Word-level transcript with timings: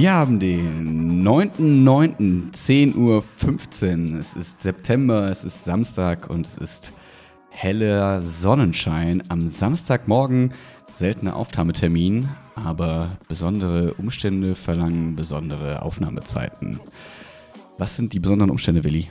Wir 0.00 0.12
haben 0.12 0.38
den 0.38 1.26
9.9.10.15 1.26 4.12
Uhr. 4.12 4.20
Es 4.20 4.34
ist 4.34 4.62
September, 4.62 5.28
es 5.28 5.42
ist 5.42 5.64
Samstag 5.64 6.30
und 6.30 6.46
es 6.46 6.56
ist 6.56 6.92
heller 7.50 8.22
Sonnenschein. 8.22 9.24
Am 9.28 9.48
Samstagmorgen 9.48 10.54
seltener 10.88 11.34
Aufnahmetermin, 11.34 12.28
aber 12.54 13.18
besondere 13.26 13.94
Umstände 13.94 14.54
verlangen 14.54 15.16
besondere 15.16 15.82
Aufnahmezeiten. 15.82 16.78
Was 17.76 17.96
sind 17.96 18.12
die 18.12 18.20
besonderen 18.20 18.50
Umstände, 18.50 18.84
Willi? 18.84 19.10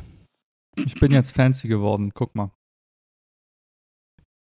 Ich 0.77 0.95
bin 0.95 1.11
jetzt 1.11 1.35
fancy 1.35 1.67
geworden, 1.67 2.11
guck 2.13 2.33
mal. 2.33 2.51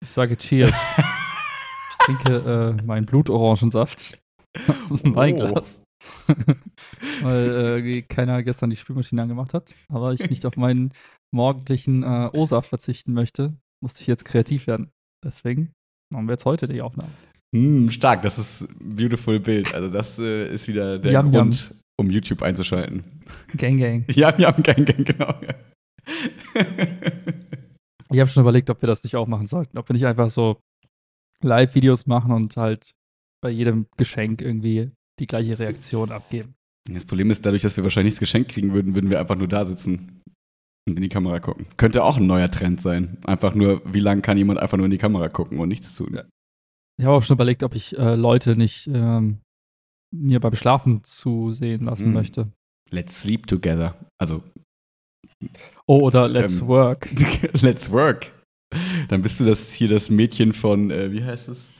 Ich 0.02 0.08
sage 0.08 0.38
Cheers. 0.38 0.72
ich 0.96 1.96
trinke 2.06 2.74
äh, 2.78 2.82
meinen 2.84 3.04
Blutorangensaft 3.04 4.18
aus 4.66 4.88
dem 4.88 5.12
Oh. 5.12 5.14
Weinglas. 5.14 5.82
Weil 7.22 7.84
äh, 7.84 8.02
keiner 8.02 8.42
gestern 8.42 8.70
die 8.70 8.76
Spülmaschine 8.76 9.22
angemacht 9.22 9.54
hat, 9.54 9.74
aber 9.88 10.12
ich 10.12 10.28
nicht 10.28 10.46
auf 10.46 10.56
meinen 10.56 10.92
morgendlichen 11.34 12.02
äh, 12.02 12.30
O-Saft 12.32 12.68
verzichten 12.68 13.12
möchte, 13.12 13.48
musste 13.82 14.00
ich 14.00 14.06
jetzt 14.06 14.24
kreativ 14.24 14.66
werden. 14.66 14.90
Deswegen 15.24 15.72
machen 16.12 16.26
wir 16.26 16.32
jetzt 16.32 16.44
heute 16.44 16.68
die 16.68 16.82
Aufnahme. 16.82 17.10
Hm, 17.54 17.90
stark, 17.90 18.22
das 18.22 18.38
ist 18.38 18.62
ein 18.62 18.96
beautiful 18.96 19.38
Bild. 19.38 19.72
Also 19.74 19.90
das 19.90 20.18
äh, 20.18 20.52
ist 20.52 20.68
wieder 20.68 20.98
der 20.98 21.12
Yum, 21.12 21.30
Grund, 21.30 21.74
um 21.98 22.10
YouTube 22.10 22.42
einzuschalten. 22.42 23.04
Gang, 23.56 23.78
gang. 23.78 24.04
Ja, 24.10 24.36
wir 24.36 24.46
haben 24.46 24.62
kein 24.62 24.84
Gang, 24.84 25.04
genau. 25.04 25.34
Ich 28.12 28.20
habe 28.20 28.28
schon 28.28 28.42
überlegt, 28.42 28.68
ob 28.70 28.82
wir 28.82 28.86
das 28.86 29.02
nicht 29.04 29.16
auch 29.16 29.26
machen 29.26 29.46
sollten. 29.46 29.78
Ob 29.78 29.88
wir 29.88 29.94
nicht 29.94 30.06
einfach 30.06 30.30
so 30.30 30.60
Live-Videos 31.42 32.06
machen 32.06 32.32
und 32.32 32.56
halt 32.56 32.92
bei 33.42 33.50
jedem 33.50 33.86
Geschenk 33.96 34.42
irgendwie 34.42 34.92
die 35.18 35.26
gleiche 35.26 35.58
Reaktion 35.58 36.10
abgeben. 36.12 36.54
Das 36.90 37.04
Problem 37.04 37.30
ist, 37.30 37.46
dadurch, 37.46 37.62
dass 37.62 37.76
wir 37.76 37.84
wahrscheinlich 37.84 38.12
nichts 38.12 38.20
geschenkt 38.20 38.50
kriegen 38.50 38.72
würden, 38.74 38.94
würden 38.94 39.08
wir 39.10 39.20
einfach 39.20 39.36
nur 39.36 39.46
da 39.48 39.64
sitzen 39.64 40.20
und 40.88 40.96
in 40.96 41.02
die 41.02 41.08
Kamera 41.08 41.38
gucken. 41.38 41.66
Könnte 41.76 42.02
auch 42.02 42.16
ein 42.16 42.26
neuer 42.26 42.50
Trend 42.50 42.80
sein. 42.80 43.18
Einfach 43.24 43.54
nur, 43.54 43.82
wie 43.92 44.00
lange 44.00 44.22
kann 44.22 44.36
jemand 44.36 44.58
einfach 44.58 44.76
nur 44.76 44.86
in 44.86 44.90
die 44.90 44.98
Kamera 44.98 45.28
gucken 45.28 45.60
und 45.60 45.68
nichts 45.68 45.94
tun? 45.94 46.14
Ja. 46.14 46.24
Ich 46.98 47.04
habe 47.06 47.16
auch 47.16 47.22
schon 47.22 47.36
überlegt, 47.36 47.62
ob 47.62 47.74
ich 47.74 47.96
äh, 47.98 48.16
Leute 48.16 48.56
nicht 48.56 48.88
ähm, 48.92 49.38
mir 50.14 50.40
beim 50.40 50.54
Schlafen 50.54 51.04
zusehen 51.04 51.84
lassen 51.84 52.08
Mhm. 52.08 52.14
möchte. 52.14 52.52
Let's 52.90 53.20
sleep 53.20 53.46
together. 53.46 53.94
Also, 54.18 54.42
Oh, 55.86 56.00
oder 56.00 56.28
Let's 56.28 56.60
Ähm. 56.60 56.66
Work. 56.68 57.08
let's 57.62 57.90
work. 57.90 58.32
Dann 59.08 59.22
bist 59.22 59.40
du 59.40 59.44
das 59.44 59.72
hier 59.72 59.88
das 59.88 60.08
Mädchen 60.10 60.52
von, 60.52 60.90
äh, 60.90 61.12
wie 61.12 61.24
heißt 61.24 61.48
es? 61.48 61.70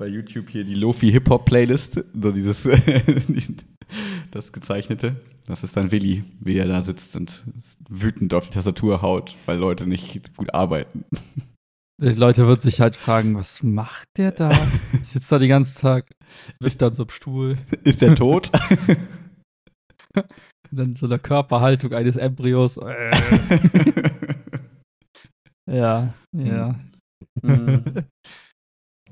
Bei 0.00 0.06
YouTube 0.06 0.48
hier 0.48 0.62
die 0.62 0.76
Lofi 0.76 1.10
Hip 1.10 1.28
Hop 1.28 1.44
Playlist. 1.44 2.04
So 2.14 2.30
dieses, 2.30 2.62
das 4.30 4.52
gezeichnete. 4.52 5.16
Das 5.46 5.64
ist 5.64 5.76
dann 5.76 5.90
Willi, 5.90 6.22
wie 6.38 6.56
er 6.56 6.68
da 6.68 6.82
sitzt 6.82 7.16
und 7.16 7.44
wütend 7.88 8.32
auf 8.32 8.44
die 8.44 8.50
Tastatur 8.50 9.02
haut, 9.02 9.36
weil 9.46 9.58
Leute 9.58 9.88
nicht 9.88 10.36
gut 10.36 10.54
arbeiten. 10.54 11.04
Die 12.00 12.10
Leute 12.10 12.46
würden 12.46 12.60
sich 12.60 12.80
halt 12.80 12.94
fragen, 12.94 13.34
was 13.34 13.64
macht 13.64 14.06
der 14.16 14.30
da? 14.30 14.52
Sitzt 15.02 15.32
da 15.32 15.40
den 15.40 15.48
ganzen 15.48 15.80
Tag, 15.80 16.08
ist 16.60 16.80
dann 16.80 16.92
so 16.92 17.02
im 17.02 17.08
Stuhl, 17.08 17.58
Ist 17.82 18.00
der 18.00 18.14
tot? 18.14 18.52
dann 20.70 20.94
so 20.94 21.06
eine 21.06 21.18
Körperhaltung 21.18 21.92
eines 21.92 22.16
Embryos. 22.16 22.78
Ja, 25.68 26.14
ja. 26.32 26.78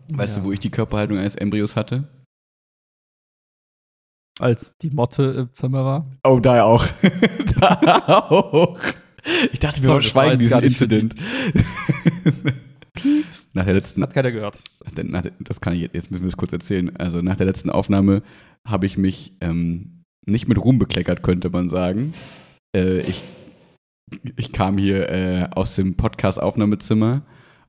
Weißt 0.09 0.37
Ja. 0.37 0.43
du, 0.43 0.49
wo 0.49 0.53
ich 0.53 0.61
die 0.61 0.71
Körperhaltung 0.71 1.19
eines 1.19 1.35
Embryos 1.35 1.77
hatte? 1.77 2.09
Als 4.39 4.77
die 4.79 4.91
Motte 4.91 5.23
im 5.23 5.53
Zimmer 5.53 5.85
war. 5.85 6.07
Oh, 6.25 6.41
da 6.41 6.63
auch. 6.63 6.87
da 7.61 8.19
auch. 8.29 8.79
Ich 9.53 9.59
dachte, 9.59 9.83
wir 9.83 10.01
Sorry, 10.01 10.05
das 10.05 10.15
jetzt 10.33 10.41
diesen 10.43 10.63
Incident. 10.63 11.15
nach 13.55 13.65
der 13.65 13.75
letzten, 13.75 14.03
Hat 14.03 14.15
keiner 14.15 14.31
gehört. 14.31 14.63
nach 15.03 15.25
das 15.41 15.61
kann 15.61 15.75
ich 15.75 15.81
jetzt, 15.81 15.95
jetzt 15.95 16.11
müssen 16.11 16.25
wir 16.25 16.29
es 16.29 16.37
kurz 16.37 16.53
erzählen. 16.53 16.95
Also 16.97 17.23
nach 17.23 17.37
der 17.37 17.47
letzten 17.47 17.71
Aufnahme 17.71 18.23
habe 18.65 18.87
ich 18.87 18.97
mich 18.99 19.33
ähm, 19.41 20.03
nicht 20.27 20.49
mit 20.49 20.59
Ruhm 20.59 20.79
bekleckert, 20.79 21.23
könnte 21.23 21.51
man 21.51 21.69
sagen. 21.69 22.15
Äh, 22.77 23.01
ich, 23.01 23.23
ich 24.37 24.53
kam 24.53 24.79
hier 24.79 25.09
äh, 25.09 25.49
aus 25.53 25.77
dem 25.77 25.97
Podcast-Aufnahmezimmer 25.97 27.23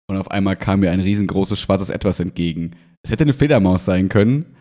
und 0.09 0.17
auf 0.17 0.31
einmal 0.31 0.55
kam 0.55 0.79
mir 0.81 0.91
ein 0.91 0.99
riesengroßes 0.99 1.59
schwarzes 1.59 1.89
Etwas 1.89 2.19
entgegen. 2.19 2.75
Es 3.03 3.11
hätte 3.11 3.23
eine 3.23 3.33
Fledermaus 3.33 3.85
sein 3.85 4.09
können. 4.09 4.55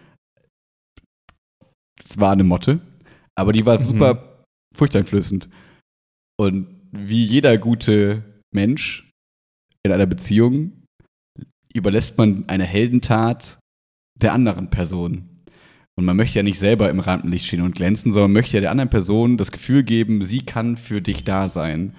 Es 2.04 2.18
war 2.18 2.32
eine 2.32 2.44
Motte, 2.44 2.80
aber 3.36 3.52
die 3.52 3.64
war 3.66 3.78
Mhm. 3.78 3.84
super 3.84 4.44
furchteinflößend. 4.76 5.48
Und 6.38 6.68
wie 6.92 7.24
jeder 7.24 7.58
gute 7.58 8.22
Mensch 8.54 9.10
in 9.84 9.92
einer 9.92 10.06
Beziehung 10.06 10.72
überlässt 11.72 12.18
man 12.18 12.48
eine 12.48 12.64
Heldentat 12.64 13.58
der 14.20 14.32
anderen 14.32 14.70
Person. 14.70 15.28
Und 15.98 16.04
man 16.04 16.16
möchte 16.16 16.38
ja 16.38 16.42
nicht 16.42 16.58
selber 16.58 16.90
im 16.90 17.00
Rampenlicht 17.00 17.46
stehen 17.46 17.62
und 17.62 17.74
glänzen, 17.74 18.12
sondern 18.12 18.32
möchte 18.32 18.56
ja 18.56 18.60
der 18.60 18.70
anderen 18.70 18.90
Person 18.90 19.36
das 19.38 19.50
Gefühl 19.52 19.82
geben, 19.82 20.22
sie 20.22 20.44
kann 20.44 20.76
für 20.76 21.00
dich 21.00 21.24
da 21.24 21.48
sein. 21.48 21.94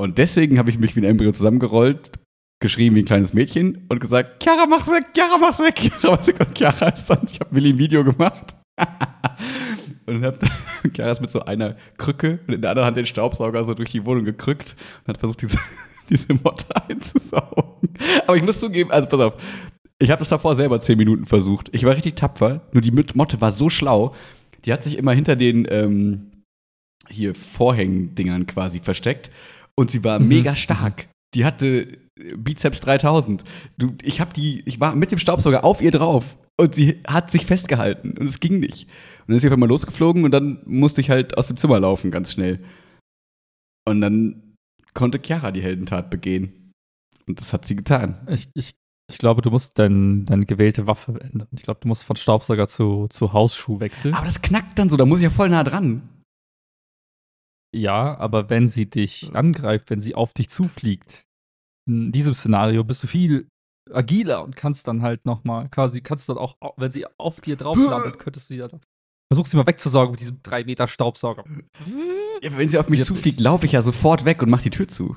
Und 0.00 0.18
deswegen 0.18 0.58
habe 0.58 0.70
ich 0.70 0.78
mich 0.78 0.94
wie 0.94 1.00
ein 1.00 1.04
Embryo 1.04 1.32
zusammengerollt, 1.32 2.12
geschrien 2.60 2.94
wie 2.94 3.00
ein 3.02 3.04
kleines 3.04 3.32
Mädchen 3.34 3.86
und 3.88 4.00
gesagt, 4.00 4.42
Chiara, 4.42 4.66
mach's 4.66 4.90
weg, 4.90 5.06
Chiara, 5.14 5.38
mach's 5.38 5.58
weg, 5.60 5.76
Chiara, 5.78 6.16
mach's 6.16 6.26
weg. 6.28 6.40
Und 6.40 6.56
Chiara 6.58 6.88
ist 6.88 7.06
dann, 7.08 7.20
ich 7.30 7.38
habe 7.40 7.54
Willi 7.54 7.70
ein 7.70 7.78
Video 7.78 8.02
gemacht. 8.04 8.54
und 10.06 10.24
hab 10.24 10.38
Chiara 10.94 11.10
ist 11.12 11.20
mit 11.20 11.30
so 11.30 11.40
einer 11.40 11.76
Krücke 11.96 12.40
und 12.46 12.54
in 12.54 12.60
der 12.60 12.70
anderen 12.70 12.86
Hand 12.86 12.96
den 12.96 13.06
Staubsauger 13.06 13.64
so 13.64 13.74
durch 13.74 13.90
die 13.90 14.04
Wohnung 14.04 14.24
gekrückt 14.24 14.76
und 15.02 15.08
hat 15.08 15.18
versucht, 15.18 15.42
diese, 15.42 15.58
diese 16.08 16.34
Motte 16.34 16.66
einzusaugen. 16.88 17.90
Aber 18.26 18.36
ich 18.36 18.42
muss 18.42 18.60
zugeben, 18.60 18.90
also 18.90 19.08
pass 19.08 19.20
auf, 19.20 19.36
ich 20.00 20.10
habe 20.10 20.22
es 20.22 20.28
davor 20.28 20.54
selber 20.54 20.80
zehn 20.80 20.96
Minuten 20.98 21.26
versucht. 21.26 21.68
Ich 21.72 21.84
war 21.84 21.94
richtig 21.94 22.14
tapfer, 22.16 22.62
nur 22.72 22.82
die 22.82 22.92
Mot- 22.92 23.16
Motte 23.16 23.40
war 23.40 23.52
so 23.52 23.68
schlau, 23.68 24.14
die 24.64 24.72
hat 24.72 24.82
sich 24.84 24.96
immer 24.98 25.12
hinter 25.12 25.34
den 25.36 25.66
ähm, 25.70 26.30
hier 27.08 27.34
Vorhängendingern 27.34 28.46
quasi 28.46 28.80
versteckt 28.80 29.30
und 29.74 29.90
sie 29.90 30.04
war 30.04 30.18
Mhm. 30.20 30.28
mega 30.28 30.56
stark. 30.56 31.08
Die 31.34 31.44
hatte 31.44 31.88
Bizeps 32.36 32.80
3000. 32.80 33.44
Du, 33.76 33.94
ich 34.02 34.20
habe 34.20 34.32
die, 34.32 34.62
ich 34.66 34.80
war 34.80 34.94
mit 34.94 35.10
dem 35.10 35.18
Staubsauger 35.18 35.64
auf 35.64 35.80
ihr 35.80 35.90
drauf 35.90 36.38
und 36.56 36.74
sie 36.74 37.00
hat 37.06 37.30
sich 37.30 37.46
festgehalten 37.46 38.16
und 38.18 38.26
es 38.26 38.40
ging 38.40 38.58
nicht. 38.60 38.84
Und 39.20 39.28
dann 39.28 39.36
ist 39.36 39.42
sie 39.42 39.48
einfach 39.48 39.58
mal 39.58 39.68
losgeflogen 39.68 40.24
und 40.24 40.32
dann 40.32 40.60
musste 40.66 41.00
ich 41.00 41.10
halt 41.10 41.36
aus 41.36 41.48
dem 41.48 41.56
Zimmer 41.56 41.80
laufen, 41.80 42.10
ganz 42.10 42.32
schnell. 42.32 42.64
Und 43.86 44.00
dann 44.00 44.54
konnte 44.94 45.20
Chiara 45.24 45.50
die 45.50 45.62
Heldentat 45.62 46.10
begehen. 46.10 46.72
Und 47.26 47.40
das 47.40 47.52
hat 47.52 47.64
sie 47.66 47.76
getan. 47.76 48.26
Ich, 48.28 48.48
ich, 48.54 48.74
ich 49.10 49.18
glaube, 49.18 49.42
du 49.42 49.50
musst 49.50 49.78
dein, 49.78 50.26
deine 50.26 50.46
gewählte 50.46 50.86
Waffe 50.86 51.20
ändern. 51.20 51.48
Ich 51.52 51.62
glaube, 51.62 51.80
du 51.80 51.88
musst 51.88 52.04
von 52.04 52.16
Staubsauger 52.16 52.66
zu, 52.66 53.06
zu 53.08 53.32
Hausschuh 53.32 53.80
wechseln. 53.80 54.14
Aber 54.14 54.26
das 54.26 54.42
knackt 54.42 54.78
dann 54.78 54.90
so, 54.90 54.96
da 54.96 55.06
muss 55.06 55.20
ich 55.20 55.24
ja 55.24 55.30
voll 55.30 55.48
nah 55.48 55.64
dran. 55.64 56.08
Ja, 57.74 58.16
aber 58.18 58.50
wenn 58.50 58.66
sie 58.66 58.88
dich 58.88 59.34
angreift, 59.34 59.90
wenn 59.90 60.00
sie 60.00 60.14
auf 60.14 60.32
dich 60.32 60.48
zufliegt, 60.48 61.27
in 61.88 62.12
diesem 62.12 62.34
Szenario 62.34 62.84
bist 62.84 63.02
du 63.02 63.06
viel 63.06 63.48
agiler 63.90 64.44
und 64.44 64.54
kannst 64.54 64.86
dann 64.86 65.02
halt 65.02 65.24
nochmal 65.24 65.68
quasi, 65.70 66.00
kannst 66.02 66.28
dann 66.28 66.36
auch, 66.38 66.56
wenn 66.76 66.90
sie 66.90 67.06
auf 67.18 67.40
dir 67.40 67.56
drauf 67.56 67.76
landet, 67.78 68.18
könntest 68.18 68.50
du 68.50 68.54
sie 68.54 68.60
dann. 68.60 68.80
Versuch 69.32 69.46
sie 69.46 69.56
mal 69.56 69.66
wegzusaugen 69.66 70.12
mit 70.12 70.20
diesem 70.20 70.40
3 70.42 70.64
Meter 70.64 70.88
Staubsauger. 70.88 71.44
Ja, 72.42 72.56
wenn 72.56 72.68
sie 72.68 72.78
auf 72.78 72.88
mich 72.88 73.04
zufliegt, 73.04 73.40
laufe 73.40 73.66
ich 73.66 73.72
ja 73.72 73.82
sofort 73.82 74.24
weg 74.24 74.42
und 74.42 74.50
mach 74.50 74.62
die 74.62 74.70
Tür 74.70 74.88
zu. 74.88 75.16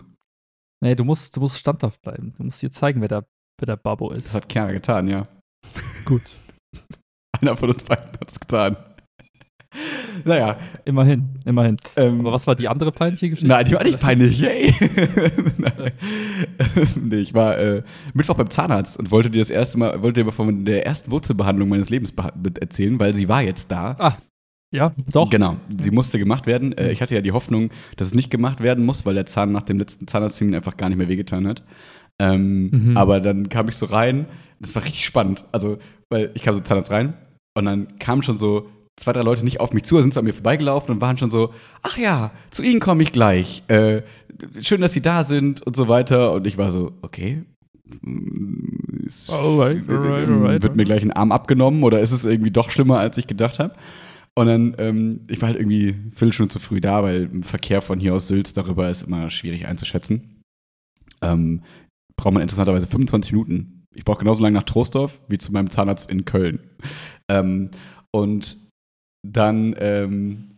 Nee, 0.83 0.95
du 0.95 1.03
musst, 1.05 1.35
du 1.35 1.41
musst 1.41 1.59
standhaft 1.59 2.01
bleiben. 2.01 2.33
Du 2.37 2.43
musst 2.43 2.61
dir 2.61 2.71
zeigen, 2.71 3.01
wer 3.01 3.07
der, 3.07 3.25
wer 3.59 3.67
der 3.67 3.77
Babbo 3.77 4.09
Das 4.09 4.25
ist. 4.25 4.33
hat 4.33 4.51
Chiara 4.51 4.71
getan, 4.71 5.07
ja. 5.07 5.27
Gut. 6.05 6.23
Einer 7.39 7.55
von 7.55 7.69
uns 7.69 7.83
beiden 7.83 8.11
hat 8.19 8.29
es 8.31 8.39
getan. 8.39 8.77
Naja, 10.25 10.57
Immerhin, 10.85 11.29
immerhin. 11.45 11.77
ähm, 11.95 12.21
Aber 12.21 12.31
was 12.33 12.47
war 12.47 12.55
die 12.55 12.67
andere 12.67 12.91
peinliche 12.91 13.29
Geschichte? 13.29 13.47
Nein, 13.47 13.65
die 13.65 13.73
war 13.73 13.83
nicht 13.83 13.99
peinlich. 13.99 14.41
Nein. 15.57 15.91
nee, 17.01 17.15
ich 17.17 17.33
war 17.33 17.57
äh, 17.57 17.83
Mittwoch 18.13 18.35
beim 18.35 18.49
Zahnarzt 18.49 18.97
und 18.99 19.11
wollte 19.11 19.29
dir 19.29 19.39
das 19.39 19.49
erste 19.49 19.77
Mal, 19.77 20.01
wollte 20.01 20.23
dir 20.23 20.31
von 20.31 20.65
der 20.65 20.85
ersten 20.85 21.11
Wurzelbehandlung 21.11 21.69
meines 21.69 21.89
Lebens 21.89 22.13
erzählen, 22.59 22.99
weil 22.99 23.13
sie 23.13 23.29
war 23.29 23.41
jetzt 23.41 23.71
da. 23.71 23.95
Ah, 23.99 24.17
ja, 24.73 24.93
doch. 25.11 25.29
Genau, 25.29 25.57
sie 25.77 25.91
musste 25.91 26.17
gemacht 26.19 26.45
werden. 26.47 26.77
Äh, 26.77 26.91
ich 26.91 27.01
hatte 27.01 27.15
ja 27.15 27.21
die 27.21 27.31
Hoffnung, 27.33 27.69
dass 27.97 28.07
es 28.07 28.13
nicht 28.13 28.29
gemacht 28.31 28.61
werden 28.61 28.85
muss, 28.85 29.05
weil 29.05 29.15
der 29.15 29.25
Zahn 29.25 29.51
nach 29.51 29.63
dem 29.63 29.79
letzten 29.79 30.07
Zahnarzttermin 30.07 30.55
einfach 30.55 30.77
gar 30.77 30.89
nicht 30.89 30.97
mehr 30.97 31.09
wehgetan 31.09 31.47
hat. 31.47 31.63
Ähm, 32.19 32.69
Mhm. 32.71 32.97
Aber 32.97 33.19
dann 33.19 33.49
kam 33.49 33.67
ich 33.67 33.75
so 33.75 33.87
rein, 33.87 34.25
das 34.59 34.75
war 34.75 34.83
richtig 34.83 35.05
spannend. 35.05 35.45
Also, 35.51 35.77
weil 36.09 36.31
ich 36.35 36.41
kam 36.43 36.53
so 36.53 36.59
zum 36.59 36.65
Zahnarzt 36.65 36.91
rein 36.91 37.13
und 37.57 37.65
dann 37.65 37.97
kamen 37.99 38.21
schon 38.23 38.37
so 38.37 38.69
zwei, 38.97 39.13
drei 39.13 39.21
Leute 39.21 39.43
nicht 39.43 39.59
auf 39.59 39.73
mich 39.73 39.83
zu, 39.83 40.01
sind 40.01 40.13
so 40.13 40.19
an 40.19 40.25
mir 40.25 40.33
vorbeigelaufen 40.33 40.93
und 40.93 41.01
waren 41.01 41.17
schon 41.17 41.31
so, 41.31 41.53
ach 41.81 41.97
ja, 41.97 42.31
zu 42.51 42.63
Ihnen 42.63 42.79
komme 42.79 43.03
ich 43.03 43.11
gleich. 43.11 43.63
Äh, 43.67 44.01
schön, 44.61 44.81
dass 44.81 44.93
Sie 44.93 45.01
da 45.01 45.23
sind 45.23 45.61
und 45.61 45.75
so 45.75 45.87
weiter. 45.87 46.33
Und 46.33 46.47
ich 46.47 46.57
war 46.57 46.71
so, 46.71 46.93
okay. 47.01 47.43
Alright, 49.27 49.89
alright, 49.89 50.29
alright, 50.29 50.63
Wird 50.63 50.75
mir 50.75 50.85
gleich 50.85 51.01
ein 51.01 51.11
Arm 51.11 51.31
abgenommen 51.31 51.83
oder 51.83 51.99
ist 51.99 52.11
es 52.11 52.23
irgendwie 52.23 52.51
doch 52.51 52.69
schlimmer, 52.69 52.99
als 52.99 53.17
ich 53.17 53.27
gedacht 53.27 53.59
habe? 53.59 53.75
Und 54.35 54.47
dann, 54.47 54.75
ähm, 54.77 55.21
ich 55.29 55.41
war 55.41 55.49
halt 55.49 55.59
irgendwie 55.59 55.95
Viertelstunde 56.11 56.53
zu 56.53 56.59
früh 56.59 56.79
da, 56.79 57.03
weil 57.03 57.23
im 57.23 57.43
Verkehr 57.43 57.81
von 57.81 57.99
hier 57.99 58.13
aus 58.13 58.27
Sülz 58.27 58.53
darüber 58.53 58.89
ist 58.89 59.03
immer 59.03 59.29
schwierig 59.29 59.67
einzuschätzen. 59.67 60.41
Ähm, 61.21 61.63
braucht 62.15 62.33
man 62.33 62.41
interessanterweise 62.41 62.87
25 62.87 63.33
Minuten. 63.33 63.85
Ich 63.93 64.05
brauche 64.05 64.19
genauso 64.19 64.41
lange 64.41 64.55
nach 64.55 64.63
Troisdorf 64.63 65.19
wie 65.27 65.37
zu 65.37 65.51
meinem 65.51 65.69
Zahnarzt 65.69 66.09
in 66.09 66.23
Köln. 66.23 66.61
Ähm, 67.29 67.71
und 68.11 68.57
dann, 69.27 69.75
ähm, 69.79 70.57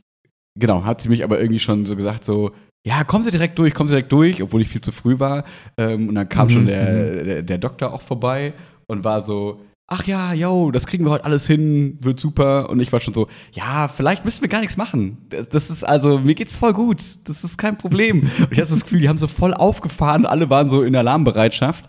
genau, 0.60 0.86
hat 0.86 1.01
sie 1.01 1.10
mich 1.10 1.24
aber 1.24 1.39
irgendwie 1.39 1.60
schon 1.60 1.86
so 1.86 1.95
gesagt, 1.95 2.24
so, 2.24 2.51
ja, 2.86 3.04
kommen 3.06 3.24
Sie 3.24 3.31
direkt 3.31 3.57
durch, 3.60 3.74
kommen 3.74 3.88
Sie 3.88 3.95
direkt 3.95 4.12
durch, 4.12 4.44
obwohl 4.44 4.62
ich 4.62 4.68
viel 4.68 4.81
zu 4.81 4.92
früh 4.92 5.18
war. 5.18 5.45
Ähm, 5.77 6.10
und 6.10 6.15
dann 6.15 6.27
kam 6.27 6.48
Mhm, 6.48 6.51
schon 6.51 6.65
der, 6.65 6.92
mhm. 6.92 7.25
der, 7.25 7.44
der 7.44 7.57
Doktor 7.57 7.94
auch 7.94 8.01
vorbei 8.01 8.54
und 8.88 9.06
war 9.06 9.21
so, 9.21 9.62
ach 9.88 10.06
ja, 10.06 10.33
yo, 10.33 10.71
das 10.71 10.86
kriegen 10.86 11.06
wir 11.06 11.12
heute 11.12 11.25
alles 11.25 11.48
hin, 11.48 11.98
wird 12.01 12.19
super. 12.19 12.69
Und 12.69 12.80
ich 12.81 12.92
war 12.92 13.00
schon 13.00 13.13
so, 13.13 13.27
ja, 13.54 13.88
vielleicht 13.88 14.25
müssen 14.25 14.42
wir 14.42 14.50
gar 14.50 14.60
nichts 14.60 14.75
machen. 14.75 15.18
Das, 15.30 15.48
das 15.50 15.69
ist 15.69 15.83
also, 15.83 16.19
mir 16.19 16.36
geht's 16.36 16.57
voll 16.57 16.74
gut. 16.74 17.01
Das 17.24 17.44
ist 17.44 17.57
kein 17.57 17.77
Problem. 17.77 18.21
Und 18.21 18.51
ich 18.51 18.60
hatte 18.60 18.71
das 18.71 18.83
Gefühl, 18.83 19.00
die 19.00 19.10
haben 19.10 19.18
so 19.18 19.27
voll 19.27 19.54
aufgefahren, 19.54 20.25
alle 20.25 20.50
waren 20.50 20.68
so 20.68 20.83
in 20.83 20.95
Alarmbereitschaft. 20.95 21.86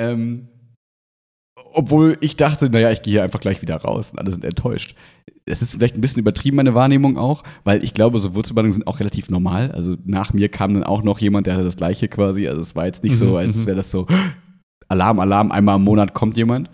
Ähm, 0.00 0.48
obwohl 1.72 2.16
ich 2.20 2.36
dachte, 2.36 2.70
naja, 2.70 2.90
ich 2.90 3.02
gehe 3.02 3.12
hier 3.12 3.22
einfach 3.22 3.40
gleich 3.40 3.60
wieder 3.62 3.76
raus 3.76 4.12
und 4.12 4.18
alle 4.18 4.30
sind 4.30 4.44
enttäuscht. 4.44 4.96
Es 5.46 5.60
ist 5.60 5.72
vielleicht 5.72 5.96
ein 5.96 6.00
bisschen 6.00 6.20
übertrieben, 6.20 6.56
meine 6.56 6.74
Wahrnehmung 6.74 7.18
auch, 7.18 7.42
weil 7.64 7.84
ich 7.84 7.92
glaube, 7.92 8.18
so 8.18 8.34
Wurzelbehandlungen 8.34 8.72
sind 8.72 8.86
auch 8.86 9.00
relativ 9.00 9.28
normal. 9.28 9.72
Also 9.72 9.96
nach 10.04 10.32
mir 10.32 10.48
kam 10.48 10.72
dann 10.74 10.84
auch 10.84 11.02
noch 11.02 11.18
jemand, 11.18 11.46
der 11.46 11.54
hatte 11.54 11.64
das 11.64 11.76
gleiche 11.76 12.08
quasi. 12.08 12.48
Also 12.48 12.62
es 12.62 12.74
war 12.74 12.86
jetzt 12.86 13.04
nicht 13.04 13.16
so, 13.16 13.30
Mhm, 13.30 13.36
als 13.36 13.56
mhm. 13.56 13.66
wäre 13.66 13.76
das 13.76 13.90
so, 13.90 14.06
Alarm, 14.88 15.18
Alarm, 15.18 15.50
einmal 15.50 15.76
im 15.76 15.84
Monat 15.84 16.14
kommt 16.14 16.36
jemand. 16.36 16.70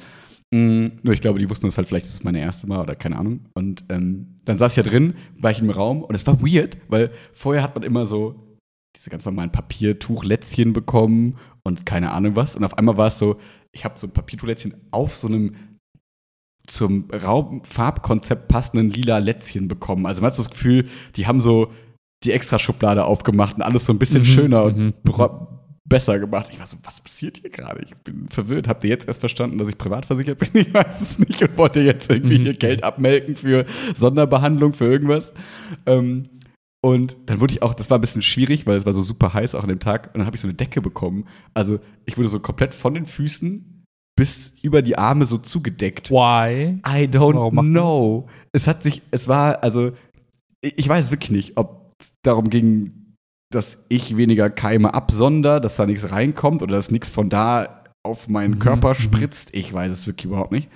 Mm, 0.52 0.87
nur 1.02 1.14
ich 1.14 1.20
glaube, 1.20 1.38
die 1.38 1.49
wussten 1.49 1.67
das 1.67 1.78
halt 1.78 1.88
vielleicht, 1.88 2.06
das 2.06 2.14
ist 2.14 2.25
meine 2.25 2.40
erste 2.40 2.67
Mal 2.67 2.81
oder 2.81 2.94
keine 2.94 3.19
Ahnung. 3.19 3.46
Und 3.55 3.84
ähm, 3.88 4.37
dann 4.44 4.58
saß 4.58 4.73
ich 4.73 4.84
ja 4.84 4.90
drin, 4.90 5.14
war 5.38 5.50
ich 5.50 5.61
im 5.61 5.70
Raum 5.70 6.02
und 6.02 6.14
es 6.14 6.26
war 6.26 6.40
weird, 6.43 6.76
weil 6.88 7.11
vorher 7.32 7.62
hat 7.62 7.75
man 7.75 7.84
immer 7.84 8.06
so 8.06 8.58
diese 8.96 9.11
ganz 9.11 9.25
normalen 9.25 9.52
Papiertuchlätzchen 9.52 10.73
bekommen 10.73 11.37
und 11.62 11.87
keine 11.87 12.11
Ahnung 12.12 12.34
was. 12.37 12.56
Und 12.56 12.64
auf 12.64 12.76
einmal 12.76 12.96
war 12.96 13.06
es 13.06 13.19
so, 13.19 13.37
ich 13.73 13.84
habe 13.84 13.99
so 13.99 14.08
ein 14.08 14.12
Papiertuchlätzchen 14.12 14.75
auf 14.90 15.14
so 15.14 15.28
einem 15.28 15.55
zum 16.70 17.08
Raumfarbkonzept 17.11 18.49
passenden 18.49 18.90
lila 18.90 19.19
Lätzchen 19.19 19.69
bekommen. 19.69 20.06
Also 20.06 20.22
man 20.22 20.28
hat 20.31 20.37
so 20.37 20.43
das 20.43 20.50
Gefühl, 20.50 20.87
die 21.17 21.26
haben 21.26 21.40
so 21.40 21.70
die 22.25 22.32
extra 22.32 22.58
Schublade 22.58 23.05
aufgemacht 23.05 23.56
und 23.56 23.62
alles 23.62 23.87
so 23.87 23.93
ein 23.93 23.99
bisschen 23.99 24.20
Mhm, 24.22 24.26
schöner 24.26 24.64
und 24.64 24.76
mhm, 24.76 24.93
bra- 25.05 25.46
besser 25.88 26.19
gemacht. 26.20 26.46
Ich 26.52 26.61
war 26.61 26.67
so, 26.67 26.76
was 26.84 27.00
passiert 27.00 27.38
hier 27.38 27.50
gerade? 27.50 27.82
Ich 27.82 27.96
bin 27.96 28.28
verwirrt. 28.28 28.69
Habt 28.69 28.84
ihr 28.84 28.90
jetzt 28.90 29.08
erst 29.08 29.20
verstanden, 29.20 29.58
dass 29.58 29.69
ich 29.69 29.76
privat 29.78 30.06
versichert 30.06 30.38
bin? 30.38 30.49
Ich 30.55 30.72
weiß 30.72 31.00
es 31.00 31.19
nicht 31.19 31.43
und 31.43 31.56
wollte 31.58 31.81
jetzt 31.81 32.11
irgendwie 32.11 32.38
Mhm. 32.38 32.43
hier 32.43 32.55
Geld 32.55 32.84
abmelken 32.84 33.34
für 33.37 33.64
Sonderbehandlung, 33.96 34.73
für 34.73 34.84
irgendwas. 34.87 35.32
Ähm, 35.87 36.28
und 36.82 37.16
dann 37.26 37.40
wurde 37.40 37.52
ich 37.55 37.62
auch, 37.62 37.75
das 37.75 37.90
war 37.90 37.99
ein 37.99 38.00
bisschen 38.02 38.23
schwierig, 38.23 38.66
weil 38.66 38.76
es 38.76 38.87
war 38.87 38.93
so 38.93 39.02
super 39.02 39.34
heiß 39.34 39.55
auch 39.55 39.62
an 39.64 39.69
dem 39.69 39.81
Tag. 39.81 40.08
Und 40.08 40.19
dann 40.19 40.26
habe 40.26 40.37
ich 40.37 40.40
so 40.40 40.46
eine 40.46 40.55
Decke 40.55 40.81
bekommen. 40.81 41.26
Also 41.55 41.81
ich 42.06 42.16
wurde 42.16 42.28
so 42.28 42.40
komplett 42.40 42.75
von 42.75 42.94
den 42.94 43.05
Füßen 43.05 43.79
bis 44.16 44.52
über 44.62 44.82
die 44.82 44.98
Arme 44.98 45.26
so 45.26 45.38
zugedeckt. 45.38 46.10
Why? 46.10 46.80
I 46.86 47.04
don't 47.08 47.34
Warum 47.34 47.56
know. 47.72 48.28
Es 48.52 48.66
hat 48.66 48.82
sich, 48.82 49.02
es 49.10 49.28
war, 49.28 49.62
also, 49.62 49.92
ich 50.62 50.88
weiß 50.88 51.10
wirklich 51.10 51.30
nicht, 51.30 51.56
ob 51.56 51.92
es 52.00 52.14
darum 52.22 52.50
ging, 52.50 53.14
dass 53.52 53.78
ich 53.88 54.16
weniger 54.16 54.50
Keime 54.50 54.94
absonder, 54.94 55.60
dass 55.60 55.76
da 55.76 55.86
nichts 55.86 56.10
reinkommt 56.12 56.62
oder 56.62 56.76
dass 56.76 56.90
nichts 56.90 57.10
von 57.10 57.28
da 57.30 57.84
auf 58.02 58.28
meinen 58.28 58.58
Mhm, 58.58 58.58
Körper 58.58 58.90
mhm. 58.90 58.94
spritzt. 58.94 59.50
Ich 59.54 59.72
weiß 59.72 59.90
es 59.92 60.06
wirklich 60.06 60.26
überhaupt 60.26 60.52
nicht. 60.52 60.68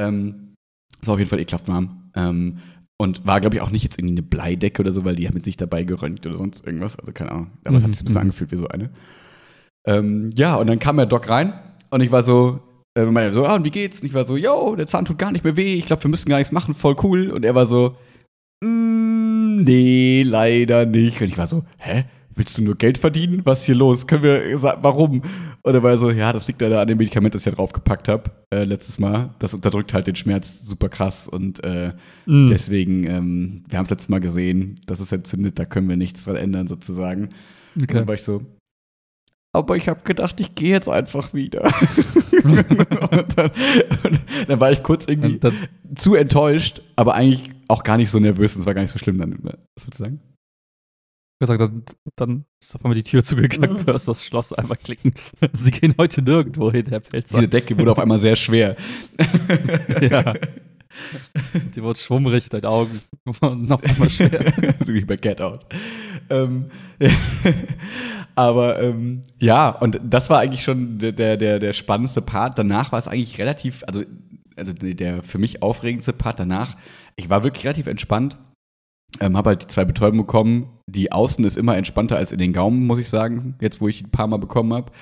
Ähm, 0.00 0.54
das 1.00 1.08
war 1.08 1.14
auf 1.14 1.18
jeden 1.20 1.30
Fall 1.30 1.40
ekelhaft 1.40 1.68
warm. 1.68 2.10
Ähm, 2.14 2.58
und 2.98 3.26
war, 3.26 3.40
glaube 3.40 3.56
ich, 3.56 3.62
auch 3.62 3.70
nicht 3.70 3.82
jetzt 3.84 3.98
irgendwie 3.98 4.14
eine 4.14 4.22
Bleidecke 4.22 4.80
oder 4.80 4.92
so, 4.92 5.04
weil 5.04 5.16
die 5.16 5.26
haben 5.26 5.34
mit 5.34 5.44
sich 5.44 5.56
dabei 5.58 5.84
geröntgt 5.84 6.26
oder 6.26 6.36
sonst 6.36 6.66
irgendwas. 6.66 6.98
Also 6.98 7.12
keine 7.12 7.30
Ahnung. 7.32 7.50
Aber 7.64 7.76
es 7.76 7.84
hat 7.84 7.90
Mhm, 7.90 7.92
sich 7.92 8.02
ein 8.02 8.06
bisschen 8.06 8.20
mhm. 8.20 8.22
angefühlt 8.22 8.52
wie 8.52 8.56
so 8.56 8.68
eine. 8.68 8.90
Ähm, 9.86 10.30
ja, 10.34 10.56
und 10.56 10.66
dann 10.66 10.78
kam 10.78 10.96
der 10.96 11.06
Doc 11.06 11.28
rein 11.28 11.52
und 11.90 12.00
ich 12.00 12.10
war 12.10 12.22
so, 12.22 12.60
äh, 12.96 13.04
meinte 13.06 13.34
so, 13.34 13.44
ah, 13.44 13.54
und 13.54 13.64
wie 13.64 13.70
geht's? 13.70 14.00
Und 14.00 14.06
ich 14.06 14.14
war 14.14 14.24
so, 14.24 14.36
yo, 14.36 14.74
der 14.76 14.86
Zahn 14.86 15.04
tut 15.04 15.18
gar 15.18 15.30
nicht 15.32 15.44
mehr 15.44 15.56
weh, 15.56 15.74
ich 15.74 15.86
glaube, 15.86 16.02
wir 16.04 16.10
müssen 16.10 16.28
gar 16.28 16.38
nichts 16.38 16.52
machen, 16.52 16.74
voll 16.74 16.96
cool. 17.02 17.30
Und 17.30 17.44
er 17.44 17.54
war 17.54 17.66
so, 17.66 17.96
mm, 18.64 19.62
nee, 19.62 20.22
leider 20.24 20.86
nicht. 20.86 21.20
Und 21.20 21.28
ich 21.28 21.38
war 21.38 21.46
so, 21.46 21.64
hä? 21.78 22.04
Willst 22.38 22.58
du 22.58 22.62
nur 22.62 22.74
Geld 22.76 22.98
verdienen? 22.98 23.40
Was 23.44 23.60
ist 23.60 23.64
hier 23.66 23.76
los? 23.76 24.06
Können 24.06 24.22
wir, 24.22 24.62
warum? 24.82 25.22
Und 25.62 25.74
er 25.74 25.82
war 25.82 25.96
so, 25.96 26.10
ja, 26.10 26.34
das 26.34 26.46
liegt 26.46 26.60
leider 26.60 26.78
an 26.82 26.86
dem 26.86 26.98
Medikament, 26.98 27.34
das 27.34 27.46
ich 27.46 27.50
da 27.50 27.56
draufgepackt 27.56 28.08
habe, 28.10 28.24
äh, 28.52 28.64
letztes 28.64 28.98
Mal. 28.98 29.30
Das 29.38 29.54
unterdrückt 29.54 29.94
halt 29.94 30.06
den 30.06 30.16
Schmerz 30.16 30.60
super 30.60 30.90
krass 30.90 31.28
und 31.28 31.64
äh, 31.64 31.92
Mhm. 32.26 32.48
deswegen, 32.48 33.04
ähm, 33.06 33.64
wir 33.70 33.78
haben 33.78 33.84
es 33.86 33.90
letztes 33.90 34.10
Mal 34.10 34.20
gesehen, 34.20 34.78
das 34.86 35.00
ist 35.00 35.12
entzündet, 35.12 35.58
da 35.58 35.64
können 35.64 35.88
wir 35.88 35.96
nichts 35.96 36.24
dran 36.24 36.36
ändern 36.36 36.66
sozusagen. 36.68 37.30
Und 37.74 37.84
Okay. 37.84 37.94
dann 37.94 38.06
war 38.06 38.14
ich 38.14 38.22
so, 38.22 38.42
aber 39.56 39.76
ich 39.76 39.88
habe 39.88 40.02
gedacht, 40.04 40.38
ich 40.40 40.54
gehe 40.54 40.70
jetzt 40.70 40.88
einfach 40.88 41.32
wieder. 41.32 41.64
und, 42.44 43.38
dann, 43.38 43.50
und 44.04 44.20
dann 44.48 44.60
war 44.60 44.70
ich 44.70 44.82
kurz 44.82 45.06
irgendwie 45.06 45.34
Und 45.34 45.44
dann, 45.44 45.54
zu 45.94 46.14
enttäuscht, 46.14 46.82
aber 46.94 47.14
eigentlich 47.14 47.50
auch 47.68 47.82
gar 47.82 47.96
nicht 47.96 48.10
so 48.10 48.18
nervös. 48.18 48.54
Es 48.54 48.66
war 48.66 48.74
gar 48.74 48.82
nicht 48.82 48.90
so 48.90 48.98
schlimm 48.98 49.18
dann, 49.18 49.38
sozusagen. 49.78 50.20
gesagt, 51.40 51.60
dann, 51.60 51.82
dann 52.16 52.44
ist 52.62 52.74
auf 52.74 52.84
einmal 52.84 52.94
die 52.94 53.02
Tür 53.02 53.24
zugegangen, 53.24 53.78
du 53.84 53.86
hörst 53.86 54.08
das 54.08 54.24
Schloss 54.24 54.52
einmal 54.52 54.76
klicken. 54.76 55.14
Sie 55.52 55.70
gehen 55.70 55.94
heute 55.98 56.20
nirgendwo 56.20 56.70
hin, 56.70 56.84
Herr 56.88 57.00
Pelzer. 57.00 57.38
Diese 57.38 57.48
Decke 57.48 57.78
wurde 57.78 57.92
auf 57.92 57.98
einmal 57.98 58.18
sehr 58.18 58.36
schwer. 58.36 58.76
Ja. 60.02 60.34
Die 61.74 61.82
wird 61.82 61.98
schwummrig, 61.98 62.48
deine 62.48 62.68
Augen 62.68 63.00
noch 63.40 63.82
einmal 63.82 64.10
schwer. 64.10 64.52
so 64.84 64.94
wie 64.94 65.04
bei 65.04 65.16
Get 65.16 65.40
Out. 65.40 65.66
Ähm, 66.30 66.66
aber 68.34 68.82
ähm, 68.82 69.22
ja, 69.38 69.70
und 69.70 70.00
das 70.02 70.30
war 70.30 70.40
eigentlich 70.40 70.62
schon 70.62 70.98
der, 70.98 71.12
der, 71.36 71.58
der, 71.58 71.72
spannendste 71.72 72.22
Part. 72.22 72.58
Danach 72.58 72.92
war 72.92 72.98
es 72.98 73.08
eigentlich 73.08 73.38
relativ, 73.38 73.84
also, 73.86 74.02
also 74.56 74.72
der 74.72 75.22
für 75.22 75.38
mich 75.38 75.62
aufregendste 75.62 76.12
Part 76.12 76.38
danach. 76.38 76.76
Ich 77.16 77.30
war 77.30 77.44
wirklich 77.44 77.64
relativ 77.64 77.86
entspannt. 77.86 78.36
Ähm, 79.20 79.36
habe 79.36 79.50
halt 79.50 79.62
die 79.62 79.66
zwei 79.68 79.84
Betäubungen 79.84 80.26
bekommen. 80.26 80.80
Die 80.86 81.12
Außen 81.12 81.44
ist 81.44 81.56
immer 81.56 81.76
entspannter 81.76 82.16
als 82.16 82.32
in 82.32 82.38
den 82.38 82.52
Gaumen, 82.52 82.86
muss 82.86 82.98
ich 82.98 83.08
sagen, 83.08 83.54
jetzt 83.60 83.80
wo 83.80 83.88
ich 83.88 84.02
ein 84.02 84.10
paar 84.10 84.26
Mal 84.26 84.38
bekommen 84.38 84.74
habe. 84.74 84.92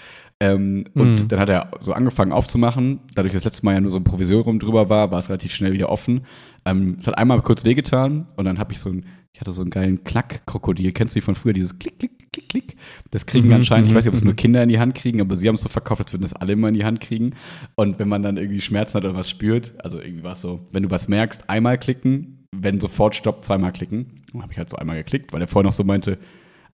Ähm, 0.40 0.84
und 0.94 1.22
Mhm. 1.22 1.28
dann 1.28 1.40
hat 1.40 1.48
er 1.48 1.70
so 1.80 1.92
angefangen 1.92 2.32
aufzumachen. 2.32 3.00
Dadurch, 3.14 3.32
dass 3.32 3.44
letztes 3.44 3.62
Mal 3.62 3.74
ja 3.74 3.80
nur 3.80 3.90
so 3.90 3.98
ein 3.98 4.04
Provisorium 4.04 4.58
drüber 4.58 4.88
war, 4.90 5.10
war 5.10 5.18
es 5.18 5.28
relativ 5.28 5.54
schnell 5.54 5.72
wieder 5.72 5.90
offen. 5.90 6.26
Ähm, 6.66 6.96
es 6.98 7.06
hat 7.06 7.18
einmal 7.18 7.40
kurz 7.42 7.64
wehgetan 7.64 8.26
und 8.36 8.44
dann 8.44 8.58
habe 8.58 8.72
ich 8.72 8.80
so 8.80 8.90
ein, 8.90 9.04
ich 9.32 9.40
hatte 9.40 9.52
so 9.52 9.62
einen 9.62 9.70
geilen 9.70 10.04
Klack-Krokodil. 10.04 10.92
Kennst 10.92 11.14
du 11.14 11.18
die 11.18 11.24
von 11.24 11.34
früher? 11.34 11.52
Dieses 11.52 11.78
Klick, 11.78 11.98
Klick, 11.98 12.32
Klick, 12.32 12.48
Klick. 12.48 12.76
Das 13.10 13.26
kriegen 13.26 13.48
Mhm, 13.48 13.54
anscheinend, 13.54 13.86
ich 13.88 13.92
mhm, 13.92 13.96
weiß 13.96 14.04
nicht, 14.04 14.10
ob 14.10 14.14
es 14.14 14.24
nur 14.24 14.32
mhm. 14.32 14.36
Kinder 14.36 14.62
in 14.62 14.68
die 14.68 14.78
Hand 14.78 14.94
kriegen, 14.94 15.20
aber 15.20 15.34
sie 15.36 15.48
haben 15.48 15.56
es 15.56 15.62
so 15.62 15.68
verkauft, 15.68 16.02
als 16.02 16.12
würden 16.12 16.22
das 16.22 16.34
alle 16.34 16.52
immer 16.52 16.68
in 16.68 16.74
die 16.74 16.84
Hand 16.84 17.00
kriegen. 17.00 17.34
Und 17.74 17.98
wenn 17.98 18.08
man 18.08 18.22
dann 18.22 18.36
irgendwie 18.36 18.60
Schmerzen 18.60 18.96
hat 18.96 19.04
oder 19.04 19.14
was 19.14 19.28
spürt, 19.28 19.74
also 19.84 20.00
irgendwie 20.00 20.22
war 20.22 20.32
es 20.32 20.40
so, 20.40 20.66
wenn 20.72 20.84
du 20.84 20.90
was 20.90 21.08
merkst, 21.08 21.50
einmal 21.50 21.78
klicken, 21.78 22.46
wenn 22.54 22.80
sofort 22.80 23.14
stoppt, 23.14 23.44
zweimal 23.44 23.72
klicken. 23.72 24.22
Dann 24.32 24.42
habe 24.42 24.52
ich 24.52 24.58
halt 24.58 24.70
so 24.70 24.76
einmal 24.76 24.96
geklickt, 24.96 25.32
weil 25.32 25.40
der 25.40 25.48
vorher 25.48 25.68
noch 25.68 25.72
so 25.72 25.84
meinte, 25.84 26.18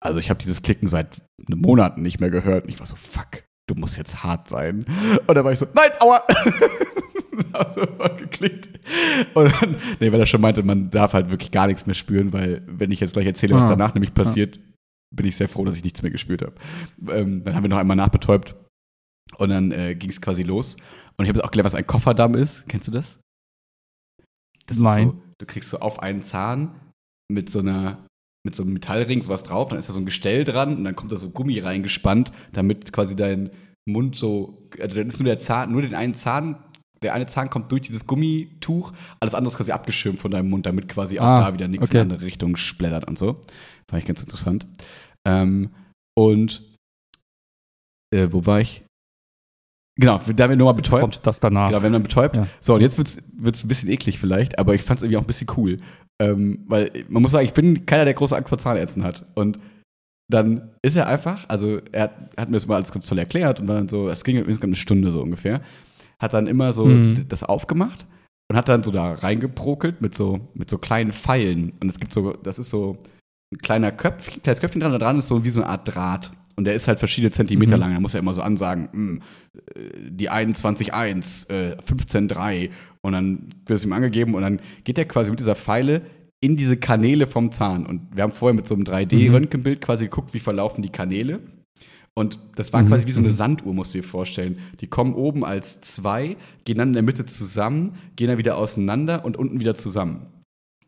also 0.01 0.19
ich 0.19 0.29
habe 0.29 0.39
dieses 0.39 0.61
Klicken 0.61 0.87
seit 0.87 1.21
einem 1.47 1.61
Monat 1.61 1.97
nicht 1.97 2.19
mehr 2.19 2.29
gehört. 2.29 2.65
Und 2.65 2.69
ich 2.69 2.79
war 2.79 2.85
so, 2.85 2.95
fuck, 2.95 3.43
du 3.67 3.75
musst 3.75 3.97
jetzt 3.97 4.23
hart 4.23 4.49
sein. 4.49 4.85
Und 5.27 5.35
dann 5.35 5.43
war 5.43 5.51
ich 5.51 5.59
so, 5.59 5.67
nein, 5.73 5.91
aua! 5.99 6.23
hab 7.53 7.73
sofort 7.73 8.17
geklickt. 8.17 8.69
Und 9.33 9.51
dann, 9.61 9.75
nee, 9.99 10.11
weil 10.11 10.19
er 10.19 10.25
schon 10.25 10.41
meinte, 10.41 10.63
man 10.63 10.89
darf 10.89 11.13
halt 11.13 11.29
wirklich 11.29 11.51
gar 11.51 11.67
nichts 11.67 11.85
mehr 11.85 11.95
spüren, 11.95 12.33
weil 12.33 12.63
wenn 12.67 12.91
ich 12.91 12.99
jetzt 12.99 13.13
gleich 13.13 13.25
erzähle, 13.27 13.55
was 13.55 13.65
Ah. 13.65 13.69
danach 13.69 13.93
nämlich 13.93 14.13
passiert, 14.13 14.59
bin 15.15 15.25
ich 15.25 15.35
sehr 15.35 15.49
froh, 15.49 15.65
dass 15.65 15.77
ich 15.77 15.83
nichts 15.83 16.01
mehr 16.01 16.11
gespürt 16.11 16.41
habe. 16.41 16.53
Ähm, 17.09 17.43
dann 17.43 17.55
haben 17.55 17.63
wir 17.63 17.69
noch 17.69 17.77
einmal 17.77 17.97
nachbetäubt 17.97 18.55
und 19.37 19.49
dann 19.49 19.71
äh, 19.71 19.95
ging 19.95 20.09
es 20.09 20.21
quasi 20.21 20.43
los. 20.43 20.75
Und 21.17 21.25
ich 21.25 21.29
habe 21.29 21.39
jetzt 21.39 21.45
auch 21.45 21.51
gelernt, 21.51 21.65
was 21.65 21.75
ein 21.75 21.87
Kofferdamm 21.87 22.35
ist. 22.35 22.67
Kennst 22.67 22.87
du 22.87 22.91
das? 22.91 23.19
das 24.67 24.77
Nein. 24.77 25.07
Ist 25.09 25.13
so, 25.13 25.21
du 25.39 25.45
kriegst 25.45 25.69
so 25.69 25.79
auf 25.79 25.99
einen 26.01 26.23
Zahn 26.23 26.75
mit 27.31 27.49
so 27.49 27.59
einer 27.59 28.05
mit 28.45 28.55
so 28.55 28.63
einem 28.63 28.71
Metallring 28.71 29.21
sowas 29.21 29.43
drauf, 29.43 29.67
dann 29.69 29.79
ist 29.79 29.89
da 29.89 29.93
so 29.93 29.99
ein 29.99 30.05
Gestell 30.05 30.45
dran 30.45 30.77
und 30.77 30.83
dann 30.85 30.95
kommt 30.95 31.11
da 31.11 31.17
so 31.17 31.29
Gummi 31.29 31.59
reingespannt, 31.59 32.31
damit 32.53 32.93
quasi 32.93 33.13
dein 33.15 33.49
Mund 33.85 34.15
so, 34.15 34.69
also 34.79 34.95
dann 34.95 35.09
ist 35.09 35.19
nur 35.19 35.25
der 35.25 35.39
Zahn, 35.39 35.73
nur 35.73 35.81
den 35.81 35.93
einen 35.93 36.13
Zahn, 36.13 36.55
der 37.01 37.13
eine 37.13 37.25
Zahn 37.27 37.49
kommt 37.49 37.71
durch 37.71 37.81
dieses 37.81 38.05
Gummituch, 38.07 38.91
alles 39.19 39.33
andere 39.35 39.51
ist 39.51 39.57
quasi 39.57 39.71
abgeschirmt 39.71 40.19
von 40.19 40.31
deinem 40.31 40.49
Mund, 40.49 40.65
damit 40.65 40.87
quasi 40.89 41.19
auch 41.19 41.25
Ah, 41.25 41.39
da 41.41 41.53
wieder 41.53 41.67
nichts 41.67 41.87
okay. 41.87 41.97
in 41.97 42.01
eine 42.01 42.13
andere 42.13 42.25
Richtung 42.25 42.55
splättert 42.55 43.07
und 43.07 43.17
so. 43.17 43.41
Fand 43.89 44.01
ich 44.01 44.05
ganz 44.05 44.21
interessant. 44.21 44.67
Ähm, 45.27 45.69
und 46.17 46.63
äh, 48.13 48.27
wo 48.31 48.45
war 48.45 48.59
ich? 48.61 48.83
Genau, 49.99 50.17
da 50.17 50.43
haben 50.43 50.49
wir 50.51 50.55
nochmal 50.55 50.75
Jetzt 50.75 50.83
betäubt. 50.85 51.01
kommt 51.01 51.19
das 51.27 51.39
danach. 51.41 51.67
Genau, 51.69 51.81
haben 51.81 51.91
dann 51.93 52.03
betäubt. 52.03 52.35
Ja. 52.37 52.47
So, 52.61 52.75
und 52.75 52.81
jetzt 52.81 52.97
wird's, 52.97 53.21
wird's 53.33 53.63
ein 53.63 53.67
bisschen 53.67 53.89
eklig 53.89 54.17
vielleicht, 54.17 54.57
aber 54.57 54.73
ich 54.73 54.81
fand 54.81 54.99
es 54.99 55.03
irgendwie 55.03 55.17
auch 55.17 55.23
ein 55.23 55.27
bisschen 55.27 55.47
cool. 55.57 55.77
Ähm, 56.21 56.63
weil 56.67 56.91
man 57.09 57.21
muss 57.21 57.31
sagen, 57.31 57.45
ich 57.45 57.53
bin 57.53 57.85
keiner, 57.85 58.05
der 58.05 58.13
große 58.13 58.35
Angst 58.35 58.49
vor 58.49 58.57
Zahnärzten 58.57 59.03
hat. 59.03 59.25
Und 59.35 59.59
dann 60.31 60.69
ist 60.83 60.95
er 60.95 61.07
einfach, 61.07 61.45
also 61.49 61.79
er 61.91 62.03
hat, 62.03 62.13
hat 62.37 62.49
mir 62.49 62.55
das 62.55 62.67
mal 62.67 62.75
alles 62.75 62.91
ganz 62.91 63.07
toll 63.07 63.19
erklärt 63.19 63.59
und 63.59 63.67
war 63.67 63.75
dann 63.75 63.89
so, 63.89 64.09
es 64.09 64.23
ging 64.23 64.37
insgesamt 64.37 64.63
eine 64.63 64.75
Stunde 64.75 65.11
so 65.11 65.21
ungefähr, 65.21 65.61
hat 66.19 66.33
dann 66.33 66.47
immer 66.47 66.73
so 66.73 66.85
Mhm. 66.85 67.25
das 67.27 67.43
aufgemacht 67.43 68.05
und 68.49 68.57
hat 68.57 68.69
dann 68.69 68.83
so 68.83 68.91
da 68.91 69.13
reingeprokelt 69.13 70.01
mit 70.01 70.15
so, 70.15 70.39
mit 70.53 70.69
so 70.69 70.77
kleinen 70.77 71.11
Pfeilen. 71.11 71.73
Und 71.79 71.89
es 71.89 71.99
gibt 71.99 72.13
so, 72.13 72.33
das 72.33 72.59
ist 72.59 72.69
so 72.69 72.97
ein 73.53 73.57
kleiner 73.57 73.91
Köpfchen, 73.91 74.41
kleines 74.43 74.59
Köpfchen 74.61 74.81
dran, 74.81 74.91
da 74.91 74.97
dran 74.99 75.19
ist 75.19 75.27
so 75.27 75.43
wie 75.43 75.49
so 75.49 75.61
eine 75.61 75.69
Art 75.69 75.93
Draht. 75.93 76.31
Und 76.55 76.65
der 76.65 76.73
ist 76.75 76.89
halt 76.89 76.99
verschiedene 76.99 77.31
Zentimeter 77.31 77.75
Mhm. 77.77 77.81
lang. 77.81 77.93
Da 77.93 77.99
muss 78.01 78.13
er 78.13 78.19
immer 78.19 78.33
so 78.33 78.41
ansagen, 78.41 78.89
hm, 78.91 79.21
äh, 79.75 80.09
die 80.09 80.29
21,1, 80.29 81.49
äh, 81.49 81.77
15,3. 81.85 82.69
Und 83.01 83.13
dann 83.13 83.49
wird 83.65 83.77
es 83.77 83.85
ihm 83.85 83.93
angegeben 83.93 84.35
und 84.35 84.41
dann 84.41 84.59
geht 84.83 84.97
er 84.97 85.05
quasi 85.05 85.29
mit 85.31 85.39
dieser 85.39 85.55
Pfeile 85.55 86.01
in 86.41 86.57
diese 86.57 86.75
Kanäle 86.77 87.27
vom 87.27 87.51
Zahn. 87.53 87.85
Und 87.85 88.13
wir 88.15 88.23
haben 88.23 88.33
vorher 88.33 88.53
mit 88.53 88.67
so 88.67 88.75
einem 88.75 88.83
3D-Röntgenbild 88.83 89.79
quasi 89.81 90.05
geguckt, 90.05 90.33
wie 90.33 90.39
verlaufen 90.39 90.81
die 90.81 90.89
Kanäle. 90.89 91.39
Und 92.13 92.39
das 92.55 92.73
war 92.73 92.83
Mhm, 92.83 92.87
quasi 92.87 93.07
wie 93.07 93.11
so 93.11 93.19
eine 93.19 93.29
mhm. 93.29 93.33
Sanduhr, 93.33 93.73
musst 93.73 93.93
du 93.93 93.99
dir 93.99 94.03
vorstellen. 94.03 94.57
Die 94.81 94.87
kommen 94.87 95.13
oben 95.13 95.45
als 95.45 95.79
zwei, 95.81 96.37
gehen 96.65 96.77
dann 96.77 96.89
in 96.89 96.93
der 96.95 97.03
Mitte 97.03 97.25
zusammen, 97.25 97.93
gehen 98.15 98.27
dann 98.27 98.37
wieder 98.37 98.57
auseinander 98.57 99.23
und 99.25 99.37
unten 99.37 99.59
wieder 99.59 99.75
zusammen. 99.75 100.27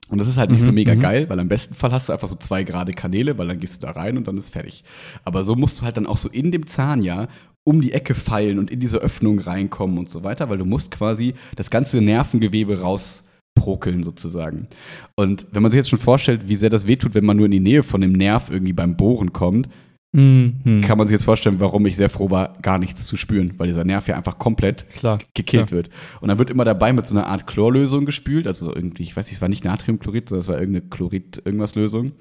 Und 0.10 0.18
das 0.18 0.28
ist 0.28 0.38
halt 0.38 0.52
nicht 0.52 0.60
Mhm, 0.60 0.66
so 0.66 0.72
mega 0.74 0.94
mhm. 0.96 1.00
geil, 1.00 1.30
weil 1.30 1.40
am 1.40 1.48
besten 1.48 1.74
Fall 1.74 1.92
hast 1.94 2.10
du 2.10 2.14
einfach 2.14 2.28
so 2.28 2.36
zwei 2.36 2.64
gerade 2.64 2.92
Kanäle, 2.92 3.38
weil 3.38 3.48
dann 3.48 3.60
gehst 3.60 3.82
du 3.82 3.86
da 3.88 3.94
rein 3.94 4.18
und 4.18 4.28
dann 4.28 4.38
ist 4.38 4.50
fertig. 4.52 4.84
Aber 5.24 5.44
so 5.44 5.56
musst 5.56 5.80
du 5.80 5.86
halt 5.86 5.96
dann 5.98 6.06
auch 6.06 6.18
so 6.18 6.28
in 6.30 6.52
dem 6.52 6.68
Zahn 6.68 7.02
ja 7.02 7.30
um 7.64 7.80
die 7.82 7.94
Ecke 7.94 8.16
feilen 8.16 8.60
und 8.60 8.70
in 8.72 8.80
diese 8.82 8.98
Öffnung 8.98 9.40
reinkommen 9.40 9.98
und 9.98 10.10
so 10.10 10.24
weiter, 10.24 10.50
weil 10.50 10.58
du 10.58 10.66
musst 10.66 10.92
quasi 10.92 11.36
das 11.56 11.70
ganze 11.70 12.02
Nervengewebe 12.02 12.80
rausprokeln 12.82 14.04
sozusagen. 14.04 14.68
Und 15.16 15.46
wenn 15.52 15.62
man 15.62 15.72
sich 15.72 15.78
jetzt 15.78 15.90
schon 15.90 16.00
vorstellt, 16.00 16.50
wie 16.50 16.56
sehr 16.56 16.70
das 16.70 16.88
wehtut, 16.88 17.14
wenn 17.14 17.26
man 17.26 17.38
nur 17.38 17.46
in 17.46 17.52
die 17.52 17.60
Nähe 17.60 17.84
von 17.84 18.02
dem 18.02 18.14
Nerv 18.14 18.50
irgendwie 18.50 18.74
beim 18.74 18.98
Bohren 18.98 19.32
kommt, 19.32 19.70
Mhm. 20.14 20.82
kann 20.82 20.98
man 20.98 21.08
sich 21.08 21.14
jetzt 21.14 21.24
vorstellen, 21.24 21.60
warum 21.60 21.86
ich 21.86 21.96
sehr 21.96 22.10
froh 22.10 22.30
war, 22.30 22.58
gar 22.62 22.78
nichts 22.78 23.06
zu 23.06 23.16
spüren, 23.16 23.54
weil 23.58 23.68
dieser 23.68 23.86
Nerv 23.86 24.08
ja 24.10 24.18
einfach 24.18 24.38
komplett 24.38 24.90
Klar. 24.90 25.20
gekillt 25.34 25.68
Klar. 25.68 25.78
wird. 25.78 25.90
Und 26.20 26.28
dann 26.28 26.38
wird 26.38 26.50
immer 26.50 26.66
dabei 26.66 26.92
mit 26.92 27.08
so 27.08 27.16
einer 27.16 27.28
Art 27.28 27.48
Chlorlösung 27.48 28.06
gespült, 28.06 28.46
also 28.46 28.76
irgendwie, 28.76 29.04
ich 29.04 29.16
weiß 29.16 29.28
nicht, 29.28 29.36
es 29.36 29.42
war 29.42 29.48
nicht 29.48 29.64
Natriumchlorid, 29.64 30.28
sondern 30.28 30.42
es 30.42 30.48
war 30.50 30.60
irgendeine 30.60 30.90
Chlorid-Irgendwas-Lösung. 30.90 32.12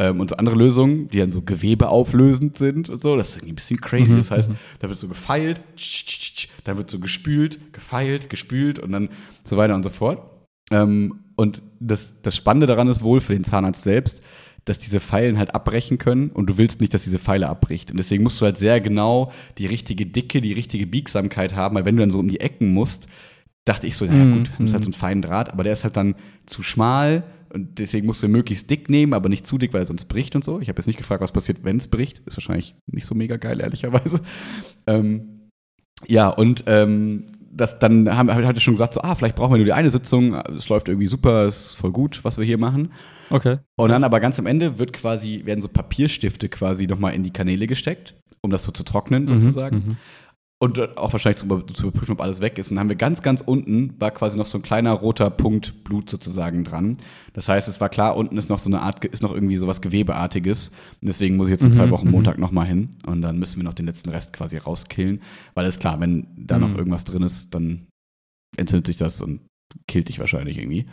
Ähm, 0.00 0.20
und 0.20 0.30
so 0.30 0.36
andere 0.36 0.56
Lösungen, 0.56 1.08
die 1.10 1.18
dann 1.18 1.30
so 1.30 1.42
gewebeauflösend 1.42 2.56
sind 2.58 2.88
und 2.88 3.00
so, 3.00 3.16
das 3.16 3.30
ist 3.30 3.36
irgendwie 3.36 3.52
ein 3.52 3.56
bisschen 3.56 3.80
crazy. 3.80 4.12
Mhm, 4.14 4.18
Das 4.18 4.30
heißt, 4.30 4.50
mhm. 4.50 4.56
da 4.80 4.88
wird 4.88 4.98
so 4.98 5.08
gefeilt, 5.08 5.60
tsch, 5.76 6.06
tsch, 6.06 6.18
tsch, 6.18 6.34
tsch, 6.34 6.48
dann 6.64 6.76
wird 6.76 6.90
so 6.90 6.98
gespült, 6.98 7.72
gefeilt, 7.72 8.30
gespült 8.30 8.78
und 8.78 8.92
dann 8.92 9.10
so 9.44 9.56
weiter 9.56 9.74
und 9.74 9.82
so 9.82 9.90
fort. 9.90 10.22
Ähm, 10.70 11.20
und 11.36 11.62
das, 11.80 12.20
das 12.22 12.36
Spannende 12.36 12.66
daran 12.66 12.88
ist 12.88 13.02
wohl 13.02 13.20
für 13.20 13.32
den 13.32 13.44
Zahnarzt 13.44 13.84
selbst, 13.84 14.22
dass 14.68 14.78
diese 14.78 15.00
Pfeilen 15.00 15.38
halt 15.38 15.54
abbrechen 15.54 15.98
können 15.98 16.30
und 16.30 16.48
du 16.48 16.58
willst 16.58 16.80
nicht, 16.80 16.92
dass 16.94 17.04
diese 17.04 17.18
Pfeile 17.18 17.48
abbricht. 17.48 17.90
Und 17.90 17.96
deswegen 17.96 18.22
musst 18.22 18.40
du 18.40 18.44
halt 18.44 18.58
sehr 18.58 18.80
genau 18.80 19.32
die 19.58 19.66
richtige 19.66 20.06
Dicke, 20.06 20.40
die 20.40 20.52
richtige 20.52 20.86
Biegsamkeit 20.86 21.54
haben, 21.54 21.76
weil 21.76 21.84
wenn 21.84 21.96
du 21.96 22.00
dann 22.00 22.12
so 22.12 22.18
um 22.18 22.28
die 22.28 22.40
Ecken 22.40 22.72
musst, 22.72 23.08
dachte 23.64 23.86
ich 23.86 23.96
so, 23.96 24.06
naja 24.06 24.24
Mhm, 24.24 24.32
gut, 24.32 24.50
das 24.58 24.66
ist 24.66 24.72
halt 24.72 24.82
mhm. 24.82 24.84
so 24.84 24.90
ein 24.90 25.00
feinen 25.00 25.22
Draht, 25.22 25.52
aber 25.52 25.64
der 25.64 25.72
ist 25.72 25.84
halt 25.84 25.96
dann 25.96 26.14
zu 26.46 26.62
schmal 26.62 27.24
und 27.52 27.78
deswegen 27.78 28.06
musst 28.06 28.22
du 28.22 28.26
ihn 28.26 28.32
möglichst 28.32 28.68
dick 28.70 28.88
nehmen, 28.88 29.14
aber 29.14 29.28
nicht 29.28 29.46
zu 29.46 29.58
dick, 29.58 29.72
weil 29.72 29.82
er 29.82 29.86
sonst 29.86 30.06
bricht 30.06 30.36
und 30.36 30.44
so. 30.44 30.60
Ich 30.60 30.68
habe 30.68 30.78
jetzt 30.78 30.86
nicht 30.86 30.98
gefragt, 30.98 31.22
was 31.22 31.32
passiert, 31.32 31.64
wenn 31.64 31.78
es 31.78 31.88
bricht. 31.88 32.20
Ist 32.26 32.36
wahrscheinlich 32.36 32.74
nicht 32.86 33.06
so 33.06 33.14
mega 33.14 33.36
geil, 33.36 33.60
ehrlicherweise. 33.60 34.20
Ähm, 34.86 35.50
ja, 36.06 36.30
und 36.30 36.64
ähm, 36.66 37.24
das, 37.52 37.78
dann 37.78 38.16
haben, 38.16 38.32
hat 38.32 38.54
er 38.54 38.60
schon 38.60 38.72
gesagt, 38.72 38.94
so, 38.94 39.02
ah, 39.02 39.14
vielleicht 39.14 39.36
brauchen 39.36 39.52
wir 39.52 39.58
nur 39.58 39.66
die 39.66 39.74
eine 39.74 39.90
Sitzung, 39.90 40.34
es 40.34 40.68
läuft 40.70 40.88
irgendwie 40.88 41.08
super, 41.08 41.46
ist 41.46 41.74
voll 41.74 41.92
gut, 41.92 42.24
was 42.24 42.38
wir 42.38 42.44
hier 42.46 42.56
machen. 42.56 42.90
Okay. 43.30 43.58
Und 43.76 43.90
dann 43.90 44.04
aber 44.04 44.20
ganz 44.20 44.38
am 44.38 44.46
Ende 44.46 44.78
wird 44.78 44.92
quasi, 44.92 45.42
werden 45.44 45.60
so 45.60 45.68
Papierstifte 45.68 46.48
quasi 46.48 46.86
nochmal 46.86 47.14
in 47.14 47.22
die 47.22 47.32
Kanäle 47.32 47.66
gesteckt, 47.66 48.14
um 48.42 48.50
das 48.50 48.64
so 48.64 48.72
zu 48.72 48.84
trocknen, 48.84 49.28
sozusagen. 49.28 49.76
Mhm. 49.86 49.96
Und 50.60 50.98
auch 50.98 51.12
wahrscheinlich 51.12 51.38
zu, 51.38 51.46
zu 51.72 51.86
überprüfen, 51.86 52.14
ob 52.14 52.20
alles 52.20 52.40
weg 52.40 52.58
ist. 52.58 52.70
Und 52.70 52.74
dann 52.76 52.80
haben 52.80 52.88
wir 52.88 52.96
ganz, 52.96 53.22
ganz 53.22 53.42
unten, 53.42 53.94
war 54.00 54.10
quasi 54.10 54.36
noch 54.36 54.46
so 54.46 54.58
ein 54.58 54.62
kleiner 54.62 54.92
roter 54.92 55.30
Punkt 55.30 55.84
Blut 55.84 56.10
sozusagen 56.10 56.64
dran. 56.64 56.96
Das 57.32 57.48
heißt, 57.48 57.68
es 57.68 57.80
war 57.80 57.88
klar, 57.88 58.16
unten 58.16 58.36
ist 58.36 58.48
noch 58.50 58.58
so 58.58 58.68
eine 58.68 58.80
Art, 58.80 59.04
ist 59.04 59.22
noch 59.22 59.32
irgendwie 59.32 59.56
sowas 59.56 59.80
Gewebeartiges. 59.80 60.70
Und 61.00 61.06
deswegen 61.06 61.36
muss 61.36 61.46
ich 61.46 61.52
jetzt 61.52 61.62
in 61.62 61.70
zwei 61.70 61.86
Mhm, 61.86 61.90
Wochen 61.92 62.06
mhm. 62.06 62.12
Montag 62.12 62.38
nochmal 62.38 62.66
hin. 62.66 62.90
Und 63.06 63.22
dann 63.22 63.38
müssen 63.38 63.58
wir 63.58 63.64
noch 63.64 63.74
den 63.74 63.86
letzten 63.86 64.10
Rest 64.10 64.32
quasi 64.32 64.56
rauskillen. 64.56 65.22
Weil 65.54 65.64
es 65.66 65.78
klar, 65.78 66.00
wenn 66.00 66.26
da 66.36 66.58
noch 66.58 66.70
Mhm. 66.70 66.78
irgendwas 66.78 67.04
drin 67.04 67.22
ist, 67.22 67.54
dann 67.54 67.86
entzündet 68.56 68.88
sich 68.88 68.96
das 68.96 69.22
und 69.22 69.42
killt 69.86 70.08
dich 70.08 70.18
wahrscheinlich 70.18 70.58
irgendwie. 70.58 70.86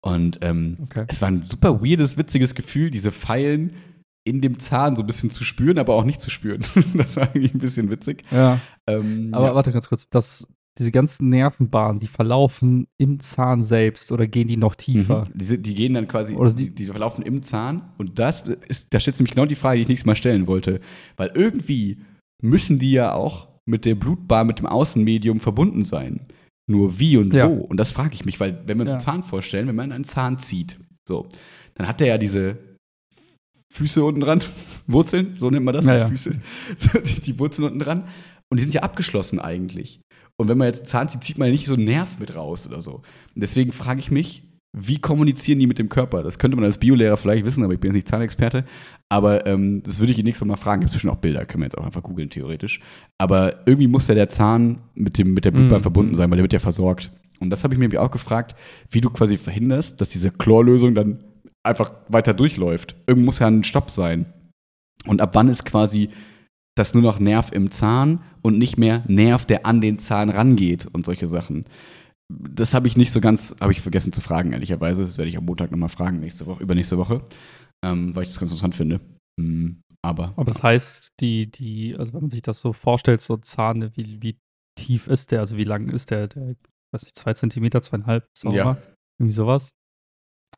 Und 0.00 0.38
ähm, 0.42 0.76
Okay. 0.82 1.04
es 1.08 1.20
war 1.20 1.28
ein 1.28 1.42
super 1.48 1.82
weirdes, 1.82 2.16
witziges 2.16 2.54
Gefühl, 2.54 2.90
diese 2.90 3.10
Pfeilen 3.12 3.72
in 4.24 4.40
dem 4.40 4.58
Zahn 4.58 4.94
so 4.94 5.02
ein 5.02 5.06
bisschen 5.06 5.30
zu 5.30 5.42
spüren, 5.42 5.78
aber 5.78 5.94
auch 5.94 6.04
nicht 6.04 6.20
zu 6.20 6.30
spüren. 6.30 6.60
das 6.94 7.16
war 7.16 7.28
irgendwie 7.34 7.54
ein 7.54 7.60
bisschen 7.60 7.90
witzig. 7.90 8.24
Ja. 8.30 8.60
Ähm, 8.86 9.30
Aber 9.32 9.46
ja. 9.48 9.54
warte 9.54 9.72
ganz 9.72 9.88
kurz, 9.88 10.08
das, 10.10 10.46
diese 10.78 10.92
ganzen 10.92 11.30
Nervenbahnen, 11.30 11.98
die 11.98 12.06
verlaufen 12.06 12.86
im 12.98 13.18
Zahn 13.20 13.62
selbst 13.62 14.12
oder 14.12 14.26
gehen 14.28 14.46
die 14.46 14.56
noch 14.58 14.74
tiefer? 14.76 15.24
Mhm. 15.34 15.38
Die, 15.38 15.62
die 15.62 15.74
gehen 15.74 15.94
dann 15.94 16.06
quasi, 16.06 16.34
Oder 16.34 16.52
die, 16.52 16.66
die- 16.66 16.74
die 16.74 16.86
verlaufen 16.86 17.24
im 17.24 17.42
Zahn. 17.42 17.90
Und 17.98 18.18
das 18.18 18.44
ist, 18.68 18.92
da 18.94 19.00
stellt 19.00 19.18
nämlich 19.18 19.34
genau 19.34 19.46
die 19.46 19.54
Frage, 19.56 19.76
die 19.78 19.82
ich 19.82 19.88
nächstes 19.88 20.06
Mal 20.06 20.14
stellen 20.14 20.46
wollte. 20.46 20.80
Weil 21.16 21.32
irgendwie 21.34 21.98
müssen 22.42 22.78
die 22.78 22.92
ja 22.92 23.14
auch 23.14 23.48
mit 23.66 23.84
der 23.84 23.94
Blutbahn, 23.96 24.46
mit 24.46 24.58
dem 24.60 24.66
Außenmedium 24.66 25.40
verbunden 25.40 25.84
sein. 25.84 26.20
Nur 26.68 26.98
wie 26.98 27.16
und 27.16 27.32
Ja. 27.34 27.48
wo. 27.48 27.54
Und 27.54 27.78
das 27.78 27.90
frage 27.90 28.14
ich 28.14 28.24
mich, 28.24 28.38
weil 28.40 28.62
wenn 28.66 28.76
wir 28.78 28.82
uns 28.82 28.90
Ja. 28.90 28.96
einen 28.96 29.04
Zahn 29.04 29.22
vorstellen, 29.22 29.66
wenn 29.68 29.74
man 29.74 29.90
einen 29.90 30.04
Zahn 30.04 30.38
zieht, 30.38 30.78
so, 31.08 31.26
dann 31.74 31.88
hat 31.88 31.98
der 32.00 32.08
ja 32.08 32.18
diese 32.18 32.58
Füße 33.72 34.04
unten 34.04 34.20
dran, 34.20 34.40
Wurzeln, 34.86 35.36
so 35.38 35.50
nennt 35.50 35.64
man 35.64 35.74
das, 35.74 35.86
Ja, 35.86 35.92
nicht 35.94 36.02
ja. 36.02 36.08
Füße, 36.08 36.40
die, 37.04 37.20
die 37.20 37.38
Wurzeln 37.38 37.66
unten 37.66 37.78
dran. 37.78 38.04
Und 38.50 38.58
die 38.58 38.62
sind 38.62 38.74
ja 38.74 38.82
abgeschlossen 38.82 39.38
eigentlich. 39.40 40.00
Und 40.40 40.48
wenn 40.48 40.56
man 40.58 40.68
jetzt 40.68 40.80
einen 40.80 40.86
Zahn 40.86 41.08
zieht, 41.08 41.24
zieht 41.24 41.38
man 41.38 41.46
ja 41.48 41.52
nicht 41.52 41.66
so 41.66 41.74
einen 41.74 41.84
Nerv 41.84 42.18
mit 42.18 42.34
raus 42.34 42.66
oder 42.66 42.80
so. 42.80 42.96
Und 42.96 43.02
deswegen 43.42 43.72
frage 43.72 44.00
ich 44.00 44.10
mich, 44.10 44.42
wie 44.76 44.98
kommunizieren 44.98 45.58
die 45.58 45.66
mit 45.66 45.78
dem 45.78 45.88
Körper? 45.88 46.22
Das 46.22 46.38
könnte 46.38 46.56
man 46.56 46.64
als 46.64 46.78
Biolehrer 46.78 47.16
vielleicht 47.16 47.44
wissen, 47.44 47.64
aber 47.64 47.72
ich 47.72 47.80
bin 47.80 47.88
jetzt 47.90 47.94
nicht 47.96 48.08
Zahnexperte. 48.08 48.64
Aber 49.08 49.46
ähm, 49.46 49.82
das 49.82 49.98
würde 49.98 50.12
ich 50.12 50.22
nächstes 50.22 50.46
Mal 50.46 50.56
fragen. 50.56 50.80
Gibt 50.80 50.90
es 50.90 50.94
bestimmt 50.94 51.14
auch 51.14 51.18
Bilder, 51.18 51.46
können 51.46 51.62
wir 51.62 51.66
jetzt 51.66 51.78
auch 51.78 51.86
einfach 51.86 52.02
googeln, 52.02 52.28
theoretisch. 52.28 52.80
Aber 53.16 53.66
irgendwie 53.66 53.86
muss 53.88 54.06
ja 54.08 54.14
der 54.14 54.28
Zahn 54.28 54.78
mit, 54.94 55.16
dem, 55.16 55.32
mit 55.32 55.44
der 55.44 55.50
Blutbahn 55.52 55.78
Mhm. 55.78 55.82
verbunden 55.82 56.14
sein, 56.14 56.30
weil 56.30 56.36
der 56.36 56.44
wird 56.44 56.52
ja 56.52 56.58
versorgt. 56.58 57.10
Und 57.40 57.50
das 57.50 57.64
habe 57.64 57.72
ich 57.72 57.80
mir 57.80 58.02
auch 58.02 58.10
gefragt, 58.10 58.54
wie 58.90 59.00
du 59.00 59.10
quasi 59.10 59.38
verhinderst, 59.38 60.00
dass 60.00 60.10
diese 60.10 60.30
Chlorlösung 60.30 60.94
dann 60.94 61.24
einfach 61.62 61.92
weiter 62.08 62.34
durchläuft. 62.34 62.94
Irgendwo 63.06 63.26
muss 63.26 63.38
ja 63.38 63.46
ein 63.46 63.64
Stopp 63.64 63.90
sein. 63.90 64.26
Und 65.06 65.20
ab 65.20 65.30
wann 65.34 65.48
ist 65.48 65.64
quasi 65.64 66.10
das 66.74 66.94
nur 66.94 67.02
noch 67.02 67.18
Nerv 67.20 67.52
im 67.52 67.70
Zahn 67.70 68.20
und 68.42 68.58
nicht 68.58 68.78
mehr 68.78 69.02
Nerv, 69.08 69.46
der 69.46 69.66
an 69.66 69.80
den 69.80 69.98
Zahn 69.98 70.30
rangeht 70.30 70.86
und 70.92 71.06
solche 71.06 71.26
Sachen. 71.26 71.64
Das 72.30 72.74
habe 72.74 72.86
ich 72.86 72.96
nicht 72.96 73.10
so 73.12 73.20
ganz, 73.20 73.56
habe 73.60 73.72
ich 73.72 73.80
vergessen 73.80 74.12
zu 74.12 74.20
fragen, 74.20 74.52
ehrlicherweise. 74.52 75.04
Das 75.04 75.16
werde 75.16 75.30
ich 75.30 75.36
am 75.38 75.46
Montag 75.46 75.70
nochmal 75.70 75.88
fragen, 75.88 76.20
nächste 76.20 76.46
Woche, 76.46 76.62
übernächste 76.62 76.98
Woche, 76.98 77.22
ähm, 77.84 78.14
weil 78.14 78.22
ich 78.24 78.28
das 78.28 78.38
ganz 78.38 78.50
interessant 78.50 78.74
finde. 78.74 79.00
Mm, 79.40 79.80
aber 80.02 80.34
Aber 80.36 80.44
das 80.44 80.62
heißt, 80.62 81.08
die, 81.20 81.50
die, 81.50 81.96
also 81.96 82.12
wenn 82.12 82.22
man 82.22 82.30
sich 82.30 82.42
das 82.42 82.60
so 82.60 82.72
vorstellt, 82.72 83.20
so 83.22 83.36
Zahn, 83.38 83.96
wie, 83.96 84.22
wie 84.22 84.38
tief 84.78 85.06
ist 85.08 85.32
der, 85.32 85.40
also 85.40 85.56
wie 85.56 85.64
lang 85.64 85.88
ist 85.88 86.10
der, 86.10 86.28
der, 86.28 86.54
weiß 86.92 87.04
nicht, 87.04 87.16
zwei 87.16 87.32
Zentimeter, 87.34 87.80
zweieinhalb, 87.82 88.26
ist 88.36 88.46
auch 88.46 88.52
Ja. 88.52 88.62
immer, 88.62 88.82
irgendwie 89.18 89.34
sowas. 89.34 89.70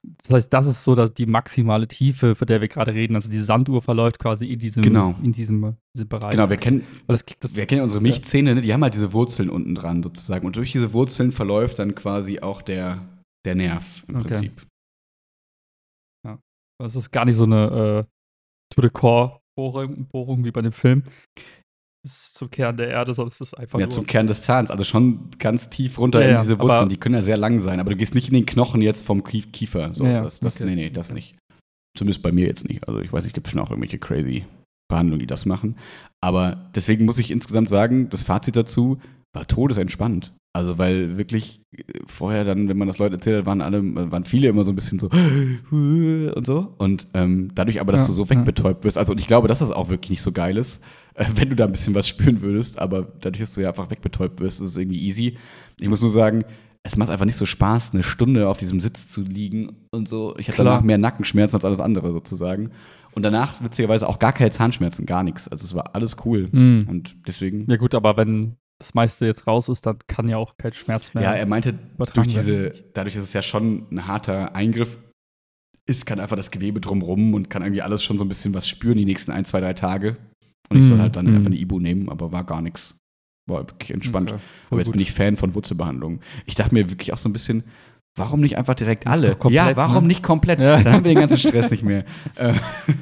Das 0.03 0.31
heißt, 0.33 0.53
das 0.53 0.67
ist 0.67 0.83
so 0.83 0.95
dass 0.95 1.13
die 1.13 1.27
maximale 1.27 1.87
Tiefe, 1.87 2.35
für 2.35 2.47
der 2.47 2.61
wir 2.61 2.69
gerade 2.69 2.95
reden. 2.95 3.15
Also 3.15 3.31
die 3.31 3.37
Sanduhr 3.39 3.83
verläuft 3.83 4.19
quasi 4.19 4.47
in 4.47 4.59
diesem, 4.59 4.83
Genau. 4.83 5.15
in 5.23 5.33
diesem, 5.33 5.77
diesem 5.95 6.09
Bereich. 6.09 6.31
genau, 6.31 6.49
wir 6.49 6.57
kennen, 6.57 6.87
das, 7.07 7.25
das, 7.39 7.55
wir 7.57 7.67
kennen 7.67 7.79
ja 7.79 7.83
unsere 7.83 8.01
Milchzähne, 8.01 8.55
ne? 8.55 8.61
die 8.63 8.73
haben 8.73 8.83
halt 8.83 8.95
diese 8.95 9.13
Wurzeln 9.13 9.51
unten 9.51 9.75
dran 9.75 10.03
sozusagen. 10.03 10.47
Und 10.47 10.57
durch 10.57 10.73
diese 10.73 10.93
Wurzeln 10.93 11.33
verläuft 11.33 11.79
dann 11.79 11.95
quasi 11.95 12.41
auch 12.41 12.63
der, 12.63 13.07
der 13.45 13.55
Nerv 13.55 14.05
im 14.09 14.17
Okay. 14.17 14.29
Prinzip. 14.29 14.67
das 16.81 16.97
ist 16.97 17.11
gar 17.11 17.27
nicht 17.27 17.37
so 17.37 17.45
eine 17.45 18.05
äh, 18.07 18.75
to 18.75 18.81
the 18.81 18.89
core 18.89 19.41
Bohrung, 19.55 20.07
Bohrung 20.07 20.45
wie 20.45 20.51
bei 20.51 20.63
dem 20.63 20.73
Film. 20.73 21.03
Ist 22.03 22.35
zum 22.35 22.51
Kern 22.51 22.77
der 22.79 22.89
Erde, 22.89 23.13
sondern 23.13 23.31
es 23.33 23.41
ist 23.41 23.55
einfach 23.59 23.79
Ja, 23.79 23.87
nur. 23.87 23.95
zum 23.95 24.07
Kern 24.07 24.27
des 24.27 24.43
Zahns, 24.43 24.71
also 24.71 24.85
schon 24.85 25.31
ganz 25.39 25.69
tief 25.69 25.99
runter 25.99 26.25
Ja, 26.27 26.37
in 26.37 26.39
diese 26.43 26.59
Wurzeln. 26.59 26.89
Die 26.89 26.97
können 26.97 27.15
ja 27.15 27.23
sehr 27.23 27.37
lang 27.37 27.61
sein, 27.61 27.79
aber 27.79 27.91
du 27.91 27.97
gehst 27.97 28.15
nicht 28.15 28.29
in 28.29 28.35
den 28.35 28.47
Knochen 28.47 28.81
jetzt 28.81 29.05
vom 29.05 29.23
Kief 29.23 29.53
Kiefer. 29.53 29.93
So, 29.93 30.07
Ja, 30.07 30.23
das, 30.23 30.41
das, 30.41 30.57
okay, 30.57 30.65
nee, 30.71 30.77
nee, 30.77 30.91
das 30.91 31.13
nicht. 31.13 31.37
Zumindest 31.97 32.23
bei 32.23 32.33
mir 32.33 32.47
jetzt 32.47 32.67
nicht. 32.67 32.87
Also 32.89 33.01
ich 33.01 33.13
weiß, 33.13 33.27
es 33.27 33.33
gibt 33.33 33.49
schon 33.49 33.61
auch 33.61 33.71
irgendwelche 33.71 33.99
crazy 33.99 34.45
Behandlungen, 34.91 35.21
die 35.21 35.27
das 35.27 35.47
machen. 35.47 35.77
Aber 36.21 36.71
deswegen 36.75 37.07
muss 37.07 37.19
ich 37.19 37.31
insgesamt 37.31 37.71
sagen, 37.71 38.11
das 38.11 38.23
Fazit 38.23 38.57
dazu 38.57 38.99
war 39.33 39.47
todesentspannt. 39.47 40.35
Also 40.53 40.79
weil 40.79 41.17
wirklich 41.17 41.63
äh, 41.73 41.83
vorher 42.07 42.45
dann, 42.45 42.69
wenn 42.69 42.77
man 42.77 42.89
das 42.89 42.99
Leuten 42.99 43.15
erzählt 43.15 43.39
hat, 43.39 43.47
waren 43.47 43.61
alle, 43.63 43.83
waren 44.11 44.25
viele 44.25 44.49
immer 44.49 44.65
so 44.65 44.73
ein 44.73 44.75
bisschen 44.75 44.99
so 44.99 45.09
und 45.71 46.45
so. 46.45 46.75
Und 46.79 47.07
ähm, 47.15 47.51
dadurch 47.55 47.81
aber, 47.81 47.93
dass 47.93 48.03
Ja, 48.03 48.07
du 48.09 48.13
so 48.13 48.29
wegbetäubt 48.29 48.85
wirst, 48.85 48.99
also 48.99 49.13
und 49.13 49.19
ich 49.19 49.29
glaube, 49.29 49.47
dass 49.47 49.61
das 49.61 49.71
auch 49.71 49.91
wirklich 49.91 50.11
nicht 50.11 50.23
so 50.23 50.33
geil 50.33 50.57
ist, 50.57 50.83
äh, 51.15 51.25
wenn 51.37 51.51
du 51.51 51.57
da 51.57 51.67
ein 51.67 51.73
bisschen 51.73 51.95
was 51.95 52.09
spüren 52.09 52.43
würdest, 52.43 52.79
aber 52.81 53.07
dadurch, 53.21 53.41
dass 53.41 53.55
du 53.55 53.61
ja 53.61 53.69
einfach 53.69 53.91
wegbetäubt 53.91 54.41
wirst, 54.41 54.61
ist 54.61 54.71
es 54.71 54.77
irgendwie 54.77 55.01
easy. 55.01 55.37
Ich 55.81 55.89
muss 55.89 56.03
nur 56.03 56.11
sagen, 56.11 56.45
es 56.83 56.97
macht 56.97 57.11
einfach 57.11 57.27
nicht 57.27 57.37
so 57.37 57.47
Spaß, 57.47 57.93
eine 57.93 58.03
Stunde 58.03 58.49
auf 58.49 58.57
diesem 58.57 58.81
Sitz 58.81 59.09
zu 59.09 59.23
liegen 59.23 59.77
und 59.93 60.09
so. 60.09 60.35
Ich 60.39 60.49
hatte 60.49 60.57
Klar. 60.57 60.67
danach 60.75 60.83
mehr 60.83 60.99
Nackenschmerzen 60.99 61.57
als 61.57 61.65
alles 61.65 61.79
andere 61.79 62.11
sozusagen. 62.13 62.71
Und 63.13 63.23
danach 63.23 63.63
witzigerweise 63.63 64.09
auch 64.09 64.19
gar 64.19 64.33
keine 64.33 64.51
Zahnschmerzen, 64.51 65.07
gar 65.07 65.23
nichts. 65.23 65.49
Also 65.49 65.65
es 65.65 65.75
war 65.75 65.95
alles 65.95 66.17
cool. 66.25 66.49
Hm. 66.51 66.87
Und 66.89 67.17
deswegen, 67.27 67.69
Ja 67.71 67.77
gut, 67.77 67.95
aber 67.95 68.17
wenn, 68.17 68.57
das 68.79 68.95
meiste 68.95 69.27
jetzt 69.27 69.47
raus 69.47 69.69
ist, 69.69 69.87
dann 69.87 69.99
kann 70.07 70.29
ja 70.29 70.39
auch 70.39 70.57
kein 70.57 70.73
Schmerz 70.73 71.13
mehr. 71.15 71.23
Ja, 71.23 71.33
er 71.35 71.47
meinte, 71.47 71.75
durch 72.15 72.27
diese, 72.27 72.71
dadurch, 72.95 73.15
dass 73.15 73.25
es 73.25 73.33
ja 73.33 73.43
schon 73.43 73.87
ein 73.91 74.07
harter 74.07 74.55
Eingriff 74.55 74.99
ist, 75.87 76.07
kann 76.07 76.21
einfach 76.21 76.37
das 76.37 76.51
Gewebe 76.51 76.81
drumrum 76.81 77.35
und 77.35 77.51
kann 77.51 77.63
irgendwie 77.63 77.83
alles 77.83 78.03
schon 78.03 78.17
so 78.17 78.25
ein 78.25 78.29
bisschen 78.29 78.55
was 78.55 78.69
spüren 78.69 78.97
die 78.97 79.05
nächsten 79.05 79.33
ein, 79.33 79.45
zwei, 79.45 79.61
drei 79.61 79.75
Tage. 79.75 80.17
Und 80.71 80.79
ich 80.79 80.85
soll 80.87 80.99
Mm, 80.99 81.01
halt 81.01 81.17
dann 81.17 81.27
mm. 81.27 81.35
einfach 81.35 81.47
eine 81.47 81.59
Ibu 81.59 81.81
nehmen, 81.81 82.09
aber 82.09 82.33
war 82.33 82.45
gar 82.45 82.63
nichts. 82.63 82.95
War 83.49 83.69
wirklich 83.69 83.91
entspannt. 83.91 84.31
Okay, 84.31 84.41
aber 84.71 84.79
jetzt 84.79 84.87
gut. 84.87 84.93
bin 84.93 85.03
ich 85.03 85.13
Fan 85.13 85.37
von 85.37 85.55
Wurzelbehandlungen. 85.55 86.21
Ich 86.47 86.55
dachte 86.55 86.75
mir 86.75 86.89
wirklich 86.91 87.13
auch 87.13 87.19
so 87.19 87.29
ein 87.29 87.33
bisschen, 87.33 87.65
warum 88.21 88.41
nicht 88.41 88.57
einfach 88.59 88.75
direkt 88.75 89.07
alle? 89.07 89.35
komplett, 89.37 89.53
ja, 89.67 89.77
warum 89.77 90.05
ne? 90.05 90.09
nicht 90.09 90.23
komplett? 90.23 90.61
Ja. 90.61 90.83
Dann 90.83 90.93
haben 90.95 91.05
wir 91.05 91.13
den 91.15 91.21
ganzen 91.21 91.39
Stress 91.39 91.71
nicht 91.71 91.83
mehr. 91.83 92.05
Äh, 92.37 92.55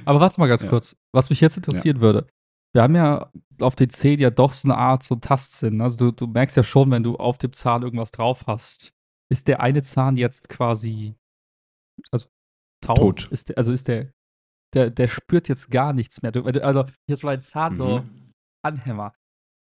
Aber 0.05 0.21
warte 0.21 0.41
mal 0.41 0.49
ganz 0.49 0.63
Ja. 0.63 0.69
kurz, 0.71 0.97
was 1.13 1.31
mich 1.31 1.41
jetzt 1.41 1.57
interessieren 1.57 2.01
würde. 2.01 2.27
Wir 2.75 2.83
haben 2.83 2.95
ja 2.95 3.31
auf 3.61 3.77
den 3.77 3.91
Zähnen 3.91 4.21
ja 4.21 4.31
doch 4.31 4.53
so 4.53 4.69
eine 4.69 4.77
Art 4.79 5.03
so 5.03 5.17
Tastsinn. 5.17 5.81
Also 5.81 6.11
du, 6.11 6.13
du 6.13 6.27
merkst 6.33 6.57
ja 6.57 6.63
schon, 6.63 6.91
wenn 6.91 7.03
du 7.03 7.17
auf 7.17 7.39
dem 7.39 7.53
Zahn 7.53 7.83
irgendwas 7.83 8.11
drauf 8.11 8.45
hast. 8.47 8.93
Ist 9.31 9.49
der 9.49 9.61
eine 9.61 9.83
Zahn 9.83 10.17
jetzt 10.17 10.49
quasi 10.49 11.15
also 12.11 12.29
taub? 12.85 12.97
Tot. 12.99 13.29
Ist 13.31 13.49
der, 13.49 13.59
also 13.59 13.73
ist 13.73 13.89
der, 13.89 14.13
der, 14.75 14.91
der 14.91 15.09
spürt 15.09 15.49
jetzt 15.49 15.71
gar 15.71 15.93
nichts 15.93 16.23
mehr. 16.23 16.31
Du, 16.33 16.45
also 16.45 16.85
jetzt 17.09 17.25
mein 17.25 17.43
Zahn 17.43 17.77
so 17.77 18.01
Mhm. 18.01 18.33
anhämmer. 18.63 19.15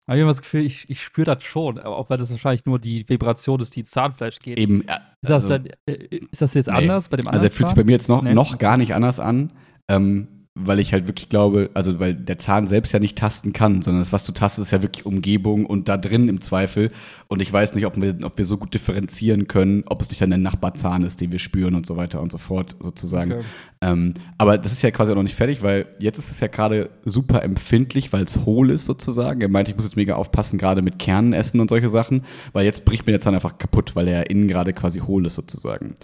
Habe 0.09 0.18
ich 0.18 0.23
immer 0.23 0.32
das 0.32 0.42
Gefühl, 0.42 0.62
ich, 0.64 0.90
ich 0.90 1.00
spüre 1.02 1.35
das 1.35 1.44
schon, 1.44 1.78
aber 1.78 1.97
auch 1.97 2.11
weil 2.11 2.18
das 2.18 2.30
wahrscheinlich 2.30 2.66
nur 2.66 2.78
die 2.80 3.09
Vibration 3.09 3.61
ist, 3.61 3.76
die 3.76 3.80
ins 3.80 3.90
Zahnfleisch 3.90 4.40
geht. 4.40 4.59
eben, 4.59 4.82
äh, 4.88 4.94
Ist 5.23 5.30
das, 5.30 5.44
also- 5.44 5.49
dann, 5.59 5.66
äh, 5.87 5.92
ist 6.32 6.42
das 6.42 6.54
jetzt 6.54 6.66
Nee. 6.68 6.75
anders 6.76 7.09
bei 7.09 7.16
dem 7.16 7.28
anderen 7.28 7.40
Also 7.40 7.47
er 7.47 7.56
fühlt 7.56 7.68
sich 7.68 7.76
bei 7.76 7.85
mir 7.85 7.92
jetzt 7.92 8.09
noch, 8.09 8.23
Nee. 8.23 8.35
noch 8.35 8.59
gar 8.59 8.76
nicht 8.76 8.94
anders 8.94 9.21
an, 9.21 9.52
ähm, 9.88 10.41
weil 10.54 10.80
ich 10.80 10.92
halt 10.92 11.06
wirklich 11.06 11.30
glaube, 11.30 11.71
also 11.73 11.99
weil 11.99 12.14
der 12.14 12.37
Zahn 12.37 12.66
selbst 12.66 12.92
ja 12.92 12.99
nicht 12.99 13.16
tasten 13.16 13.54
kann, 13.54 13.80
sondern 13.80 14.02
das, 14.02 14.12
was 14.12 14.26
du 14.26 14.32
tastest, 14.32 14.68
ist 14.68 14.71
ja 14.73 14.82
wirklich 14.82 15.06
Umgebung 15.06 15.64
und 15.64 15.88
da 15.88 15.97
drin 15.97 16.28
im 16.28 16.42
Zweifel. 16.42 16.90
Und 17.28 17.40
ich 17.40 17.50
weiß 17.50 17.75
nicht, 17.75 17.87
ob 17.87 17.99
wir, 17.99 18.16
ob 18.23 18.37
wir 18.37 18.44
so 18.44 18.59
gut 18.59 18.75
differenzieren 18.75 19.49
können, 19.49 19.82
ob 19.87 20.02
es 20.02 20.11
nicht 20.11 20.21
dann 20.21 20.28
der 20.28 20.38
Nachbarzahn 20.38 21.04
ist, 21.04 21.23
den 21.23 21.32
wir 21.32 21.38
spüren 21.38 21.75
und 21.75 21.87
so 21.87 21.97
weiter 21.97 22.21
und 22.21 22.30
so 22.30 22.37
fort, 22.37 22.76
sozusagen. 22.80 23.32
Okay. 23.32 23.44
Ähm, 23.80 24.12
aber 24.37 24.59
das 24.59 24.73
ist 24.73 24.82
ja 24.82 24.90
quasi 24.90 25.11
auch 25.11 25.16
noch 25.16 25.23
nicht 25.23 25.35
fertig, 25.35 25.62
weil 25.62 25.87
jetzt 25.99 26.18
ist 26.18 26.30
es 26.30 26.38
ja 26.40 26.49
gerade 26.49 26.90
super 27.04 27.42
empfindlich, 27.42 28.12
weil 28.12 28.25
es 28.25 28.44
hohl 28.44 28.71
ist 28.71 28.85
sozusagen. 28.85 29.40
Er 29.40 29.49
meinte, 29.49 29.71
ich 29.71 29.76
muss 29.76 29.87
jetzt 29.87 29.97
mega 29.97 30.14
aufpassen, 30.14 30.59
gerade 30.59 30.82
mit 30.82 30.99
Kernen 30.99 31.32
essen 31.32 31.61
und 31.61 31.71
solche 31.71 31.88
Sachen, 31.88 32.23
weil 32.52 32.66
jetzt 32.66 32.85
bricht 32.85 33.06
mir 33.06 33.12
der 33.12 33.21
Zahn 33.21 33.35
einfach 33.35 33.56
kaputt, 33.56 33.97
weil 33.97 34.06
er 34.06 34.18
ja 34.18 34.23
innen 34.23 34.49
gerade 34.49 34.75
quasi 34.75 35.00
hohl 35.00 35.25
ist 35.25 35.35
sozusagen. 35.35 35.94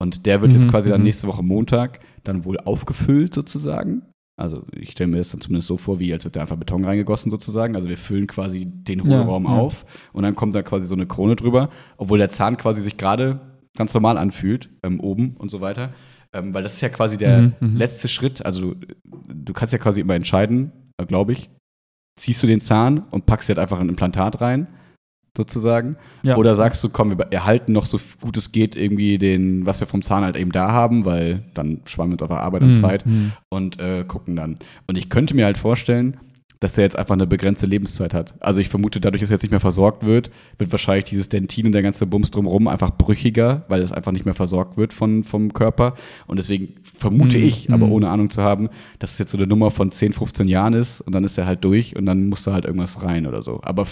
Und 0.00 0.26
der 0.26 0.42
wird 0.42 0.52
jetzt 0.52 0.66
Mhm, 0.66 0.70
quasi 0.70 0.90
dann 0.90 1.00
mhm. 1.00 1.04
nächste 1.04 1.26
Woche 1.26 1.42
Montag 1.42 2.00
dann 2.24 2.44
wohl 2.44 2.58
aufgefüllt 2.58 3.34
sozusagen. 3.34 4.02
Also 4.36 4.64
ich 4.72 4.90
stelle 4.90 5.08
mir 5.10 5.18
das 5.18 5.30
dann 5.30 5.40
zumindest 5.40 5.68
so 5.68 5.76
vor, 5.76 6.00
wie 6.00 6.12
als 6.12 6.24
wird 6.24 6.34
da 6.34 6.40
einfach 6.40 6.56
Beton 6.56 6.84
reingegossen 6.84 7.30
sozusagen. 7.30 7.76
Also 7.76 7.88
wir 7.88 7.96
füllen 7.96 8.26
quasi 8.26 8.66
den 8.66 8.98
Ja, 9.08 9.20
Hohlraum 9.20 9.44
ja. 9.44 9.50
auf 9.50 9.86
und 10.12 10.24
dann 10.24 10.34
kommt 10.34 10.54
da 10.56 10.62
quasi 10.62 10.86
so 10.86 10.96
eine 10.96 11.06
Krone 11.06 11.36
drüber, 11.36 11.70
obwohl 11.96 12.18
der 12.18 12.30
Zahn 12.30 12.56
quasi 12.56 12.80
sich 12.80 12.96
gerade 12.96 13.40
ganz 13.76 13.94
normal 13.94 14.18
anfühlt, 14.18 14.70
ähm, 14.82 14.98
oben 15.00 15.36
und 15.38 15.50
so 15.50 15.60
weiter. 15.60 15.94
Ähm, 16.32 16.52
weil 16.52 16.64
das 16.64 16.74
ist 16.74 16.80
ja 16.80 16.88
quasi 16.88 17.16
der 17.16 17.42
Mhm, 17.42 17.54
mhm. 17.60 17.76
letzte 17.76 18.08
Schritt. 18.08 18.44
Also 18.44 18.74
du, 19.04 19.52
kannst 19.52 19.72
ja 19.72 19.78
quasi 19.78 20.00
immer 20.00 20.14
entscheiden, 20.14 20.72
glaube 21.06 21.32
ich, 21.32 21.50
ziehst 22.18 22.42
du 22.42 22.48
den 22.48 22.60
Zahn 22.60 23.04
und 23.10 23.26
packst 23.26 23.48
halt 23.48 23.58
einfach 23.60 23.78
ein 23.78 23.88
Implantat 23.88 24.40
rein, 24.40 24.66
sozusagen. 25.36 25.96
Ja. 26.22 26.36
Oder 26.36 26.54
sagst 26.54 26.82
du, 26.84 26.88
komm, 26.88 27.10
wir 27.10 27.26
erhalten 27.32 27.72
noch 27.72 27.86
so 27.86 27.98
gut 28.20 28.36
es 28.36 28.52
geht 28.52 28.76
irgendwie 28.76 29.18
den, 29.18 29.66
was 29.66 29.80
wir 29.80 29.86
vom 29.86 30.02
Zahn 30.02 30.24
halt 30.24 30.36
eben 30.36 30.52
da 30.52 30.70
haben, 30.72 31.04
weil 31.04 31.42
dann 31.54 31.80
sparen 31.86 32.10
wir 32.10 32.14
uns 32.14 32.22
einfach 32.22 32.38
Arbeit 32.38 32.62
und 32.62 32.68
Mhm, 32.68 32.74
Zeit 32.74 33.06
mhm. 33.06 33.32
und 33.48 33.80
äh, 33.80 34.04
gucken 34.06 34.36
dann. 34.36 34.56
Und 34.86 34.96
ich 34.96 35.08
könnte 35.08 35.34
mir 35.34 35.44
halt 35.44 35.58
vorstellen, 35.58 36.18
dass 36.60 36.72
der 36.72 36.84
jetzt 36.84 36.96
einfach 36.96 37.12
eine 37.14 37.26
begrenzte 37.26 37.66
Lebenszeit 37.66 38.14
hat. 38.14 38.34
Also 38.40 38.58
ich 38.58 38.70
vermute, 38.70 38.98
dadurch, 38.98 39.20
dass 39.20 39.30
er 39.30 39.34
jetzt 39.34 39.42
nicht 39.42 39.50
mehr 39.50 39.60
versorgt 39.60 40.06
wird, 40.06 40.30
wird 40.56 40.72
wahrscheinlich 40.72 41.04
dieses 41.04 41.28
Dentin 41.28 41.66
und 41.66 41.72
der 41.72 41.82
ganze 41.82 42.06
Bums 42.06 42.30
drumherum 42.30 42.68
einfach 42.68 42.96
brüchiger, 42.96 43.64
weil 43.68 43.82
es 43.82 43.92
einfach 43.92 44.12
nicht 44.12 44.24
mehr 44.24 44.34
versorgt 44.34 44.78
wird 44.78 44.94
von, 44.94 45.24
vom 45.24 45.52
Körper. 45.52 45.94
Und 46.26 46.38
deswegen 46.38 46.76
vermute 46.96 47.36
Mhm, 47.36 47.44
ich, 47.44 47.70
aber 47.70 47.86
mhm. 47.86 47.92
ohne 47.92 48.08
Ahnung 48.08 48.30
zu 48.30 48.40
haben, 48.40 48.70
dass 48.98 49.12
es 49.12 49.18
jetzt 49.18 49.32
so 49.32 49.36
eine 49.36 49.46
Nummer 49.46 49.70
von 49.70 49.90
10, 49.90 50.14
15 50.14 50.48
Jahren 50.48 50.72
ist 50.72 51.02
und 51.02 51.14
dann 51.14 51.24
ist 51.24 51.36
er 51.36 51.44
halt 51.44 51.62
durch 51.64 51.96
und 51.96 52.06
dann 52.06 52.28
muss 52.28 52.44
da 52.44 52.54
halt 52.54 52.64
irgendwas 52.64 53.02
rein 53.02 53.26
oder 53.26 53.42
so. 53.42 53.60
Aber 53.62 53.86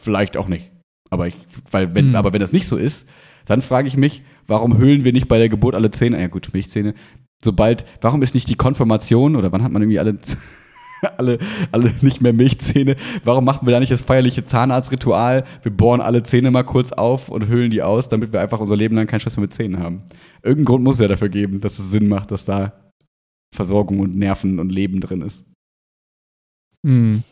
vielleicht 0.00 0.38
auch 0.38 0.48
nicht. 0.48 0.70
Aber 1.14 1.26
ich, 1.26 1.36
weil, 1.70 1.94
wenn, 1.94 2.10
Mhm. 2.10 2.16
aber 2.16 2.32
wenn 2.32 2.40
das 2.40 2.52
nicht 2.52 2.68
so 2.68 2.76
ist, 2.76 3.08
dann 3.46 3.62
frage 3.62 3.88
ich 3.88 3.96
mich, 3.96 4.22
warum 4.46 4.76
höhlen 4.78 5.04
wir 5.04 5.12
nicht 5.12 5.28
bei 5.28 5.38
der 5.38 5.48
Geburt 5.48 5.74
alle 5.74 5.90
Zähne? 5.90 6.20
Ja 6.20 6.28
gut, 6.28 6.50
Milchzähne. 6.52 6.94
Sobald, 7.42 7.84
warum 8.00 8.22
ist 8.22 8.34
nicht 8.34 8.48
die 8.48 8.54
Konfirmation 8.56 9.36
oder 9.36 9.52
wann 9.52 9.62
hat 9.62 9.70
man 9.72 9.82
irgendwie 9.82 9.98
alle, 9.98 10.18
alle, 11.18 11.38
alle 11.72 11.92
nicht 12.00 12.20
mehr 12.22 12.32
Milchzähne? 12.32 12.96
Warum 13.22 13.44
machen 13.44 13.66
wir 13.66 13.72
da 13.72 13.80
nicht 13.80 13.92
das 13.92 14.00
feierliche 14.00 14.44
Zahnarztritual? 14.44 15.44
Wir 15.62 15.72
bohren 15.72 16.00
alle 16.00 16.22
Zähne 16.22 16.50
mal 16.50 16.62
kurz 16.64 16.92
auf 16.92 17.28
und 17.28 17.46
höhlen 17.46 17.70
die 17.70 17.82
aus, 17.82 18.08
damit 18.08 18.32
wir 18.32 18.40
einfach 18.40 18.60
unser 18.60 18.76
Leben 18.76 18.96
lang 18.96 19.06
keinen 19.06 19.20
Stress 19.20 19.36
mehr 19.36 19.42
mit 19.42 19.52
Zähnen 19.54 19.78
haben. 19.78 20.02
Irgendeinen 20.42 20.64
Grund 20.64 20.84
muss 20.84 20.96
es 20.96 21.00
ja 21.02 21.08
dafür 21.08 21.28
geben, 21.28 21.60
dass 21.60 21.78
es 21.78 21.90
Sinn 21.90 22.08
macht, 22.08 22.30
dass 22.30 22.44
da 22.44 22.90
Versorgung 23.54 24.00
und 24.00 24.16
Nerven 24.16 24.58
und 24.58 24.72
Leben 24.72 25.00
drin 25.00 25.20
ist. 25.22 25.44
Mhm. 26.82 27.22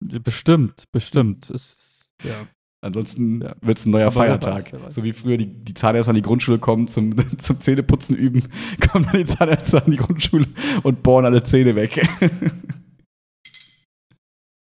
Bestimmt, 0.00 0.84
bestimmt. 0.92 1.50
Es 1.50 1.72
ist, 1.72 2.10
ja. 2.24 2.46
Ansonsten 2.80 3.40
Ja. 3.40 3.56
wird 3.60 3.78
es 3.78 3.86
ein 3.86 3.90
neuer 3.90 4.06
Aber 4.06 4.16
wer 4.16 4.22
Feiertag. 4.40 4.64
weiß, 4.66 4.72
wer 4.72 4.82
weiß. 4.84 4.94
So 4.94 5.02
wie 5.04 5.12
früher 5.12 5.36
die, 5.36 5.46
die 5.46 5.74
Zahnärzte 5.74 6.10
an 6.10 6.14
die 6.16 6.22
Grundschule 6.22 6.58
kommen 6.58 6.86
zum, 6.88 7.12
zum 7.38 7.60
Zähneputzen 7.60 8.16
üben, 8.16 8.42
kommen 8.90 9.04
dann 9.04 9.16
die 9.16 9.24
Zahnärzte 9.24 9.84
an 9.84 9.90
die 9.90 9.96
Grundschule 9.96 10.46
und 10.84 11.02
bohren 11.02 11.24
alle 11.24 11.42
Zähne 11.42 11.74
weg. 11.74 12.06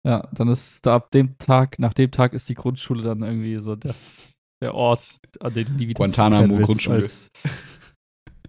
ja, 0.06 0.26
dann 0.32 0.48
ist 0.48 0.86
da 0.86 0.96
ab 0.96 1.10
dem 1.10 1.36
Tag, 1.38 1.78
nach 1.78 1.92
dem 1.92 2.10
Tag 2.10 2.32
ist 2.32 2.48
die 2.48 2.54
Grundschule 2.54 3.02
dann 3.02 3.22
irgendwie 3.22 3.58
so 3.60 3.76
das, 3.76 4.38
der 4.62 4.74
Ort, 4.74 5.18
an 5.40 5.52
den 5.52 5.66
du 5.66 5.72
nie 5.74 5.88
wieder 5.88 5.98
Guantanamo 5.98 6.54
willst, 6.56 6.66
Grundschule. 6.66 6.96
Als, 7.00 7.30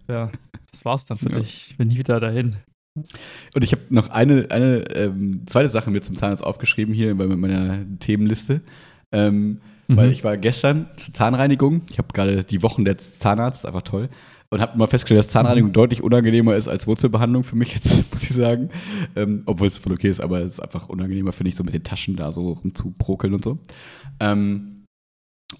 ja, 0.08 0.32
das 0.72 0.86
war's 0.86 1.06
dann 1.06 1.18
für 1.18 1.30
Ja. 1.32 1.40
dich. 1.40 1.72
Ich 1.72 1.78
bin 1.78 1.90
nie 1.90 1.98
wieder 1.98 2.20
dahin. 2.20 2.56
Und 3.54 3.64
ich 3.64 3.72
habe 3.72 3.84
noch 3.90 4.10
eine, 4.10 4.48
eine 4.52 4.90
ähm, 4.96 5.44
zweite 5.48 5.70
Sache 5.70 5.90
mir 5.92 6.02
zum 6.02 6.16
Zahnarzt 6.18 6.44
aufgeschrieben 6.44 6.94
hier 6.94 7.16
bei 7.18 7.28
meiner 7.28 7.86
Themenliste. 8.00 8.62
Ähm, 9.12 9.60
Mhm. 9.91 9.97
Weil 9.97 10.12
ich 10.12 10.24
war 10.24 10.38
gestern 10.38 10.88
zur 10.95 11.13
Zahnreinigung. 11.13 11.82
Ich 11.89 11.97
habe 11.97 12.08
gerade 12.13 12.43
die 12.45 12.63
Wochen 12.63 12.86
der 12.86 12.97
Zahnarzt, 12.97 13.65
einfach 13.65 13.82
toll. 13.82 14.10
Und 14.50 14.60
habe 14.62 14.78
mal 14.78 14.88
festgestellt, 14.88 15.19
dass 15.19 15.30
Zahnreinigung 15.30 15.69
Mhm. 15.69 15.74
deutlich 15.74 16.02
unangenehmer 16.02 16.56
ist 16.56 16.67
als 16.67 16.88
Wurzelbehandlung 16.88 17.43
für 17.43 17.56
mich 17.56 17.74
jetzt, 17.74 17.86
muss 18.13 18.24
ich 18.24 18.30
sagen. 18.34 18.69
Ähm, 19.15 19.43
obwohl 19.45 19.67
es 19.67 19.78
voll 19.78 19.93
okay 19.93 20.10
ist, 20.10 20.21
aber 20.21 20.41
es 20.41 20.54
ist 20.54 20.60
einfach 20.62 20.88
unangenehmer, 20.89 21.34
finde 21.34 21.50
ich, 21.50 21.56
so 21.56 21.63
mit 21.63 21.74
den 21.74 21.84
Taschen 21.84 22.15
da 22.15 22.32
so 22.32 22.54
rumzuprokeln 22.54 23.34
und 23.34 23.43
so. 23.43 23.60
Ähm, 24.19 24.86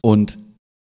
und 0.02 0.38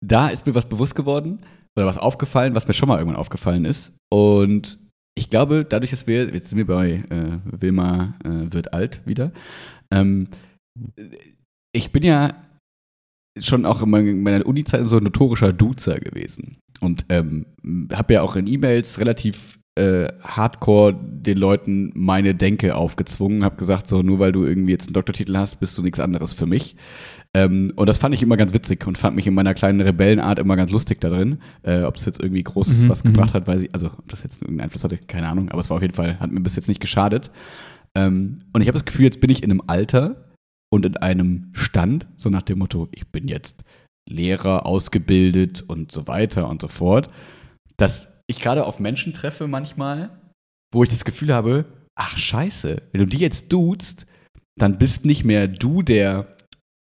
da 0.05 0.29
ist 0.29 0.47
mir 0.47 0.55
was 0.55 0.69
bewusst 0.69 0.95
geworden 0.95 1.41
oder 1.77 1.87
was 1.87 1.99
aufgefallen, 1.99 2.55
was 2.55 2.67
mir 2.67 2.75
schon 2.75 2.89
mal 2.89 2.99
irgendwann 2.99 3.21
aufgefallen 3.21 3.65
ist. 3.67 3.95
Und 4.13 4.79
ich 5.17 5.29
glaube, 5.29 5.65
dadurch, 5.65 5.91
dass 5.91 6.07
wir, 6.07 6.33
jetzt 6.33 6.49
sind 6.49 6.59
wir 6.59 6.67
bei 6.67 7.05
äh, 7.11 7.39
Wilma 7.45 8.15
äh, 8.25 8.53
wird 8.53 8.73
alt 8.73 9.03
wieder. 9.07 9.33
Ähm, 9.91 10.29
ich 11.73 11.93
bin 11.93 12.03
ja 12.03 12.31
schon 13.41 13.67
auch 13.67 13.83
in 13.83 13.91
meiner- 13.91 14.11
in 14.11 14.23
meiner 14.23 14.47
Uni-Zeit 14.47 14.87
so 14.87 14.97
ein 14.99 15.05
notorischer 15.05 15.53
Duzer 15.53 15.99
gewesen. 15.99 16.59
Und 16.81 17.07
ähm, 17.09 17.47
habe 17.93 18.15
ja 18.15 18.23
auch 18.23 18.37
in 18.37 18.47
E-Mails 18.47 18.99
relativ 19.01 19.59
äh, 19.77 20.07
hardcore 20.23 20.95
den 20.95 21.37
Leuten 21.39 21.91
meine 21.95 22.35
Denke 22.35 22.77
aufgezwungen, 22.77 23.43
habe 23.43 23.57
gesagt, 23.57 23.89
so 23.89 24.03
nur 24.03 24.21
weil 24.21 24.31
du 24.31 24.45
irgendwie 24.45 24.71
jetzt 24.71 24.87
einen 24.87 24.95
Doktortitel 24.95 25.37
hast, 25.37 25.59
bist 25.59 25.77
du 25.77 25.83
nichts 25.83 25.99
anderes 25.99 26.33
für 26.33 26.47
mich. 26.47 26.77
Ähm, 27.37 27.73
und 27.75 27.89
das 27.89 27.99
fand 27.99 28.15
ich 28.15 28.23
immer 28.23 28.37
ganz 28.37 28.55
witzig 28.55 28.87
und 28.87 28.97
fand 28.97 29.17
mich 29.17 29.27
in 29.27 29.35
meiner 29.35 29.53
kleinen 29.55 29.81
Rebellenart 29.81 30.39
immer 30.39 30.55
ganz 30.55 30.71
lustig 30.71 31.01
da 31.01 31.09
drin. 31.11 31.39
Äh, 31.65 31.83
ob 31.83 31.97
es 31.97 32.05
jetzt 32.05 32.23
irgendwie 32.23 32.45
groß 32.45 32.83
Mhm, 32.83 32.89
was 32.89 33.03
mhm. 33.03 33.09
gebracht 33.15 33.35
hat, 33.35 33.49
weiß 33.49 33.63
ich, 33.63 33.75
also 33.75 33.89
ob 33.89 34.07
das 34.09 34.23
jetzt 34.23 34.43
irgendeinen 34.43 34.67
Einfluss 34.67 34.85
hatte, 34.85 34.99
keine 34.99 35.29
Ahnung, 35.29 35.49
aber 35.49 35.61
es 35.61 35.69
war 35.71 35.79
auf 35.79 35.83
jeden 35.83 35.95
Fall, 35.95 36.21
hat 36.21 36.31
mir 36.31 36.41
bis 36.41 36.55
jetzt 36.55 36.69
nicht 36.69 36.81
geschadet. 36.81 37.33
Ähm, 37.97 38.39
und 38.53 38.61
ich 38.61 38.69
habe 38.69 38.75
das 38.75 38.85
Gefühl, 38.85 39.07
jetzt 39.07 39.21
bin 39.21 39.31
ich 39.31 39.43
in 39.43 39.51
einem 39.51 39.63
Alter 39.67 40.24
und 40.75 40.85
in 40.85 40.97
einem 40.97 41.51
Stand, 41.53 42.09
so 42.17 42.31
nach 42.31 42.43
dem 42.43 42.59
Motto, 42.59 42.89
ich 42.93 43.07
bin 43.07 43.29
jetzt 43.29 43.65
Lehrer, 44.11 44.67
ausgebildet 44.67 45.65
und 45.67 45.93
so 45.93 46.07
weiter 46.07 46.49
und 46.49 46.61
so 46.61 46.69
fort, 46.69 47.09
dass 47.77 48.09
ich 48.27 48.41
gerade 48.41 48.67
auf 48.67 48.81
Menschen 48.81 49.15
treffe 49.15 49.47
manchmal, 49.47 50.11
wo 50.75 50.83
ich 50.83 50.91
das 50.91 51.05
Gefühl 51.05 51.33
habe, 51.33 51.65
ach 51.95 52.19
scheiße, 52.19 52.83
wenn 52.93 53.01
du 53.01 53.07
die 53.07 53.19
jetzt 53.19 53.53
duzt, 53.53 54.07
dann 54.59 54.79
bist 54.79 55.05
nicht 55.05 55.25
mehr 55.25 55.49
du 55.49 55.83
der 55.83 56.37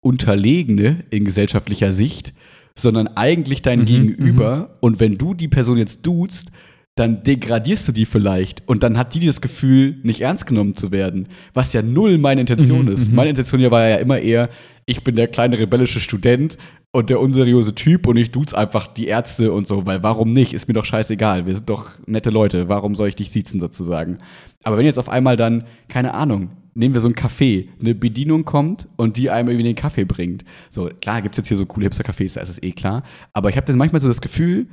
Unterlegene 0.06 1.04
in 1.10 1.26
gesellschaftlicher 1.26 1.92
Sicht, 1.92 2.34
sondern 2.78 3.08
eigentlich 3.08 3.62
dein 3.62 3.80
Mhm, 3.80 3.86
Gegenüber. 3.86 4.78
Und 4.82 5.00
wenn 5.00 5.18
du 5.18 5.34
die 5.34 5.50
Person 5.50 5.78
jetzt 5.78 6.06
duzt, 6.06 6.52
dann 7.00 7.24
degradierst 7.24 7.88
du 7.88 7.92
die 7.92 8.06
vielleicht 8.06 8.68
und 8.68 8.84
dann 8.84 8.98
hat 8.98 9.14
die 9.14 9.26
das 9.26 9.42
Gefühl, 9.42 9.98
nicht 10.04 10.22
ernst 10.22 10.46
genommen 10.46 10.76
zu 10.76 10.92
werden, 10.92 11.28
was 11.54 11.74
ja 11.74 11.82
null 11.82 12.18
meine 12.18 12.42
Intention 12.42 12.86
Mhm, 12.86 12.92
ist. 12.92 13.10
mhm. 13.10 13.16
Meine 13.16 13.30
Intention 13.32 13.72
war 13.72 13.88
ja 13.88 13.96
immer 13.98 14.20
eher, 14.20 14.50
ich 14.86 15.04
bin 15.04 15.16
der 15.16 15.28
kleine 15.28 15.58
rebellische 15.58 16.00
Student 16.00 16.58
und 16.92 17.10
der 17.10 17.20
unseriöse 17.20 17.76
Typ 17.76 18.08
und 18.08 18.18
ich 18.18 18.32
duze 18.32 18.58
einfach 18.58 18.88
die 18.88 19.08
Ärzte 19.08 19.52
und 19.54 19.68
so, 19.68 19.86
weil 19.86 20.02
warum 20.04 20.34
nicht? 20.34 20.54
Ist 20.54 20.68
mir 20.68 20.74
doch 20.74 20.86
scheißegal. 20.86 21.46
Wir 21.46 21.54
sind 21.56 21.70
doch 21.70 21.86
nette 22.08 22.32
Leute. 22.32 22.68
Warum 22.68 22.96
soll 22.96 23.08
ich 23.10 23.16
dich 23.16 23.32
siezen 23.32 23.60
sozusagen? 23.60 24.18
Aber 24.64 24.78
wenn 24.78 24.86
jetzt 24.86 24.98
auf 25.00 25.10
einmal 25.10 25.38
dann, 25.38 25.66
keine 25.88 26.16
Ahnung, 26.16 26.50
nehmen 26.74 26.94
wir 26.96 27.02
so 27.02 27.10
ein 27.10 27.16
Café, 27.16 27.68
eine 27.80 27.94
Bedienung 27.94 28.44
kommt 28.46 28.88
und 28.98 29.18
die 29.18 29.30
einem 29.30 29.50
irgendwie 29.50 29.66
den 29.68 29.76
Kaffee 29.76 30.06
bringt. 30.06 30.44
So, 30.70 30.90
klar 31.02 31.22
gibt's 31.22 31.38
jetzt 31.38 31.48
hier 31.50 31.58
so 31.58 31.66
coole 31.66 31.86
Hipster-Cafés, 31.88 32.36
da 32.36 32.42
ist 32.42 32.50
es 32.50 32.64
eh 32.64 32.72
klar. 32.72 33.04
Aber 33.34 33.50
ich 33.50 33.58
habe 33.58 33.68
dann 33.68 33.78
manchmal 33.78 34.02
so 34.02 34.08
das 34.08 34.22
Gefühl, 34.22 34.68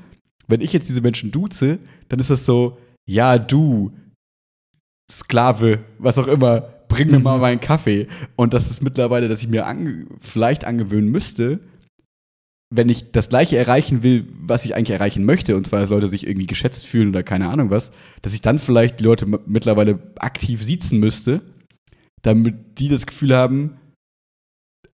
wenn 0.49 0.61
ich 0.61 0.73
jetzt 0.73 0.89
diese 0.89 1.01
Menschen 1.01 1.31
duze, 1.31 1.79
dann 2.09 2.21
ist 2.21 2.31
das 2.31 2.47
so, 2.47 2.79
ja, 3.09 3.39
du, 3.39 3.93
Sklave, 5.11 5.85
was 5.99 6.19
auch 6.19 6.27
immer, 6.27 6.61
bring 6.89 7.11
mir 7.11 7.19
Mhm. 7.19 7.25
mal 7.25 7.39
meinen 7.39 7.61
Kaffee. 7.61 8.09
Und 8.37 8.55
das 8.55 8.71
ist 8.71 8.83
mittlerweile, 8.83 9.29
dass 9.29 9.43
ich 9.43 9.49
mir 9.49 9.67
ange 9.67 10.07
vielleicht 10.21 10.65
angewöhnen 10.65 11.11
müsste, 11.11 11.61
wenn 12.75 12.89
ich 12.89 13.13
das 13.13 13.29
Gleiche 13.29 13.57
erreichen 13.57 14.03
will, 14.03 14.27
was 14.41 14.65
ich 14.65 14.75
eigentlich 14.75 14.91
erreichen 14.91 15.25
möchte, 15.25 15.57
und 15.57 15.67
zwar, 15.67 15.81
dass 15.81 15.91
Leute 15.91 16.09
sich 16.09 16.27
irgendwie 16.27 16.49
geschätzt 16.49 16.87
fühlen 16.87 17.11
oder 17.11 17.23
keine 17.23 17.49
Ahnung 17.49 17.71
was, 17.71 17.93
dass 18.23 18.35
ich 18.35 18.41
dann 18.41 18.59
vielleicht 18.59 18.99
die 18.99 19.05
Leute 19.05 19.27
mittlerweile 19.47 20.01
aktiv 20.19 20.63
siezen 20.63 20.99
müsste, 20.99 21.43
damit 22.23 22.81
die 22.81 22.89
das 22.89 23.07
Gefühl 23.07 23.37
haben, 23.37 23.77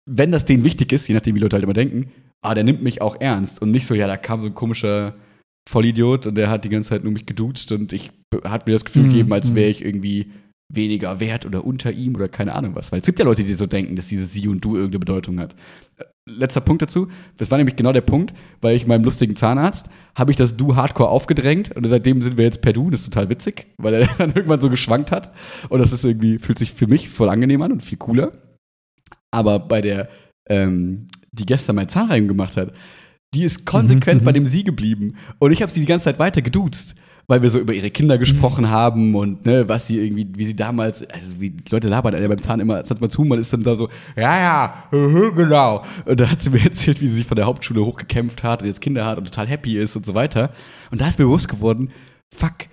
wenn 0.06 0.34
das 0.34 0.44
denen 0.44 0.66
wichtig 0.66 0.92
ist, 0.92 1.08
je 1.08 1.16
nachdem, 1.16 1.36
wie 1.36 1.40
Leute 1.40 1.56
halt 1.56 1.64
immer 1.64 1.74
denken, 1.74 2.12
ah, 2.42 2.54
der 2.56 2.66
nimmt 2.66 2.82
mich 2.82 3.02
auch 3.02 3.16
ernst 3.22 3.62
und 3.62 3.72
nicht 3.72 3.88
so, 3.88 3.94
ja, 3.94 4.08
da 4.08 4.18
kam 4.18 4.42
so 4.42 4.48
ein 4.48 4.56
komischer 4.56 5.16
Vollidiot 5.70 6.28
und 6.28 6.36
der 6.36 6.50
hat 6.50 6.66
die 6.66 6.70
ganze 6.70 6.90
Zeit 6.90 7.04
nur 7.04 7.14
mich 7.14 7.26
geduzt 7.26 7.72
und 7.72 7.94
ich 7.94 8.12
hat 8.44 8.68
mir 8.68 8.74
das 8.74 8.86
Gefühl 8.86 9.04
Mhm, 9.04 9.10
gegeben, 9.10 9.34
als 9.34 9.52
mhm. 9.52 9.56
wäre 9.56 9.70
ich 9.70 9.86
irgendwie 9.86 10.32
weniger 10.74 11.20
wert 11.20 11.46
oder 11.46 11.66
unter 11.66 11.92
ihm 11.92 12.16
oder 12.16 12.30
keine 12.30 12.56
Ahnung 12.56 12.76
was. 12.76 12.92
Weil 12.92 13.00
es 13.00 13.06
gibt 13.06 13.20
ja 13.20 13.26
Leute, 13.26 13.44
die 13.44 13.54
so 13.54 13.68
denken, 13.68 13.96
dass 13.96 14.08
dieses 14.08 14.34
Sie 14.34 14.48
und 14.48 14.64
Du 14.64 14.76
irgendeine 14.76 15.00
Bedeutung 15.00 15.40
hat. 15.40 15.56
Äh, 15.98 16.06
Letzter 16.30 16.62
Punkt 16.62 16.84
dazu, 16.84 17.08
das 17.38 17.50
war 17.50 17.58
nämlich 17.58 17.76
genau 17.76 17.92
der 17.92 18.02
Punkt, 18.02 18.34
weil 18.62 18.76
ich 18.76 18.86
meinem 18.86 19.04
lustigen 19.04 19.36
Zahnarzt 19.36 19.88
habe 20.16 20.32
ich 20.32 20.38
das 20.38 20.56
Du 20.56 20.76
hardcore 20.76 21.10
aufgedrängt 21.10 21.76
und 21.76 21.86
seitdem 21.88 22.22
sind 22.22 22.38
wir 22.38 22.46
jetzt 22.46 22.62
per 22.62 22.74
Du, 22.74 22.92
das 22.92 23.02
ist 23.02 23.12
total 23.12 23.30
witzig, 23.30 23.68
weil 23.78 23.96
er 23.96 24.08
dann 24.18 24.32
irgendwann 24.32 24.62
so 24.62 24.70
geschwankt 24.70 25.12
hat 25.12 25.34
und 25.70 25.80
das 25.80 25.92
ist 25.92 26.06
irgendwie, 26.06 26.38
fühlt 26.38 26.60
sich 26.60 26.74
für 26.74 26.88
mich 26.88 27.10
voll 27.10 27.28
angenehm 27.28 27.62
an 27.64 27.72
und 27.72 27.84
viel 27.84 27.98
cooler. 27.98 28.34
Aber 29.32 29.60
bei 29.60 29.82
der, 29.82 30.10
ähm, 30.48 31.08
die 31.32 31.46
gestern 31.46 31.76
mein 31.76 31.90
Zahnreinigung 31.90 32.30
gemacht 32.30 32.56
hat, 32.56 32.72
die 33.34 33.44
ist 33.44 33.66
konsequent 33.66 34.22
Mhm, 34.22 34.26
bei 34.26 34.32
mhm. 34.32 34.36
dem 34.36 34.46
Sie 34.48 34.64
geblieben. 34.64 35.16
Und 35.40 35.52
ich 35.52 35.62
habe 35.62 35.72
sie 35.72 35.80
die 35.80 35.86
ganze 35.86 36.06
Zeit 36.06 36.20
weiter 36.20 36.42
geduzt, 36.42 36.96
weil 37.28 37.42
wir 37.42 37.50
so 37.50 37.60
über 37.60 37.74
ihre 37.74 37.90
Kinder 37.90 38.18
gesprochen 38.18 38.70
haben 38.70 39.16
und 39.16 39.46
ne, 39.46 39.70
was 39.70 39.88
sie 39.88 40.00
irgendwie, 40.00 40.28
wie 40.36 40.46
sie 40.46 40.56
damals, 40.56 41.08
also 41.10 41.40
wie 41.40 41.52
die 41.52 41.72
Leute 41.72 41.88
labern 41.88 42.20
ja 42.20 42.28
beim 42.28 42.42
Zahn 42.42 42.60
immer, 42.60 42.86
sagt 42.86 43.00
mal 43.00 43.10
zu, 43.10 43.24
man 43.24 43.40
ist 43.40 43.54
dann 43.54 43.64
da 43.64 43.76
so, 43.76 43.88
ja, 44.18 44.40
ja, 44.42 44.84
mhm, 44.92 45.34
genau. 45.36 45.84
Und 46.06 46.20
da 46.20 46.30
hat 46.30 46.42
sie 46.42 46.50
mir 46.50 46.62
erzählt, 46.64 47.00
wie 47.00 47.08
sie 47.08 47.16
sich 47.16 47.26
von 47.26 47.38
der 47.38 47.46
Hauptschule 47.46 47.86
hochgekämpft 47.86 48.44
hat 48.44 48.62
und 48.62 48.68
jetzt 48.68 48.82
Kinder 48.82 49.06
hat 49.06 49.18
und 49.18 49.26
total 49.26 49.48
happy 49.48 49.78
ist 49.78 49.96
und 49.96 50.06
so 50.06 50.14
weiter. 50.14 50.52
Und 50.92 51.00
da 51.00 51.08
ist 51.08 51.20
mir 51.20 51.26
bewusst 51.26 51.48
geworden, 51.48 51.92
fuck, 52.36 52.68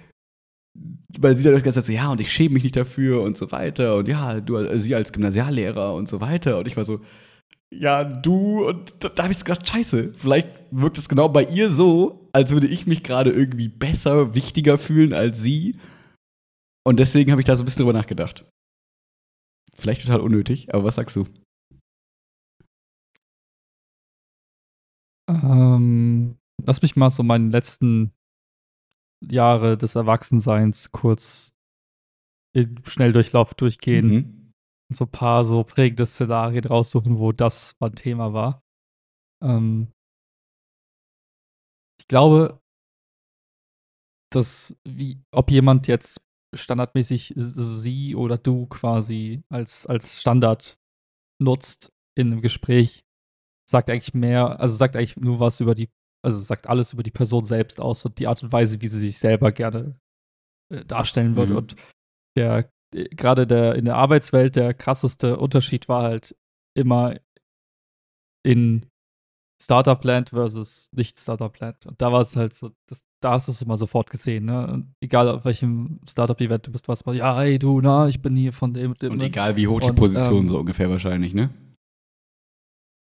weil 1.20 1.36
sie 1.36 1.44
dann 1.44 1.54
die 1.54 1.62
ganze 1.62 1.80
Zeit 1.80 1.86
so, 1.86 1.92
ja, 1.92 2.10
und 2.10 2.20
ich 2.20 2.32
schäme 2.32 2.54
mich 2.54 2.64
nicht 2.64 2.76
dafür 2.76 3.22
und 3.22 3.36
so 3.36 3.50
weiter. 3.52 3.96
Und 3.96 4.08
ja, 4.08 4.40
du, 4.40 4.56
äh, 4.56 4.78
sie 4.80 4.94
als 4.94 5.12
Gymnasiallehrer 5.12 5.94
und 5.94 6.08
so 6.08 6.20
weiter. 6.20 6.58
Und 6.58 6.66
ich 6.66 6.76
war 6.76 6.84
so, 6.84 7.00
ja, 7.70 8.04
du, 8.04 8.66
und 8.66 9.02
da, 9.04 9.08
da 9.08 9.22
habe 9.24 9.32
ich 9.32 9.44
gedacht, 9.44 9.68
scheiße, 9.68 10.14
vielleicht 10.14 10.48
wirkt 10.70 10.98
es 10.98 11.08
genau 11.08 11.28
bei 11.28 11.44
ihr 11.44 11.70
so, 11.70 12.28
als 12.32 12.50
würde 12.50 12.66
ich 12.66 12.86
mich 12.86 13.02
gerade 13.02 13.30
irgendwie 13.30 13.68
besser, 13.68 14.34
wichtiger 14.34 14.78
fühlen 14.78 15.12
als 15.12 15.40
sie. 15.40 15.78
Und 16.86 16.98
deswegen 16.98 17.30
habe 17.30 17.40
ich 17.40 17.46
da 17.46 17.56
so 17.56 17.62
ein 17.62 17.66
bisschen 17.66 17.80
drüber 17.80 17.92
nachgedacht. 17.92 18.46
Vielleicht 19.76 20.02
total 20.02 20.20
unnötig, 20.20 20.72
aber 20.74 20.84
was 20.84 20.94
sagst 20.94 21.16
du? 21.16 21.26
Ähm, 25.28 26.38
lass 26.64 26.80
mich 26.80 26.96
mal 26.96 27.10
so 27.10 27.22
meine 27.22 27.50
letzten 27.50 28.12
Jahre 29.22 29.76
des 29.76 29.94
Erwachsenseins 29.94 30.90
kurz 30.90 31.54
im 32.54 32.82
Schnelldurchlauf 32.84 33.54
durchgehen. 33.54 34.06
Mhm. 34.06 34.37
So 34.90 35.04
ein 35.04 35.10
paar 35.10 35.44
so 35.44 35.64
prägende 35.64 36.06
Szenarien 36.06 36.64
raussuchen, 36.64 37.18
wo 37.18 37.32
das 37.32 37.76
mal 37.80 37.90
Thema 37.90 38.32
war. 38.32 38.62
Ähm, 39.42 39.92
ich 42.00 42.08
glaube, 42.08 42.60
dass 44.32 44.74
wie, 44.84 45.22
ob 45.30 45.50
jemand 45.50 45.86
jetzt 45.88 46.20
standardmäßig 46.54 47.34
sie 47.36 48.14
oder 48.14 48.38
du 48.38 48.66
quasi 48.66 49.42
als, 49.50 49.86
als 49.86 50.20
Standard 50.20 50.78
nutzt 51.40 51.92
in 52.16 52.32
einem 52.32 52.40
Gespräch, 52.40 53.04
sagt 53.68 53.90
eigentlich 53.90 54.14
mehr, 54.14 54.58
also 54.60 54.76
sagt 54.76 54.96
eigentlich 54.96 55.16
nur 55.16 55.40
was 55.40 55.60
über 55.60 55.74
die, 55.74 55.90
also 56.24 56.40
sagt 56.40 56.68
alles 56.68 56.92
über 56.94 57.02
die 57.02 57.10
Person 57.10 57.44
selbst 57.44 57.80
aus 57.80 58.04
und 58.04 58.18
die 58.18 58.26
Art 58.26 58.42
und 58.42 58.52
Weise, 58.52 58.80
wie 58.80 58.88
sie 58.88 58.98
sich 58.98 59.18
selber 59.18 59.52
gerne 59.52 59.98
äh, 60.72 60.84
darstellen 60.84 61.36
würde. 61.36 61.52
Mhm. 61.52 61.58
Und 61.58 61.76
der, 62.36 62.70
gerade 62.92 63.46
der 63.46 63.74
in 63.74 63.84
der 63.84 63.96
Arbeitswelt, 63.96 64.56
der 64.56 64.74
krasseste 64.74 65.36
Unterschied 65.38 65.88
war 65.88 66.02
halt 66.02 66.36
immer 66.74 67.16
in 68.44 68.86
Startup-Land 69.60 70.30
versus 70.30 70.88
nicht-Startup-Land. 70.92 71.86
Und 71.86 72.00
da 72.00 72.12
war 72.12 72.20
es 72.20 72.36
halt 72.36 72.54
so, 72.54 72.70
das, 72.86 73.04
da 73.20 73.32
hast 73.32 73.48
du 73.48 73.52
es 73.52 73.60
immer 73.60 73.76
sofort 73.76 74.08
gesehen, 74.08 74.44
ne? 74.44 74.66
Und 74.68 74.94
egal 75.00 75.28
auf 75.28 75.44
welchem 75.44 76.00
Startup-Event 76.08 76.66
du 76.66 76.72
bist, 76.72 76.86
was 76.86 77.04
mal, 77.04 77.16
ja, 77.16 77.36
hey 77.36 77.58
du, 77.58 77.80
na, 77.80 78.06
ich 78.06 78.22
bin 78.22 78.36
hier 78.36 78.52
von 78.52 78.72
dem 78.72 78.92
und 78.92 79.02
dem. 79.02 79.12
Und 79.12 79.20
egal 79.20 79.56
wie 79.56 79.66
hoch 79.66 79.80
die 79.80 79.90
Und, 79.90 79.96
Position 79.96 80.42
ähm, 80.42 80.46
so 80.46 80.58
ungefähr 80.60 80.88
wahrscheinlich, 80.88 81.34
ne? 81.34 81.50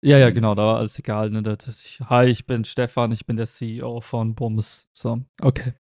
Ja, 0.04 0.18
ja, 0.18 0.28
genau, 0.28 0.54
da 0.54 0.66
war 0.66 0.76
alles 0.76 0.98
egal. 0.98 1.30
Ne? 1.30 1.42
Das, 1.42 1.66
ich, 1.66 2.00
hi, 2.00 2.26
ich 2.26 2.44
bin 2.44 2.66
Stefan, 2.66 3.10
ich 3.10 3.24
bin 3.24 3.38
der 3.38 3.46
CEO 3.46 4.02
von 4.02 4.34
Bums. 4.34 4.90
So, 4.92 5.22
okay. 5.40 5.72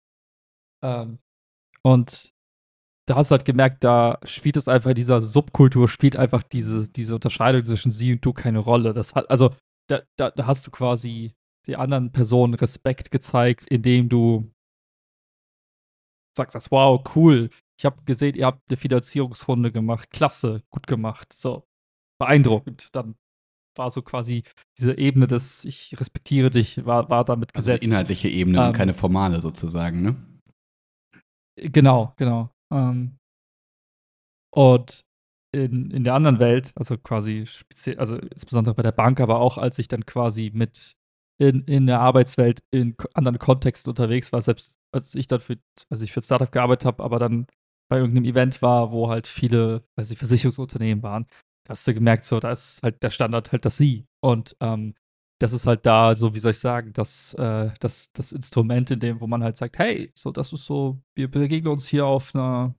Ähm, 0.84 1.18
und 1.82 2.32
da 3.06 3.16
hast 3.16 3.30
du 3.30 3.32
halt 3.32 3.44
gemerkt, 3.44 3.82
da 3.84 4.18
spielt 4.24 4.56
es 4.56 4.68
einfach 4.68 4.90
in 4.90 4.96
dieser 4.96 5.20
Subkultur, 5.20 5.88
spielt 5.88 6.16
einfach 6.16 6.42
diese, 6.42 6.88
diese 6.88 7.14
Unterscheidung 7.14 7.64
zwischen 7.64 7.90
sie 7.90 8.12
und 8.12 8.24
du 8.24 8.32
keine 8.32 8.58
Rolle. 8.60 8.92
Das 8.92 9.14
hat, 9.14 9.28
also, 9.30 9.54
da, 9.88 10.02
da, 10.16 10.30
da 10.30 10.46
hast 10.46 10.66
du 10.66 10.70
quasi 10.70 11.34
der 11.66 11.80
anderen 11.80 12.12
Person 12.12 12.54
Respekt 12.54 13.10
gezeigt, 13.10 13.66
indem 13.68 14.08
du 14.08 14.50
sagst, 16.36 16.54
das, 16.54 16.70
wow, 16.70 17.02
cool. 17.14 17.50
Ich 17.78 17.84
habe 17.84 18.02
gesehen, 18.04 18.34
ihr 18.36 18.46
habt 18.46 18.62
eine 18.68 18.76
Finanzierungsrunde 18.76 19.72
gemacht. 19.72 20.10
Klasse, 20.10 20.62
gut 20.70 20.86
gemacht. 20.86 21.32
So, 21.32 21.64
beeindruckend. 22.20 22.88
Dann 22.92 23.16
war 23.76 23.90
so 23.90 24.02
quasi 24.02 24.44
diese 24.78 24.96
Ebene 24.98 25.26
des 25.26 25.64
Ich 25.64 25.98
respektiere 25.98 26.50
dich, 26.50 26.84
war, 26.84 27.08
war 27.10 27.24
damit 27.24 27.54
Also 27.54 27.70
die 27.70 27.74
gesetzt. 27.78 27.90
inhaltliche 27.90 28.28
Ebene 28.28 28.60
und 28.60 28.66
Ähm, 28.68 28.72
keine 28.72 28.94
formale 28.94 29.40
sozusagen, 29.40 30.02
ne? 30.02 30.16
Genau, 31.56 32.14
genau. 32.16 32.50
Ähm, 32.72 33.18
und 34.54 35.04
in, 35.54 35.90
in 35.90 36.04
der 36.04 36.14
anderen 36.14 36.38
Welt, 36.38 36.72
also 36.76 36.96
quasi 36.96 37.46
speziell, 37.46 37.98
also 37.98 38.16
insbesondere 38.16 38.74
bei 38.74 38.82
der 38.82 38.92
Bank, 38.92 39.20
aber 39.20 39.40
auch 39.40 39.58
als 39.58 39.78
ich 39.78 39.88
dann 39.88 40.06
quasi 40.06 40.50
mit 40.54 40.96
in, 41.38 41.64
in 41.64 41.86
der 41.86 42.00
Arbeitswelt 42.00 42.60
in 42.70 42.96
anderen 43.14 43.38
Kontexten 43.38 43.90
unterwegs 43.90 44.32
war, 44.32 44.40
selbst 44.42 44.78
als 44.92 45.14
ich 45.14 45.26
dann 45.26 45.40
für, 45.40 45.58
also 45.90 46.04
ich 46.04 46.12
für 46.12 46.22
Startup 46.22 46.50
gearbeitet 46.50 46.86
habe, 46.86 47.02
aber 47.02 47.18
dann 47.18 47.46
bei 47.90 47.98
irgendeinem 47.98 48.24
Event 48.24 48.62
war, 48.62 48.92
wo 48.92 49.10
halt 49.10 49.26
viele, 49.26 49.84
weiß 49.96 50.10
ich, 50.10 50.18
Versicherungsunternehmen 50.18 51.02
waren, 51.02 51.26
hast 51.68 51.86
du 51.86 51.94
gemerkt, 51.94 52.24
so, 52.24 52.40
da 52.40 52.52
ist 52.52 52.82
halt 52.82 53.02
der 53.02 53.10
Standard 53.10 53.52
halt 53.52 53.64
das 53.64 53.76
Sie. 53.76 54.06
Und 54.20 54.56
ähm, 54.60 54.94
das 55.42 55.52
ist 55.52 55.66
halt 55.66 55.84
da, 55.84 56.14
so 56.14 56.34
wie 56.34 56.38
soll 56.38 56.52
ich 56.52 56.58
sagen, 56.58 56.92
das, 56.92 57.34
äh, 57.34 57.70
das, 57.80 58.12
das 58.12 58.32
Instrument, 58.32 58.90
in 58.90 59.00
dem, 59.00 59.20
wo 59.20 59.26
man 59.26 59.42
halt 59.42 59.56
sagt, 59.56 59.78
hey, 59.78 60.10
so, 60.14 60.30
das 60.30 60.52
ist 60.52 60.64
so, 60.66 61.02
wir 61.16 61.30
begegnen 61.30 61.72
uns 61.72 61.88
hier 61.88 62.06
auf 62.06 62.34
einer, 62.34 62.74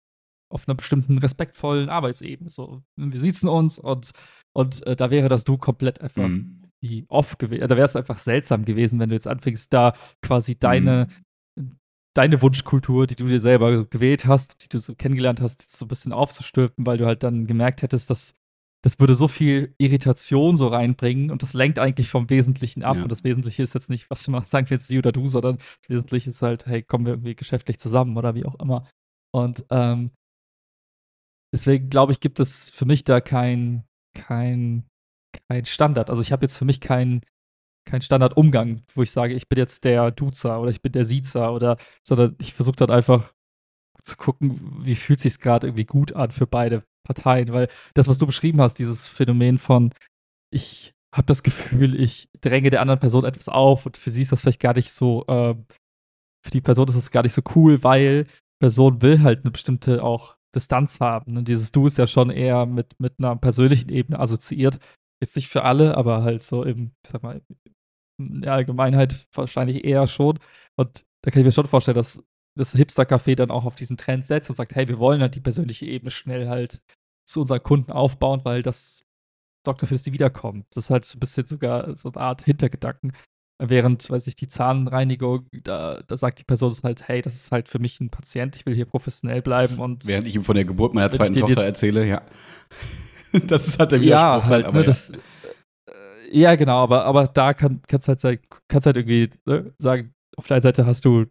auf 0.49 0.67
einer 0.67 0.75
bestimmten 0.75 1.17
respektvollen 1.17 1.89
Arbeitsebene. 1.89 2.49
So, 2.49 2.83
wir 2.95 3.19
sitzen 3.19 3.49
uns 3.49 3.79
und, 3.79 4.11
und 4.53 4.85
äh, 4.87 4.95
da 4.95 5.11
wäre 5.11 5.27
das 5.27 5.43
Du 5.43 5.57
komplett 5.57 5.99
einfach 6.01 6.27
Mhm. 6.27 6.61
wie 6.81 7.05
off 7.09 7.37
gewesen. 7.37 7.67
Da 7.67 7.75
wäre 7.75 7.85
es 7.85 7.95
einfach 7.95 8.19
seltsam 8.19 8.65
gewesen, 8.65 8.99
wenn 8.99 9.09
du 9.09 9.15
jetzt 9.15 9.27
anfängst, 9.27 9.73
da 9.73 9.93
quasi 10.21 10.55
deine, 10.57 11.07
deine 12.13 12.41
Wunschkultur, 12.41 13.07
die 13.07 13.15
du 13.15 13.25
dir 13.25 13.41
selber 13.41 13.85
gewählt 13.85 14.25
hast, 14.25 14.63
die 14.63 14.69
du 14.69 14.79
so 14.79 14.93
kennengelernt 14.95 15.41
hast, 15.41 15.69
so 15.69 15.85
ein 15.85 15.87
bisschen 15.87 16.13
aufzustülpen, 16.13 16.85
weil 16.85 16.97
du 16.97 17.05
halt 17.05 17.23
dann 17.23 17.47
gemerkt 17.47 17.81
hättest, 17.81 18.09
dass 18.09 18.35
das 18.83 18.99
würde 18.99 19.15
so 19.15 19.29
viel 19.29 19.73
Irritation 19.77 20.57
so 20.57 20.67
reinbringen 20.67 21.31
und 21.31 21.41
das 21.41 21.53
lenkt 21.53 21.79
eigentlich 21.79 22.09
vom 22.09 22.29
Wesentlichen 22.29 22.83
ab. 22.83 22.97
Ja. 22.97 23.03
Und 23.03 23.09
das 23.09 23.23
Wesentliche 23.23 23.63
ist 23.63 23.73
jetzt 23.73 23.89
nicht, 23.89 24.09
was 24.09 24.23
du 24.23 24.31
mal 24.31 24.41
sagen 24.45 24.69
willst, 24.69 24.87
sie 24.87 24.97
oder 24.97 25.13
du, 25.13 25.25
sondern 25.27 25.57
das 25.57 25.89
Wesentliche 25.89 26.29
ist 26.29 26.41
halt, 26.41 26.65
hey, 26.65 26.83
kommen 26.83 27.05
wir 27.05 27.13
irgendwie 27.13 27.35
geschäftlich 27.35 27.79
zusammen 27.79 28.17
oder 28.17 28.35
wie 28.35 28.45
auch 28.45 28.59
immer. 28.59 28.87
Und 29.33 29.65
ähm, 29.69 30.11
deswegen 31.53 31.89
glaube 31.89 32.11
ich, 32.11 32.19
gibt 32.19 32.41
es 32.41 32.69
für 32.69 32.85
mich 32.85 33.05
da 33.05 33.21
kein, 33.21 33.85
kein, 34.15 34.85
kein 35.47 35.65
Standard. 35.65 36.09
Also 36.09 36.21
ich 36.21 36.33
habe 36.33 36.43
jetzt 36.43 36.57
für 36.57 36.65
mich 36.65 36.81
keinen 36.81 37.21
kein 37.85 38.01
Standardumgang, 38.01 38.83
wo 38.93 39.03
ich 39.03 39.11
sage, 39.11 39.33
ich 39.33 39.47
bin 39.47 39.59
jetzt 39.59 39.85
der 39.85 40.11
Duzer 40.11 40.61
oder 40.61 40.71
ich 40.71 40.81
bin 40.81 40.91
der 40.91 41.05
Siezer 41.05 41.53
oder, 41.53 41.77
sondern 42.01 42.35
ich 42.39 42.53
versuche 42.53 42.75
dann 42.75 42.89
einfach 42.89 43.33
zu 44.03 44.17
gucken, 44.17 44.59
wie 44.83 44.95
fühlt 44.95 45.21
sich 45.21 45.39
gerade 45.39 45.67
irgendwie 45.67 45.85
gut 45.85 46.13
an 46.13 46.31
für 46.31 46.47
beide 46.47 46.83
Parteien, 47.03 47.53
weil 47.53 47.67
das, 47.93 48.07
was 48.07 48.17
du 48.17 48.25
beschrieben 48.25 48.61
hast, 48.61 48.75
dieses 48.79 49.07
Phänomen 49.07 49.57
von, 49.57 49.93
ich 50.51 50.93
habe 51.13 51.27
das 51.27 51.43
Gefühl, 51.43 51.99
ich 51.99 52.29
dränge 52.41 52.69
der 52.69 52.81
anderen 52.81 52.99
Person 52.99 53.25
etwas 53.25 53.49
auf 53.49 53.85
und 53.85 53.97
für 53.97 54.09
sie 54.09 54.23
ist 54.23 54.31
das 54.31 54.41
vielleicht 54.41 54.61
gar 54.61 54.73
nicht 54.73 54.91
so, 54.91 55.25
äh, 55.27 55.55
für 56.43 56.51
die 56.51 56.61
Person 56.61 56.87
ist 56.87 56.95
das 56.95 57.11
gar 57.11 57.23
nicht 57.23 57.33
so 57.33 57.41
cool, 57.55 57.83
weil 57.83 58.25
Person 58.59 59.01
will 59.01 59.21
halt 59.21 59.43
eine 59.43 59.51
bestimmte 59.51 60.03
auch 60.03 60.37
Distanz 60.55 60.99
haben. 60.99 61.37
Und 61.37 61.47
dieses 61.47 61.71
Du 61.71 61.87
ist 61.87 61.97
ja 61.97 62.07
schon 62.07 62.29
eher 62.29 62.65
mit, 62.65 62.99
mit 62.99 63.15
einer 63.19 63.35
persönlichen 63.35 63.89
Ebene 63.89 64.19
assoziiert. 64.19 64.79
Jetzt 65.21 65.35
nicht 65.35 65.47
für 65.47 65.63
alle, 65.63 65.97
aber 65.97 66.23
halt 66.23 66.43
so 66.43 66.63
im, 66.63 66.91
ich 67.03 67.11
sag 67.11 67.23
mal, 67.23 67.41
in 68.19 68.41
der 68.41 68.53
Allgemeinheit 68.53 69.27
wahrscheinlich 69.33 69.83
eher 69.83 70.07
schon. 70.07 70.39
Und 70.75 71.05
da 71.21 71.31
kann 71.31 71.41
ich 71.41 71.45
mir 71.45 71.51
schon 71.51 71.67
vorstellen, 71.67 71.95
dass 71.95 72.23
das 72.55 72.75
Hipster-Café 72.75 73.35
dann 73.35 73.51
auch 73.51 73.65
auf 73.65 73.75
diesen 73.75 73.97
Trend 73.97 74.25
setzt 74.25 74.49
und 74.49 74.55
sagt, 74.55 74.75
hey, 74.75 74.87
wir 74.87 74.99
wollen 74.99 75.21
halt 75.21 75.35
die 75.35 75.41
persönliche 75.41 75.85
Ebene 75.85 76.11
schnell 76.11 76.47
halt 76.47 76.81
zu 77.25 77.41
unseren 77.41 77.63
Kunden 77.63 77.91
aufbauen, 77.91 78.41
weil 78.43 78.61
das 78.61 79.03
sorgt 79.65 79.81
dafür, 79.81 79.95
dass 79.95 80.03
die 80.03 80.13
wiederkommen. 80.13 80.65
Das 80.73 80.85
ist 80.85 80.89
halt 80.89 81.05
so 81.05 81.17
ein 81.17 81.19
bisschen 81.19 81.45
sogar 81.45 81.95
so 81.95 82.11
eine 82.11 82.21
Art 82.21 82.43
Hintergedanken. 82.43 83.13
Während, 83.59 84.09
weiß 84.09 84.27
ich, 84.27 84.35
die 84.35 84.47
Zahnreinigung, 84.47 85.47
da, 85.63 86.01
da 86.05 86.17
sagt 86.17 86.39
die 86.39 86.43
Person 86.43 86.73
halt, 86.83 87.07
hey, 87.07 87.21
das 87.21 87.35
ist 87.35 87.51
halt 87.51 87.69
für 87.69 87.79
mich 87.79 87.99
ein 88.01 88.09
Patient, 88.09 88.55
ich 88.55 88.65
will 88.65 88.75
hier 88.75 88.85
professionell 88.85 89.41
bleiben 89.41 89.79
und. 89.79 90.05
Während 90.05 90.27
ich 90.27 90.35
ihm 90.35 90.43
von 90.43 90.55
der 90.55 90.65
Geburt 90.65 90.93
meiner 90.93 91.09
zweiten 91.09 91.35
Tochter 91.35 91.63
erzähle, 91.63 92.05
ja. 92.05 92.23
das 93.47 93.67
ist 93.67 93.79
halt 93.79 93.91
der 93.91 94.01
Widerspruch. 94.01 94.43
Ja, 94.43 94.45
halt, 94.45 94.65
aber 94.65 94.79
ne, 94.79 94.81
ja. 94.81 94.87
Das, 94.87 95.11
äh, 95.11 96.37
ja, 96.37 96.55
genau, 96.55 96.83
aber, 96.83 97.05
aber 97.05 97.27
da 97.27 97.53
kann, 97.53 97.81
kannst 97.87 98.07
halt, 98.07 98.41
kannst 98.67 98.85
halt 98.85 98.97
irgendwie 98.97 99.29
ne, 99.45 99.73
sagen, 99.77 100.13
auf 100.35 100.47
der 100.47 100.55
einen 100.55 100.63
Seite 100.63 100.85
hast 100.85 101.05
du 101.05 101.27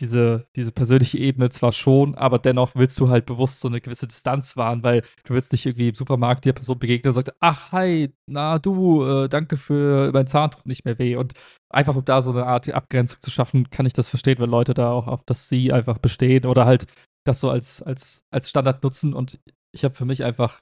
diese, 0.00 0.46
diese 0.56 0.72
persönliche 0.72 1.18
Ebene 1.18 1.50
zwar 1.50 1.72
schon, 1.72 2.14
aber 2.14 2.38
dennoch 2.38 2.74
willst 2.74 2.98
du 2.98 3.08
halt 3.08 3.26
bewusst 3.26 3.60
so 3.60 3.68
eine 3.68 3.80
gewisse 3.80 4.06
Distanz 4.06 4.56
wahren, 4.56 4.82
weil 4.82 5.02
du 5.24 5.34
willst 5.34 5.52
nicht 5.52 5.66
irgendwie 5.66 5.88
im 5.88 5.94
Supermarkt 5.94 6.44
der 6.44 6.52
Person 6.52 6.78
begegnen 6.78 7.10
und 7.10 7.14
sagst, 7.14 7.34
ach, 7.40 7.72
hi, 7.72 8.12
na 8.26 8.58
du, 8.58 9.04
äh, 9.04 9.28
danke 9.28 9.56
für 9.56 10.10
mein 10.12 10.26
Zahn 10.26 10.50
tut 10.50 10.66
nicht 10.66 10.84
mehr 10.84 10.98
weh. 10.98 11.16
Und 11.16 11.34
einfach 11.68 11.96
um 11.96 12.04
da 12.04 12.22
so 12.22 12.30
eine 12.30 12.46
Art 12.46 12.68
Abgrenzung 12.68 13.20
zu 13.20 13.30
schaffen, 13.30 13.70
kann 13.70 13.86
ich 13.86 13.92
das 13.92 14.08
verstehen, 14.08 14.38
wenn 14.38 14.50
Leute 14.50 14.74
da 14.74 14.90
auch 14.90 15.06
auf 15.06 15.22
das 15.24 15.48
Sie 15.48 15.72
einfach 15.72 15.98
bestehen 15.98 16.46
oder 16.46 16.66
halt 16.66 16.86
das 17.24 17.40
so 17.40 17.50
als, 17.50 17.82
als, 17.82 18.24
als 18.30 18.48
Standard 18.48 18.82
nutzen. 18.82 19.14
Und 19.14 19.38
ich 19.72 19.84
habe 19.84 19.94
für 19.94 20.04
mich 20.04 20.24
einfach 20.24 20.60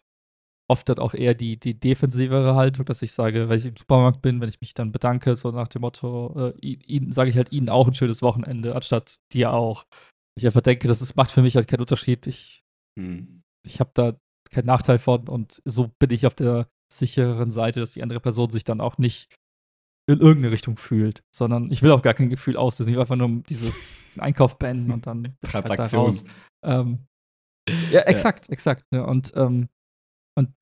oft 0.70 0.88
dann 0.88 0.98
auch 0.98 1.14
eher 1.14 1.34
die, 1.34 1.58
die 1.58 1.78
defensivere 1.78 2.54
Haltung, 2.54 2.84
dass 2.84 3.02
ich 3.02 3.12
sage, 3.12 3.48
weil 3.48 3.58
ich 3.58 3.66
im 3.66 3.76
Supermarkt 3.76 4.20
bin, 4.22 4.40
wenn 4.40 4.48
ich 4.48 4.60
mich 4.60 4.74
dann 4.74 4.92
bedanke, 4.92 5.34
so 5.34 5.50
nach 5.50 5.68
dem 5.68 5.80
Motto, 5.80 6.52
äh, 6.52 6.58
ihnen 6.60 7.12
sage 7.12 7.30
ich 7.30 7.36
halt 7.36 7.52
ihnen 7.52 7.70
auch 7.70 7.88
ein 7.88 7.94
schönes 7.94 8.22
Wochenende, 8.22 8.74
anstatt 8.74 9.18
dir 9.32 9.52
auch. 9.52 9.84
Ich 10.36 10.46
einfach 10.46 10.60
denke, 10.60 10.86
das 10.86 11.02
ist, 11.02 11.16
macht 11.16 11.30
für 11.30 11.42
mich 11.42 11.56
halt 11.56 11.68
keinen 11.68 11.80
Unterschied. 11.80 12.26
Ich, 12.26 12.62
hm. 12.98 13.42
ich 13.66 13.80
habe 13.80 13.90
da 13.94 14.16
keinen 14.50 14.66
Nachteil 14.66 14.98
von 14.98 15.28
und 15.28 15.60
so 15.64 15.90
bin 15.98 16.10
ich 16.10 16.26
auf 16.26 16.34
der 16.34 16.68
sicheren 16.92 17.50
Seite, 17.50 17.80
dass 17.80 17.92
die 17.92 18.02
andere 18.02 18.20
Person 18.20 18.50
sich 18.50 18.64
dann 18.64 18.80
auch 18.80 18.98
nicht 18.98 19.34
in 20.08 20.20
irgendeine 20.20 20.52
Richtung 20.52 20.78
fühlt, 20.78 21.22
sondern 21.34 21.70
ich 21.70 21.82
will 21.82 21.90
auch 21.92 22.00
gar 22.00 22.14
kein 22.14 22.30
Gefühl 22.30 22.56
auslösen. 22.56 22.90
Ich 22.90 22.96
will 22.96 23.02
einfach 23.02 23.16
nur 23.16 23.42
dieses 23.48 24.00
Einkauf 24.18 24.58
beenden 24.58 24.90
und 24.90 25.06
dann 25.06 25.36
Transaktion. 25.42 26.06
Halt 26.06 26.24
da 26.62 26.80
ähm, 26.80 27.06
ja, 27.90 28.00
exakt, 28.02 28.48
ja. 28.48 28.52
exakt. 28.52 28.84
Ne? 28.90 29.04
Und 29.04 29.32
ähm, 29.36 29.68
und 30.38 30.54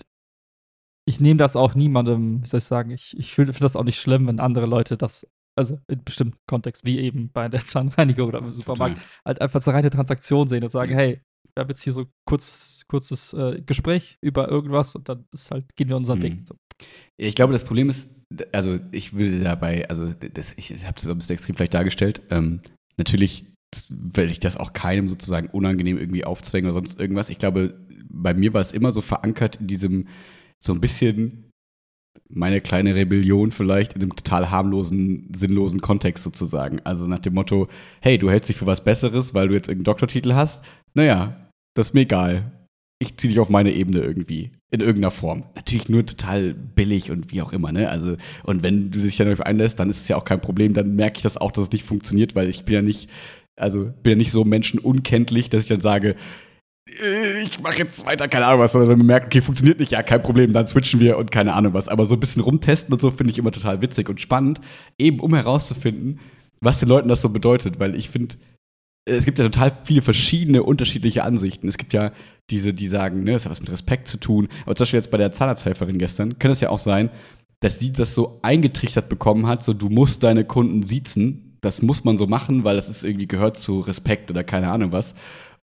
ich 1.09 1.21
nehme 1.21 1.39
das 1.39 1.55
auch 1.55 1.75
niemandem, 1.75 2.43
wie 2.43 2.47
soll 2.47 2.59
ich 2.59 2.65
sagen, 2.65 2.91
ich, 2.91 3.17
ich 3.17 3.35
finde 3.35 3.53
das 3.53 3.77
auch 3.77 3.85
nicht 3.85 4.01
schlimm, 4.01 4.27
wenn 4.27 4.41
andere 4.41 4.67
Leute 4.67 4.97
das, 4.97 5.29
also 5.57 5.79
in 5.89 6.03
bestimmten 6.03 6.39
Kontext, 6.49 6.85
wie 6.87 6.99
eben 6.99 7.31
bei 7.31 7.49
der 7.49 7.61
Zahnreinigung 7.65 8.29
oder 8.29 8.39
im 8.39 8.51
Supermarkt, 8.51 8.97
Total. 8.97 9.11
halt 9.25 9.41
einfach 9.41 9.57
als 9.57 9.69
reine 9.69 9.91
Transaktion 9.91 10.49
sehen 10.49 10.65
und 10.65 10.71
sagen, 10.71 10.95
hey, 10.95 11.21
wir 11.55 11.63
haben 11.63 11.69
jetzt 11.69 11.83
hier 11.83 11.93
so 11.93 12.07
kurz, 12.29 12.83
kurzes 12.89 13.33
äh, 13.35 13.63
Gespräch 13.65 14.19
über 14.21 14.49
irgendwas 14.49 14.95
und 14.95 15.09
dann 15.09 15.27
ist 15.33 15.51
halt, 15.51 15.65
gehen 15.77 15.89
wir 15.89 15.97
unseren 15.97 16.19
mhm. 16.19 16.23
Weg. 16.25 16.39
So. 16.45 16.57
Ich 17.17 17.35
glaube, 17.35 17.53
das 17.53 17.65
Problem 17.65 17.89
ist, 17.89 18.11
also 18.53 18.81
ich 18.91 19.15
will 19.15 19.43
dabei, 19.43 19.89
also 19.89 20.13
das, 20.13 20.55
ich 20.57 20.73
habe 20.85 20.95
das 20.95 21.07
ein 21.07 21.17
bisschen 21.17 21.35
extrem 21.35 21.55
vielleicht 21.55 21.75
dargestellt. 21.75 22.23
Ähm, 22.31 22.61
natürlich 22.97 23.47
will 23.89 24.31
ich 24.31 24.41
das 24.41 24.57
auch 24.57 24.73
keinem 24.73 25.09
sozusagen 25.09 25.49
unangenehm 25.49 25.99
irgendwie 25.99 26.25
aufzwängen 26.25 26.67
oder 26.67 26.75
sonst 26.75 26.99
irgendwas. 26.99 27.31
Ich 27.31 27.39
glaube, 27.39 27.86
bei 28.09 28.35
mir 28.35 28.55
war 28.55 28.61
es 28.61 28.73
immer 28.73 28.93
so 28.93 29.01
verankert 29.01 29.57
in 29.57 29.67
diesem, 29.67 30.07
so 30.59 30.73
ein 30.73 30.81
bisschen 30.81 31.47
meine 32.29 32.61
kleine 32.61 32.95
Rebellion 32.95 33.51
vielleicht 33.51 33.95
in 33.95 34.03
einem 34.03 34.17
total 34.17 34.51
harmlosen, 34.51 35.31
sinnlosen 35.35 35.81
Kontext 35.81 36.25
sozusagen. 36.25 36.81
Also 36.85 37.07
nach 37.07 37.19
dem 37.19 37.35
Motto, 37.35 37.69
hey, 38.01 38.19
du 38.19 38.31
hältst 38.31 38.49
dich 38.49 38.57
für 38.57 38.67
was 38.67 38.83
Besseres, 38.85 39.35
weil 39.35 39.49
du 39.49 39.55
jetzt 39.55 39.69
irgendeinen 39.69 39.93
Doktortitel 39.93 40.35
hast. 40.35 40.65
Naja, 40.95 41.51
das 41.75 41.89
ist 41.89 41.95
mir 41.95 42.01
egal. 42.03 42.53
Ich 42.99 43.17
ziehe 43.19 43.31
dich 43.31 43.41
auf 43.41 43.51
meine 43.51 43.73
Ebene 43.73 44.01
irgendwie. 44.01 44.53
In 44.71 44.81
irgendeiner 44.81 45.11
Form. 45.11 45.45
Natürlich 45.55 45.89
nur 45.89 46.05
total 46.05 46.55
billig 46.55 47.11
und 47.11 47.33
wie 47.33 47.43
auch 47.43 47.53
immer, 47.53 47.71
ne? 47.71 47.89
Also, 47.91 48.17
und 48.43 48.63
wenn 48.63 48.91
du 48.91 49.01
dich 49.01 49.17
dann 49.17 49.29
darauf 49.29 49.45
einlässt, 49.45 49.79
dann 49.79 49.91
ist 49.91 50.01
es 50.01 50.09
ja 50.09 50.17
auch 50.17 50.25
kein 50.25 50.41
Problem. 50.41 50.75
Dann 50.75 50.97
merke 50.97 51.19
ich 51.19 51.23
das 51.23 51.37
auch, 51.37 51.53
dass 51.53 51.65
es 51.65 51.73
nicht 51.73 51.85
funktioniert, 51.85 52.35
weil 52.35 52.49
ich 52.49 52.65
bin 52.65 52.75
ja 52.75 52.83
nicht, 52.83 53.11
also 53.57 53.93
bin 54.03 54.13
ja 54.13 54.17
nicht 54.17 54.33
so 54.33 54.45
menschenunkenntlich, 54.45 55.51
dass 55.51 55.63
ich 55.63 55.69
dann 55.69 55.81
sage, 55.81 56.17
ich 56.87 57.61
mache 57.61 57.79
jetzt 57.79 58.07
weiter, 58.07 58.29
keine 58.29 58.47
Ahnung 58.47 58.61
was, 58.61 58.73
sondern 58.73 58.91
wenn 58.91 58.99
man 58.99 59.09
merkt, 59.09 59.27
okay, 59.27 59.41
funktioniert 59.41 59.81
nicht, 59.81 59.91
ja, 59.93 60.03
kein 60.03 60.23
Problem, 60.23 60.53
dann 60.53 60.69
switchen 60.69 61.01
wir 61.01 61.19
und 61.19 61.33
keine 61.33 61.55
Ahnung 61.55 61.75
was. 61.75 61.89
Aber 61.89 62.07
so 62.07 62.15
ein 62.15 62.21
bisschen 62.21 62.43
rumtesten 62.43 62.93
und 62.93 63.01
so 63.01 63.11
finde 63.11 63.33
ich 63.33 63.39
immer 63.39 63.51
total 63.51 63.83
witzig 63.83 64.09
und 64.09 64.21
spannend, 64.21 64.61
eben 64.99 65.19
um 65.21 65.35
herauszufinden, 65.35 66.21
was 66.61 66.79
den 66.79 66.89
Leuten 66.89 67.09
das 67.09 67.21
so 67.21 67.29
bedeutet, 67.29 67.81
weil 67.81 67.97
ich 67.97 68.09
finde, 68.09 68.37
es 69.05 69.25
gibt 69.25 69.39
ja 69.39 69.45
total 69.45 69.73
viele 69.85 70.03
verschiedene, 70.03 70.63
unterschiedliche 70.63 71.25
Ansichten. 71.25 71.69
Es 71.69 71.77
gibt 71.77 71.93
ja 71.93 72.13
diese, 72.51 72.73
die 72.73 72.89
sagen, 72.89 73.25
ne, 73.25 73.33
das 73.33 73.45
hat 73.45 73.53
was 73.53 73.61
mit 73.61 73.71
Respekt 73.71 74.09
zu 74.09 74.19
tun. 74.19 74.49
Aber 74.65 74.75
zum 74.75 74.85
Beispiel 74.85 74.99
jetzt 74.99 75.11
bei 75.11 75.19
der 75.19 75.33
Zahnarzthelferin 75.33 75.99
gestern, 75.99 76.39
könnte 76.39 76.53
es 76.53 76.61
ja 76.61 76.71
auch 76.71 76.79
sein, 76.79 77.11
dass 77.61 77.79
sie 77.79 77.93
das 77.93 78.15
so 78.15 78.39
eingetrichtert 78.43 79.09
bekommen 79.09 79.47
hat, 79.47 79.63
so 79.63 79.75
du 79.75 79.89
musst 79.89 80.23
deine 80.23 80.45
Kunden 80.45 80.85
siezen. 80.85 81.57
Das 81.61 81.83
muss 81.83 82.05
man 82.05 82.19
so 82.19 82.27
machen, 82.27 82.65
weil 82.65 82.77
das 82.77 82.89
ist 82.89 83.05
irgendwie 83.05 83.27
gehört 83.27 83.59
zu 83.59 83.81
Respekt 83.81 84.31
oder 84.31 84.45
keine 84.45 84.71
Ahnung 84.71 84.93
was. 84.93 85.15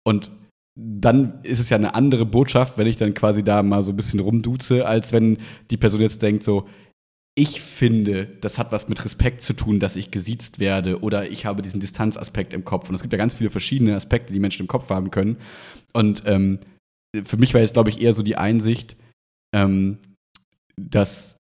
Und 0.04 0.30
dann 0.74 1.42
ist 1.42 1.58
es 1.58 1.68
ja 1.68 1.76
eine 1.76 1.94
andere 1.94 2.24
Botschaft, 2.24 2.78
wenn 2.78 2.86
ich 2.86 2.96
dann 2.96 3.14
quasi 3.14 3.44
da 3.44 3.62
mal 3.62 3.82
so 3.82 3.92
ein 3.92 3.96
bisschen 3.96 4.20
rumduze, 4.20 4.86
als 4.86 5.12
wenn 5.12 5.38
die 5.70 5.76
Person 5.76 6.00
jetzt 6.00 6.22
denkt 6.22 6.44
so, 6.44 6.66
ich 7.34 7.62
finde, 7.62 8.26
das 8.26 8.58
hat 8.58 8.72
was 8.72 8.88
mit 8.88 9.02
Respekt 9.04 9.42
zu 9.42 9.54
tun, 9.54 9.80
dass 9.80 9.96
ich 9.96 10.10
gesiezt 10.10 10.58
werde 10.58 11.00
oder 11.00 11.30
ich 11.30 11.46
habe 11.46 11.62
diesen 11.62 11.80
Distanzaspekt 11.80 12.52
im 12.52 12.64
Kopf. 12.64 12.88
Und 12.88 12.94
es 12.94 13.00
gibt 13.00 13.12
ja 13.12 13.18
ganz 13.18 13.34
viele 13.34 13.50
verschiedene 13.50 13.94
Aspekte, 13.94 14.32
die 14.32 14.40
Menschen 14.40 14.62
im 14.62 14.68
Kopf 14.68 14.90
haben 14.90 15.10
können. 15.10 15.38
Und 15.94 16.24
ähm, 16.26 16.60
für 17.24 17.38
mich 17.38 17.54
war 17.54 17.62
jetzt, 17.62 17.72
glaube 17.72 17.90
ich, 17.90 18.02
eher 18.02 18.12
so 18.12 18.22
die 18.22 18.36
Einsicht, 18.36 18.96
ähm, 19.54 19.98
dass 20.76 21.36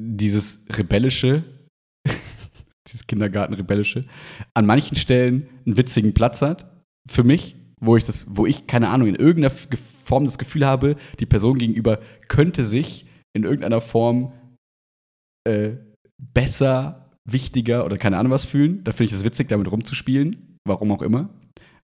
dieses 0.00 0.60
Rebellische, 0.70 1.44
dieses 2.88 3.06
Kindergarten-Rebellische, 3.06 4.02
an 4.54 4.64
manchen 4.64 4.96
Stellen 4.96 5.48
einen 5.66 5.76
witzigen 5.76 6.14
Platz 6.14 6.40
hat, 6.40 6.82
für 7.06 7.24
mich, 7.24 7.56
wo 7.82 7.96
ich 7.96 8.04
das, 8.04 8.26
wo 8.30 8.46
ich, 8.46 8.66
keine 8.66 8.88
Ahnung, 8.88 9.08
in 9.08 9.16
irgendeiner 9.16 9.54
Form 10.04 10.24
das 10.24 10.38
Gefühl 10.38 10.64
habe, 10.64 10.96
die 11.18 11.26
Person 11.26 11.58
gegenüber 11.58 11.98
könnte 12.28 12.64
sich 12.64 13.06
in 13.34 13.44
irgendeiner 13.44 13.80
Form 13.80 14.32
äh, 15.44 15.72
besser, 16.18 17.10
wichtiger 17.24 17.84
oder 17.84 17.98
keine 17.98 18.18
Ahnung 18.18 18.32
was 18.32 18.44
fühlen. 18.44 18.84
Da 18.84 18.92
finde 18.92 19.04
ich 19.06 19.10
das 19.10 19.24
witzig, 19.24 19.48
damit 19.48 19.70
rumzuspielen, 19.70 20.58
warum 20.64 20.92
auch 20.92 21.02
immer. 21.02 21.30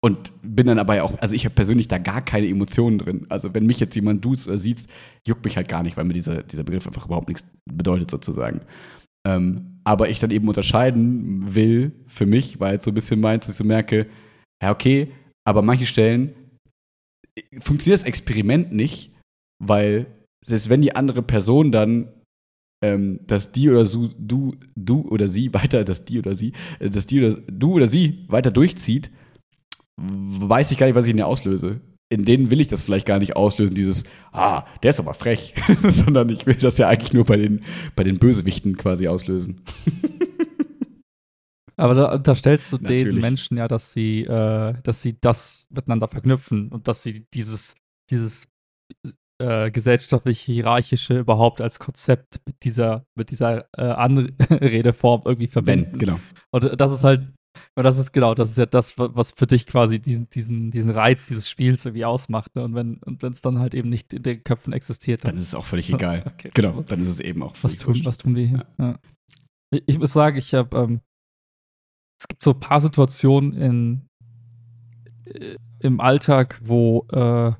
Und 0.03 0.31
bin 0.41 0.65
dann 0.65 0.79
aber 0.79 1.03
auch, 1.03 1.19
also 1.19 1.35
ich 1.35 1.45
habe 1.45 1.53
persönlich 1.53 1.87
da 1.87 1.97
gar 1.97 2.21
keine 2.21 2.47
Emotionen 2.47 2.97
drin. 2.97 3.25
Also 3.29 3.53
wenn 3.53 3.65
mich 3.65 3.79
jetzt 3.79 3.95
jemand 3.95 4.23
duzt 4.25 4.47
oder 4.47 4.57
sieht, 4.57 4.87
juckt 5.27 5.43
mich 5.43 5.57
halt 5.57 5.67
gar 5.67 5.83
nicht, 5.83 5.95
weil 5.97 6.05
mir 6.05 6.13
dieser, 6.13 6.41
dieser 6.41 6.63
Begriff 6.63 6.87
einfach 6.87 7.05
überhaupt 7.05 7.27
nichts 7.27 7.45
bedeutet 7.69 8.09
sozusagen. 8.09 8.61
Ähm, 9.27 9.79
aber 9.83 10.09
ich 10.09 10.19
dann 10.19 10.31
eben 10.31 10.47
unterscheiden 10.47 11.53
will 11.53 11.91
für 12.07 12.25
mich, 12.25 12.59
weil 12.59 12.77
es 12.77 12.83
so 12.83 12.91
ein 12.91 12.95
bisschen 12.95 13.19
meint, 13.19 13.43
dass 13.43 13.51
ich 13.51 13.57
so 13.57 13.63
merke, 13.63 14.07
ja 14.61 14.71
okay, 14.71 15.11
aber 15.45 15.61
manche 15.61 15.85
Stellen 15.85 16.33
funktioniert 17.59 18.01
das 18.01 18.07
Experiment 18.07 18.71
nicht, 18.71 19.11
weil 19.59 20.07
selbst 20.45 20.69
wenn 20.69 20.81
die 20.81 20.95
andere 20.95 21.21
Person 21.21 21.71
dann 21.71 22.09
ähm, 22.83 23.19
dass 23.27 23.51
die 23.51 23.69
oder 23.69 23.85
so, 23.85 24.09
du, 24.17 24.55
du 24.75 25.01
oder 25.09 25.29
sie 25.29 25.53
weiter, 25.53 25.83
dass 25.83 26.03
die 26.05 26.19
oder 26.19 26.35
sie, 26.35 26.53
äh, 26.79 26.89
dass 26.89 27.05
die 27.05 27.23
oder 27.23 27.37
du 27.51 27.73
oder 27.73 27.87
sie 27.87 28.25
weiter 28.27 28.51
durchzieht, 28.51 29.11
weiß 29.97 30.71
ich 30.71 30.77
gar 30.77 30.87
nicht, 30.87 30.95
was 30.95 31.05
ich 31.05 31.11
in 31.11 31.19
ihr 31.19 31.27
auslöse. 31.27 31.79
In 32.09 32.25
denen 32.25 32.49
will 32.49 32.59
ich 32.59 32.67
das 32.67 32.83
vielleicht 32.83 33.05
gar 33.05 33.19
nicht 33.19 33.37
auslösen, 33.37 33.73
dieses, 33.73 34.03
ah, 34.33 34.65
der 34.83 34.89
ist 34.89 34.99
aber 34.99 35.13
frech, 35.13 35.53
sondern 35.83 36.27
ich 36.29 36.45
will 36.45 36.55
das 36.55 36.77
ja 36.77 36.89
eigentlich 36.89 37.13
nur 37.13 37.23
bei 37.23 37.37
den, 37.37 37.61
bei 37.95 38.03
den 38.03 38.17
Bösewichten 38.17 38.75
quasi 38.77 39.07
auslösen. 39.07 39.61
Aber 41.81 41.95
da 41.95 42.13
unterstellst 42.13 42.71
du 42.71 42.77
Natürlich. 42.77 43.05
den 43.05 43.15
Menschen 43.15 43.57
ja, 43.57 43.67
dass 43.67 43.91
sie, 43.91 44.21
äh, 44.21 44.73
dass 44.83 45.01
sie 45.01 45.19
das 45.19 45.67
miteinander 45.71 46.07
verknüpfen 46.07 46.69
und 46.69 46.87
dass 46.87 47.01
sie 47.01 47.25
dieses, 47.33 47.73
dieses 48.11 48.47
äh, 49.41 49.71
gesellschaftlich-hierarchische 49.71 51.17
überhaupt 51.17 51.59
als 51.59 51.79
Konzept 51.79 52.39
mit 52.45 52.63
dieser, 52.63 53.07
mit 53.15 53.31
dieser 53.31 53.65
äh, 53.75 53.81
Anredeform 53.81 55.23
irgendwie 55.25 55.47
verbinden. 55.47 55.93
Wenn, 55.93 55.99
genau. 55.99 56.19
Und 56.51 56.79
das 56.79 56.91
ist 56.91 57.03
halt, 57.03 57.21
und 57.75 57.83
das 57.83 57.97
ist 57.97 58.11
genau, 58.11 58.35
das 58.35 58.51
ist 58.51 58.57
ja 58.59 58.67
das, 58.67 58.93
was 58.99 59.31
für 59.31 59.47
dich 59.47 59.65
quasi 59.65 59.99
diesen, 59.99 60.29
diesen, 60.29 60.69
diesen 60.69 60.91
Reiz 60.91 61.27
dieses 61.27 61.49
Spiels 61.49 61.83
irgendwie 61.85 62.05
ausmacht. 62.05 62.55
Ne? 62.55 62.63
Und 62.63 62.75
wenn 62.75 62.97
und 62.97 63.23
es 63.23 63.41
dann 63.41 63.57
halt 63.57 63.73
eben 63.73 63.89
nicht 63.89 64.13
in 64.13 64.21
den 64.21 64.43
Köpfen 64.43 64.71
existiert, 64.71 65.23
dann, 65.23 65.31
dann 65.31 65.41
ist 65.41 65.47
es 65.47 65.55
auch 65.55 65.65
völlig 65.65 65.91
egal. 65.91 66.23
Okay, 66.31 66.51
genau, 66.53 66.75
so. 66.75 66.81
dann 66.83 67.01
ist 67.01 67.09
es 67.09 67.19
eben 67.19 67.41
auch 67.41 67.55
was 67.63 67.77
tun, 67.77 67.99
was 68.03 68.19
tun 68.19 68.35
die 68.35 68.45
hier? 68.45 68.67
Ja. 68.77 68.85
Ja. 68.85 68.99
Ich, 69.73 69.83
ich, 69.87 69.97
muss 69.97 70.13
sagen, 70.13 70.37
ich 70.37 70.53
habe, 70.53 70.77
ähm, 70.77 71.01
es 72.21 72.27
gibt 72.27 72.43
so 72.43 72.51
ein 72.51 72.59
paar 72.59 72.79
Situationen 72.79 73.53
in, 73.53 74.01
äh, 75.25 75.55
im 75.79 75.99
Alltag, 75.99 76.61
wo, 76.63 77.07
äh, 77.11 77.51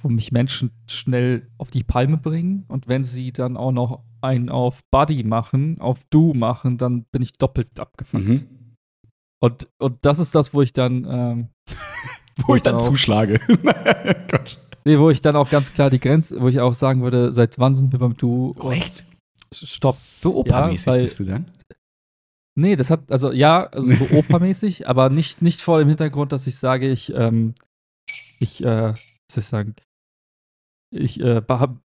wo 0.00 0.08
mich 0.08 0.32
Menschen 0.32 0.70
schnell 0.88 1.46
auf 1.58 1.70
die 1.70 1.84
Palme 1.84 2.16
bringen. 2.16 2.64
Und 2.68 2.88
wenn 2.88 3.04
sie 3.04 3.30
dann 3.30 3.58
auch 3.58 3.72
noch 3.72 4.04
einen 4.22 4.48
auf 4.48 4.80
Buddy 4.90 5.22
machen, 5.22 5.78
auf 5.82 6.02
Du 6.08 6.32
machen, 6.32 6.78
dann 6.78 7.04
bin 7.12 7.20
ich 7.20 7.34
doppelt 7.34 7.78
abgefuckt. 7.78 8.24
Mhm. 8.24 8.46
Und, 9.38 9.68
und 9.78 9.98
das 10.00 10.18
ist 10.18 10.34
das, 10.34 10.54
wo 10.54 10.62
ich 10.62 10.72
dann. 10.72 11.06
Ähm, 11.06 11.48
wo 12.46 12.56
ich 12.56 12.62
dann 12.62 12.76
auch, 12.76 12.82
zuschlage. 12.82 13.38
Gott. 14.30 14.58
Nee, 14.86 14.98
wo 14.98 15.10
ich 15.10 15.20
dann 15.20 15.36
auch 15.36 15.50
ganz 15.50 15.74
klar 15.74 15.90
die 15.90 16.00
Grenze, 16.00 16.40
wo 16.40 16.48
ich 16.48 16.58
auch 16.58 16.74
sagen 16.74 17.02
würde, 17.02 17.34
seit 17.34 17.58
wann 17.58 17.74
sind 17.74 17.92
wir 17.92 17.98
beim 17.98 18.16
Du? 18.16 18.54
Oh, 18.58 18.70
echt? 18.70 19.04
Stopp. 19.52 19.94
So 19.94 20.36
opermäßig 20.36 20.86
ja, 20.86 20.96
bist 20.96 21.20
du 21.20 21.24
dann? 21.24 21.44
Nee, 22.54 22.76
das 22.76 22.90
hat, 22.90 23.10
also 23.10 23.32
ja, 23.32 23.66
also 23.66 23.94
so 23.94 24.14
opermäßig, 24.16 24.88
aber 24.88 25.10
nicht, 25.10 25.42
nicht 25.42 25.60
vor 25.60 25.78
dem 25.78 25.88
Hintergrund, 25.88 26.32
dass 26.32 26.46
ich 26.46 26.56
sage, 26.56 26.88
ich, 26.88 27.12
ähm, 27.14 27.54
ich, 28.40 28.62
äh, 28.62 28.92
was 28.92 29.34
soll 29.34 29.40
ich 29.42 29.46
sagen, 29.46 29.74
ich 30.94 31.20
äh, 31.20 31.42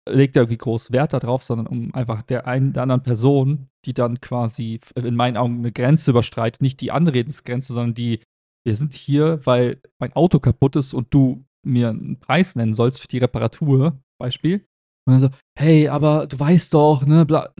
lege 0.10 0.32
da 0.32 0.42
irgendwie 0.42 0.58
groß 0.58 0.92
Wert 0.94 1.12
darauf, 1.12 1.44
sondern 1.44 1.68
um 1.68 1.94
einfach 1.94 2.22
der 2.22 2.48
einen 2.48 2.72
der 2.72 2.84
anderen 2.84 3.04
Person, 3.04 3.68
die 3.86 3.94
dann 3.94 4.22
quasi 4.22 4.80
in 4.96 5.16
meinen 5.16 5.36
Augen 5.36 5.58
eine 5.58 5.74
Grenze 5.74 6.12
überstreitet, 6.12 6.62
nicht 6.62 6.80
die 6.80 6.92
Anredensgrenze, 6.92 7.74
sondern 7.74 7.96
die, 7.96 8.22
wir 8.66 8.78
sind 8.78 8.94
hier, 8.94 9.46
weil 9.46 9.82
mein 10.00 10.14
Auto 10.14 10.40
kaputt 10.40 10.78
ist 10.78 10.94
und 10.94 11.14
du 11.14 11.44
mir 11.66 11.90
einen 11.90 12.20
Preis 12.20 12.56
nennen 12.56 12.74
sollst 12.74 13.02
für 13.02 13.08
die 13.08 13.18
Reparatur, 13.18 14.00
Beispiel. 14.18 14.66
Und 15.06 15.14
dann 15.14 15.20
so, 15.20 15.30
hey, 15.60 15.90
aber 15.90 16.28
du 16.28 16.40
weißt 16.40 16.74
doch, 16.74 17.06
ne, 17.06 17.26
bla, 17.26 17.54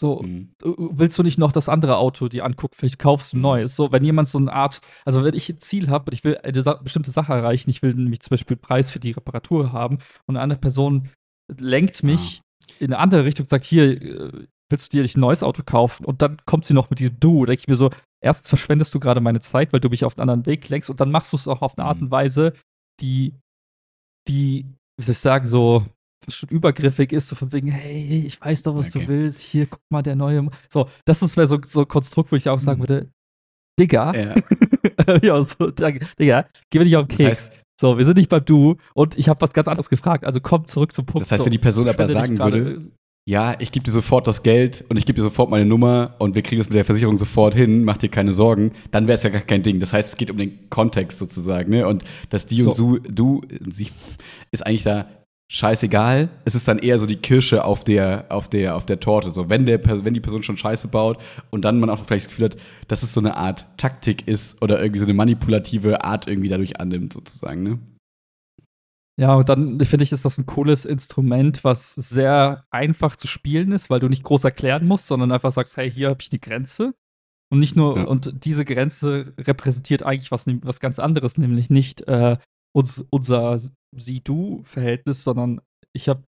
so, 0.00 0.22
mhm. 0.22 0.48
willst 0.62 1.18
du 1.18 1.22
nicht 1.22 1.38
noch 1.38 1.52
das 1.52 1.68
andere 1.68 1.98
Auto 1.98 2.28
dir 2.28 2.46
angucken? 2.46 2.74
Vielleicht 2.74 2.98
kaufst 2.98 3.32
du 3.32 3.36
ein 3.36 3.40
mhm. 3.40 3.42
neues. 3.42 3.76
So, 3.76 3.92
wenn 3.92 4.02
jemand 4.02 4.30
so 4.30 4.38
eine 4.38 4.50
Art, 4.50 4.80
also 5.04 5.22
wenn 5.24 5.34
ich 5.34 5.50
ein 5.50 5.60
Ziel 5.60 5.90
habe 5.90 6.06
und 6.06 6.14
ich 6.14 6.24
will 6.24 6.38
eine 6.38 6.62
Sa 6.62 6.74
bestimmte 6.74 7.10
Sache 7.10 7.34
erreichen, 7.34 7.68
ich 7.68 7.82
will 7.82 7.92
nämlich 7.92 8.20
zum 8.20 8.30
Beispiel 8.30 8.56
Preis 8.56 8.90
für 8.90 8.98
die 8.98 9.10
Reparatur 9.10 9.72
haben 9.72 9.98
und 10.26 10.36
eine 10.36 10.40
andere 10.42 10.58
Person 10.58 11.10
lenkt 11.58 12.02
mich 12.02 12.40
ah. 12.40 12.72
in 12.78 12.94
eine 12.94 12.98
andere 12.98 13.26
Richtung 13.26 13.44
und 13.44 13.50
sagt, 13.50 13.64
hier, 13.64 14.00
äh, 14.00 14.46
willst 14.70 14.90
du 14.90 14.96
dir 14.96 15.02
nicht 15.02 15.18
ein 15.18 15.20
neues 15.20 15.42
Auto 15.42 15.62
kaufen? 15.66 16.06
Und 16.06 16.22
dann 16.22 16.38
kommt 16.46 16.64
sie 16.64 16.72
noch 16.72 16.88
mit 16.88 16.98
diesem 16.98 17.20
Du. 17.20 17.44
Denke 17.44 17.60
ich 17.60 17.68
mir 17.68 17.76
so, 17.76 17.90
erst 18.24 18.48
verschwendest 18.48 18.94
du 18.94 19.00
gerade 19.00 19.20
meine 19.20 19.40
Zeit, 19.40 19.74
weil 19.74 19.80
du 19.80 19.90
mich 19.90 20.06
auf 20.06 20.16
einen 20.16 20.30
anderen 20.30 20.46
Weg 20.46 20.66
lenkst 20.70 20.88
und 20.88 20.98
dann 21.00 21.10
machst 21.10 21.30
du 21.34 21.36
es 21.36 21.46
auch 21.46 21.60
auf 21.60 21.76
eine 21.76 21.86
Art 21.86 21.98
mhm. 21.98 22.04
und 22.04 22.10
Weise, 22.10 22.54
die, 23.02 23.34
die, 24.28 24.64
wie 24.96 25.04
soll 25.04 25.12
ich 25.12 25.18
sagen, 25.18 25.46
so 25.46 25.84
schon 26.28 26.48
übergriffig 26.50 27.12
ist, 27.12 27.28
so 27.28 27.36
von 27.36 27.52
wegen, 27.52 27.68
hey, 27.68 28.24
ich 28.26 28.40
weiß 28.40 28.62
doch, 28.62 28.76
was 28.76 28.94
okay. 28.94 29.06
du 29.06 29.08
willst, 29.08 29.40
hier, 29.40 29.66
guck 29.66 29.80
mal, 29.88 30.02
der 30.02 30.16
neue. 30.16 30.48
So, 30.68 30.88
das 31.04 31.22
ist 31.22 31.34
so, 31.34 31.58
so 31.64 31.80
ein 31.80 31.88
Konstrukt, 31.88 32.32
wo 32.32 32.36
ich 32.36 32.48
auch 32.48 32.60
sagen 32.60 32.80
mhm. 32.80 32.88
würde, 32.88 33.10
Digga, 33.78 34.14
ja. 34.14 34.34
ja, 35.22 35.44
so, 35.44 35.70
Digga, 35.70 36.46
geh 36.70 36.78
mir 36.78 36.84
nicht 36.84 36.96
auf 36.96 37.06
den 37.06 37.16
Keks. 37.16 37.18
Das 37.18 37.50
heißt, 37.50 37.52
so, 37.80 37.96
wir 37.96 38.04
sind 38.04 38.18
nicht 38.18 38.28
beim 38.28 38.44
Du 38.44 38.76
und 38.94 39.18
ich 39.18 39.28
habe 39.30 39.40
was 39.40 39.54
ganz 39.54 39.66
anderes 39.66 39.88
gefragt, 39.88 40.26
also 40.26 40.40
komm 40.40 40.66
zurück 40.66 40.92
zum 40.92 41.06
Punkt. 41.06 41.22
Das 41.22 41.32
heißt, 41.32 41.44
wenn 41.46 41.52
die 41.52 41.58
Person 41.58 41.88
aber 41.88 42.08
sagen 42.08 42.38
würde, 42.38 42.90
ja, 43.26 43.54
ich 43.58 43.70
gebe 43.72 43.84
dir 43.84 43.90
sofort 43.90 44.26
das 44.26 44.42
Geld 44.42 44.84
und 44.88 44.96
ich 44.96 45.06
gebe 45.06 45.16
dir 45.16 45.22
sofort 45.22 45.50
meine 45.50 45.64
Nummer 45.64 46.14
und 46.18 46.34
wir 46.34 46.42
kriegen 46.42 46.60
das 46.60 46.68
mit 46.68 46.76
der 46.76 46.84
Versicherung 46.84 47.16
sofort 47.16 47.54
hin, 47.54 47.84
mach 47.84 47.96
dir 47.96 48.08
keine 48.08 48.32
Sorgen, 48.34 48.72
dann 48.90 49.06
wäre 49.06 49.16
es 49.16 49.22
ja 49.22 49.30
gar 49.30 49.42
kein 49.42 49.62
Ding. 49.62 49.80
Das 49.80 49.92
heißt, 49.92 50.10
es 50.10 50.16
geht 50.16 50.30
um 50.30 50.36
den 50.36 50.68
Kontext 50.68 51.18
sozusagen, 51.18 51.70
ne? 51.70 51.86
Und 51.86 52.04
dass 52.28 52.46
die 52.46 52.56
so. 52.56 52.70
und 52.70 52.76
so, 52.76 52.98
du, 52.98 53.42
sie 53.68 53.88
ist 54.50 54.66
eigentlich 54.66 54.82
da 54.82 55.06
scheißegal. 55.52 56.28
Es 56.44 56.54
ist 56.54 56.68
dann 56.68 56.78
eher 56.78 57.00
so 57.00 57.06
die 57.06 57.16
Kirsche 57.16 57.64
auf 57.64 57.82
der, 57.82 58.26
auf 58.28 58.48
der, 58.48 58.76
auf 58.76 58.86
der 58.86 59.00
Torte. 59.00 59.32
So, 59.32 59.50
wenn 59.50 59.66
der, 59.66 59.84
wenn 59.84 60.14
die 60.14 60.20
Person 60.20 60.44
schon 60.44 60.56
Scheiße 60.56 60.86
baut 60.86 61.20
und 61.50 61.64
dann 61.64 61.80
man 61.80 61.90
auch 61.90 62.04
vielleicht 62.04 62.26
das 62.26 62.28
Gefühl 62.28 62.44
hat, 62.46 62.56
dass 62.86 63.02
es 63.02 63.12
so 63.12 63.20
eine 63.20 63.36
Art 63.36 63.66
Taktik 63.76 64.28
ist 64.28 64.62
oder 64.62 64.80
irgendwie 64.80 65.00
so 65.00 65.06
eine 65.06 65.14
manipulative 65.14 66.04
Art 66.04 66.28
irgendwie 66.28 66.48
dadurch 66.48 66.80
annimmt, 66.80 67.12
sozusagen, 67.12 67.64
ne? 67.64 67.78
Ja, 69.18 69.34
und 69.34 69.48
dann 69.48 69.80
finde 69.80 70.04
ich, 70.04 70.12
ist 70.12 70.24
das 70.24 70.38
ein 70.38 70.46
cooles 70.46 70.84
Instrument, 70.84 71.64
was 71.64 71.94
sehr 71.94 72.64
einfach 72.70 73.16
zu 73.16 73.26
spielen 73.26 73.72
ist, 73.72 73.90
weil 73.90 74.00
du 74.00 74.08
nicht 74.08 74.22
groß 74.22 74.44
erklären 74.44 74.86
musst, 74.86 75.08
sondern 75.08 75.32
einfach 75.32 75.52
sagst, 75.52 75.76
hey, 75.76 75.90
hier 75.90 76.08
habe 76.10 76.22
ich 76.22 76.30
eine 76.30 76.38
Grenze. 76.38 76.94
Und 77.52 77.58
nicht 77.58 77.74
nur, 77.74 77.96
ja. 77.96 78.04
und 78.04 78.44
diese 78.44 78.64
Grenze 78.64 79.34
repräsentiert 79.36 80.04
eigentlich 80.04 80.30
was, 80.30 80.46
was 80.46 80.78
ganz 80.78 81.00
anderes, 81.00 81.36
nämlich 81.36 81.68
nicht 81.68 82.06
äh, 82.08 82.38
uns, 82.72 83.04
unser 83.10 83.58
Sie-Du-Verhältnis, 83.96 85.24
sondern 85.24 85.60
ich 85.92 86.08
habe 86.08 86.22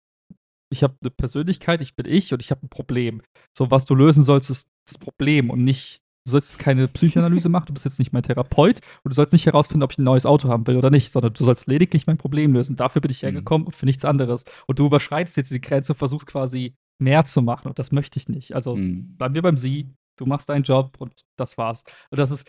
ich 0.71 0.83
hab 0.83 0.95
eine 1.01 1.11
Persönlichkeit, 1.11 1.81
ich 1.81 1.95
bin 1.95 2.05
ich 2.05 2.33
und 2.33 2.41
ich 2.41 2.49
habe 2.49 2.65
ein 2.65 2.69
Problem. 2.69 3.21
So, 3.55 3.69
was 3.71 3.85
du 3.85 3.93
lösen 3.93 4.23
sollst, 4.23 4.49
ist 4.49 4.69
das 4.87 4.97
Problem 4.97 5.49
und 5.49 5.63
nicht, 5.63 5.99
du 6.25 6.31
sollst 6.31 6.59
keine 6.59 6.87
Psychoanalyse 6.87 7.49
machen, 7.49 7.65
du 7.67 7.73
bist 7.73 7.85
jetzt 7.85 7.99
nicht 7.99 8.13
mein 8.13 8.23
Therapeut 8.23 8.79
und 9.03 9.11
du 9.11 9.13
sollst 9.13 9.33
nicht 9.33 9.45
herausfinden, 9.45 9.83
ob 9.83 9.91
ich 9.91 9.97
ein 9.97 10.05
neues 10.05 10.25
Auto 10.25 10.47
haben 10.47 10.65
will 10.67 10.77
oder 10.77 10.89
nicht, 10.89 11.11
sondern 11.11 11.33
du 11.33 11.43
sollst 11.43 11.67
lediglich 11.67 12.07
mein 12.07 12.17
Problem 12.17 12.53
lösen. 12.53 12.77
Dafür 12.77 13.01
bin 13.01 13.11
ich 13.11 13.21
mhm. 13.21 13.27
hergekommen 13.27 13.67
und 13.67 13.75
für 13.75 13.85
nichts 13.85 14.05
anderes. 14.05 14.45
Und 14.65 14.79
du 14.79 14.85
überschreitest 14.85 15.35
jetzt 15.35 15.51
die 15.51 15.61
Grenze 15.61 15.91
und 15.91 15.97
versuchst 15.97 16.27
quasi 16.27 16.73
mehr 17.01 17.25
zu 17.25 17.41
machen 17.41 17.67
und 17.67 17.77
das 17.77 17.91
möchte 17.91 18.17
ich 18.17 18.29
nicht. 18.29 18.55
Also 18.55 18.75
mhm. 18.75 19.17
bleiben 19.17 19.35
wir 19.35 19.41
beim 19.41 19.57
Sie, 19.57 19.89
du 20.21 20.27
machst 20.27 20.49
deinen 20.49 20.63
Job 20.63 20.95
und 20.99 21.25
das 21.35 21.57
war's. 21.57 21.83
Und 22.11 22.19
das 22.19 22.29
ist, 22.29 22.47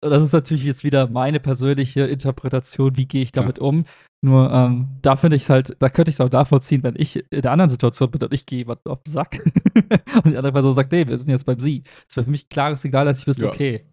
das 0.00 0.22
ist 0.22 0.32
natürlich 0.32 0.64
jetzt 0.64 0.82
wieder 0.82 1.08
meine 1.08 1.38
persönliche 1.38 2.02
Interpretation, 2.02 2.96
wie 2.96 3.06
gehe 3.06 3.22
ich 3.22 3.32
damit 3.32 3.58
ja. 3.58 3.64
um. 3.64 3.84
Nur 4.24 4.52
ähm, 4.52 4.88
da 5.02 5.16
finde 5.16 5.36
ich 5.36 5.42
es 5.42 5.50
halt, 5.50 5.76
da 5.78 5.88
könnte 5.88 6.10
ich 6.10 6.16
es 6.16 6.20
auch 6.20 6.30
nachvollziehen, 6.30 6.82
wenn 6.82 6.94
ich 6.96 7.24
in 7.30 7.42
der 7.42 7.52
anderen 7.52 7.68
Situation 7.68 8.10
bin 8.10 8.22
und 8.22 8.34
ich 8.34 8.46
gehe 8.46 8.58
jemand 8.58 8.84
auf 8.86 9.02
den 9.02 9.12
Sack 9.12 9.40
und 10.24 10.26
die 10.26 10.36
andere 10.36 10.52
Person 10.52 10.74
sagt, 10.74 10.92
nee, 10.92 11.06
wir 11.06 11.18
sind 11.18 11.30
jetzt 11.30 11.46
beim 11.46 11.58
Sie. 11.58 11.82
Es 12.08 12.16
wäre 12.16 12.24
für 12.24 12.30
mich 12.30 12.46
ein 12.46 12.48
klares 12.50 12.82
Signal, 12.82 13.04
dass 13.04 13.18
ich 13.18 13.26
wüsste, 13.26 13.46
ja. 13.46 13.50
okay, 13.50 13.86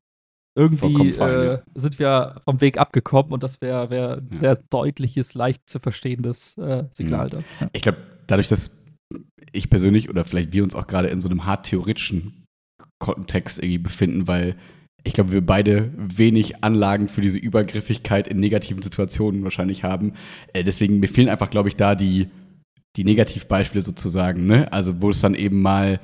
irgendwie 0.56 1.12
äh, 1.12 1.60
sind 1.74 2.00
wir 2.00 2.42
vom 2.44 2.62
Weg 2.62 2.78
abgekommen 2.78 3.32
und 3.32 3.44
das 3.44 3.62
wäre 3.62 3.90
wär 3.90 4.18
ein 4.18 4.30
ja. 4.32 4.38
sehr 4.38 4.56
deutliches, 4.70 5.34
leicht 5.34 5.68
zu 5.70 5.80
verstehendes 5.80 6.58
äh, 6.58 6.86
Signal. 6.92 7.28
Mhm. 7.28 7.44
Ja. 7.62 7.70
Ich 7.74 7.82
glaube, 7.82 8.00
dadurch, 8.28 8.50
dass 8.50 8.72
ich 9.52 9.70
persönlich 9.70 10.10
oder 10.10 10.26
vielleicht 10.26 10.54
wir 10.54 10.64
uns 10.64 10.76
auch 10.76 10.88
gerade 10.88 11.08
in 11.08 11.22
so 11.22 11.30
einem 11.30 11.46
hart 11.46 11.66
theoretischen 11.66 12.39
Kontext 13.00 13.60
irgendwie 13.60 13.78
befinden, 13.78 14.28
weil 14.28 14.56
ich 15.04 15.14
glaube, 15.14 15.32
wir 15.32 15.46
beide 15.46 15.92
wenig 15.96 16.64
Anlagen 16.64 17.08
für 17.08 17.22
diese 17.22 17.40
Übergriffigkeit 17.40 18.28
in 18.28 18.40
negativen 18.40 18.84
Situationen 18.84 19.44
wahrscheinlich 19.44 19.84
haben. 19.84 20.14
Äh, 20.54 20.64
deswegen, 20.64 21.00
mir 21.00 21.08
fehlen 21.08 21.30
einfach, 21.30 21.50
glaube 21.50 21.70
ich, 21.70 21.76
da 21.76 21.96
die, 21.96 22.30
die 22.96 23.06
Negativbeispiele 23.06 23.82
sozusagen, 23.82 24.46
ne? 24.46 24.72
Also, 24.74 25.02
wo 25.02 25.10
es 25.10 25.22
dann 25.22 25.36
eben 25.36 25.62
mal 25.62 26.00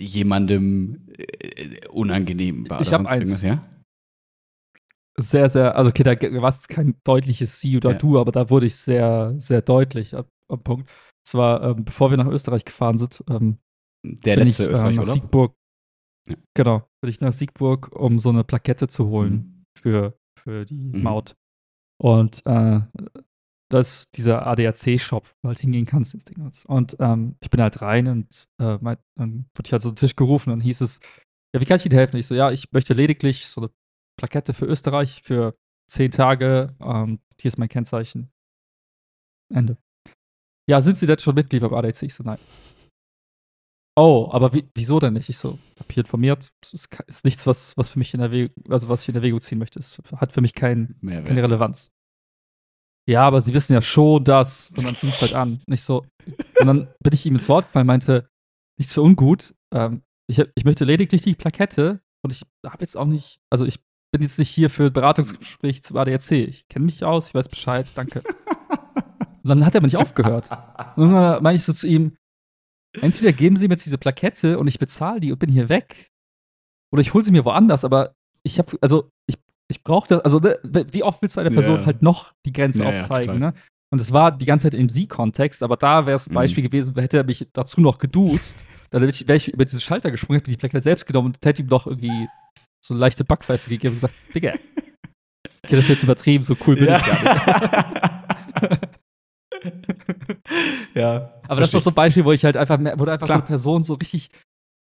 jemandem 0.00 1.06
äh, 1.18 1.86
unangenehm 1.88 2.68
war. 2.70 2.80
Ich 2.80 2.92
habe 2.92 3.08
eins. 3.08 3.42
Ja? 3.42 3.62
Sehr, 5.18 5.50
sehr, 5.50 5.76
also 5.76 5.90
okay, 5.90 6.02
da 6.02 6.42
war 6.42 6.48
es 6.48 6.66
kein 6.66 6.94
deutliches 7.04 7.60
Sie 7.60 7.76
oder 7.76 7.90
ja. 7.90 7.98
Du, 7.98 8.18
aber 8.18 8.32
da 8.32 8.48
wurde 8.48 8.66
ich 8.66 8.76
sehr, 8.76 9.34
sehr 9.36 9.60
deutlich 9.60 10.14
am, 10.14 10.24
Punkt. 10.64 10.90
Zwar, 11.24 11.62
ähm, 11.62 11.84
bevor 11.84 12.10
wir 12.10 12.16
nach 12.16 12.26
Österreich 12.26 12.64
gefahren 12.64 12.96
sind, 12.96 13.22
ähm, 13.28 13.58
der 14.02 14.36
letzte 14.36 14.64
ich, 14.64 14.68
äh, 14.70 14.72
Österreich, 14.72 14.96
nach 14.96 15.02
oder? 15.02 15.12
Siegburg, 15.12 15.54
ja. 16.28 16.36
Genau, 16.54 16.88
bin 17.00 17.10
ich 17.10 17.20
nach 17.20 17.32
Siegburg, 17.32 17.94
um 17.94 18.18
so 18.18 18.28
eine 18.28 18.44
Plakette 18.44 18.88
zu 18.88 19.08
holen 19.08 19.32
mhm. 19.32 19.64
für, 19.78 20.18
für 20.38 20.64
die 20.64 20.92
mhm. 20.92 21.02
Maut. 21.02 21.36
Und 22.00 22.44
äh, 22.46 22.80
das 23.70 23.88
ist 23.88 24.16
dieser 24.16 24.46
ADAC-Shop, 24.46 25.26
wo 25.26 25.34
du 25.42 25.48
halt 25.48 25.60
hingehen 25.60 25.86
kannst, 25.86 26.14
das 26.14 26.24
Ding. 26.24 26.50
Und 26.66 26.96
ähm, 26.98 27.36
ich 27.40 27.50
bin 27.50 27.62
halt 27.62 27.82
rein 27.82 28.08
und 28.08 28.48
äh, 28.60 28.78
mein, 28.80 28.96
dann 29.16 29.46
wurde 29.54 29.66
ich 29.66 29.72
halt 29.72 29.82
so 29.82 29.90
einen 29.90 29.96
Tisch 29.96 30.16
gerufen 30.16 30.52
und 30.52 30.60
hieß 30.60 30.80
es, 30.80 31.00
ja, 31.54 31.60
wie 31.60 31.64
kann 31.64 31.76
ich 31.76 31.86
Ihnen 31.86 31.94
helfen? 31.94 32.16
Ich 32.16 32.26
so, 32.26 32.34
ja, 32.34 32.50
ich 32.50 32.72
möchte 32.72 32.94
lediglich 32.94 33.46
so 33.46 33.60
eine 33.60 33.70
Plakette 34.18 34.54
für 34.54 34.66
Österreich 34.66 35.22
für 35.22 35.56
zehn 35.88 36.10
Tage. 36.10 36.74
Ähm, 36.80 37.20
hier 37.40 37.48
ist 37.48 37.58
mein 37.58 37.68
Kennzeichen. 37.68 38.30
Ende. 39.52 39.76
Ja, 40.68 40.80
sind 40.80 40.96
Sie 40.96 41.06
denn 41.06 41.18
schon 41.18 41.34
Mitglied 41.34 41.62
beim 41.62 41.74
ADAC? 41.74 42.02
Ich 42.02 42.14
so, 42.14 42.22
nein. 42.22 42.38
Oh, 44.02 44.30
aber 44.32 44.54
wie, 44.54 44.66
wieso 44.74 44.98
denn 44.98 45.12
nicht? 45.12 45.28
Ich 45.28 45.36
so, 45.36 45.58
hab 45.78 45.86
mich 45.88 45.98
informiert. 45.98 46.54
Es 46.62 46.72
ist, 46.72 46.88
ist, 47.06 47.26
nichts, 47.26 47.46
was, 47.46 47.76
was 47.76 47.90
für 47.90 47.98
mich 47.98 48.14
in 48.14 48.20
Erwägung, 48.20 48.54
also 48.70 48.88
was 48.88 49.02
ich 49.02 49.10
in 49.10 49.14
Erwägung 49.14 49.42
ziehen 49.42 49.58
möchte. 49.58 49.78
Es 49.78 49.98
hat 50.16 50.32
für 50.32 50.40
mich 50.40 50.54
kein, 50.54 50.96
keine 51.02 51.42
Relevanz. 51.42 51.92
Ja, 53.06 53.24
aber 53.24 53.42
sie 53.42 53.52
wissen 53.52 53.74
ja 53.74 53.82
schon, 53.82 54.24
dass. 54.24 54.70
Und 54.70 54.86
dann 54.86 54.94
fing 54.94 55.10
es 55.10 55.20
halt 55.20 55.34
an. 55.34 55.60
Nicht 55.66 55.82
so. 55.82 56.06
Und 56.60 56.66
dann 56.66 56.88
bin 57.00 57.12
ich 57.12 57.26
ihm 57.26 57.34
ins 57.34 57.50
Wort 57.50 57.66
gefallen, 57.66 57.86
meinte, 57.86 58.30
nichts 58.78 58.94
für 58.94 59.02
ungut. 59.02 59.54
Ähm, 59.70 60.02
ich, 60.30 60.42
ich 60.54 60.64
möchte 60.64 60.86
lediglich 60.86 61.20
die 61.20 61.34
Plakette 61.34 62.00
und 62.22 62.32
ich 62.32 62.40
habe 62.64 62.80
jetzt 62.80 62.96
auch 62.96 63.04
nicht, 63.04 63.38
also 63.50 63.66
ich 63.66 63.80
bin 64.12 64.22
jetzt 64.22 64.38
nicht 64.38 64.48
hier 64.48 64.70
für 64.70 64.86
ein 64.86 64.94
Beratungsgespräch 64.94 65.82
zum 65.82 65.98
ADAC. 65.98 66.30
Ich 66.32 66.68
kenne 66.68 66.86
mich 66.86 67.04
aus, 67.04 67.26
ich 67.26 67.34
weiß 67.34 67.50
Bescheid, 67.50 67.86
danke. 67.94 68.22
Und 69.42 69.48
dann 69.48 69.64
hat 69.64 69.74
er 69.74 69.78
aber 69.78 69.86
nicht 69.86 69.96
aufgehört. 69.96 70.50
Und 70.96 71.12
dann 71.12 71.42
meine 71.42 71.56
ich 71.56 71.64
so 71.64 71.72
zu 71.72 71.86
ihm, 71.86 72.14
entweder 73.00 73.32
geben 73.32 73.56
Sie 73.56 73.68
mir 73.68 73.74
jetzt 73.74 73.84
diese 73.86 73.98
Plakette 73.98 74.58
und 74.58 74.66
ich 74.68 74.78
bezahle 74.78 75.20
die 75.20 75.32
und 75.32 75.38
bin 75.38 75.50
hier 75.50 75.68
weg. 75.68 76.08
Oder 76.92 77.02
ich 77.02 77.14
hole 77.14 77.22
sie 77.24 77.30
mir 77.32 77.44
woanders, 77.44 77.84
aber 77.84 78.14
ich 78.42 78.58
habe, 78.58 78.76
also 78.80 79.10
ich, 79.28 79.36
ich 79.70 79.82
brauche 79.84 80.08
das, 80.08 80.20
also 80.22 80.40
ne, 80.40 80.56
wie 80.90 81.02
oft 81.04 81.22
willst 81.22 81.36
du 81.36 81.40
einer 81.40 81.50
Person 81.50 81.80
Ja. 81.80 81.86
halt 81.86 82.02
noch 82.02 82.32
die 82.44 82.52
Grenze 82.52 82.82
Ja, 82.82 82.90
ja, 82.90 83.00
aufzeigen, 83.00 83.34
total. 83.34 83.52
ne? 83.52 83.54
Und 83.92 84.00
es 84.00 84.12
war 84.12 84.32
die 84.32 84.44
ganze 84.44 84.64
Zeit 84.70 84.74
im 84.74 84.88
Sie-Kontext, 84.88 85.62
aber 85.62 85.76
da 85.76 86.06
wäre 86.06 86.16
es 86.16 86.26
ein 86.26 86.30
Mhm. 86.30 86.34
Beispiel 86.34 86.64
gewesen, 86.64 86.94
hätte 86.96 87.18
er 87.18 87.24
mich 87.24 87.46
dazu 87.52 87.80
noch 87.80 87.98
geduzt, 87.98 88.64
dann 88.90 89.02
wäre 89.02 89.10
ich, 89.10 89.28
ich 89.28 89.48
über 89.52 89.64
diesen 89.64 89.80
Schalter 89.80 90.10
gesprungen, 90.10 90.38
hätte 90.38 90.50
mir 90.50 90.56
die 90.56 90.60
Plakette 90.60 90.82
selbst 90.82 91.06
genommen 91.06 91.28
und 91.28 91.44
hätte 91.44 91.62
ihm 91.62 91.68
doch 91.68 91.86
irgendwie 91.86 92.28
so 92.84 92.94
eine 92.94 93.00
leichte 93.00 93.24
Backpfeife 93.24 93.68
gegeben 93.70 93.92
und 93.92 93.96
gesagt, 93.96 94.14
Digga, 94.34 94.54
okay, 95.64 95.76
das 95.76 95.84
ist 95.84 95.88
jetzt 95.88 96.02
übertrieben, 96.02 96.42
so 96.44 96.56
cool 96.66 96.74
bin 96.76 96.88
ich 96.92 97.04
gar 97.04 97.22
nicht. 98.62 98.90
ja. 100.94 101.32
Aber 101.48 101.60
das 101.60 101.72
war 101.72 101.80
so 101.80 101.90
ein 101.90 101.94
Beispiel, 101.94 102.24
wo 102.24 102.32
ich 102.32 102.44
halt 102.44 102.56
einfach, 102.56 102.78
wo 102.78 103.04
einfach 103.04 103.20
so 103.20 103.26
Klar. 103.26 103.38
eine 103.38 103.46
Person 103.46 103.82
so 103.82 103.94
richtig 103.94 104.30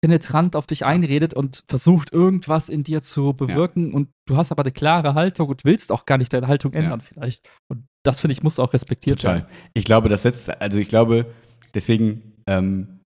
penetrant 0.02 0.56
auf 0.56 0.66
dich 0.66 0.84
einredet 0.84 1.34
und 1.34 1.64
versucht, 1.68 2.12
irgendwas 2.12 2.68
in 2.68 2.84
dir 2.84 3.02
zu 3.02 3.32
bewirken 3.32 3.92
und 3.94 4.08
du 4.28 4.36
hast 4.36 4.52
aber 4.52 4.62
eine 4.62 4.72
klare 4.72 5.14
Haltung 5.14 5.48
und 5.48 5.64
willst 5.64 5.90
auch 5.90 6.04
gar 6.06 6.18
nicht 6.18 6.32
deine 6.32 6.48
Haltung 6.48 6.72
Ja. 6.74 6.80
ändern 6.80 7.00
vielleicht. 7.00 7.48
Und 7.68 7.84
das, 8.04 8.20
finde 8.20 8.32
ich, 8.32 8.42
muss 8.42 8.58
auch 8.58 8.72
respektiert 8.72 9.20
Total. 9.20 9.36
werden. 9.38 9.48
Ich 9.74 9.84
glaube, 9.84 10.08
das 10.08 10.22
setzt, 10.22 10.60
also 10.60 10.78
ich 10.78 10.88
glaube, 10.88 11.26
deswegen, 11.74 12.34
ähm, 12.46 13.00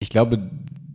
ich 0.00 0.10
glaube, 0.10 0.38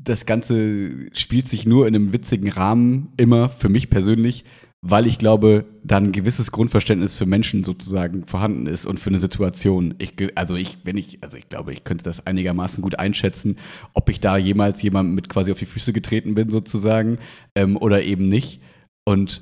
das 0.04 0.26
Ganze 0.26 1.14
spielt 1.14 1.48
sich 1.48 1.66
nur 1.66 1.88
in 1.88 1.96
einem 1.96 2.14
witzigen 2.14 2.50
Rahmen 2.50 3.12
immer 3.18 3.50
für 3.50 3.70
mich 3.70 3.90
persönlich, 3.90 4.46
weil 4.86 5.08
ich 5.08 5.18
glaube, 5.18 5.64
da 5.86 5.96
ein 5.96 6.12
gewisses 6.12 6.52
Grundverständnis 6.52 7.14
für 7.14 7.26
Menschen 7.26 7.64
sozusagen 7.64 8.28
vorhanden 8.28 8.68
ist 8.68 8.86
und 8.86 9.00
für 9.00 9.10
eine 9.10 9.18
Situation. 9.18 9.96
Ich, 9.98 10.16
also 10.36 10.56
ich, 10.56 10.80
wenn 10.84 10.98
ich, 10.98 11.24
also 11.24 11.38
ich 11.38 11.48
glaube, 11.48 11.72
ich 11.72 11.86
könnte 11.86 12.04
das 12.04 12.28
einigermaßen 12.28 12.82
gut 12.82 13.00
einschätzen, 13.00 13.56
ob 13.94 14.10
ich 14.10 14.20
da 14.20 14.36
jemals 14.36 14.82
jemandem 14.82 15.16
mit 15.16 15.30
quasi 15.30 15.54
auf 15.54 15.60
die 15.60 15.66
Füße 15.66 15.94
getreten 15.94 16.36
bin 16.36 16.50
sozusagen 16.50 17.18
ähm, 17.56 17.78
oder 17.78 18.04
eben 18.04 18.28
nicht. 18.28 18.60
Und 19.06 19.42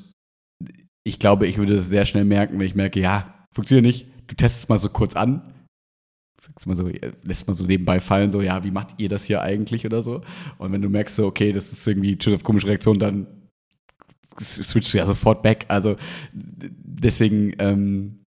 ich 1.03 1.17
glaube, 1.17 1.47
ich 1.47 1.57
würde 1.57 1.73
es 1.73 1.89
sehr 1.89 2.05
schnell 2.05 2.25
merken, 2.25 2.59
wenn 2.59 2.67
ich 2.67 2.75
merke, 2.75 2.99
ja, 2.99 3.33
funktioniert 3.51 3.87
nicht. 3.87 4.05
Du 4.27 4.35
testest 4.35 4.69
mal 4.69 4.77
so 4.77 4.89
kurz 4.89 5.15
an, 5.15 5.41
sagst 6.39 6.67
mal 6.67 6.77
so, 6.77 6.87
äh, 6.87 7.13
lässt 7.23 7.47
mal 7.47 7.55
so 7.55 7.65
nebenbei 7.65 7.99
fallen, 7.99 8.29
so, 8.29 8.43
ja, 8.43 8.63
wie 8.63 8.71
macht 8.71 9.01
ihr 9.01 9.09
das 9.09 9.23
hier 9.23 9.41
eigentlich 9.41 9.87
oder 9.87 10.03
so? 10.03 10.21
Und 10.59 10.71
wenn 10.71 10.83
du 10.83 10.89
merkst, 10.89 11.15
so, 11.15 11.25
okay, 11.25 11.51
das 11.51 11.71
ist 11.71 11.87
irgendwie 11.87 12.15
auf 12.31 12.43
komische 12.43 12.67
Reaktion, 12.67 12.99
dann 12.99 13.25
switchst 14.39 14.93
du 14.93 14.97
ja 14.97 15.05
sofort 15.05 15.41
back. 15.41 15.65
Also 15.67 15.95
deswegen 16.33 17.53
ähm, 17.59 18.21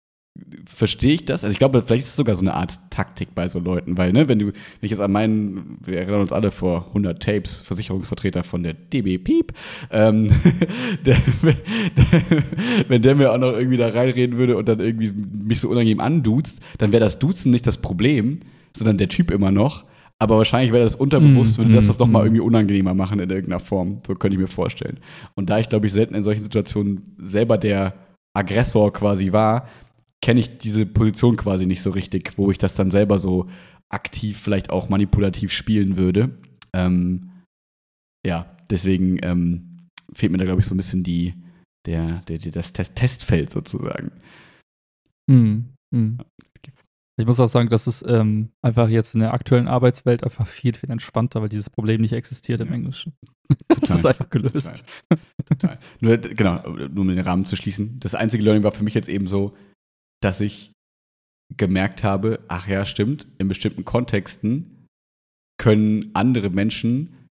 verstehe 0.64 1.14
ich 1.14 1.24
das. 1.24 1.44
Also 1.44 1.53
ich 1.53 1.59
glaube, 1.59 1.82
vielleicht 1.82 2.05
ist 2.05 2.11
es 2.11 2.16
sogar 2.16 2.34
so 2.36 2.42
eine 2.42 2.55
Art 2.55 2.78
Taktik 2.90 3.34
bei 3.34 3.48
so 3.48 3.59
Leuten, 3.59 3.98
weil, 3.98 4.12
ne, 4.12 4.28
wenn 4.28 4.38
du, 4.38 4.46
wenn 4.46 4.55
ich 4.82 4.90
jetzt 4.90 5.01
an 5.01 5.12
meinen, 5.12 5.78
wir 5.84 5.98
erinnern 5.98 6.20
uns 6.20 6.32
alle 6.32 6.51
vor 6.51 6.86
100 6.88 7.22
Tapes, 7.22 7.61
Versicherungsvertreter 7.61 8.42
von 8.42 8.62
der 8.62 8.74
DB 8.74 9.18
Piep, 9.18 9.53
ähm, 9.90 10.30
der, 11.05 11.16
der, 11.42 11.57
wenn 12.88 13.03
der 13.03 13.16
mir 13.16 13.32
auch 13.32 13.38
noch 13.38 13.53
irgendwie 13.53 13.76
da 13.76 13.88
reinreden 13.88 14.38
würde 14.38 14.57
und 14.57 14.68
dann 14.68 14.80
irgendwie 14.80 15.12
mich 15.12 15.61
so 15.61 15.68
unangenehm 15.68 16.01
anduzt, 16.01 16.61
dann 16.78 16.92
wäre 16.92 17.05
das 17.05 17.18
Duzen 17.18 17.51
nicht 17.51 17.66
das 17.66 17.78
Problem, 17.78 18.40
sondern 18.76 18.98
der 18.98 19.09
Typ 19.09 19.30
immer 19.30 19.51
noch. 19.51 19.84
Aber 20.23 20.37
wahrscheinlich 20.37 20.73
wäre 20.73 20.85
das 20.85 20.95
unterbewusst, 20.95 21.57
Mm, 21.57 21.62
würde 21.62 21.75
das 21.75 21.87
mm, 21.87 21.89
das 21.89 21.99
noch 21.99 22.07
mal 22.07 22.23
mm. 22.23 22.27
irgendwie 22.27 22.43
unangenehmer 22.43 22.95
machen 22.95 23.21
in 23.21 23.31
irgendeiner 23.31 23.61
Form. 23.61 24.03
So 24.07 24.14
könnte 24.14 24.35
ich 24.35 24.41
mir 24.41 24.49
vorstellen. 24.49 25.01
Und 25.35 25.49
da 25.49 25.59
ich, 25.59 25.68
glaube 25.68 25.87
ich, 25.87 25.93
selten 25.93 26.14
in 26.14 26.23
solchen 26.23 26.43
Situationen 26.43 27.16
selber 27.18 27.57
der 27.57 27.95
Aggressor 28.37 28.93
quasi 28.93 29.33
war, 29.33 29.66
kenne 30.23 30.41
ich 30.41 30.59
diese 30.59 30.85
Position 30.85 31.37
quasi 31.37 31.64
nicht 31.64 31.81
so 31.81 31.91
richtig, 31.91 32.37
wo 32.37 32.51
ich 32.51 32.59
das 32.59 32.75
dann 32.75 32.91
selber 32.91 33.18
so 33.18 33.49
aktiv, 33.89 34.39
vielleicht 34.39 34.71
auch 34.71 34.91
manipulativ 34.91 35.53
spielen 35.53 35.97
würde. 35.97 36.31
Ähm, 36.75 37.31
ja, 38.27 38.57
deswegen 38.68 39.18
ähm, 39.23 39.89
fehlt 40.12 40.33
mir 40.33 40.39
da, 40.39 40.45
glaube 40.45 40.61
ich, 40.61 40.66
so 40.66 40.75
ein 40.75 40.77
bisschen 40.77 41.03
die, 41.03 41.35
der, 41.87 42.23
der, 42.29 42.39
der, 42.39 42.53
das 42.53 42.73
Test 42.75 42.95
Testfeld 42.95 43.51
sozusagen. 43.51 44.12
Hm, 45.31 45.64
hm. 45.95 46.18
Ich 47.21 47.27
muss 47.27 47.41
auch 47.41 47.47
sagen, 47.47 47.68
das 47.68 47.87
ist 47.87 48.05
ähm, 48.09 48.51
einfach 48.62 48.89
jetzt 48.89 49.14
in 49.14 49.21
der 49.21 49.35
aktuellen 49.35 49.68
Arbeitswelt 49.68 50.25
einfach 50.25 50.47
viel, 50.47 50.75
viel 50.75 50.91
entspannter, 50.91 51.43
weil 51.43 51.49
dieses 51.49 51.71
Problem 51.71 52.01
nicht 52.01 52.12
existiert 52.12 52.61
im 52.61 52.68
Ja. 52.68 52.75
Englischen. 52.75 53.12
Das 53.68 53.91
ist 53.91 54.07
einfach 54.07 54.31
gelöst. 54.31 54.85
Total. 55.45 55.79
Nur, 55.99 56.18
genau, 56.18 56.62
nur 56.68 57.01
um 57.01 57.09
den 57.09 57.18
Rahmen 57.18 57.47
zu 57.47 57.57
schließen. 57.57 57.99
Das 57.99 58.14
einzige 58.14 58.45
Learning 58.45 58.62
war 58.62 58.71
für 58.71 58.85
mich 58.85 58.95
jetzt 58.95 59.09
eben 59.09 59.27
so, 59.27 59.57
dass 60.23 60.41
ich 60.41 60.71
gemerkt 61.57 62.05
habe, 62.05 62.39
ach 62.47 62.68
ja, 62.68 62.85
stimmt, 62.85 63.27
in 63.39 63.49
bestimmten 63.49 63.85
Kontexten 63.85 64.87
können 65.59 66.11
andere 66.14 66.49
Menschen 66.49 67.27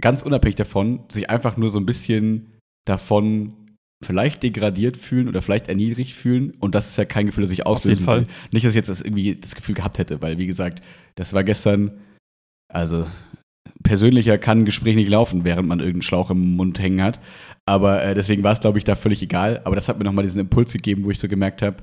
ganz 0.00 0.22
unabhängig 0.22 0.56
davon 0.56 1.04
sich 1.10 1.28
einfach 1.28 1.56
nur 1.56 1.70
so 1.70 1.78
ein 1.78 1.86
bisschen 1.86 2.58
davon 2.86 3.59
vielleicht 4.04 4.42
degradiert 4.42 4.96
fühlen 4.96 5.28
oder 5.28 5.42
vielleicht 5.42 5.68
erniedrigt 5.68 6.14
fühlen 6.14 6.52
und 6.58 6.74
das 6.74 6.90
ist 6.90 6.96
ja 6.96 7.04
kein 7.04 7.26
Gefühl, 7.26 7.44
das 7.44 7.52
ich 7.52 7.66
auslösen 7.66 8.04
Fall. 8.04 8.20
will. 8.20 8.26
Nicht, 8.52 8.64
dass 8.64 8.72
ich 8.72 8.76
jetzt 8.76 8.88
das 8.88 9.02
irgendwie 9.02 9.34
das 9.34 9.54
Gefühl 9.54 9.74
gehabt 9.74 9.98
hätte, 9.98 10.22
weil 10.22 10.38
wie 10.38 10.46
gesagt, 10.46 10.82
das 11.16 11.32
war 11.32 11.44
gestern, 11.44 12.00
also 12.72 13.06
persönlicher 13.82 14.38
kann 14.38 14.60
ein 14.60 14.64
Gespräch 14.64 14.96
nicht 14.96 15.10
laufen, 15.10 15.44
während 15.44 15.68
man 15.68 15.80
irgendeinen 15.80 16.02
Schlauch 16.02 16.30
im 16.30 16.56
Mund 16.56 16.78
hängen 16.78 17.02
hat. 17.02 17.20
Aber 17.66 18.02
äh, 18.02 18.14
deswegen 18.14 18.42
war 18.42 18.52
es, 18.52 18.60
glaube 18.60 18.78
ich, 18.78 18.84
da 18.84 18.94
völlig 18.94 19.22
egal. 19.22 19.60
Aber 19.64 19.74
das 19.74 19.88
hat 19.88 19.98
mir 19.98 20.04
nochmal 20.04 20.24
diesen 20.24 20.40
Impuls 20.40 20.72
gegeben, 20.72 21.04
wo 21.04 21.10
ich 21.10 21.18
so 21.18 21.28
gemerkt 21.28 21.62
habe, 21.62 21.82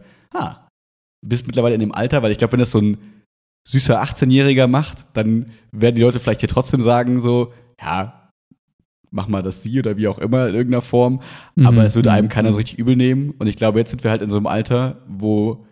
du 1.22 1.30
bist 1.30 1.47
mittlerweile 1.47 1.76
in 1.76 1.82
dem 1.82 1.91
Alter, 1.93 2.24
weil 2.24 2.32
ich 2.32 2.38
glaube, 2.38 2.53
wenn 2.53 2.59
das 2.59 2.72
so 2.72 2.80
ein 2.80 2.97
süßer 3.68 4.01
18-Jähriger 4.01 4.68
macht, 4.68 5.05
dann 5.13 5.51
werden 5.72 5.95
die 5.95 6.01
Leute 6.01 6.20
vielleicht 6.20 6.41
hier 6.41 6.49
trotzdem 6.49 6.82
sagen, 6.82 7.20
so, 7.20 7.53
ja, 7.82 8.16
mach 9.12 9.28
mal 9.28 9.41
das 9.41 9.64
sie 9.64 9.80
oder 9.80 9.97
wie 9.97 10.08
auch 10.08 10.20
immer 10.20 10.47
in 10.47 10.55
irgendeiner 10.55 10.82
Form. 10.82 11.22
Aber 11.64 11.82
Mhm, 11.82 11.88
es 11.88 11.95
würde 11.95 12.12
einem 12.12 12.26
mhm, 12.26 12.30
keiner 12.30 12.51
so 12.51 12.58
richtig 12.58 12.80
übel 12.80 12.95
nehmen. 12.95 13.32
Und 13.39 13.47
ich 13.47 13.55
glaube, 13.55 13.80
jetzt 13.80 13.91
sind 13.91 14.03
wir 14.03 14.12
halt 14.12 14.22
in 14.22 14.30
so 14.30 14.38
einem 14.38 14.47
Alter, 14.47 15.01
wo 15.08 15.66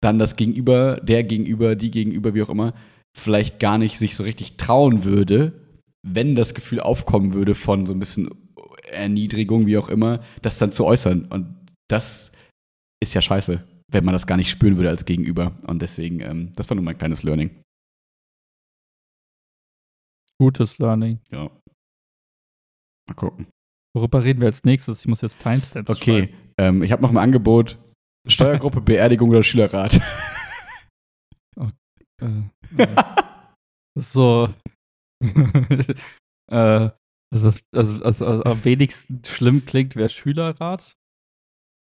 dann 0.00 0.18
das 0.18 0.36
Gegenüber, 0.36 0.96
der 1.02 1.24
Gegenüber, 1.24 1.74
die 1.74 1.90
Gegenüber, 1.90 2.34
wie 2.34 2.42
auch 2.42 2.50
immer, 2.50 2.74
vielleicht 3.16 3.58
gar 3.58 3.78
nicht 3.78 3.98
sich 3.98 4.14
so 4.14 4.22
richtig 4.22 4.56
trauen 4.56 5.04
würde, 5.04 5.52
wenn 6.06 6.36
das 6.36 6.54
Gefühl 6.54 6.80
aufkommen 6.80 7.34
würde 7.34 7.54
von 7.54 7.86
so 7.86 7.94
ein 7.94 7.98
bisschen 7.98 8.30
Erniedrigung, 8.92 9.66
wie 9.66 9.76
auch 9.76 9.88
immer, 9.88 10.20
das 10.42 10.58
dann 10.58 10.72
zu 10.72 10.84
äußern. 10.84 11.26
Und 11.26 11.54
das 11.88 12.30
ist 13.00 13.14
ja 13.14 13.20
scheiße, 13.20 13.64
wenn 13.90 14.04
man 14.04 14.12
das 14.12 14.26
gar 14.26 14.36
nicht 14.36 14.50
spüren 14.50 14.76
würde 14.76 14.90
als 14.90 15.04
Gegenüber. 15.04 15.52
Und 15.66 15.82
deswegen, 15.82 16.20
ähm, 16.20 16.52
das 16.54 16.70
war 16.70 16.74
nur 16.76 16.84
mein 16.84 16.98
kleines 16.98 17.22
Learning. 17.22 17.50
Gutes 20.40 20.78
Learning. 20.78 21.18
Ja. 21.32 21.50
Mal 23.08 23.14
gucken. 23.14 23.46
Worüber 23.96 24.22
reden 24.22 24.40
wir 24.40 24.46
als 24.46 24.64
nächstes? 24.64 25.00
Ich 25.00 25.06
muss 25.08 25.22
jetzt 25.22 25.40
Timestamps 25.42 25.90
Okay, 25.90 26.34
ähm, 26.58 26.82
ich 26.82 26.92
habe 26.92 27.02
noch 27.02 27.10
ein 27.10 27.16
Angebot. 27.16 27.78
Steuergruppe, 28.26 28.80
Beerdigung 28.82 29.30
oder 29.30 29.42
Schülerrat. 29.42 30.00
schreiben. 31.54 32.50
Äh, 32.76 32.82
äh, 32.82 33.04
so. 33.98 34.52
äh, 36.50 36.90
also, 37.30 37.52
also, 37.74 38.02
also, 38.04 38.26
also 38.26 38.42
am 38.44 38.64
wenigsten 38.64 39.22
schlimm 39.24 39.64
klingt, 39.64 39.96
wäre 39.96 40.08
Schülerrat. 40.08 40.92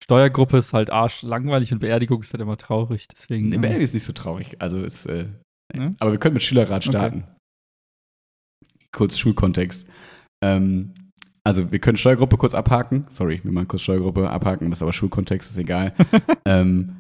Steuergruppe 0.03 0.57
ist 0.57 0.74
halt 0.74 0.89
arschlangweilig 0.89 1.72
und 1.74 1.80
Beerdigung 1.80 2.22
ist 2.22 2.34
halt 2.34 2.41
immer 2.41 2.57
traurig. 2.57 3.07
Deswegen. 3.07 3.49
Nee, 3.49 3.55
äh, 3.57 3.59
Beerdigung 3.59 3.84
ist 3.84 3.93
nicht 3.93 4.03
so 4.03 4.13
traurig. 4.13 4.59
Also 4.59 4.84
ist, 4.84 5.05
äh, 5.05 5.28
Ja? 5.76 5.91
aber 5.99 6.11
wir 6.11 6.19
können 6.19 6.34
mit 6.34 6.43
Schülerrat 6.43 6.82
Okay. 6.88 6.89
starten. 6.97 7.24
Kurz 8.91 9.17
Schulkontext. 9.17 9.88
Ähm, 10.43 10.93
also 11.44 11.72
wir 11.72 11.80
können 11.80 11.98
Steuergruppe 11.98 12.38
kurz 12.38 12.54
abhaken. 12.54 13.06
Sorry, 13.10 13.39
wir 13.44 13.52
machen 13.52 13.68
kurz 13.68 13.82
Steuergruppe 13.82 14.30
abhaken, 14.30 14.70
das 14.70 14.80
ist 14.80 14.84
aber 14.84 14.94
Schulkontext, 14.94 15.52
ist 15.52 15.58
egal. 15.58 15.94
ähm, 16.46 16.96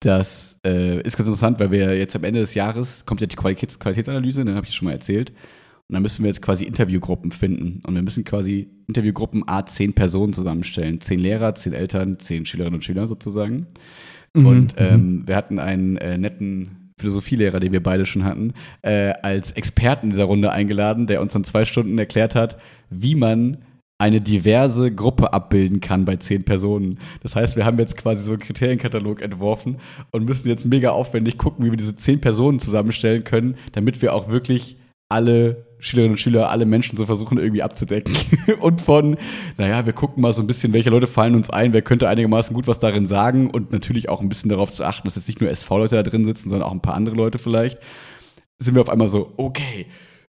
das 0.00 0.58
äh, 0.66 1.00
ist 1.00 1.16
ganz 1.16 1.26
interessant, 1.26 1.60
weil 1.60 1.70
wir 1.70 1.96
jetzt 1.96 2.14
am 2.14 2.24
Ende 2.24 2.40
des 2.40 2.54
Jahres 2.54 3.06
kommt 3.06 3.20
ja 3.20 3.26
die 3.26 3.36
Qualitäts 3.36 3.78
Qualitätsanalyse, 3.78 4.44
ne, 4.44 4.54
habe 4.54 4.66
ich 4.66 4.74
schon 4.74 4.86
mal 4.86 4.92
erzählt. 4.92 5.32
Und 5.88 5.94
dann 5.94 6.02
müssen 6.02 6.22
wir 6.22 6.28
jetzt 6.28 6.40
quasi 6.40 6.64
Interviewgruppen 6.64 7.30
finden. 7.30 7.82
Und 7.86 7.94
wir 7.94 8.02
müssen 8.02 8.24
quasi 8.24 8.70
Interviewgruppen 8.86 9.44
A 9.46 9.66
zehn 9.66 9.92
Personen 9.92 10.32
zusammenstellen. 10.32 11.00
Zehn 11.00 11.18
Lehrer, 11.18 11.54
zehn 11.54 11.74
Eltern, 11.74 12.18
zehn 12.18 12.46
Schülerinnen 12.46 12.76
und 12.76 12.84
Schüler 12.84 13.06
sozusagen. 13.06 13.66
mhm, 14.34 14.46
Und 14.46 14.80
mhm. 14.80 14.86
ähm, 14.86 15.22
wir 15.26 15.36
hatten 15.36 15.58
einen 15.58 15.98
äh, 15.98 16.16
netten 16.16 16.92
Philosophielehrer, 16.98 17.60
den 17.60 17.72
wir 17.72 17.82
beide 17.82 18.06
schon 18.06 18.24
hatten, 18.24 18.54
äh, 18.82 19.12
als 19.22 19.52
Experten 19.52 20.10
dieser 20.10 20.24
Runde 20.24 20.52
eingeladen, 20.52 21.06
der 21.06 21.20
uns 21.20 21.32
dann 21.32 21.44
zwei 21.44 21.64
Stunden 21.66 21.98
erklärt 21.98 22.34
hat, 22.34 22.58
wie 22.88 23.14
man 23.14 23.58
eine 23.98 24.20
diverse 24.20 24.92
Gruppe 24.92 25.32
abbilden 25.32 25.80
kann 25.80 26.04
bei 26.04 26.16
zehn 26.16 26.44
Personen. 26.44 26.98
Das 27.22 27.36
heißt, 27.36 27.56
wir 27.56 27.64
haben 27.64 27.78
jetzt 27.78 27.96
quasi 27.96 28.24
so 28.24 28.32
einen 28.32 28.40
Kriterienkatalog 28.40 29.22
entworfen 29.22 29.78
und 30.10 30.24
müssen 30.24 30.48
jetzt 30.48 30.66
mega 30.66 30.90
aufwendig 30.90 31.38
gucken, 31.38 31.64
wie 31.64 31.70
wir 31.70 31.76
diese 31.76 31.94
zehn 31.94 32.20
Personen 32.20 32.60
zusammenstellen 32.60 33.24
können, 33.24 33.56
damit 33.72 34.02
wir 34.02 34.14
auch 34.14 34.28
wirklich 34.28 34.76
alle 35.08 35.66
Schülerinnen 35.78 36.12
und 36.12 36.18
Schüler 36.18 36.50
alle 36.50 36.64
Menschen 36.64 36.96
so 36.96 37.06
versuchen 37.06 37.38
irgendwie 37.38 37.62
abzudecken. 37.62 38.14
und 38.60 38.80
von, 38.80 39.16
naja, 39.58 39.84
wir 39.86 39.92
gucken 39.92 40.22
mal 40.22 40.32
so 40.32 40.42
ein 40.42 40.46
bisschen, 40.46 40.72
welche 40.72 40.90
Leute 40.90 41.06
fallen 41.06 41.34
uns 41.34 41.50
ein, 41.50 41.72
wer 41.72 41.82
könnte 41.82 42.08
einigermaßen 42.08 42.54
gut 42.54 42.66
was 42.66 42.78
darin 42.78 43.06
sagen 43.06 43.50
und 43.50 43.72
natürlich 43.72 44.08
auch 44.08 44.22
ein 44.22 44.28
bisschen 44.28 44.48
darauf 44.48 44.72
zu 44.72 44.82
achten, 44.82 45.06
dass 45.06 45.16
jetzt 45.16 45.28
nicht 45.28 45.40
nur 45.40 45.50
SV-Leute 45.50 45.96
da 45.96 46.02
drin 46.02 46.24
sitzen, 46.24 46.48
sondern 46.48 46.66
auch 46.66 46.72
ein 46.72 46.82
paar 46.82 46.94
andere 46.94 47.14
Leute 47.14 47.38
vielleicht, 47.38 47.78
sind 48.58 48.74
wir 48.74 48.80
auf 48.80 48.88
einmal 48.88 49.08
so, 49.08 49.34
okay, 49.36 49.86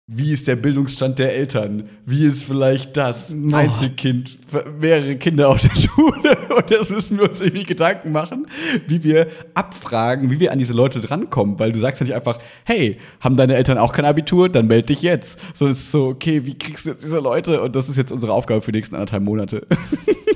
wie 0.07 0.33
ist 0.33 0.47
der 0.47 0.55
Bildungsstand 0.55 1.17
der 1.17 1.35
Eltern? 1.35 1.89
Wie 2.05 2.25
ist 2.25 2.43
vielleicht 2.43 2.95
das 2.95 3.33
oh. 3.33 3.55
Einzelkind, 3.55 4.37
mehrere 4.79 5.15
Kinder 5.15 5.49
auf 5.49 5.61
der 5.61 5.75
Schule? 5.75 6.37
Und 6.55 6.69
das 6.69 6.91
müssen 6.91 7.17
wir 7.17 7.27
uns 7.27 7.41
irgendwie 7.41 7.63
Gedanken 7.63 8.11
machen, 8.11 8.45
wie 8.87 9.03
wir 9.03 9.27
abfragen, 9.55 10.29
wie 10.29 10.39
wir 10.39 10.51
an 10.51 10.59
diese 10.59 10.73
Leute 10.73 11.01
drankommen. 11.01 11.57
Weil 11.57 11.71
du 11.71 11.79
sagst 11.79 12.01
ja 12.01 12.05
nicht 12.05 12.15
einfach, 12.15 12.37
hey, 12.65 12.99
haben 13.19 13.35
deine 13.35 13.55
Eltern 13.55 13.79
auch 13.79 13.93
kein 13.93 14.05
Abitur? 14.05 14.47
Dann 14.47 14.67
melde 14.67 14.87
dich 14.87 15.01
jetzt. 15.01 15.39
Sondern 15.55 15.73
es 15.73 15.79
ist 15.79 15.91
so, 15.91 16.09
okay, 16.09 16.45
wie 16.45 16.55
kriegst 16.55 16.85
du 16.85 16.91
jetzt 16.91 17.03
diese 17.03 17.19
Leute? 17.19 17.63
Und 17.63 17.75
das 17.75 17.89
ist 17.89 17.97
jetzt 17.97 18.11
unsere 18.11 18.33
Aufgabe 18.33 18.61
für 18.61 18.71
die 18.71 18.77
nächsten 18.77 18.95
anderthalb 18.95 19.23
Monate. 19.23 19.65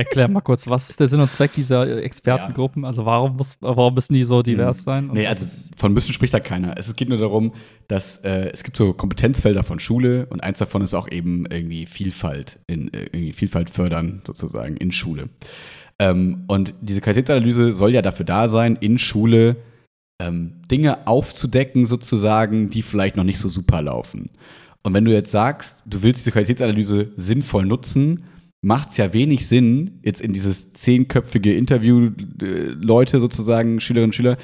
Erklär 0.00 0.28
mal 0.28 0.40
kurz, 0.40 0.66
was 0.66 0.88
ist 0.88 0.98
der 0.98 1.08
Sinn 1.08 1.20
und 1.20 1.30
Zweck 1.30 1.52
dieser 1.52 2.02
Expertengruppen? 2.02 2.84
Ja. 2.84 2.88
Also 2.88 3.04
warum, 3.04 3.36
muss, 3.36 3.58
warum 3.60 3.92
müssen 3.92 4.14
die 4.14 4.24
so 4.24 4.40
divers 4.40 4.78
mhm. 4.78 4.82
sein? 4.82 5.10
nee, 5.12 5.26
also 5.26 5.44
von 5.76 5.92
müssen 5.92 6.14
spricht 6.14 6.32
da 6.32 6.40
keiner. 6.40 6.78
Es 6.78 6.90
geht 6.94 7.10
nur 7.10 7.18
darum, 7.18 7.52
dass 7.86 8.16
äh, 8.18 8.48
es 8.50 8.62
gibt 8.62 8.78
so 8.78 8.94
Kompetenzfelder 8.94 9.62
von 9.62 9.78
Schule 9.78 10.24
und 10.30 10.42
eins 10.42 10.58
davon 10.58 10.80
ist 10.80 10.94
auch 10.94 11.06
eben 11.10 11.44
irgendwie 11.44 11.84
Vielfalt, 11.84 12.60
in, 12.66 12.88
äh, 12.94 13.08
irgendwie 13.12 13.34
Vielfalt 13.34 13.68
fördern 13.68 14.22
sozusagen 14.26 14.78
in 14.78 14.90
Schule. 14.90 15.28
Ähm, 15.98 16.44
und 16.48 16.72
diese 16.80 17.02
Qualitätsanalyse 17.02 17.74
soll 17.74 17.92
ja 17.92 18.00
dafür 18.00 18.24
da 18.24 18.48
sein, 18.48 18.76
in 18.80 18.98
Schule 18.98 19.56
ähm, 20.18 20.62
Dinge 20.70 21.06
aufzudecken 21.06 21.84
sozusagen, 21.84 22.70
die 22.70 22.80
vielleicht 22.80 23.16
noch 23.16 23.24
nicht 23.24 23.38
so 23.38 23.50
super 23.50 23.82
laufen. 23.82 24.30
Und 24.82 24.94
wenn 24.94 25.04
du 25.04 25.12
jetzt 25.12 25.30
sagst, 25.30 25.82
du 25.84 26.02
willst 26.02 26.20
diese 26.20 26.32
Qualitätsanalyse 26.32 27.12
sinnvoll 27.16 27.66
nutzen, 27.66 28.24
macht 28.62 28.90
es 28.90 28.96
ja 28.96 29.12
wenig 29.12 29.46
Sinn, 29.46 30.00
jetzt 30.02 30.20
in 30.20 30.32
dieses 30.32 30.72
zehnköpfige 30.72 31.54
Interview 31.54 32.10
äh, 32.42 32.72
Leute 32.80 33.20
sozusagen, 33.20 33.80
Schülerinnen 33.80 34.08
und 34.08 34.14
Schüler, 34.14 34.36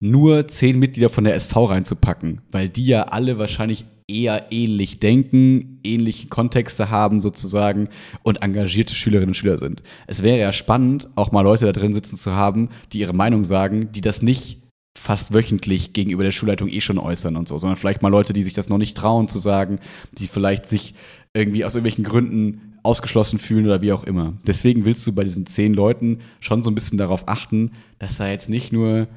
nur 0.00 0.48
zehn 0.48 0.78
Mitglieder 0.78 1.10
von 1.10 1.24
der 1.24 1.34
SV 1.34 1.66
reinzupacken, 1.66 2.40
weil 2.50 2.68
die 2.68 2.86
ja 2.86 3.04
alle 3.04 3.38
wahrscheinlich 3.38 3.84
eher 4.08 4.46
ähnlich 4.50 4.98
denken, 4.98 5.78
ähnliche 5.84 6.28
Kontexte 6.28 6.90
haben 6.90 7.20
sozusagen 7.20 7.88
und 8.22 8.42
engagierte 8.42 8.94
Schülerinnen 8.94 9.30
und 9.30 9.34
Schüler 9.34 9.58
sind. 9.58 9.82
Es 10.08 10.22
wäre 10.22 10.38
ja 10.38 10.52
spannend, 10.52 11.08
auch 11.14 11.30
mal 11.30 11.42
Leute 11.42 11.66
da 11.66 11.72
drin 11.72 11.94
sitzen 11.94 12.16
zu 12.16 12.32
haben, 12.32 12.70
die 12.92 12.98
ihre 12.98 13.12
Meinung 13.12 13.44
sagen, 13.44 13.92
die 13.92 14.00
das 14.00 14.20
nicht 14.20 14.60
fast 14.98 15.32
wöchentlich 15.32 15.92
gegenüber 15.92 16.24
der 16.24 16.32
Schulleitung 16.32 16.68
eh 16.68 16.80
schon 16.80 16.98
äußern 16.98 17.36
und 17.36 17.48
so, 17.48 17.56
sondern 17.56 17.76
vielleicht 17.76 18.02
mal 18.02 18.08
Leute, 18.08 18.32
die 18.32 18.42
sich 18.42 18.52
das 18.52 18.68
noch 18.68 18.78
nicht 18.78 18.96
trauen 18.96 19.28
zu 19.28 19.38
sagen, 19.38 19.78
die 20.12 20.26
vielleicht 20.26 20.66
sich 20.66 20.94
irgendwie 21.32 21.64
aus 21.64 21.74
irgendwelchen 21.74 22.04
Gründen 22.04 22.69
ausgeschlossen 22.82 23.38
fühlen 23.38 23.66
oder 23.66 23.82
wie 23.82 23.92
auch 23.92 24.04
immer. 24.04 24.34
Deswegen 24.46 24.84
willst 24.84 25.06
du 25.06 25.12
bei 25.12 25.24
diesen 25.24 25.46
zehn 25.46 25.74
Leuten 25.74 26.18
schon 26.40 26.62
so 26.62 26.70
ein 26.70 26.74
bisschen 26.74 26.98
darauf 26.98 27.28
achten, 27.28 27.72
dass 27.98 28.16
da 28.16 28.28
jetzt 28.28 28.48
nicht 28.48 28.72
nur, 28.72 29.08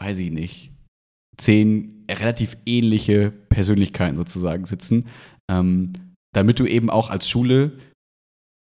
weiß 0.00 0.18
ich 0.18 0.30
nicht, 0.30 0.72
zehn 1.36 2.04
relativ 2.10 2.56
ähnliche 2.66 3.30
Persönlichkeiten 3.30 4.16
sozusagen 4.16 4.64
sitzen, 4.66 5.06
ähm, 5.50 5.92
damit 6.32 6.58
du 6.58 6.66
eben 6.66 6.90
auch 6.90 7.10
als 7.10 7.28
Schule 7.28 7.72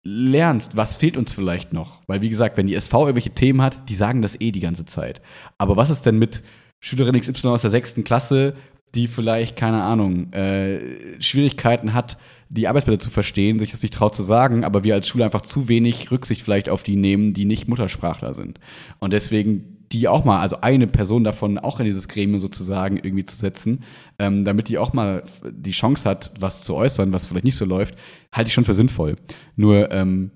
lernst, 0.06 0.76
was 0.76 0.96
fehlt 0.96 1.16
uns 1.16 1.32
vielleicht 1.32 1.72
noch. 1.72 2.02
Weil, 2.06 2.20
wie 2.20 2.28
gesagt, 2.28 2.56
wenn 2.56 2.66
die 2.66 2.74
SV 2.74 3.06
irgendwelche 3.06 3.34
Themen 3.34 3.62
hat, 3.62 3.88
die 3.88 3.94
sagen 3.94 4.22
das 4.22 4.40
eh 4.40 4.52
die 4.52 4.60
ganze 4.60 4.84
Zeit. 4.84 5.22
Aber 5.58 5.76
was 5.76 5.90
ist 5.90 6.02
denn 6.02 6.18
mit 6.18 6.42
Schülerin 6.80 7.18
XY 7.18 7.48
aus 7.48 7.62
der 7.62 7.70
sechsten 7.70 8.04
Klasse, 8.04 8.54
die 8.94 9.08
vielleicht, 9.08 9.56
keine 9.56 9.82
Ahnung, 9.82 10.32
äh, 10.32 11.20
Schwierigkeiten 11.20 11.94
hat, 11.94 12.18
die 12.48 12.68
Arbeitsblätter 12.68 13.00
zu 13.00 13.10
verstehen, 13.10 13.58
sich 13.58 13.70
das 13.70 13.82
nicht 13.82 13.94
traut 13.94 14.14
zu 14.14 14.22
sagen, 14.22 14.64
aber 14.64 14.84
wir 14.84 14.94
als 14.94 15.08
Schule 15.08 15.24
einfach 15.24 15.42
zu 15.42 15.68
wenig 15.68 16.10
Rücksicht 16.10 16.42
vielleicht 16.42 16.68
auf 16.68 16.82
die 16.82 16.96
nehmen, 16.96 17.32
die 17.32 17.44
nicht 17.44 17.68
Muttersprachler 17.68 18.34
sind. 18.34 18.60
Und 19.00 19.12
deswegen 19.12 19.74
die 19.92 20.08
auch 20.08 20.24
mal, 20.24 20.40
also 20.40 20.60
eine 20.60 20.86
Person 20.86 21.24
davon 21.24 21.58
auch 21.58 21.78
in 21.78 21.86
dieses 21.86 22.08
Gremium 22.08 22.40
sozusagen 22.40 22.96
irgendwie 22.96 23.24
zu 23.24 23.36
setzen, 23.36 23.84
ähm, 24.18 24.44
damit 24.44 24.68
die 24.68 24.78
auch 24.78 24.92
mal 24.92 25.22
die 25.50 25.70
Chance 25.70 26.08
hat, 26.08 26.32
was 26.38 26.62
zu 26.62 26.74
äußern, 26.74 27.12
was 27.12 27.26
vielleicht 27.26 27.44
nicht 27.44 27.56
so 27.56 27.64
läuft, 27.64 27.94
halte 28.32 28.48
ich 28.48 28.54
schon 28.54 28.64
für 28.64 28.74
sinnvoll. 28.74 29.16
Nur 29.56 29.92
ähm, 29.92 30.30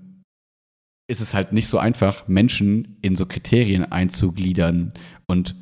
ist 1.09 1.21
es 1.21 1.33
halt 1.33 1.51
nicht 1.51 1.67
so 1.67 1.77
einfach, 1.77 2.27
Menschen 2.27 2.97
in 3.01 3.15
so 3.15 3.25
Kriterien 3.25 3.91
einzugliedern 3.91 4.93
und 5.27 5.55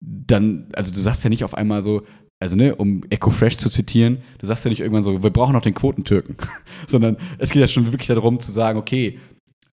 dann, 0.00 0.68
also 0.74 0.92
du 0.92 0.98
sagst 0.98 1.22
ja 1.22 1.30
nicht 1.30 1.44
auf 1.44 1.54
einmal 1.54 1.82
so, 1.82 2.02
also 2.42 2.56
ne, 2.56 2.74
um 2.74 3.04
Echo 3.08 3.30
Fresh 3.30 3.56
zu 3.58 3.70
zitieren, 3.70 4.22
du 4.38 4.46
sagst 4.46 4.64
ja 4.64 4.68
nicht 4.68 4.80
irgendwann 4.80 5.04
so, 5.04 5.22
wir 5.22 5.30
brauchen 5.30 5.52
noch 5.52 5.62
den 5.62 5.74
Quotentürken, 5.74 6.36
sondern 6.88 7.16
es 7.38 7.50
geht 7.50 7.60
ja 7.60 7.68
schon 7.68 7.86
wirklich 7.86 8.08
darum 8.08 8.40
zu 8.40 8.50
sagen, 8.50 8.78
okay, 8.78 9.20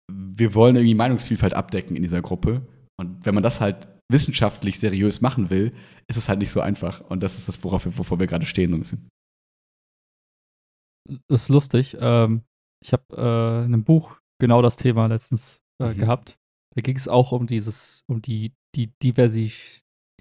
wir 0.10 0.56
wollen 0.56 0.78
irgendwie 0.78 0.96
Meinungsvielfalt 0.96 1.54
abdecken 1.54 1.98
in 1.98 2.04
dieser 2.04 2.22
Gruppe. 2.22 2.66
Und 2.98 3.26
wenn 3.26 3.34
man 3.34 3.44
das 3.44 3.60
halt 3.60 3.90
wissenschaftlich 4.10 4.80
seriös 4.80 5.20
machen 5.20 5.50
will, 5.50 5.74
ist 6.08 6.16
es 6.16 6.30
halt 6.30 6.40
nicht 6.40 6.52
so 6.52 6.62
einfach. 6.62 7.02
Und 7.02 7.22
das 7.22 7.38
ist 7.38 7.50
das, 7.50 7.62
worauf 7.64 7.84
wir, 7.84 7.98
wovor 7.98 8.20
wir 8.20 8.28
gerade 8.28 8.46
stehen, 8.46 8.72
so 8.72 8.78
ein 8.78 8.82
bisschen. 8.82 9.10
Das 11.28 11.44
ist 11.44 11.50
lustig. 11.50 11.98
Ähm, 12.00 12.44
ich 12.82 12.94
habe 12.94 13.04
äh, 13.12 13.66
in 13.66 13.74
einem 13.74 13.84
Buch 13.84 14.18
genau 14.40 14.62
das 14.62 14.78
Thema 14.78 15.08
letztens 15.08 15.60
äh, 15.82 15.94
mhm. 15.94 15.98
gehabt. 15.98 16.38
Da 16.76 16.82
ging 16.82 16.96
es 16.96 17.10
auch 17.10 17.34
um 17.34 17.46
dieses, 17.46 18.04
um 18.08 18.22
die, 18.22 18.54
die 18.76 18.94
Diversi 19.02 19.52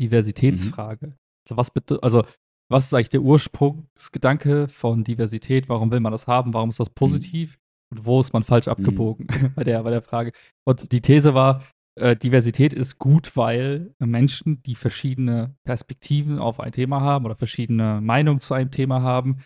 Diversitätsfrage. 0.01 1.09
Mhm. 1.09 1.15
Also 1.49 1.57
was 1.57 1.71
bitte, 1.71 2.03
also 2.03 2.25
was 2.71 2.87
ist 2.87 2.95
eigentlich 2.95 3.11
der 3.11 3.23
Ursprungsgedanke 3.23 4.69
von 4.69 5.05
Diversität? 5.05 5.69
Warum 5.69 5.91
will 5.91 6.01
man 6.01 6.13
das 6.13 6.27
haben? 6.27 6.55
Warum 6.55 6.71
ist 6.71 6.81
das 6.81 6.89
mhm. 6.91 6.95
positiv? 6.95 7.57
Mhm. 7.57 7.99
Und 7.99 8.07
wo 8.07 8.21
ist 8.21 8.33
man 8.33 8.43
falsch 8.43 8.69
abgebogen 8.69 9.27
mhm. 9.31 9.53
bei, 9.57 9.65
der, 9.65 9.83
bei 9.83 9.91
der 9.91 10.03
Frage? 10.03 10.33
Und 10.65 10.93
die 10.93 11.03
These 11.03 11.35
war, 11.35 11.63
äh, 11.99 12.17
Diversität 12.17 12.73
ist 12.73 12.99
gut, 12.99 13.37
weil 13.37 13.95
Menschen, 13.99 14.63
die 14.63 14.75
verschiedene 14.75 15.55
Perspektiven 15.65 16.39
auf 16.39 16.61
ein 16.61 16.73
Thema 16.73 17.03
haben 17.03 17.27
oder 17.27 17.37
verschiedene 17.37 18.01
Meinungen 18.01 18.41
zu 18.41 18.55
einem 18.55 18.71
Thema 18.71 19.03
haben, 19.03 19.43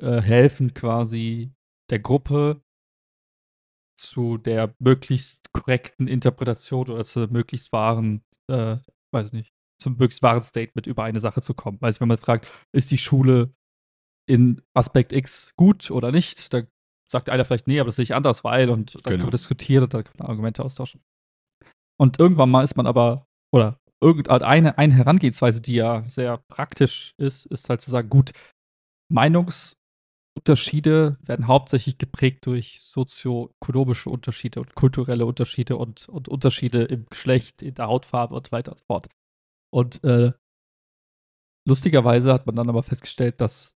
äh, 0.00 0.20
helfen 0.20 0.72
quasi 0.72 1.52
der 1.90 1.98
Gruppe 1.98 2.62
zu 3.98 4.38
der 4.38 4.74
möglichst 4.78 5.52
korrekten 5.52 6.08
Interpretation 6.08 6.88
oder 6.88 7.04
zur 7.04 7.28
möglichst 7.28 7.70
wahren, 7.72 8.22
äh, 8.48 8.78
weiß 9.12 9.34
nicht, 9.34 9.52
zum 9.80 9.94
möglichst 9.94 10.22
wahren 10.22 10.42
Statement 10.42 10.86
über 10.86 11.04
eine 11.04 11.20
Sache 11.20 11.42
zu 11.42 11.54
kommen. 11.54 11.78
Weil 11.80 11.94
wenn 11.98 12.08
man 12.08 12.18
fragt, 12.18 12.48
ist 12.72 12.90
die 12.90 12.98
Schule 12.98 13.54
in 14.28 14.62
Aspekt 14.74 15.12
X 15.12 15.54
gut 15.56 15.90
oder 15.90 16.12
nicht, 16.12 16.54
da 16.54 16.62
sagt 17.10 17.28
einer 17.28 17.44
vielleicht, 17.44 17.66
nee, 17.66 17.80
aber 17.80 17.88
das 17.88 17.96
sehe 17.96 18.04
ich 18.04 18.14
anders, 18.14 18.44
weil, 18.44 18.70
und 18.70 18.94
dann 18.94 19.02
genau. 19.02 19.16
kann 19.16 19.26
man 19.26 19.32
diskutieren 19.32 19.82
und 19.84 19.92
dann 19.94 20.04
kann 20.04 20.14
man 20.18 20.28
Argumente 20.28 20.64
austauschen. 20.64 21.02
Und 21.98 22.20
irgendwann 22.20 22.50
mal 22.50 22.62
ist 22.62 22.76
man 22.76 22.86
aber, 22.86 23.26
oder 23.52 23.80
irgendeine 24.00 24.78
eine 24.78 24.94
Herangehensweise, 24.94 25.60
die 25.60 25.74
ja 25.74 26.08
sehr 26.08 26.38
praktisch 26.48 27.14
ist, 27.18 27.46
ist 27.46 27.68
halt 27.68 27.80
zu 27.80 27.90
sagen, 27.90 28.08
gut, 28.08 28.30
Meinungsunterschiede 29.12 31.18
werden 31.20 31.48
hauptsächlich 31.48 31.98
geprägt 31.98 32.46
durch 32.46 32.80
sozioökonomische 32.80 34.08
Unterschiede 34.08 34.60
und 34.60 34.76
kulturelle 34.76 35.26
Unterschiede 35.26 35.76
und, 35.76 36.08
und 36.08 36.28
Unterschiede 36.28 36.84
im 36.84 37.06
Geschlecht, 37.06 37.60
in 37.62 37.74
der 37.74 37.88
Hautfarbe 37.88 38.36
und 38.36 38.52
weiter 38.52 38.70
und 38.72 38.78
so 38.78 38.84
fort. 38.86 39.08
Und 39.72 40.02
äh, 40.04 40.32
lustigerweise 41.66 42.32
hat 42.32 42.46
man 42.46 42.56
dann 42.56 42.68
aber 42.68 42.82
festgestellt, 42.82 43.40
dass 43.40 43.76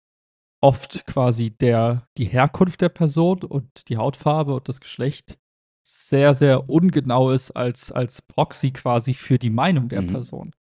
oft 0.61 1.05
quasi 1.05 1.51
der, 1.51 2.07
die 2.17 2.25
Herkunft 2.25 2.81
der 2.81 2.89
Person 2.89 3.43
und 3.43 3.89
die 3.89 3.97
Hautfarbe 3.97 4.55
und 4.55 4.69
das 4.69 4.79
Geschlecht 4.79 5.37
sehr, 5.85 6.33
sehr 6.33 6.69
ungenau 6.69 7.31
ist 7.31 7.51
als, 7.51 7.91
als 7.91 8.21
Proxy 8.21 8.71
quasi 8.71 9.13
für 9.13 9.37
die 9.37 9.49
Meinung 9.49 9.89
der 9.89 10.01
mhm. 10.01 10.07
Person. 10.07 10.51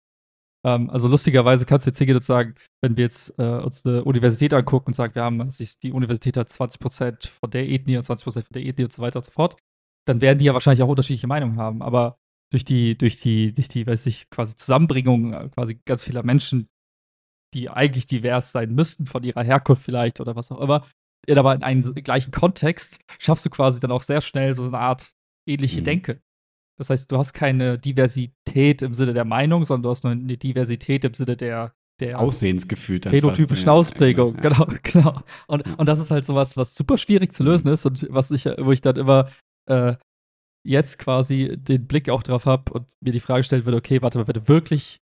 Ähm, 0.65 0.91
also 0.91 1.09
lustigerweise 1.09 1.67
kannst 1.67 1.87
du 1.87 1.91
jetzt 1.91 1.99
hingehen 1.99 2.17
und 2.17 2.25
sagen, 2.25 2.55
wenn 2.83 2.97
wir 2.97 3.05
jetzt 3.05 3.39
äh, 3.39 3.59
uns 3.59 3.87
eine 3.87 4.05
Universität 4.05 4.53
angucken 4.55 4.89
und 4.89 4.95
sagen, 4.95 5.15
wir 5.15 5.23
haben, 5.23 5.49
die 5.83 5.93
Universität 5.93 6.37
hat 6.37 6.49
20% 6.49 7.29
von 7.29 7.51
der 7.51 7.69
Ethnie 7.69 7.97
und 7.97 8.05
20% 8.05 8.25
von 8.25 8.53
der 8.53 8.65
Ethnie 8.65 8.85
und 8.85 8.93
so 8.93 9.03
weiter 9.03 9.21
und 9.21 9.25
so 9.25 9.31
fort, 9.31 9.57
dann 10.07 10.21
werden 10.21 10.39
die 10.39 10.47
ja 10.47 10.55
wahrscheinlich 10.55 10.83
auch 10.83 10.89
unterschiedliche 10.89 11.29
Meinungen 11.29 11.59
haben. 11.59 11.83
Aber 11.83 12.19
durch 12.53 12.65
die, 12.65 12.97
durch 12.97 13.21
die, 13.21 13.53
durch 13.53 13.69
die, 13.69 13.87
weiß 13.87 14.07
ich, 14.07 14.29
quasi 14.31 14.55
Zusammenbringung 14.57 15.33
äh, 15.33 15.49
quasi 15.49 15.81
ganz 15.85 16.05
vieler 16.05 16.23
Menschen, 16.23 16.69
die 17.55 17.71
eigentlich 17.71 18.07
divers 18.07 18.53
sein 18.53 18.75
müssten, 18.75 19.07
von 19.07 19.23
ihrer 19.23 19.43
Herkunft 19.43 19.83
vielleicht 19.83 20.21
oder 20.21 20.37
was 20.37 20.51
auch 20.51 20.61
immer, 20.61 20.87
aber 21.29 21.55
in 21.55 21.63
einem 21.63 21.95
gleichen 21.95 22.31
Kontext 22.31 22.99
schaffst 23.19 23.47
du 23.47 23.51
quasi 23.51 23.81
dann 23.81 23.93
auch 23.93 24.03
sehr 24.03 24.21
schnell 24.21 24.55
so 24.55 24.65
eine 24.65 24.79
Art 24.79 25.13
ähnliche 25.49 25.81
mhm. 25.81 25.85
Denke. 25.85 26.23
Das 26.79 26.91
heißt, 26.91 27.11
du 27.11 27.19
hast 27.19 27.33
keine 27.33 27.79
Diversität 27.79 28.83
im 28.83 28.95
Sinne 28.95 29.13
der 29.13 29.25
Meinung, 29.25 29.65
sondern 29.65 29.85
du 29.85 29.91
hast 29.91 30.05
nur 30.05 30.13
eine 30.13 30.37
Diversität 30.37 31.05
im 31.05 31.15
Sinne 31.15 31.37
der, 31.37 31.75
der 32.01 32.19
Aussehensgefühl. 32.19 33.01
Phänotypischen 33.01 33.67
ja, 33.67 33.73
Ausprägung, 33.73 34.35
ja, 34.37 34.41
genau. 34.41 34.67
genau, 34.67 34.79
genau. 34.83 35.23
Und, 35.47 35.79
und 35.79 35.87
das 35.87 36.01
ist 36.01 36.11
halt 36.11 36.25
sowas, 36.25 36.57
was 36.57 36.75
super 36.75 36.99
schwierig 36.99 37.33
zu 37.33 37.45
lösen 37.45 37.69
ist 37.69 37.87
und 37.87 38.07
was 38.11 38.31
ich, 38.31 38.47
wo 38.47 38.73
ich 38.73 38.81
dann 38.81 38.97
immer 38.97 39.31
äh, 39.67 39.95
jetzt 40.65 40.99
quasi 40.99 41.57
den 41.59 41.87
Blick 41.87 42.09
auch 42.09 42.23
drauf 42.23 42.47
habe 42.47 42.73
und 42.73 42.91
mir 43.01 43.13
die 43.13 43.21
Frage 43.21 43.43
stellen 43.45 43.65
würde, 43.65 43.79
okay, 43.79 44.01
warte 44.03 44.19
mal, 44.19 44.27
wenn 44.29 44.35
du 44.35 44.49
wirklich 44.49 45.01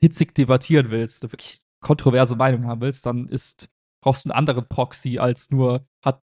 hitzig 0.00 0.34
debattieren 0.34 0.90
willst, 0.90 1.22
du 1.22 1.32
wirklich 1.32 1.60
kontroverse 1.80 2.36
Meinung 2.36 2.66
haben 2.66 2.80
willst, 2.80 3.06
dann 3.06 3.28
ist 3.28 3.68
brauchst 4.02 4.24
du 4.24 4.30
einen 4.30 4.38
anderen 4.38 4.68
Proxy 4.68 5.18
als 5.18 5.50
nur, 5.50 5.86
hat, 6.04 6.22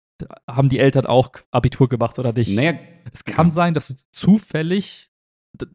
haben 0.50 0.70
die 0.70 0.80
Eltern 0.80 1.06
auch 1.06 1.32
Abitur 1.52 1.88
gemacht 1.88 2.20
oder 2.20 2.34
nicht? 2.34 2.54
Naja, 2.54 2.74
Es 3.12 3.24
kann 3.24 3.48
Ja. 3.48 3.52
sein, 3.52 3.74
dass 3.74 3.88
du 3.88 3.96
zufällig 4.12 5.10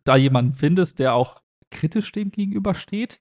da 0.04 0.16
jemanden 0.16 0.54
findest, 0.54 0.98
der 0.98 1.14
auch 1.14 1.42
kritisch 1.70 2.12
dem 2.12 2.30
gegenübersteht. 2.30 3.20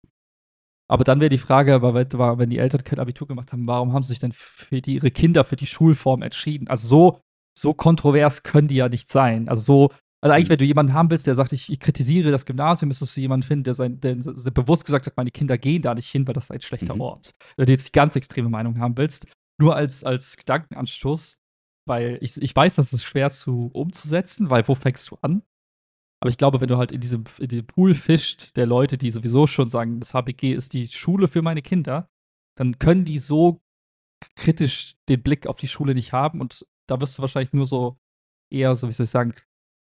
Aber 0.89 1.03
dann 1.03 1.21
wäre 1.21 1.29
die 1.29 1.37
Frage, 1.37 1.81
wenn 1.81 2.49
die 2.49 2.57
Eltern 2.57 2.83
kein 2.83 2.99
Abitur 2.99 3.27
gemacht 3.27 3.51
haben, 3.53 3.65
warum 3.67 3.93
haben 3.93 4.03
sie 4.03 4.09
sich 4.09 4.19
denn 4.19 4.33
für 4.33 4.81
die, 4.81 4.95
ihre 4.95 5.11
Kinder 5.11 5.43
für 5.43 5.55
die 5.55 5.65
Schulform 5.65 6.21
entschieden? 6.21 6.67
Also 6.67 6.87
so, 6.87 7.21
so 7.57 7.73
kontrovers 7.73 8.43
können 8.43 8.67
die 8.67 8.75
ja 8.75 8.89
nicht 8.89 9.09
sein. 9.09 9.47
Also 9.49 9.63
so, 9.63 9.95
also 10.21 10.33
eigentlich, 10.33 10.47
Mhm. 10.47 10.51
wenn 10.51 10.57
du 10.59 10.65
jemanden 10.65 10.93
haben 10.93 11.09
willst, 11.09 11.27
der 11.27 11.35
sagt, 11.35 11.51
ich, 11.53 11.71
ich 11.71 11.79
kritisiere 11.79 12.31
das 12.31 12.45
Gymnasium, 12.45 12.87
müsstest 12.87 13.15
du 13.17 13.21
jemanden 13.21 13.45
finden, 13.45 13.65
der, 13.65 13.73
sein, 13.73 13.99
der, 13.99 14.15
der 14.15 14.51
bewusst 14.51 14.85
gesagt 14.85 15.05
hat, 15.05 15.17
meine 15.17 15.31
Kinder 15.31 15.57
gehen 15.57 15.81
da 15.81 15.93
nicht 15.93 16.09
hin, 16.09 16.25
weil 16.27 16.33
das 16.33 16.45
ist 16.45 16.51
ein 16.51 16.61
schlechter 16.61 16.95
Mhm. 16.95 17.01
Ort. 17.01 17.31
Wenn 17.57 17.65
du 17.65 17.71
jetzt 17.73 17.87
die 17.89 17.91
ganz 17.91 18.15
extreme 18.15 18.49
Meinung 18.49 18.79
haben 18.79 18.97
willst, 18.97 19.27
nur 19.59 19.75
als, 19.75 20.03
als 20.03 20.37
Gedankenanstoß, 20.37 21.37
weil 21.87 22.17
ich, 22.21 22.41
ich 22.41 22.55
weiß, 22.55 22.75
das 22.75 22.93
ist 22.93 23.03
schwer 23.03 23.29
zu 23.31 23.69
umzusetzen, 23.73 24.49
weil 24.49 24.65
wo 24.67 24.75
fängst 24.75 25.11
du 25.11 25.17
an? 25.21 25.43
Aber 26.21 26.29
ich 26.29 26.37
glaube, 26.37 26.61
wenn 26.61 26.69
du 26.69 26.77
halt 26.77 26.93
in 26.93 27.01
diesem, 27.01 27.25
in 27.39 27.49
dem 27.49 27.67
Pool 27.67 27.93
fischt 27.93 28.55
der 28.55 28.65
Leute, 28.65 28.97
die 28.97 29.09
sowieso 29.09 29.45
schon 29.45 29.67
sagen, 29.67 29.99
das 29.99 30.13
HBG 30.13 30.53
ist 30.53 30.71
die 30.71 30.87
Schule 30.87 31.27
für 31.27 31.41
meine 31.41 31.61
Kinder, 31.61 32.07
dann 32.57 32.79
können 32.79 33.03
die 33.03 33.19
so 33.19 33.61
kritisch 34.37 34.95
den 35.09 35.21
Blick 35.21 35.47
auf 35.47 35.57
die 35.59 35.67
Schule 35.67 35.93
nicht 35.93 36.13
haben 36.13 36.39
und 36.39 36.65
da 36.87 36.99
wirst 36.99 37.17
du 37.17 37.21
wahrscheinlich 37.21 37.53
nur 37.53 37.65
so 37.65 37.97
eher, 38.51 38.75
so 38.75 38.87
wie 38.87 38.91
soll 38.91 39.05
ich 39.05 39.09
sagen, 39.09 39.33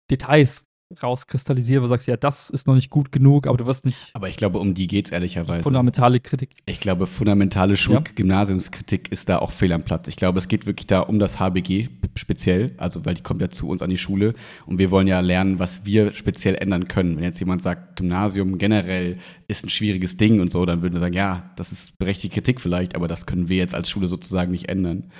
Details 0.10 0.66
rauskristallisieren, 1.02 1.82
wo 1.82 1.86
du 1.86 1.89
sagst, 1.89 2.08
ja, 2.08 2.18
das 2.18 2.50
ist 2.50 2.68
noch 2.68 2.76
nicht 2.76 2.89
gut 2.89 3.12
genug, 3.12 3.48
aber 3.48 3.58
du 3.58 3.66
wirst 3.66 3.86
nicht 3.86 3.98
aber 4.14 4.30
ich 4.30 4.38
glaube, 4.38 4.60
um 4.60 4.74
die 4.74 4.88
geht's 4.88 5.10
ehrlicherweise. 5.10 5.64
fundamentale 5.64 6.20
Kritik. 6.20 6.52
Ich 6.66 6.80
glaube, 6.80 7.08
fundamentale 7.08 7.78
Schul 7.78 7.96
Ja. 7.96 8.02
Gymnasiumskritik 8.02 9.12
ist 9.12 9.30
da 9.30 9.39
auch 9.39 9.52
fehl 9.52 9.72
am 9.74 9.84
Platz. 9.84 10.08
Ich 10.08 10.16
glaube, 10.16 10.39
es 10.39 10.48
geht 10.48 10.66
wirklich 10.68 10.88
da 10.88 11.02
um 11.02 11.20
das 11.20 11.39
HBG 11.39 11.89
speziell, 12.16 12.74
also 12.78 13.06
weil 13.06 13.14
die 13.14 13.22
kommt 13.22 13.42
ja 13.42 13.50
zu 13.50 13.70
uns 13.70 13.82
an 13.82 13.89
die 13.89 13.98
Schule 13.98 14.34
und 14.66 14.80
wir 14.80 14.92
wollen 14.92 15.08
ja 15.08 15.20
lernen, 15.22 15.60
was 15.60 15.86
wir 15.86 16.14
speziell 16.14 16.56
ändern 16.56 16.88
können. 16.88 17.16
Wenn 17.16 17.24
jetzt 17.24 17.39
jemand 17.39 17.62
sagt, 17.62 17.96
Gymnasium 17.96 18.58
generell 18.58 19.18
ist 19.48 19.66
ein 19.66 19.70
schwieriges 19.70 20.18
Ding 20.18 20.42
und 20.42 20.52
so, 20.52 20.66
dann 20.66 20.82
würden 20.82 20.94
wir 20.94 21.00
sagen, 21.00 21.14
ja, 21.14 21.52
das 21.56 21.72
ist 21.72 21.98
berechtigte 21.98 22.36
Kritik 22.36 22.60
vielleicht, 22.60 22.96
aber 22.96 23.08
das 23.08 23.26
können 23.26 23.50
wir 23.50 23.58
jetzt 23.58 23.76
als 23.76 23.89
Schule 23.89 24.08
sozusagen 24.08 24.52
nicht 24.52 24.70
ändern. 24.70 25.12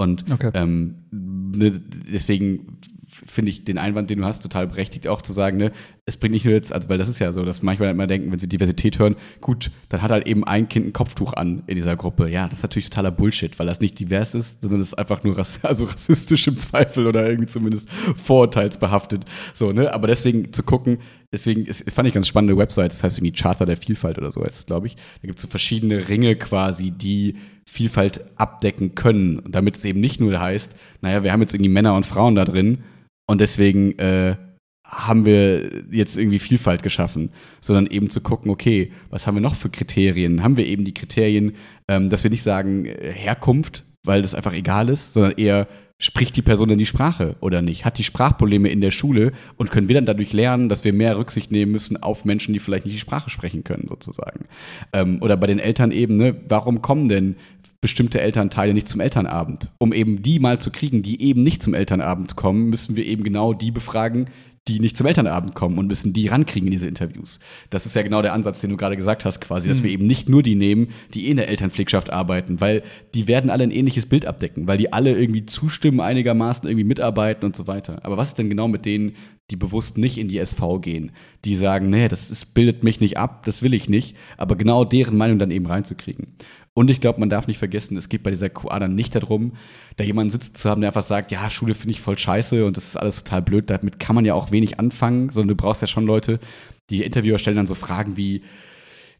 Und 0.00 0.30
Okay. 0.30 0.50
ähm, 0.54 0.94
ne, 1.10 1.80
deswegen 2.12 2.78
finde 3.26 3.50
ich 3.50 3.64
den 3.64 3.76
Einwand, 3.76 4.08
den 4.08 4.20
du 4.20 4.24
hast, 4.24 4.42
total 4.42 4.66
berechtigt, 4.68 5.06
auch 5.08 5.20
zu 5.20 5.32
sagen, 5.32 5.58
ne, 5.58 5.72
es 6.06 6.16
bringt 6.16 6.32
nicht 6.32 6.44
nur 6.44 6.54
jetzt, 6.54 6.72
also 6.72 6.88
weil 6.88 6.96
das 6.96 7.08
ist 7.08 7.18
ja 7.18 7.32
so, 7.32 7.44
dass 7.44 7.62
manchmal 7.62 7.90
immer 7.90 8.06
denken, 8.06 8.32
wenn 8.32 8.38
sie 8.38 8.48
Diversität 8.48 8.98
hören, 8.98 9.16
gut, 9.40 9.70
dann 9.88 10.00
hat 10.00 10.10
halt 10.10 10.26
eben 10.26 10.44
ein 10.44 10.68
Kind 10.68 10.86
ein 10.86 10.92
Kopftuch 10.92 11.34
an 11.34 11.62
in 11.66 11.74
dieser 11.76 11.96
Gruppe. 11.96 12.30
Ja, 12.30 12.48
das 12.48 12.58
ist 12.58 12.62
natürlich 12.62 12.88
totaler 12.88 13.10
Bullshit, 13.10 13.58
weil 13.58 13.66
das 13.66 13.80
nicht 13.80 13.98
divers 13.98 14.34
ist, 14.34 14.62
sondern 14.62 14.80
es 14.80 14.88
ist 14.88 14.94
einfach 14.94 15.22
nur 15.22 15.36
rass 15.36 15.60
also 15.62 15.84
rassistisch 15.84 16.46
im 16.46 16.56
Zweifel 16.56 17.06
oder 17.06 17.28
irgendwie 17.28 17.48
zumindest 17.48 17.90
vorurteilsbehaftet. 17.90 19.24
So, 19.54 19.72
ne? 19.72 19.92
Aber 19.92 20.06
deswegen 20.06 20.52
zu 20.52 20.62
gucken, 20.62 20.98
deswegen 21.32 21.64
ist, 21.64 21.90
fand 21.90 22.08
ich 22.08 22.14
ganz 22.14 22.28
spannende 22.28 22.56
Website, 22.56 22.92
das 22.92 23.02
heißt 23.02 23.18
irgendwie 23.18 23.32
Charter 23.32 23.66
der 23.66 23.76
Vielfalt 23.76 24.18
oder 24.18 24.30
so 24.30 24.44
heißt 24.44 24.58
es, 24.58 24.66
glaube 24.66 24.86
ich. 24.86 24.96
Da 24.96 25.26
gibt 25.26 25.38
es 25.38 25.42
so 25.42 25.48
verschiedene 25.48 26.08
Ringe 26.08 26.36
quasi, 26.36 26.90
die 26.90 27.36
Vielfalt 27.66 28.24
abdecken 28.36 28.94
können, 28.94 29.42
damit 29.48 29.76
es 29.76 29.84
eben 29.84 30.00
nicht 30.00 30.20
nur 30.20 30.40
heißt, 30.40 30.72
naja, 31.02 31.22
wir 31.22 31.32
haben 31.32 31.40
jetzt 31.40 31.54
irgendwie 31.54 31.70
Männer 31.70 31.94
und 31.94 32.06
Frauen 32.06 32.34
da 32.34 32.44
drin 32.44 32.78
und 33.26 33.40
deswegen 33.40 33.98
äh, 33.98 34.36
haben 34.84 35.24
wir 35.24 35.84
jetzt 35.90 36.18
irgendwie 36.18 36.40
Vielfalt 36.40 36.82
geschaffen, 36.82 37.30
sondern 37.60 37.86
eben 37.86 38.10
zu 38.10 38.20
gucken, 38.20 38.50
okay, 38.50 38.92
was 39.10 39.26
haben 39.26 39.36
wir 39.36 39.40
noch 39.40 39.54
für 39.54 39.70
Kriterien? 39.70 40.42
Haben 40.42 40.56
wir 40.56 40.66
eben 40.66 40.84
die 40.84 40.94
Kriterien, 40.94 41.54
ähm, 41.88 42.08
dass 42.10 42.24
wir 42.24 42.30
nicht 42.30 42.42
sagen 42.42 42.86
äh, 42.86 43.12
Herkunft, 43.12 43.84
weil 44.04 44.22
das 44.22 44.34
einfach 44.34 44.52
egal 44.52 44.88
ist, 44.88 45.12
sondern 45.12 45.32
eher 45.38 45.68
spricht 46.00 46.34
die 46.34 46.42
Person 46.42 46.70
denn 46.70 46.78
die 46.78 46.86
Sprache 46.86 47.36
oder 47.40 47.60
nicht? 47.62 47.84
Hat 47.84 47.98
die 47.98 48.04
Sprachprobleme 48.04 48.68
in 48.70 48.80
der 48.80 48.90
Schule 48.90 49.32
und 49.56 49.70
können 49.70 49.86
wir 49.86 49.94
dann 49.94 50.06
dadurch 50.06 50.32
lernen, 50.32 50.70
dass 50.70 50.82
wir 50.82 50.94
mehr 50.94 51.16
Rücksicht 51.16 51.52
nehmen 51.52 51.70
müssen 51.70 52.02
auf 52.02 52.24
Menschen, 52.24 52.54
die 52.54 52.58
vielleicht 52.58 52.86
nicht 52.86 52.96
die 52.96 53.00
Sprache 53.00 53.28
sprechen 53.28 53.62
können, 53.62 53.86
sozusagen? 53.86 54.46
Ähm, 54.94 55.18
oder 55.20 55.36
bei 55.36 55.46
den 55.46 55.58
Eltern 55.58 55.92
eben, 55.92 56.16
ne, 56.16 56.34
warum 56.48 56.80
kommen 56.80 57.10
denn 57.10 57.36
bestimmte 57.82 58.20
Elternteile 58.20 58.72
nicht 58.72 58.88
zum 58.88 59.00
Elternabend? 59.00 59.70
Um 59.78 59.92
eben 59.92 60.22
die 60.22 60.38
mal 60.38 60.58
zu 60.58 60.70
kriegen, 60.70 61.02
die 61.02 61.22
eben 61.22 61.42
nicht 61.42 61.62
zum 61.62 61.74
Elternabend 61.74 62.34
kommen, 62.34 62.70
müssen 62.70 62.96
wir 62.96 63.04
eben 63.04 63.22
genau 63.22 63.52
die 63.52 63.70
befragen, 63.70 64.30
die 64.68 64.78
nicht 64.78 64.96
zum 64.96 65.06
Elternabend 65.06 65.54
kommen 65.54 65.78
und 65.78 65.86
müssen 65.86 66.12
die 66.12 66.26
rankriegen 66.28 66.66
in 66.66 66.72
diese 66.72 66.86
Interviews. 66.86 67.40
Das 67.70 67.86
ist 67.86 67.94
ja 67.94 68.02
genau 68.02 68.20
der 68.22 68.34
Ansatz, 68.34 68.60
den 68.60 68.70
du 68.70 68.76
gerade 68.76 68.96
gesagt 68.96 69.24
hast, 69.24 69.40
quasi, 69.40 69.68
dass 69.68 69.78
Mhm. 69.80 69.84
wir 69.84 69.90
eben 69.90 70.06
nicht 70.06 70.28
nur 70.28 70.42
die 70.42 70.54
nehmen, 70.54 70.88
die 71.14 71.26
eh 71.26 71.30
in 71.30 71.38
der 71.38 71.48
Elternpflegschaft 71.48 72.12
arbeiten, 72.12 72.60
weil 72.60 72.82
die 73.14 73.26
werden 73.26 73.50
alle 73.50 73.64
ein 73.64 73.70
ähnliches 73.70 74.06
Bild 74.06 74.26
abdecken, 74.26 74.68
weil 74.68 74.78
die 74.78 74.92
alle 74.92 75.18
irgendwie 75.18 75.46
zustimmen 75.46 76.00
einigermaßen, 76.00 76.68
irgendwie 76.68 76.84
mitarbeiten 76.84 77.44
und 77.46 77.56
so 77.56 77.66
weiter. 77.66 78.04
Aber 78.04 78.16
was 78.16 78.28
ist 78.28 78.38
denn 78.38 78.50
genau 78.50 78.68
mit 78.68 78.84
denen, 78.84 79.12
die 79.50 79.56
bewusst 79.56 79.98
nicht 79.98 80.18
in 80.18 80.28
die 80.28 80.38
SV 80.38 80.78
gehen, 80.78 81.10
die 81.44 81.56
sagen, 81.56 81.90
nee, 81.90 82.06
das 82.06 82.30
ist, 82.30 82.54
bildet 82.54 82.84
mich 82.84 83.00
nicht 83.00 83.18
ab, 83.18 83.44
das 83.46 83.62
will 83.62 83.74
ich 83.74 83.88
nicht, 83.88 84.16
aber 84.36 84.54
genau 84.56 84.84
deren 84.84 85.16
Meinung 85.16 85.38
dann 85.40 85.50
eben 85.50 85.66
reinzukriegen. 85.66 86.34
Und 86.80 86.88
ich 86.88 87.02
glaube, 87.02 87.20
man 87.20 87.28
darf 87.28 87.46
nicht 87.46 87.58
vergessen, 87.58 87.94
es 87.98 88.08
geht 88.08 88.22
bei 88.22 88.30
dieser 88.30 88.48
QA 88.48 88.78
dann 88.78 88.94
nicht 88.94 89.14
darum, 89.14 89.52
da 89.98 90.04
jemanden 90.04 90.30
sitzen 90.30 90.54
zu 90.54 90.70
haben, 90.70 90.80
der 90.80 90.88
einfach 90.88 91.02
sagt, 91.02 91.30
ja, 91.30 91.50
Schule 91.50 91.74
finde 91.74 91.90
ich 91.90 92.00
voll 92.00 92.16
scheiße 92.16 92.64
und 92.64 92.74
das 92.74 92.86
ist 92.86 92.96
alles 92.96 93.22
total 93.22 93.42
blöd, 93.42 93.68
damit 93.68 94.00
kann 94.00 94.14
man 94.16 94.24
ja 94.24 94.32
auch 94.32 94.50
wenig 94.50 94.80
anfangen, 94.80 95.28
sondern 95.28 95.48
du 95.48 95.62
brauchst 95.62 95.82
ja 95.82 95.86
schon 95.86 96.06
Leute, 96.06 96.40
die 96.88 97.02
Interviewer 97.02 97.38
stellen 97.38 97.58
dann 97.58 97.66
so 97.66 97.74
Fragen 97.74 98.16
wie, 98.16 98.44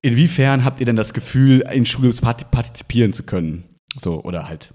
inwiefern 0.00 0.64
habt 0.64 0.80
ihr 0.80 0.86
denn 0.86 0.96
das 0.96 1.12
Gefühl, 1.12 1.62
in 1.70 1.84
Schule 1.84 2.08
part- 2.14 2.50
partizipieren 2.50 3.12
zu 3.12 3.24
können? 3.24 3.64
So, 3.98 4.24
oder 4.24 4.48
halt 4.48 4.72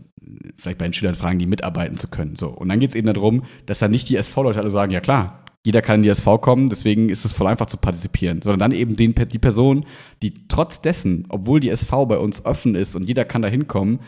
vielleicht 0.55 0.77
bei 0.77 0.85
den 0.85 0.93
Schülern 0.93 1.15
fragen, 1.15 1.39
die 1.39 1.47
mitarbeiten 1.47 1.97
zu 1.97 2.07
können. 2.07 2.35
So. 2.35 2.49
Und 2.49 2.69
dann 2.69 2.79
geht 2.79 2.91
es 2.91 2.95
eben 2.95 3.11
darum, 3.11 3.45
dass 3.65 3.79
dann 3.79 3.89
nicht 3.89 4.09
die 4.09 4.17
SV-Leute 4.17 4.59
alle 4.59 4.69
sagen, 4.69 4.91
ja 4.91 4.99
klar, 4.99 5.43
jeder 5.65 5.81
kann 5.81 5.97
in 5.97 6.03
die 6.03 6.09
SV 6.09 6.37
kommen, 6.37 6.69
deswegen 6.69 7.09
ist 7.09 7.25
es 7.25 7.33
voll 7.33 7.47
einfach 7.47 7.65
zu 7.65 7.77
partizipieren, 7.77 8.41
sondern 8.41 8.59
dann 8.59 8.71
eben 8.71 8.95
den, 8.95 9.13
die 9.15 9.39
Person, 9.39 9.85
die 10.21 10.47
trotz 10.47 10.79
dessen, 10.81 11.25
obwohl 11.29 11.59
die 11.59 11.69
SV 11.69 12.05
bei 12.05 12.17
uns 12.17 12.45
offen 12.45 12.75
ist 12.75 12.95
und 12.95 13.03
jeder 13.07 13.23
kann 13.23 13.41
da 13.41 13.47
hinkommen, 13.47 13.99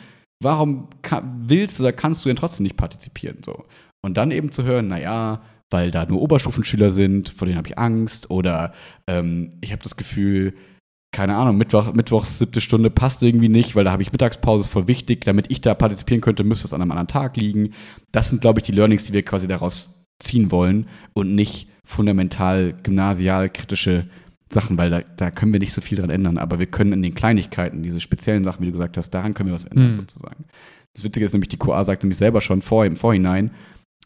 warum 0.41 0.87
ka- 1.01 1.23
willst 1.39 1.79
oder 1.81 1.91
kannst 1.91 2.23
du 2.23 2.29
denn 2.29 2.35
trotzdem 2.37 2.63
nicht 2.63 2.77
partizipieren? 2.77 3.39
So. 3.43 3.65
Und 4.05 4.17
dann 4.17 4.31
eben 4.31 4.51
zu 4.51 4.63
hören, 4.63 4.87
naja, 4.87 5.41
weil 5.71 5.91
da 5.91 6.05
nur 6.05 6.21
Oberstufenschüler 6.21 6.91
sind, 6.91 7.29
vor 7.29 7.45
denen 7.45 7.57
habe 7.57 7.67
ich 7.67 7.77
Angst, 7.77 8.29
oder 8.29 8.73
ähm, 9.09 9.53
ich 9.61 9.71
habe 9.71 9.83
das 9.83 9.97
Gefühl, 9.97 10.53
keine 11.11 11.35
Ahnung, 11.35 11.57
Mittwoch, 11.57 11.93
Mittwochs 11.93 12.37
siebte 12.37 12.61
Stunde 12.61 12.89
passt 12.89 13.23
irgendwie 13.23 13.49
nicht, 13.49 13.75
weil 13.75 13.83
da 13.83 13.91
habe 13.91 14.01
ich 14.03 14.11
Mittagspause, 14.11 14.61
ist 14.61 14.67
voll 14.71 14.87
wichtig. 14.87 15.25
Damit 15.25 15.49
ich 15.49 15.61
da 15.61 15.73
partizipieren 15.73 16.21
könnte, 16.21 16.43
müsste 16.43 16.67
es 16.67 16.73
an 16.73 16.81
einem 16.81 16.91
anderen 16.91 17.07
Tag 17.07 17.37
liegen. 17.37 17.71
Das 18.11 18.29
sind, 18.29 18.41
glaube 18.41 18.59
ich, 18.59 18.65
die 18.65 18.73
Learnings, 18.73 19.05
die 19.05 19.13
wir 19.13 19.23
quasi 19.23 19.47
daraus 19.47 20.05
ziehen 20.19 20.51
wollen 20.51 20.87
und 21.13 21.35
nicht 21.35 21.67
fundamental 21.85 22.73
gymnasial 22.83 23.49
kritische 23.49 24.07
Sachen, 24.51 24.77
weil 24.77 24.89
da, 24.89 25.01
da 25.01 25.31
können 25.31 25.51
wir 25.53 25.59
nicht 25.59 25.73
so 25.73 25.81
viel 25.81 25.97
dran 25.97 26.09
ändern. 26.09 26.37
Aber 26.37 26.59
wir 26.59 26.67
können 26.67 26.93
in 26.93 27.01
den 27.01 27.15
Kleinigkeiten, 27.15 27.83
diese 27.83 27.99
speziellen 27.99 28.43
Sachen, 28.43 28.61
wie 28.61 28.67
du 28.67 28.71
gesagt 28.71 28.97
hast, 28.97 29.09
daran 29.11 29.33
können 29.33 29.49
wir 29.49 29.53
was 29.55 29.65
ändern, 29.65 29.93
Mhm. 29.93 29.99
sozusagen. 30.01 30.45
Das 30.93 31.03
Witzige 31.03 31.25
ist 31.25 31.33
nämlich, 31.33 31.49
die 31.49 31.57
QA 31.57 31.83
sagt 31.83 32.03
nämlich 32.03 32.17
selber 32.17 32.41
schon 32.41 32.61
vor, 32.61 32.85
im 32.85 32.95
Vorhinein, 32.95 33.51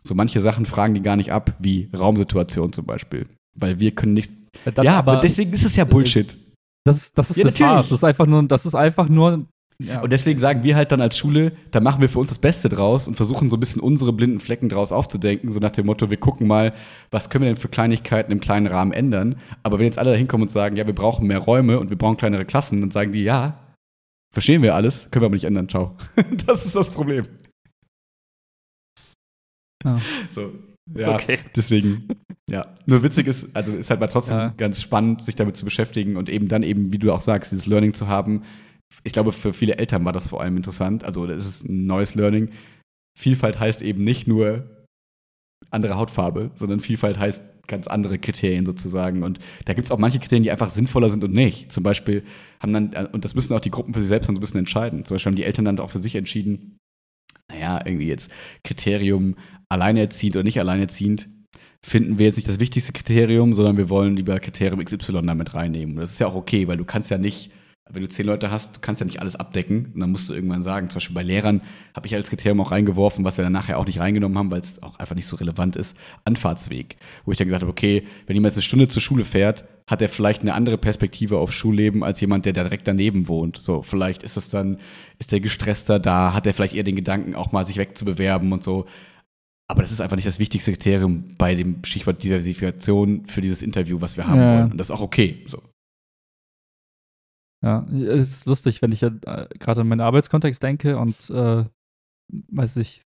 so 0.04 0.16
manche 0.16 0.42
Sachen 0.42 0.66
fragen 0.66 0.94
die 0.96 1.02
gar 1.02 1.16
nicht 1.16 1.32
ab, 1.32 1.54
wie 1.60 1.90
Raumsituation 1.96 2.74
zum 2.74 2.86
Beispiel. 2.86 3.28
Weil 3.56 3.80
wir 3.80 3.92
können 3.92 4.14
nichts. 4.14 4.34
Ja, 4.82 4.98
aber 4.98 5.18
deswegen 5.18 5.52
ist 5.54 5.64
es 5.66 5.76
ja 5.76 5.86
Bullshit. 5.86 6.38
das 6.86 6.98
ist, 6.98 7.18
das 7.18 7.30
ist 7.30 7.38
Ja, 7.38 7.44
eine 7.44 7.52
natürlich. 7.52 7.72
Farce. 7.72 7.90
Das 7.90 8.00
ist 8.00 8.04
einfach 8.04 8.26
nur, 8.28 8.44
das 8.44 8.66
ist 8.66 8.76
einfach 8.76 9.10
nur. 9.10 9.46
Ja. 9.86 10.02
Und 10.02 10.12
deswegen 10.12 10.40
sagen 10.40 10.64
wir 10.64 10.76
halt 10.76 10.92
dann 10.92 11.02
als 11.02 11.18
Schule, 11.18 11.52
da 11.72 11.80
machen 11.80 12.02
wir 12.02 12.10
für 12.10 12.20
uns 12.20 12.28
das 12.30 12.40
Beste 12.40 12.70
draus 12.70 13.08
und 13.08 13.16
versuchen 13.16 13.50
so 13.50 13.58
ein 13.58 13.60
bisschen 13.60 13.82
unsere 13.82 14.14
blinden 14.14 14.40
Flecken 14.40 14.70
draus 14.70 14.92
aufzudenken, 14.92 15.52
so 15.52 15.60
nach 15.60 15.72
dem 15.72 15.86
Motto, 15.86 16.10
wir 16.10 16.18
gucken 16.18 16.48
mal, 16.48 16.74
was 17.10 17.30
können 17.30 17.44
wir 17.44 17.52
denn 17.52 17.60
für 17.62 17.70
Kleinigkeiten 17.70 18.32
im 18.32 18.40
kleinen 18.42 18.68
Rahmen 18.68 18.92
ändern. 18.92 19.36
Aber 19.64 19.80
wenn 19.80 19.86
jetzt 19.86 19.98
alle 20.00 20.12
da 20.12 20.18
hinkommen 20.18 20.44
und 20.44 20.50
sagen, 20.52 20.76
ja, 20.76 20.86
wir 20.88 20.96
brauchen 20.96 21.28
mehr 21.28 21.40
Räume 21.40 21.80
und 21.80 21.90
wir 21.90 21.98
brauchen 21.98 22.18
kleinere 22.18 22.46
Klassen, 22.46 22.82
dann 22.82 22.92
sagen 22.92 23.12
die, 23.12 23.24
ja, 23.24 23.58
verstehen 24.34 24.62
wir 24.62 24.76
alles, 24.76 25.10
können 25.12 25.24
wir 25.24 25.28
aber 25.28 25.36
nicht 25.36 25.46
ändern, 25.46 25.70
ciao. 25.70 25.96
das 26.48 26.66
ist 26.66 26.76
das 26.76 26.90
Problem. 26.90 27.26
Ja. 29.84 30.00
So, 30.32 30.52
ja, 30.96 31.16
Okay. 31.16 31.40
deswegen, 31.56 32.08
ja. 32.50 32.76
Nur 32.86 33.04
witzig 33.04 33.28
ist, 33.28 33.48
also 33.56 33.72
ist 33.74 33.90
halt 33.90 34.00
mal 34.00 34.08
trotzdem 34.08 34.38
Ja. 34.38 34.54
ganz 34.58 34.82
spannend, 34.82 35.22
sich 35.22 35.36
damit 35.36 35.56
zu 35.58 35.66
beschäftigen 35.66 36.18
und 36.18 36.30
eben 36.30 36.48
dann 36.48 36.64
eben, 36.64 36.92
wie 36.92 37.00
du 37.00 37.12
auch 37.12 37.22
sagst, 37.22 37.52
dieses 37.52 37.66
Learning 37.68 37.94
zu 37.94 38.08
haben. 38.08 38.44
Ich 39.04 39.14
glaube, 39.14 39.32
für 39.32 39.54
viele 39.54 39.78
Eltern 39.78 40.06
war 40.06 40.14
das 40.14 40.28
vor 40.28 40.42
allem 40.42 40.58
interessant. 40.58 41.04
Also, 41.04 41.26
das 41.28 41.46
ist 41.46 41.64
ein 41.68 41.86
neues 41.86 42.16
Learning. 42.16 42.50
Vielfalt 43.18 43.60
heißt 43.60 43.82
eben 43.82 44.04
nicht 44.04 44.28
nur 44.28 44.86
andere 45.70 45.96
Hautfarbe, 45.96 46.52
sondern 46.56 46.80
Vielfalt 46.80 47.20
heißt 47.20 47.44
ganz 47.68 47.88
andere 47.88 48.20
Kriterien 48.20 48.66
sozusagen. 48.66 49.24
Und 49.24 49.40
da 49.66 49.74
gibt 49.74 49.86
es 49.86 49.92
auch 49.92 49.98
manche 49.98 50.20
Kriterien, 50.20 50.44
die 50.44 50.52
einfach 50.52 50.70
sinnvoller 50.70 51.10
sind 51.10 51.24
und 51.24 51.34
nicht. 51.34 51.72
Zum 51.72 51.84
Beispiel 51.84 52.24
haben 52.60 52.74
dann, 52.74 53.08
und 53.08 53.24
das 53.26 53.36
müssen 53.36 53.54
auch 53.54 53.60
die 53.60 53.72
Gruppen 53.72 53.94
für 53.94 54.02
sich 54.02 54.10
selbst 54.10 54.28
dann 54.28 54.36
so 54.36 54.40
ein 54.40 54.42
bisschen 54.42 54.60
entscheiden. 54.60 55.06
Zum 55.06 55.16
Beispiel 55.16 55.32
haben 55.32 55.38
die 55.38 55.46
Eltern 55.46 55.66
dann 55.66 55.80
auch 55.80 55.90
für 55.90 56.00
sich 56.00 56.16
entschieden, 56.16 56.78
naja, 57.50 57.80
irgendwie 57.86 58.08
jetzt 58.08 58.32
Kriterium 58.64 59.36
alleinerziehend 59.70 60.36
oder 60.36 60.44
nicht 60.44 60.60
alleinerziehend, 60.60 61.30
finden 61.84 62.18
wir 62.18 62.26
jetzt 62.26 62.36
nicht 62.36 62.50
das 62.50 62.60
wichtigste 62.60 62.94
Kriterium, 62.94 63.54
sondern 63.54 63.78
wir 63.78 63.90
wollen 63.90 64.16
lieber 64.16 64.40
Kriterium 64.40 64.84
XY 64.84 65.22
damit 65.24 65.54
reinnehmen. 65.54 65.96
Und 65.96 66.02
das 66.02 66.12
ist 66.12 66.20
ja 66.20 66.28
auch 66.28 66.36
okay, 66.36 66.68
weil 66.68 66.78
du 66.78 66.86
kannst 66.86 67.10
ja 67.10 67.18
nicht 67.18 67.52
wenn 67.90 68.04
du 68.04 68.10
zehn 68.10 68.26
Leute 68.26 68.52
hast, 68.52 68.78
du 68.78 68.80
kannst 68.80 69.02
ja 69.02 69.06
nicht 69.06 69.20
alles 69.22 69.36
abdecken. 69.36 69.92
Und 69.94 70.00
dann 70.00 70.12
musst 70.12 70.30
du 70.30 70.34
irgendwann 70.34 70.64
sagen, 70.64 70.90
zum 70.90 70.96
Beispiel 70.98 71.16
bei 71.16 71.24
Lehrern 71.24 71.62
habe 71.96 72.08
ich 72.08 72.16
als 72.16 72.30
Kriterium 72.30 72.62
auch 72.62 72.72
reingeworfen, 72.72 73.26
was 73.26 73.38
wir 73.38 73.44
dann 73.44 73.52
nachher 73.54 73.78
auch 73.80 73.86
nicht 73.86 74.00
reingenommen 74.00 74.38
haben, 74.38 74.52
weil 74.52 74.62
es 74.62 74.82
auch 74.82 74.98
einfach 75.00 75.16
nicht 75.16 75.26
so 75.26 75.36
relevant 75.36 75.76
ist, 75.76 75.98
Anfahrtsweg. 76.24 76.96
Wo 77.26 77.32
ich 77.32 77.38
dann 77.38 77.48
gesagt 77.48 77.64
habe, 77.64 77.72
okay, 77.72 78.04
wenn 78.28 78.36
jemand 78.36 78.54
eine 78.54 78.62
Stunde 78.62 78.88
zur 78.88 79.02
Schule 79.02 79.26
fährt, 79.26 79.66
hat 79.88 80.02
er 80.02 80.10
vielleicht 80.10 80.42
eine 80.42 80.54
andere 80.54 80.78
Perspektive 80.78 81.38
auf 81.38 81.52
Schulleben 81.52 82.04
als 82.04 82.22
jemand, 82.22 82.46
der 82.46 82.54
direkt 82.54 82.88
daneben 82.88 83.28
wohnt. 83.28 83.58
So, 83.58 83.82
vielleicht 83.82 84.24
ist 84.24 84.38
es 84.38 84.50
dann, 84.50 84.78
ist 85.20 85.32
der 85.32 85.42
gestresster 85.42 86.00
da, 86.00 86.34
hat 86.34 86.48
er 86.48 86.54
vielleicht 86.54 86.76
eher 86.76 86.84
den 86.84 86.96
Gedanken, 86.96 87.36
auch 87.36 87.52
mal 87.52 87.66
sich 87.66 87.78
wegzubewerben 87.78 88.54
und 88.54 88.64
so. 88.64 88.86
Aber 89.68 89.82
das 89.82 89.92
ist 89.92 90.02
einfach 90.02 90.18
nicht 90.18 90.28
das 90.28 90.40
wichtigste 90.40 90.72
Kriterium 90.72 91.30
bei 91.38 91.56
dem 91.56 91.84
Stichwort 91.84 92.22
Diversifikation 92.24 93.26
für 93.26 93.42
dieses 93.42 93.64
Interview, 93.64 94.00
was 94.00 94.18
wir 94.18 94.28
haben 94.28 94.40
Ja. 94.40 94.54
wollen. 94.56 94.72
Und 94.72 94.78
das 94.78 94.90
ist 94.90 94.96
auch 94.96 95.02
okay. 95.02 95.44
So. 95.48 95.62
Ja, 97.64 97.86
es 97.92 98.32
ist 98.32 98.46
lustig, 98.48 98.82
wenn 98.82 98.92
ich 98.92 99.02
ja 99.02 99.10
äh, 99.26 99.48
gerade 99.60 99.82
an 99.82 99.88
meinen 99.88 100.02
Arbeitskontext 100.02 100.64
denke 100.64 100.98
und 100.98 101.30
äh, 101.30 101.66
weiß 102.52 102.78
ich, 102.78 103.04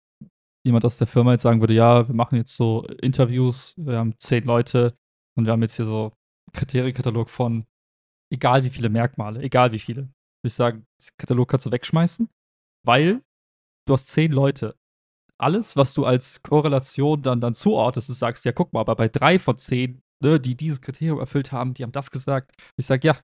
jemand 0.66 0.86
aus 0.86 0.98
der 0.98 1.08
Firma 1.08 1.32
jetzt 1.32 1.44
sagen 1.44 1.62
würde, 1.62 1.74
ja, 1.74 2.08
wir 2.08 2.16
machen 2.16 2.36
jetzt 2.36 2.56
so 2.56 2.86
Interviews, 3.02 3.76
wir 3.78 3.98
haben 3.98 4.18
zehn 4.18 4.44
Leute 4.44 4.96
und 5.38 5.46
wir 5.46 5.54
haben 5.54 5.62
jetzt 5.62 5.76
hier 5.76 5.86
so 5.86 6.12
Kriterienkatalog 6.54 7.30
von 7.30 7.66
egal 8.32 8.64
wie 8.64 8.70
viele 8.70 8.90
Merkmale, 8.90 9.42
egal 9.42 9.72
wie 9.72 9.80
viele. 9.80 10.02
Würde 10.02 10.48
ich 10.48 10.54
sagen, 10.54 10.86
den 11.00 11.18
Katalog 11.18 11.50
kannst 11.50 11.66
du 11.66 11.72
wegschmeißen, 11.72 12.30
weil 12.86 13.22
du 13.88 13.94
hast 13.94 14.10
zehn 14.10 14.32
Leute. 14.32 14.76
Alles, 15.40 15.76
was 15.76 15.94
du 15.94 16.06
als 16.06 16.44
Korrelation 16.44 17.22
dann, 17.22 17.42
dann 17.42 17.56
zuordnest, 17.56 18.10
du 18.10 18.14
sagst, 18.14 18.46
ja, 18.46 18.52
guck 18.52 18.74
mal, 18.74 18.82
aber 18.82 18.96
bei 18.96 19.08
drei 19.08 19.40
von 19.40 19.58
zehn, 19.58 20.02
ne, 20.22 20.40
die 20.40 20.56
dieses 20.56 20.82
Kriterium 20.82 21.20
erfüllt 21.20 21.52
haben, 21.52 21.74
die 21.74 21.84
haben 21.84 21.92
das 21.92 22.12
gesagt. 22.12 22.52
Ich 22.78 22.86
sage, 22.86 23.08
ja, 23.08 23.18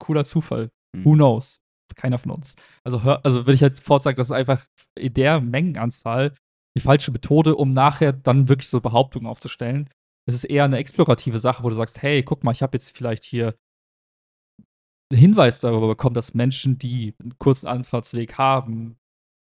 cooler 0.00 0.24
Zufall. 0.24 0.70
Mhm. 0.96 1.04
Who 1.04 1.12
knows? 1.14 1.60
Keiner 1.96 2.18
von 2.18 2.30
uns. 2.30 2.54
Also, 2.84 3.02
hör, 3.02 3.24
also 3.24 3.40
würde 3.40 3.54
ich 3.54 3.62
halt 3.62 3.76
sofort 3.76 4.02
sagen, 4.02 4.16
das 4.16 4.28
ist 4.28 4.32
einfach 4.32 4.64
in 4.96 5.12
der 5.14 5.40
Mengenanzahl 5.40 6.34
die 6.76 6.80
falsche 6.80 7.10
Methode, 7.10 7.56
um 7.56 7.72
nachher 7.72 8.12
dann 8.12 8.48
wirklich 8.48 8.68
so 8.68 8.80
Behauptungen 8.80 9.26
aufzustellen. 9.26 9.88
Es 10.28 10.34
ist 10.34 10.44
eher 10.44 10.64
eine 10.64 10.78
explorative 10.78 11.40
Sache, 11.40 11.64
wo 11.64 11.68
du 11.68 11.74
sagst, 11.74 12.00
hey, 12.00 12.22
guck 12.22 12.44
mal, 12.44 12.52
ich 12.52 12.62
habe 12.62 12.76
jetzt 12.76 12.96
vielleicht 12.96 13.24
hier 13.24 13.56
einen 15.12 15.20
Hinweis 15.20 15.58
darüber 15.58 15.88
bekommen, 15.88 16.14
dass 16.14 16.34
Menschen, 16.34 16.78
die 16.78 17.14
einen 17.20 17.36
kurzen 17.38 17.66
Anfahrtsweg 17.66 18.38
haben, 18.38 18.96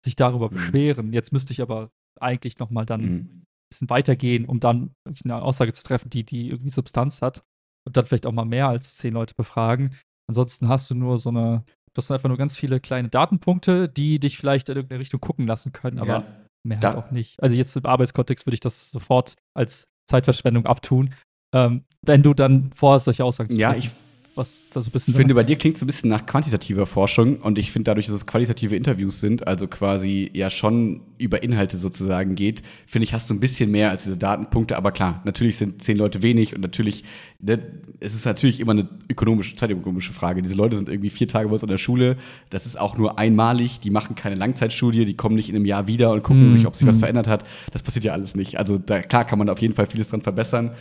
sich 0.04 0.16
darüber 0.16 0.46
Mhm. 0.50 0.54
beschweren. 0.54 1.12
Jetzt 1.12 1.32
müsste 1.32 1.52
ich 1.52 1.62
aber 1.62 1.90
eigentlich 2.20 2.58
noch 2.58 2.70
mal 2.70 2.84
dann 2.84 3.00
Mhm. 3.02 3.16
ein 3.16 3.44
bisschen 3.70 3.90
weitergehen, 3.90 4.44
um 4.46 4.58
dann 4.58 4.92
eine 5.24 5.40
Aussage 5.40 5.72
zu 5.72 5.84
treffen, 5.84 6.10
die, 6.10 6.24
die 6.24 6.48
irgendwie 6.48 6.70
Substanz 6.70 7.22
hat. 7.22 7.44
Und 7.86 7.96
dann 7.96 8.06
vielleicht 8.06 8.26
auch 8.26 8.32
mal 8.32 8.44
mehr 8.44 8.68
als 8.68 8.96
zehn 8.96 9.14
Leute 9.14 9.34
befragen. 9.36 9.96
Ansonsten 10.28 10.68
hast 10.68 10.90
du 10.90 10.94
nur 10.94 11.18
so 11.18 11.30
eine, 11.30 11.64
das 11.92 12.06
sind 12.06 12.14
einfach 12.14 12.28
nur 12.28 12.38
ganz 12.38 12.56
viele 12.56 12.80
kleine 12.80 13.08
Datenpunkte, 13.08 13.88
die 13.88 14.18
dich 14.18 14.36
vielleicht 14.38 14.68
in 14.68 14.76
irgendeine 14.76 15.00
Richtung 15.00 15.20
gucken 15.20 15.46
lassen 15.46 15.72
können, 15.72 15.98
aber 15.98 16.12
Ja. 16.12 16.24
mehr 16.66 16.80
halt 16.80 16.96
auch 16.96 17.10
nicht. 17.10 17.42
Also 17.42 17.56
jetzt 17.56 17.76
im 17.76 17.86
Arbeitskontext 17.86 18.46
würde 18.46 18.54
ich 18.54 18.60
das 18.60 18.90
sofort 18.90 19.34
als 19.54 19.88
Zeitverschwendung 20.10 20.66
abtun. 20.66 21.14
Ähm, 21.54 21.84
wenn 22.02 22.22
du 22.22 22.34
dann 22.34 22.72
vorhast, 22.72 23.04
solche 23.06 23.24
Aussagen 23.24 23.48
zu 23.50 23.56
Ja, 23.58 23.72
treffen, 23.72 23.78
ich 23.86 23.90
was 24.34 24.64
da 24.72 24.80
so 24.80 24.88
ein 24.88 24.92
bisschen 24.92 25.12
Ich 25.12 25.16
finde, 25.16 25.34
bei 25.34 25.44
dir 25.44 25.56
klingt 25.56 25.76
es 25.76 25.80
so 25.80 25.84
ein 25.84 25.88
bisschen 25.88 26.10
nach 26.10 26.26
quantitativer 26.26 26.86
Forschung 26.86 27.36
und 27.38 27.58
ich 27.58 27.72
finde 27.72 27.90
dadurch, 27.90 28.06
dass 28.06 28.14
es 28.14 28.26
qualitative 28.26 28.76
Interviews 28.76 29.20
sind, 29.20 29.46
also 29.46 29.66
quasi 29.66 30.30
ja 30.32 30.50
schon 30.50 31.00
über 31.18 31.42
Inhalte 31.42 31.76
sozusagen 31.76 32.34
geht, 32.34 32.62
finde 32.86 33.04
ich, 33.04 33.14
hast 33.14 33.30
du 33.30 33.34
ein 33.34 33.40
bisschen 33.40 33.70
mehr 33.70 33.90
als 33.90 34.04
diese 34.04 34.16
Datenpunkte. 34.16 34.76
Aber 34.76 34.92
klar, 34.92 35.22
natürlich 35.24 35.56
sind 35.56 35.82
zehn 35.82 35.96
Leute 35.96 36.22
wenig 36.22 36.54
und 36.54 36.60
natürlich, 36.60 37.04
ne, 37.40 37.58
es 38.00 38.14
ist 38.14 38.24
natürlich 38.24 38.60
immer 38.60 38.72
eine 38.72 38.88
ökonomische, 39.08 39.56
zeitökonomische 39.56 40.12
Frage. 40.12 40.42
Diese 40.42 40.54
Leute 40.54 40.76
sind 40.76 40.88
irgendwie 40.88 41.10
vier 41.10 41.28
Tage 41.28 41.48
bei 41.48 41.52
uns 41.52 41.62
an 41.62 41.70
der 41.70 41.78
Schule. 41.78 42.16
Das 42.50 42.66
ist 42.66 42.78
auch 42.78 42.98
nur 42.98 43.18
einmalig. 43.18 43.80
Die 43.80 43.90
machen 43.90 44.14
keine 44.14 44.34
Langzeitstudie, 44.34 45.04
die 45.04 45.16
kommen 45.16 45.36
nicht 45.36 45.48
in 45.48 45.56
einem 45.56 45.66
Jahr 45.66 45.86
wieder 45.86 46.12
und 46.12 46.22
gucken 46.22 46.48
Mm, 46.48 46.50
sich, 46.50 46.66
ob 46.66 46.74
sich 46.74 46.86
was 46.86 46.96
mm. 46.96 47.00
verändert 47.00 47.28
hat. 47.28 47.44
Das 47.72 47.82
passiert 47.82 48.04
ja 48.04 48.12
alles 48.12 48.34
nicht. 48.34 48.58
Also 48.58 48.78
da, 48.78 49.00
klar 49.00 49.24
kann 49.24 49.38
man 49.38 49.48
auf 49.48 49.60
jeden 49.60 49.74
Fall 49.74 49.86
vieles 49.86 50.08
dran 50.08 50.20
verbessern. 50.20 50.72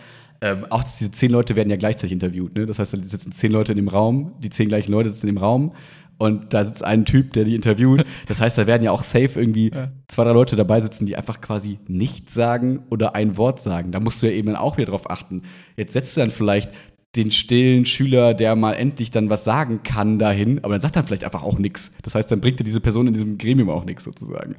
Ähm, 0.43 0.65
auch 0.69 0.83
diese 0.83 1.09
zehn 1.09 1.31
Leute 1.31 1.55
werden 1.55 1.69
ja 1.69 1.77
gleichzeitig 1.77 2.11
interviewt. 2.11 2.53
Ne? 2.55 2.65
Das 2.65 2.77
heißt, 2.77 2.93
da 2.93 2.97
sitzen 2.97 3.31
zehn 3.31 3.51
Leute 3.51 3.71
in 3.71 3.77
dem 3.77 3.87
Raum, 3.87 4.33
die 4.39 4.49
zehn 4.49 4.67
gleichen 4.67 4.91
Leute 4.91 5.09
sitzen 5.09 5.29
im 5.29 5.37
Raum 5.37 5.71
und 6.17 6.53
da 6.53 6.65
sitzt 6.65 6.83
ein 6.83 7.05
Typ, 7.05 7.31
der 7.31 7.45
die 7.45 7.55
interviewt. 7.55 8.03
Das 8.27 8.41
heißt, 8.41 8.57
da 8.57 8.67
werden 8.67 8.83
ja 8.83 8.91
auch 8.91 9.03
safe 9.03 9.39
irgendwie 9.39 9.71
Ja. 9.73 9.91
zwei, 10.09 10.25
drei 10.25 10.33
Leute 10.33 10.57
dabei 10.57 10.81
sitzen, 10.81 11.05
die 11.05 11.15
einfach 11.15 11.39
quasi 11.39 11.79
nichts 11.87 12.33
sagen 12.33 12.83
oder 12.89 13.15
ein 13.15 13.37
Wort 13.37 13.61
sagen. 13.61 13.93
Da 13.93 14.01
musst 14.01 14.21
du 14.21 14.27
ja 14.27 14.33
eben 14.33 14.47
dann 14.47 14.57
auch 14.57 14.75
wieder 14.75 14.87
drauf 14.87 15.09
achten. 15.09 15.43
Jetzt 15.77 15.93
setzt 15.93 16.17
du 16.17 16.21
dann 16.21 16.29
vielleicht 16.29 16.71
den 17.15 17.31
stillen 17.31 17.85
Schüler, 17.85 18.33
der 18.33 18.55
mal 18.57 18.73
endlich 18.73 19.11
dann 19.11 19.29
was 19.29 19.45
sagen 19.45 19.81
kann, 19.83 20.19
dahin, 20.19 20.59
aber 20.63 20.73
dann 20.73 20.81
sagt 20.81 20.95
dann 20.97 21.05
vielleicht 21.05 21.23
einfach 21.23 21.43
auch 21.43 21.57
nichts. 21.57 21.91
Das 22.01 22.15
heißt, 22.15 22.29
dann 22.31 22.41
bringt 22.41 22.59
dir 22.59 22.63
diese 22.65 22.81
Person 22.81 23.07
in 23.07 23.13
diesem 23.13 23.37
Gremium 23.37 23.69
auch 23.69 23.85
nichts 23.85 24.03
sozusagen. 24.03 24.55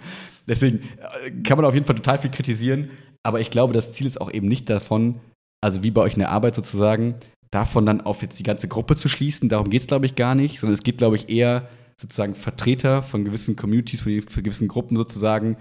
Deswegen 0.48 0.78
äh, 0.78 1.30
kann 1.42 1.58
man 1.58 1.66
auf 1.66 1.74
jeden 1.74 1.84
Fall 1.84 1.96
total 1.96 2.18
viel 2.18 2.30
kritisieren, 2.30 2.90
aber 3.22 3.40
ich 3.40 3.50
glaube, 3.50 3.74
das 3.74 3.92
Ziel 3.92 4.06
ist 4.06 4.20
auch 4.20 4.32
eben 4.32 4.46
nicht 4.48 4.70
davon, 4.70 5.16
also 5.64 5.82
wie 5.82 5.90
bei 5.90 6.02
euch 6.02 6.12
in 6.12 6.18
der 6.18 6.30
Arbeit 6.30 6.54
sozusagen, 6.54 7.14
davon 7.50 7.86
dann 7.86 8.02
auf 8.02 8.20
jetzt 8.20 8.38
die 8.38 8.42
ganze 8.42 8.68
Gruppe 8.68 8.96
zu 8.96 9.08
schließen. 9.08 9.48
Darum 9.48 9.70
geht 9.70 9.80
es, 9.80 9.86
glaube 9.86 10.04
ich, 10.04 10.14
gar 10.14 10.34
nicht, 10.34 10.60
sondern 10.60 10.74
es 10.74 10.82
geht, 10.82 10.98
glaube 10.98 11.16
ich, 11.16 11.30
eher 11.30 11.68
sozusagen 11.98 12.34
Vertreter 12.34 13.02
von 13.02 13.24
gewissen 13.24 13.56
Communities, 13.56 14.02
von, 14.02 14.12
gewissen 14.12 14.68
Gruppen 14.68 14.96
sozusagen, 14.96 15.56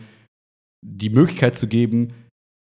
die 0.86 1.10
Möglichkeit 1.10 1.58
zu 1.58 1.68
geben, 1.68 2.14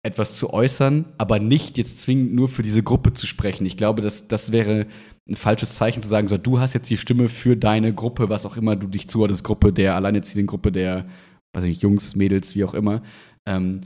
etwas 0.04 0.38
zu 0.38 0.52
äußern, 0.52 1.06
aber 1.18 1.40
nicht 1.40 1.78
jetzt 1.78 2.00
zwingend 2.02 2.34
nur 2.34 2.50
für 2.50 2.64
diese 2.64 2.84
Gruppe 2.84 3.14
zu 3.14 3.28
sprechen. 3.28 3.66
Ich 3.66 3.78
glaube, 3.78 4.02
das, 4.02 4.28
das 4.28 4.52
wäre 4.52 4.88
ein 5.30 5.36
falsches 5.36 5.76
Zeichen 5.76 6.02
zu 6.02 6.10
sagen, 6.10 6.28
so, 6.28 6.38
du 6.38 6.60
hast 6.60 6.74
jetzt 6.74 6.90
die 6.90 6.98
Stimme 6.98 7.30
für 7.30 7.56
deine 7.56 7.94
Gruppe, 7.94 8.28
was 8.28 8.46
auch 8.46 8.58
immer 8.58 8.76
du 8.76 8.88
dich 8.88 9.08
zuordnest, 9.08 9.44
Gruppe 9.44 9.72
der 9.72 9.96
Alleinerziehenden, 9.96 10.48
Gruppe 10.48 10.72
der, 10.72 11.06
weiß 11.54 11.64
ich 11.64 11.70
nicht, 11.70 11.84
Jungs, 11.84 12.16
Mädels, 12.16 12.56
wie 12.56 12.66
auch 12.66 12.74
immer. 12.74 13.04
Ähm, 13.48 13.82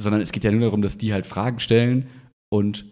sondern 0.00 0.22
es 0.22 0.32
geht 0.32 0.44
ja 0.44 0.52
nur 0.52 0.60
darum, 0.60 0.82
dass 0.82 0.96
die 0.96 1.12
halt 1.12 1.26
Fragen 1.26 1.58
stellen 1.58 2.06
und 2.52 2.84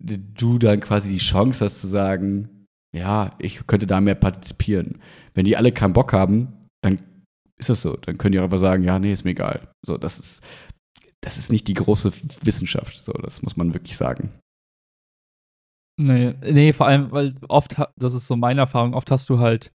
du 0.00 0.58
dann 0.58 0.80
quasi 0.80 1.10
die 1.10 1.18
Chance 1.18 1.64
hast 1.64 1.80
zu 1.80 1.86
sagen, 1.86 2.66
ja, 2.94 3.34
ich 3.38 3.66
könnte 3.66 3.86
da 3.86 4.00
mehr 4.00 4.14
partizipieren. 4.14 5.00
Wenn 5.34 5.44
die 5.44 5.56
alle 5.56 5.72
keinen 5.72 5.92
Bock 5.92 6.12
haben, 6.12 6.68
dann 6.82 6.98
ist 7.58 7.70
das 7.70 7.82
so. 7.82 7.96
Dann 7.96 8.18
können 8.18 8.32
die 8.32 8.38
auch 8.38 8.44
einfach 8.44 8.58
sagen, 8.58 8.82
ja, 8.82 8.98
nee, 8.98 9.12
ist 9.12 9.24
mir 9.24 9.30
egal. 9.30 9.68
So, 9.84 9.96
das 9.96 10.18
ist, 10.18 10.42
das 11.22 11.38
ist 11.38 11.50
nicht 11.50 11.68
die 11.68 11.74
große 11.74 12.12
Wissenschaft. 12.42 13.02
So, 13.02 13.12
das 13.12 13.42
muss 13.42 13.56
man 13.56 13.74
wirklich 13.74 13.96
sagen. 13.96 14.30
Nee, 15.98 16.34
nee, 16.42 16.72
vor 16.72 16.86
allem, 16.86 17.10
weil 17.10 17.34
oft, 17.48 17.76
das 17.96 18.14
ist 18.14 18.26
so 18.26 18.36
meine 18.36 18.60
Erfahrung, 18.60 18.92
oft 18.92 19.10
hast 19.10 19.28
du 19.30 19.38
halt 19.38 19.72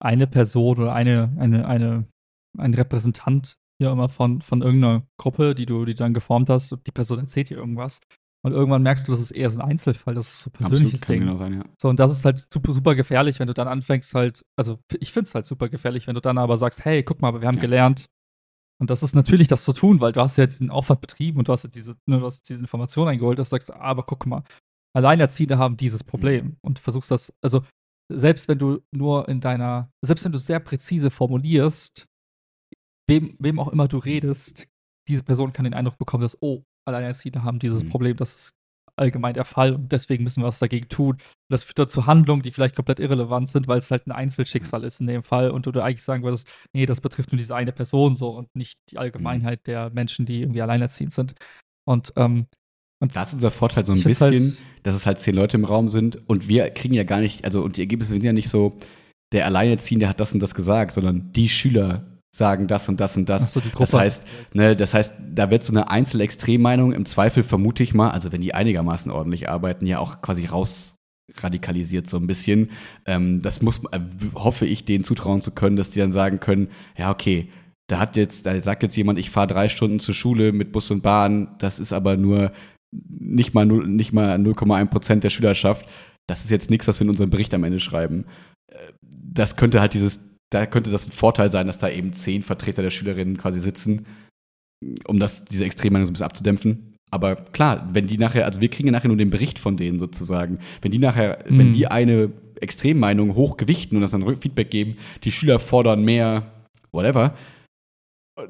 eine 0.00 0.26
Person 0.26 0.78
oder 0.78 0.92
eine, 0.94 1.32
eine, 1.38 1.66
eine, 1.66 2.06
ein 2.58 2.74
Repräsentant 2.74 3.54
hier 3.80 3.92
immer 3.92 4.08
von, 4.08 4.42
von 4.42 4.62
irgendeiner 4.62 5.06
Gruppe, 5.18 5.54
die 5.54 5.66
du, 5.66 5.84
die 5.84 5.94
du 5.94 5.98
dann 5.98 6.14
geformt 6.14 6.50
hast, 6.50 6.76
die 6.86 6.92
Person 6.92 7.20
erzählt 7.20 7.50
dir 7.50 7.58
irgendwas. 7.58 8.00
Und 8.42 8.52
irgendwann 8.52 8.82
merkst 8.82 9.06
du, 9.06 9.12
das 9.12 9.20
ist 9.20 9.32
eher 9.32 9.50
so 9.50 9.60
ein 9.60 9.68
Einzelfall, 9.70 10.14
das 10.14 10.32
ist 10.32 10.40
so 10.42 10.50
ein 10.50 10.52
persönliches 10.54 11.02
kann 11.02 11.14
Ding. 11.14 11.20
genau 11.24 11.36
sein, 11.36 11.52
ja. 11.54 11.64
So, 11.80 11.88
und 11.90 12.00
das 12.00 12.12
ist 12.12 12.24
halt 12.24 12.46
super, 12.50 12.72
super 12.72 12.94
gefährlich, 12.94 13.38
wenn 13.38 13.46
du 13.46 13.52
dann 13.54 13.68
anfängst 13.68 14.14
halt, 14.14 14.42
also 14.56 14.78
ich 14.98 15.12
finde 15.12 15.28
es 15.28 15.34
halt 15.34 15.44
super 15.44 15.68
gefährlich, 15.68 16.06
wenn 16.06 16.14
du 16.14 16.22
dann 16.22 16.38
aber 16.38 16.56
sagst, 16.56 16.84
hey, 16.84 17.02
guck 17.02 17.20
mal, 17.20 17.38
wir 17.40 17.46
haben 17.46 17.56
Ja. 17.56 17.60
gelernt. 17.60 18.06
Und 18.80 18.88
das 18.88 19.02
ist 19.02 19.14
natürlich 19.14 19.46
das 19.48 19.64
zu 19.64 19.74
tun, 19.74 20.00
weil 20.00 20.12
du 20.12 20.22
hast 20.22 20.38
ja 20.38 20.46
diesen 20.46 20.70
Aufwand 20.70 21.02
betrieben 21.02 21.38
und 21.38 21.48
du 21.48 21.52
hast 21.52 21.64
jetzt 21.64 21.76
diese, 21.76 21.96
ne, 22.06 22.18
du 22.18 22.24
hast 22.24 22.36
jetzt 22.36 22.48
diese 22.48 22.60
Information 22.60 23.08
eingeholt, 23.08 23.38
dass 23.38 23.50
du 23.50 23.54
sagst, 23.56 23.70
aber 23.72 24.04
guck 24.04 24.24
mal, 24.24 24.42
Alleinerziehende 24.96 25.58
haben 25.58 25.76
dieses 25.76 26.02
Problem 26.02 26.46
Mhm. 26.46 26.56
und 26.62 26.78
versuchst 26.78 27.10
das, 27.10 27.32
also 27.42 27.62
selbst 28.10 28.48
wenn 28.48 28.58
du 28.58 28.80
nur 28.90 29.28
in 29.28 29.40
deiner, 29.42 29.90
selbst 30.02 30.24
wenn 30.24 30.32
du 30.32 30.38
sehr 30.38 30.60
präzise 30.60 31.10
formulierst, 31.10 32.06
wem, 33.08 33.36
wem 33.38 33.58
auch 33.60 33.68
immer 33.68 33.86
du 33.86 33.98
redest, 33.98 34.66
diese 35.08 35.22
Person 35.22 35.52
kann 35.52 35.64
den 35.64 35.74
Eindruck 35.74 35.98
bekommen, 35.98 36.22
dass, 36.22 36.40
oh, 36.42 36.62
Alleinerziehende 36.86 37.42
haben 37.44 37.58
dieses 37.58 37.84
Mhm. 37.84 37.88
Problem, 37.90 38.16
das 38.16 38.34
ist 38.34 38.54
allgemein 38.96 39.32
der 39.34 39.44
Fall 39.46 39.74
und 39.74 39.90
deswegen 39.92 40.24
müssen 40.24 40.42
wir 40.42 40.46
was 40.48 40.58
dagegen 40.58 40.88
tun. 40.88 41.12
Und 41.12 41.20
das 41.48 41.64
führt 41.64 41.78
dann 41.78 41.88
zu 41.88 42.06
Handlungen, 42.06 42.42
die 42.42 42.50
vielleicht 42.50 42.76
komplett 42.76 43.00
irrelevant 43.00 43.48
sind, 43.48 43.66
weil 43.66 43.78
es 43.78 43.90
halt 43.90 44.06
ein 44.06 44.12
Einzelschicksal 44.12 44.84
ist 44.84 45.00
in 45.00 45.06
dem 45.06 45.22
Fall 45.22 45.50
und 45.50 45.64
du 45.64 45.70
eigentlich 45.80 46.02
sagen 46.02 46.22
würdest, 46.22 46.48
nee, 46.74 46.84
das 46.84 47.00
betrifft 47.00 47.32
nur 47.32 47.38
diese 47.38 47.54
eine 47.54 47.72
Person 47.72 48.14
so 48.14 48.30
und 48.30 48.54
nicht 48.54 48.78
die 48.90 48.98
Allgemeinheit 48.98 49.66
der 49.66 49.90
Menschen, 49.90 50.26
die 50.26 50.42
irgendwie 50.42 50.60
alleinerziehend 50.60 51.12
sind. 51.12 51.34
Und 51.88 52.12
ähm, 52.16 52.46
Da 53.00 53.22
ist 53.22 53.32
unser 53.32 53.50
Vorteil 53.50 53.86
so 53.86 53.92
ein 53.92 53.98
find's 53.98 54.18
bisschen, 54.18 54.50
halt- 54.50 54.58
dass 54.82 54.94
es 54.94 55.06
halt 55.06 55.18
zehn 55.18 55.34
Leute 55.34 55.56
im 55.56 55.64
Raum 55.64 55.88
sind 55.88 56.28
und 56.28 56.48
wir 56.48 56.68
kriegen 56.70 56.92
ja 56.94 57.04
gar 57.04 57.20
nicht, 57.20 57.44
also 57.46 57.62
und 57.62 57.76
die 57.78 57.80
Ergebnisse 57.82 58.10
sind 58.10 58.24
ja 58.24 58.32
nicht 58.34 58.50
so, 58.50 58.76
der 59.32 59.46
Alleinerziehende 59.46 60.08
hat 60.08 60.20
das 60.20 60.34
und 60.34 60.40
das 60.40 60.54
gesagt, 60.54 60.92
sondern 60.92 61.32
die 61.32 61.48
Schüler 61.48 62.04
sagen 62.34 62.66
das 62.68 62.88
und 62.88 63.00
das 63.00 63.16
und 63.16 63.28
das. 63.28 63.52
So, 63.52 63.60
das 63.78 63.92
heißt, 63.92 64.26
ne, 64.54 64.76
das 64.76 64.94
heißt, 64.94 65.14
da 65.34 65.50
wird 65.50 65.62
so 65.64 65.72
eine 65.72 65.90
Einzelextremmeinung 65.90 66.92
im 66.92 67.04
Zweifel 67.06 67.42
vermute 67.42 67.82
ich 67.82 67.94
mal, 67.94 68.10
also 68.10 68.32
wenn 68.32 68.40
die 68.40 68.54
einigermaßen 68.54 69.10
ordentlich 69.10 69.48
arbeiten, 69.48 69.86
ja 69.86 69.98
auch 69.98 70.22
quasi 70.22 70.46
raus 70.46 70.94
radikalisiert 71.42 72.08
so 72.08 72.16
ein 72.16 72.26
bisschen. 72.26 72.70
Ähm, 73.06 73.42
das 73.42 73.62
muss, 73.62 73.80
äh, 73.92 74.00
hoffe 74.34 74.66
ich, 74.66 74.84
denen 74.84 75.04
zutrauen 75.04 75.40
zu 75.40 75.52
können, 75.52 75.76
dass 75.76 75.90
die 75.90 76.00
dann 76.00 76.12
sagen 76.12 76.40
können, 76.40 76.68
ja 76.96 77.10
okay, 77.10 77.50
da 77.88 77.98
hat 77.98 78.16
jetzt, 78.16 78.46
da 78.46 78.60
sagt 78.62 78.82
jetzt 78.82 78.96
jemand, 78.96 79.18
ich 79.18 79.30
fahre 79.30 79.48
drei 79.48 79.68
Stunden 79.68 79.98
zur 79.98 80.14
Schule 80.14 80.52
mit 80.52 80.72
Bus 80.72 80.90
und 80.90 81.02
Bahn, 81.02 81.56
das 81.58 81.80
ist 81.80 81.92
aber 81.92 82.16
nur 82.16 82.52
nicht 82.92 83.54
mal 83.54 83.66
null- 83.66 83.86
nicht 83.88 84.12
mal 84.12 84.36
0,1 84.38 84.86
Prozent 84.86 85.24
der 85.24 85.30
Schülerschaft. 85.30 85.88
Das 86.28 86.44
ist 86.44 86.50
jetzt 86.50 86.70
nichts, 86.70 86.86
was 86.88 86.98
wir 87.00 87.04
in 87.04 87.10
unserem 87.10 87.30
Bericht 87.30 87.54
am 87.54 87.64
Ende 87.64 87.80
schreiben. 87.80 88.24
das 89.32 89.56
könnte 89.56 89.80
halt 89.80 89.94
dieses, 89.94 90.20
da 90.50 90.66
könnte 90.66 90.90
das 90.90 91.06
ein 91.06 91.12
Vorteil 91.12 91.50
sein, 91.50 91.66
dass 91.66 91.78
da 91.78 91.88
eben 91.88 92.12
zehn 92.12 92.42
Vertreter 92.42 92.82
der 92.82 92.90
Schülerinnen 92.90 93.38
quasi 93.38 93.60
sitzen, 93.60 94.06
um 95.06 95.18
das, 95.20 95.44
diese 95.44 95.64
Extremmeinung 95.64 96.06
so 96.06 96.10
ein 96.10 96.14
bisschen 96.14 96.26
abzudämpfen. 96.26 96.94
Aber 97.10 97.36
klar, 97.36 97.88
wenn 97.92 98.06
die 98.06 98.18
nachher, 98.18 98.46
also 98.46 98.60
wir 98.60 98.68
kriegen 98.68 98.88
ja 98.88 98.92
nachher 98.92 99.08
nur 99.08 99.16
den 99.16 99.30
Bericht 99.30 99.58
von 99.58 99.76
denen 99.76 99.98
sozusagen. 99.98 100.58
Wenn 100.80 100.92
die 100.92 100.98
nachher, 100.98 101.44
mhm. 101.48 101.58
wenn 101.58 101.72
die 101.72 101.88
eine 101.88 102.30
Extremmeinung 102.60 103.34
hochgewichten 103.34 103.96
und 103.96 104.02
das 104.02 104.12
dann 104.12 104.36
Feedback 104.36 104.70
geben, 104.70 104.96
die 105.24 105.32
Schüler 105.32 105.58
fordern 105.58 106.04
mehr, 106.04 106.50
whatever, 106.92 107.34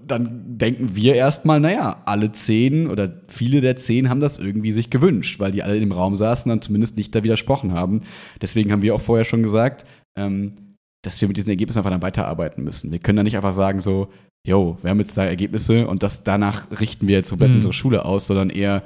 dann 0.06 0.58
denken 0.58 0.94
wir 0.94 1.14
erstmal, 1.14 1.58
naja, 1.58 2.02
alle 2.04 2.32
zehn 2.32 2.86
oder 2.86 3.22
viele 3.28 3.60
der 3.60 3.76
zehn 3.76 4.08
haben 4.08 4.20
das 4.20 4.38
irgendwie 4.38 4.72
sich 4.72 4.90
gewünscht, 4.90 5.40
weil 5.40 5.52
die 5.52 5.62
alle 5.62 5.76
im 5.76 5.92
Raum 5.92 6.14
saßen 6.14 6.50
und 6.50 6.58
dann 6.58 6.62
zumindest 6.62 6.96
nicht 6.96 7.14
da 7.14 7.24
widersprochen 7.24 7.72
haben. 7.72 8.00
Deswegen 8.40 8.72
haben 8.72 8.82
wir 8.82 8.94
auch 8.94 9.00
vorher 9.00 9.24
schon 9.24 9.42
gesagt, 9.42 9.86
ähm, 10.16 10.69
dass 11.02 11.20
wir 11.20 11.28
mit 11.28 11.36
diesen 11.36 11.50
Ergebnissen 11.50 11.78
einfach 11.78 11.90
dann 11.90 12.02
weiterarbeiten 12.02 12.62
müssen. 12.62 12.92
Wir 12.92 12.98
können 12.98 13.16
da 13.16 13.22
nicht 13.22 13.36
einfach 13.36 13.54
sagen 13.54 13.80
so, 13.80 14.08
yo, 14.44 14.78
wir 14.82 14.90
haben 14.90 14.98
jetzt 14.98 15.16
da 15.16 15.24
Ergebnisse 15.24 15.86
und 15.86 16.02
das 16.02 16.22
danach 16.22 16.66
richten 16.80 17.08
wir 17.08 17.16
jetzt 17.16 17.30
komplett 17.30 17.50
mhm. 17.50 17.56
unsere 17.56 17.72
Schule 17.72 18.04
aus, 18.04 18.26
sondern 18.26 18.50
eher, 18.50 18.82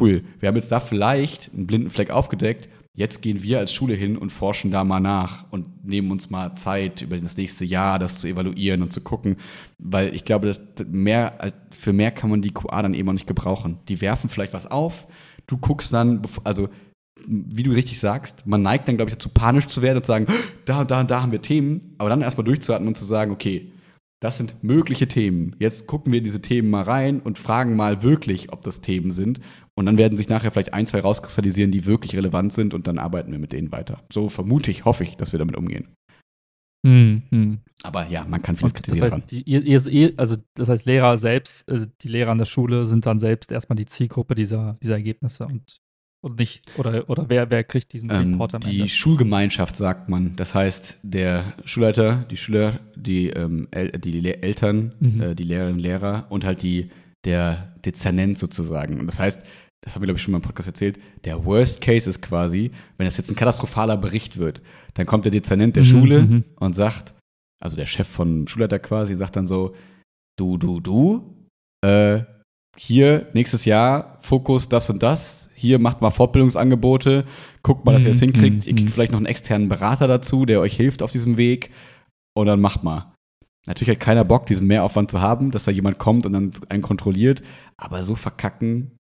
cool, 0.00 0.24
wir 0.40 0.48
haben 0.48 0.56
jetzt 0.56 0.72
da 0.72 0.80
vielleicht 0.80 1.50
einen 1.54 1.66
blinden 1.66 1.90
Fleck 1.90 2.10
aufgedeckt, 2.10 2.68
jetzt 2.94 3.22
gehen 3.22 3.42
wir 3.42 3.58
als 3.58 3.72
Schule 3.72 3.94
hin 3.94 4.18
und 4.18 4.30
forschen 4.30 4.70
da 4.70 4.84
mal 4.84 5.00
nach 5.00 5.50
und 5.50 5.84
nehmen 5.84 6.10
uns 6.10 6.30
mal 6.30 6.54
Zeit, 6.54 7.02
über 7.02 7.18
das 7.18 7.36
nächste 7.36 7.64
Jahr 7.64 7.98
das 7.98 8.20
zu 8.20 8.28
evaluieren 8.28 8.82
und 8.82 8.92
zu 8.92 9.00
gucken, 9.00 9.36
weil 9.78 10.14
ich 10.14 10.24
glaube, 10.24 10.46
dass 10.46 10.60
mehr, 10.88 11.52
für 11.70 11.92
mehr 11.92 12.10
kann 12.10 12.30
man 12.30 12.42
die 12.42 12.52
QA 12.52 12.82
dann 12.82 12.94
eben 12.94 13.08
auch 13.08 13.14
nicht 13.14 13.26
gebrauchen. 13.26 13.78
Die 13.88 14.00
werfen 14.00 14.28
vielleicht 14.28 14.52
was 14.52 14.70
auf, 14.70 15.06
du 15.46 15.56
guckst 15.58 15.92
dann, 15.92 16.22
also 16.44 16.68
wie 17.26 17.62
du 17.62 17.70
richtig 17.70 17.98
sagst, 18.00 18.46
man 18.46 18.62
neigt 18.62 18.88
dann, 18.88 18.96
glaube 18.96 19.10
ich, 19.10 19.16
dazu, 19.16 19.28
panisch 19.28 19.66
zu 19.66 19.82
werden 19.82 19.98
und 19.98 20.04
zu 20.04 20.12
sagen, 20.12 20.26
da 20.64 20.80
und 20.80 20.90
da 20.90 21.00
und 21.00 21.10
da 21.10 21.22
haben 21.22 21.32
wir 21.32 21.42
Themen, 21.42 21.94
aber 21.98 22.08
dann 22.08 22.22
erstmal 22.22 22.44
durchzuatmen 22.44 22.88
und 22.88 22.96
zu 22.96 23.04
sagen, 23.04 23.30
okay, 23.30 23.72
das 24.22 24.36
sind 24.36 24.62
mögliche 24.62 25.08
Themen. 25.08 25.56
Jetzt 25.58 25.88
gucken 25.88 26.12
wir 26.12 26.22
diese 26.22 26.40
Themen 26.40 26.70
mal 26.70 26.84
rein 26.84 27.20
und 27.20 27.40
fragen 27.40 27.74
mal 27.74 28.04
wirklich, 28.04 28.52
ob 28.52 28.62
das 28.62 28.80
Themen 28.80 29.12
sind. 29.12 29.40
Und 29.74 29.86
dann 29.86 29.98
werden 29.98 30.16
sich 30.16 30.28
nachher 30.28 30.52
vielleicht 30.52 30.74
ein, 30.74 30.86
zwei 30.86 31.00
rauskristallisieren, 31.00 31.72
die 31.72 31.86
wirklich 31.86 32.14
relevant 32.14 32.52
sind 32.52 32.72
und 32.72 32.86
dann 32.86 32.98
arbeiten 32.98 33.32
wir 33.32 33.40
mit 33.40 33.52
denen 33.52 33.72
weiter. 33.72 34.00
So 34.12 34.28
vermute 34.28 34.70
ich, 34.70 34.84
hoffe 34.84 35.02
ich, 35.02 35.16
dass 35.16 35.32
wir 35.32 35.40
damit 35.40 35.56
umgehen. 35.56 35.88
Hm, 36.86 37.22
hm. 37.30 37.58
Aber 37.82 38.06
ja, 38.08 38.24
man 38.24 38.42
kann 38.42 38.56
vieles 38.56 38.74
kritisieren. 38.74 39.10
Das 39.10 39.18
heißt, 39.18 39.30
die, 39.30 39.42
ihr, 39.42 39.64
ihr, 39.64 40.12
also 40.16 40.36
das 40.54 40.68
heißt, 40.68 40.86
Lehrer 40.86 41.18
selbst, 41.18 41.68
also 41.68 41.86
die 42.00 42.08
Lehrer 42.08 42.30
an 42.30 42.38
der 42.38 42.44
Schule 42.44 42.86
sind 42.86 43.06
dann 43.06 43.18
selbst 43.18 43.50
erstmal 43.50 43.76
die 43.76 43.86
Zielgruppe 43.86 44.36
dieser, 44.36 44.78
dieser 44.82 44.94
Ergebnisse 44.94 45.46
und 45.46 45.80
und 46.22 46.38
nicht, 46.38 46.78
oder, 46.78 47.10
oder 47.10 47.24
wer, 47.28 47.50
wer 47.50 47.64
kriegt 47.64 47.92
diesen 47.92 48.08
ähm, 48.10 48.34
Report 48.34 48.54
am 48.54 48.60
Die 48.60 48.80
Ende? 48.80 48.88
Schulgemeinschaft, 48.88 49.76
sagt 49.76 50.08
man. 50.08 50.36
Das 50.36 50.54
heißt, 50.54 51.00
der 51.02 51.52
Schulleiter, 51.64 52.24
die 52.30 52.36
Schüler, 52.36 52.78
die, 52.94 53.30
ähm, 53.30 53.66
El 53.72 53.90
die 53.90 54.20
Le 54.20 54.40
Eltern, 54.40 54.94
mhm. 55.00 55.20
äh, 55.20 55.34
die 55.34 55.42
Lehrerinnen 55.42 55.78
und 55.78 55.80
Lehrer 55.80 56.26
und 56.30 56.44
halt 56.44 56.62
die, 56.62 56.90
der 57.24 57.74
Dezernent 57.84 58.38
sozusagen. 58.38 59.00
Und 59.00 59.08
das 59.08 59.18
heißt, 59.18 59.42
das 59.80 59.94
haben 59.94 60.02
wir, 60.02 60.06
glaube 60.06 60.18
ich, 60.18 60.22
schon 60.22 60.30
mal 60.30 60.38
im 60.38 60.42
Podcast 60.42 60.68
erzählt, 60.68 61.00
der 61.24 61.44
Worst 61.44 61.80
Case 61.80 62.08
ist 62.08 62.22
quasi, 62.22 62.70
wenn 62.98 63.06
das 63.06 63.16
jetzt 63.16 63.30
ein 63.30 63.36
katastrophaler 63.36 63.96
Bericht 63.96 64.38
wird, 64.38 64.62
dann 64.94 65.06
kommt 65.06 65.24
der 65.24 65.32
Dezernent 65.32 65.74
der 65.74 65.82
mhm, 65.82 65.88
Schule 65.88 66.22
mhm. 66.22 66.44
und 66.60 66.74
sagt, 66.74 67.14
also 67.60 67.76
der 67.76 67.86
Chef 67.86 68.06
von 68.06 68.46
Schulleiter 68.46 68.78
quasi, 68.78 69.16
sagt 69.16 69.34
dann 69.34 69.48
so, 69.48 69.74
du, 70.38 70.56
du, 70.56 70.78
du, 70.78 71.48
äh, 71.84 72.20
hier 72.76 73.28
nächstes 73.34 73.64
Jahr 73.64 74.18
Fokus 74.20 74.68
das 74.68 74.88
und 74.90 75.02
das, 75.02 75.50
hier 75.54 75.78
macht 75.78 76.00
mal 76.00 76.10
Fortbildungsangebote, 76.10 77.24
guckt 77.62 77.84
mal, 77.84 77.92
dass 77.92 78.04
ihr 78.04 78.10
das 78.10 78.20
mhm, 78.20 78.32
hinkriegt, 78.32 78.66
ihr 78.66 78.74
kriegt 78.74 78.88
mhm. 78.88 78.92
vielleicht 78.92 79.12
noch 79.12 79.18
einen 79.18 79.26
externen 79.26 79.68
Berater 79.68 80.08
dazu, 80.08 80.46
der 80.46 80.60
euch 80.60 80.74
hilft 80.74 81.02
auf 81.02 81.12
diesem 81.12 81.36
Weg 81.36 81.70
und 82.34 82.46
dann 82.46 82.60
macht 82.60 82.82
mal. 82.82 83.12
Natürlich 83.66 83.94
hat 83.94 84.00
keiner 84.00 84.24
Bock, 84.24 84.46
diesen 84.46 84.66
Mehraufwand 84.66 85.10
zu 85.10 85.20
haben, 85.20 85.50
dass 85.52 85.64
da 85.64 85.70
jemand 85.70 85.98
kommt 85.98 86.26
und 86.26 86.32
dann 86.32 86.52
einen 86.68 86.82
kontrolliert, 86.82 87.42
aber 87.76 88.02
so 88.02 88.14
verkacken 88.14 88.96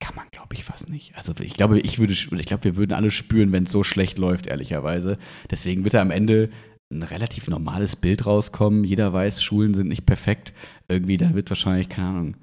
kann 0.00 0.16
man, 0.16 0.26
glaube 0.30 0.54
ich, 0.54 0.64
fast 0.64 0.90
nicht. 0.90 1.16
Also 1.16 1.32
ich 1.40 1.54
glaube, 1.54 1.80
ich 1.80 1.98
würde, 1.98 2.12
ich 2.12 2.46
glaube, 2.46 2.64
wir 2.64 2.76
würden 2.76 2.92
alle 2.92 3.10
spüren, 3.10 3.52
wenn 3.52 3.64
es 3.64 3.72
so 3.72 3.84
schlecht 3.84 4.18
läuft, 4.18 4.46
ehrlicherweise. 4.46 5.18
Deswegen 5.50 5.84
wird 5.84 5.94
da 5.94 6.02
am 6.02 6.10
Ende 6.10 6.50
ein 6.92 7.02
relativ 7.02 7.48
normales 7.48 7.96
Bild 7.96 8.26
rauskommen. 8.26 8.84
Jeder 8.84 9.12
weiß, 9.12 9.42
Schulen 9.42 9.72
sind 9.72 9.88
nicht 9.88 10.04
perfekt. 10.04 10.52
Irgendwie, 10.88 11.16
da 11.16 11.34
wird 11.34 11.48
wahrscheinlich, 11.50 11.88
keine 11.88 12.08
Ahnung, 12.08 12.36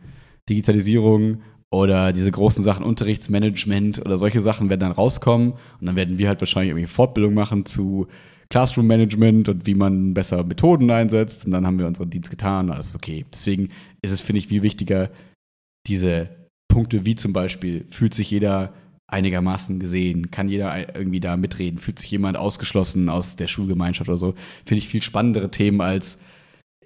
Digitalisierung 0.49 1.41
oder 1.71 2.11
diese 2.11 2.31
großen 2.31 2.63
Sachen, 2.63 2.83
Unterrichtsmanagement 2.83 3.99
oder 3.99 4.17
solche 4.17 4.41
Sachen 4.41 4.69
werden 4.69 4.81
dann 4.81 4.91
rauskommen. 4.91 5.53
Und 5.79 5.85
dann 5.85 5.95
werden 5.95 6.17
wir 6.17 6.27
halt 6.27 6.41
wahrscheinlich 6.41 6.71
irgendwie 6.71 6.87
Fortbildung 6.87 7.33
machen 7.33 7.65
zu 7.65 8.07
Classroom 8.49 8.87
Management 8.87 9.47
und 9.47 9.65
wie 9.65 9.75
man 9.75 10.13
besser 10.13 10.43
Methoden 10.43 10.91
einsetzt. 10.91 11.45
Und 11.45 11.51
dann 11.51 11.65
haben 11.65 11.79
wir 11.79 11.87
unseren 11.87 12.09
Dienst 12.09 12.29
getan, 12.29 12.69
alles 12.69 12.89
ist 12.89 12.95
okay. 12.95 13.25
Deswegen 13.31 13.69
ist 14.01 14.11
es, 14.11 14.21
finde 14.21 14.39
ich, 14.39 14.47
viel 14.47 14.63
wichtiger, 14.63 15.09
diese 15.87 16.29
Punkte 16.67 17.05
wie 17.05 17.15
zum 17.15 17.33
Beispiel, 17.33 17.85
fühlt 17.89 18.13
sich 18.13 18.29
jeder 18.29 18.73
einigermaßen 19.07 19.79
gesehen, 19.79 20.31
kann 20.31 20.47
jeder 20.47 20.95
irgendwie 20.95 21.19
da 21.19 21.35
mitreden, 21.35 21.79
fühlt 21.79 21.99
sich 21.99 22.11
jemand 22.11 22.37
ausgeschlossen 22.37 23.09
aus 23.09 23.35
der 23.35 23.47
Schulgemeinschaft 23.47 24.09
oder 24.09 24.17
so, 24.17 24.35
finde 24.65 24.79
ich 24.79 24.87
viel 24.87 25.01
spannendere 25.01 25.51
Themen 25.51 25.81
als 25.81 26.17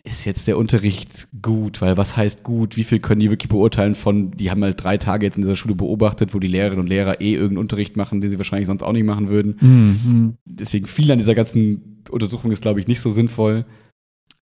ist 0.06 0.26
jetzt 0.26 0.48
der 0.48 0.58
Unterricht 0.58 1.28
gut? 1.42 1.82
Weil 1.82 1.98
was 1.98 2.16
heißt 2.16 2.44
gut? 2.44 2.78
Wie 2.78 2.84
viel 2.84 3.00
können 3.00 3.20
die 3.20 3.32
wirklich 3.32 3.50
beurteilen 3.50 3.96
von, 3.96 4.32
die 4.32 4.52
haben 4.52 4.64
halt 4.64 4.82
drei 4.82 4.98
Tage 4.98 5.26
jetzt 5.26 5.36
in 5.36 5.42
dieser 5.42 5.56
Schule 5.56 5.76
beobachtet, 5.76 6.34
wo 6.34 6.40
die 6.40 6.48
Lehrerinnen 6.48 6.80
und 6.80 6.88
Lehrer 6.88 7.22
eh 7.22 7.34
irgendeinen 7.34 7.58
Unterricht 7.58 7.98
machen, 7.98 8.22
den 8.22 8.30
sie 8.32 8.38
wahrscheinlich 8.38 8.68
sonst 8.68 8.84
auch 8.84 8.92
nicht 8.92 9.06
machen 9.06 9.30
würden. 9.30 9.58
Mhm. 9.60 10.38
Deswegen 10.46 10.88
viel 10.88 11.12
an 11.12 11.18
dieser 11.18 11.36
ganzen 11.36 12.04
Untersuchung 12.10 12.52
ist, 12.52 12.62
glaube 12.62 12.80
ich, 12.80 12.88
nicht 12.88 13.02
so 13.02 13.12
sinnvoll. 13.12 13.66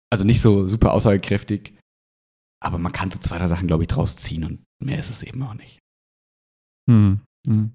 Also 0.10 0.24
nicht 0.24 0.42
so 0.42 0.68
super 0.68 0.94
aussagekräftig. 0.94 1.74
Aber 2.64 2.78
man 2.78 2.92
kann 2.92 3.12
so 3.12 3.20
zwei, 3.20 3.38
drei 3.38 3.48
Sachen, 3.48 3.68
glaube 3.68 3.84
ich, 3.84 3.88
draus 3.88 4.16
ziehen 4.16 4.44
und 4.44 4.64
mehr 4.84 5.00
ist 5.00 5.10
es 5.10 5.24
eben 5.24 5.42
auch 5.44 5.56
nicht. 5.56 5.80
Mhm. 6.88 7.22
Mhm. 7.46 7.74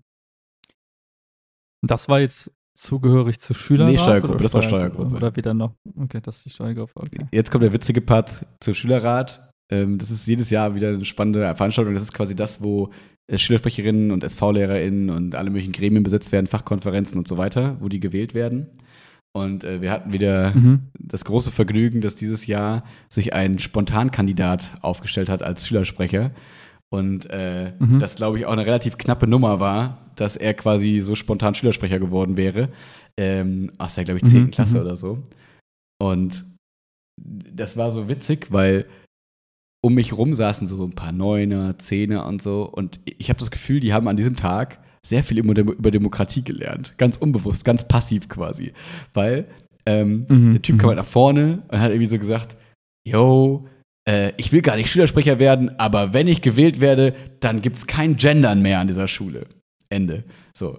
Das 1.84 2.08
war 2.08 2.20
jetzt 2.20 2.50
zugehörig 2.74 3.38
zur 3.38 3.56
Schülerrat? 3.56 3.92
Nee, 3.92 3.98
Steuergruppe, 3.98 4.42
das 4.42 4.54
war 4.54 4.62
Steuergruppe. 4.62 5.14
Oder 5.14 5.36
wieder 5.36 5.54
noch, 5.54 5.74
okay, 5.96 6.20
das 6.22 6.38
ist 6.38 6.46
die 6.46 6.50
Steuergruppe, 6.50 6.92
okay. 6.96 7.26
Jetzt 7.32 7.50
kommt 7.50 7.64
der 7.64 7.72
witzige 7.72 8.00
Part 8.00 8.46
zur 8.60 8.74
Schülerrat. 8.74 9.52
Ähm, 9.70 9.98
das 9.98 10.10
ist 10.10 10.26
jedes 10.26 10.50
Jahr 10.50 10.74
wieder 10.74 10.88
eine 10.88 11.04
spannende 11.04 11.40
Veranstaltung. 11.54 11.94
Das 11.94 12.02
ist 12.02 12.12
quasi 12.12 12.34
das, 12.34 12.62
wo 12.62 12.90
äh, 13.26 13.38
Schülersprecherinnen 13.38 14.10
und 14.10 14.24
SV-LehrerInnen 14.24 15.10
und 15.10 15.34
alle 15.34 15.50
möglichen 15.50 15.72
Gremien 15.72 16.02
besetzt 16.02 16.32
werden, 16.32 16.46
Fachkonferenzen 16.46 17.18
und 17.18 17.28
so 17.28 17.38
weiter, 17.38 17.76
wo 17.80 17.88
die 17.88 18.00
gewählt 18.00 18.34
werden. 18.34 18.68
Und 19.32 19.64
äh, 19.64 19.80
wir 19.80 19.90
hatten 19.90 20.12
wieder 20.12 20.54
mhm. 20.54 20.90
das 20.98 21.24
große 21.24 21.52
Vergnügen, 21.52 22.02
dass 22.02 22.14
dieses 22.14 22.46
Jahr 22.46 22.84
sich 23.08 23.32
ein 23.32 23.58
Spontankandidat 23.58 24.74
aufgestellt 24.82 25.30
hat 25.30 25.42
als 25.42 25.66
Schülersprecher. 25.66 26.32
Und 26.90 27.28
äh, 27.30 27.72
mhm. 27.78 27.98
das, 27.98 28.16
glaube 28.16 28.38
ich, 28.38 28.44
auch 28.44 28.52
eine 28.52 28.66
relativ 28.66 28.98
knappe 28.98 29.26
Nummer 29.26 29.58
war, 29.58 30.01
dass 30.16 30.36
er 30.36 30.54
quasi 30.54 31.00
so 31.00 31.14
spontan 31.14 31.54
Schülersprecher 31.54 31.98
geworden 31.98 32.36
wäre. 32.36 32.68
Ähm, 33.18 33.72
aus 33.78 33.94
der, 33.94 34.04
glaube 34.04 34.20
ich, 34.22 34.30
10. 34.30 34.44
Mhm. 34.44 34.50
Klasse 34.50 34.76
mhm. 34.76 34.80
oder 34.80 34.96
so. 34.96 35.18
Und 36.00 36.44
das 37.18 37.76
war 37.76 37.92
so 37.92 38.08
witzig, 38.08 38.48
weil 38.50 38.86
um 39.84 39.94
mich 39.94 40.12
rum 40.12 40.34
saßen 40.34 40.66
so 40.66 40.84
ein 40.84 40.94
paar 40.94 41.12
Neuner, 41.12 41.78
Zehner 41.78 42.26
und 42.26 42.40
so. 42.40 42.64
Und 42.64 43.00
ich 43.04 43.28
habe 43.28 43.40
das 43.40 43.50
Gefühl, 43.50 43.80
die 43.80 43.92
haben 43.92 44.08
an 44.08 44.16
diesem 44.16 44.36
Tag 44.36 44.80
sehr 45.04 45.24
viel 45.24 45.38
über 45.38 45.90
Demokratie 45.90 46.44
gelernt. 46.44 46.94
Ganz 46.96 47.16
unbewusst, 47.16 47.64
ganz 47.64 47.86
passiv 47.86 48.28
quasi. 48.28 48.72
Weil 49.12 49.46
ähm, 49.84 50.26
mhm. 50.28 50.52
der 50.52 50.62
Typ 50.62 50.78
kam 50.78 50.86
mhm. 50.86 50.88
halt 50.90 50.98
nach 50.98 51.10
vorne 51.10 51.62
und 51.68 51.80
hat 51.80 51.90
irgendwie 51.90 52.06
so 52.06 52.18
gesagt, 52.18 52.56
yo, 53.06 53.66
äh, 54.08 54.32
ich 54.36 54.52
will 54.52 54.62
gar 54.62 54.76
nicht 54.76 54.90
Schülersprecher 54.90 55.38
werden, 55.38 55.78
aber 55.78 56.12
wenn 56.12 56.28
ich 56.28 56.40
gewählt 56.40 56.80
werde, 56.80 57.14
dann 57.40 57.62
gibt 57.62 57.76
es 57.76 57.86
kein 57.86 58.16
Gendern 58.16 58.62
mehr 58.62 58.78
an 58.78 58.86
dieser 58.86 59.08
Schule. 59.08 59.46
Ende. 59.92 60.24
So. 60.56 60.78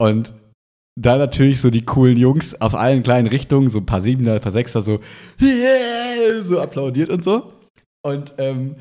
Und 0.00 0.32
da 1.00 1.16
natürlich 1.16 1.60
so 1.60 1.70
die 1.70 1.84
coolen 1.84 2.16
Jungs 2.16 2.60
aus 2.60 2.74
allen 2.74 3.02
kleinen 3.02 3.26
Richtungen, 3.26 3.70
so 3.70 3.78
ein 3.78 3.86
paar 3.86 4.00
Siebener, 4.00 4.34
ein 4.34 4.40
paar 4.40 4.52
Sechser, 4.52 4.82
so, 4.82 5.00
yeah! 5.40 6.42
so 6.42 6.60
applaudiert 6.60 7.10
und 7.10 7.24
so. 7.24 7.52
Und 8.02 8.34
ähm, 8.38 8.76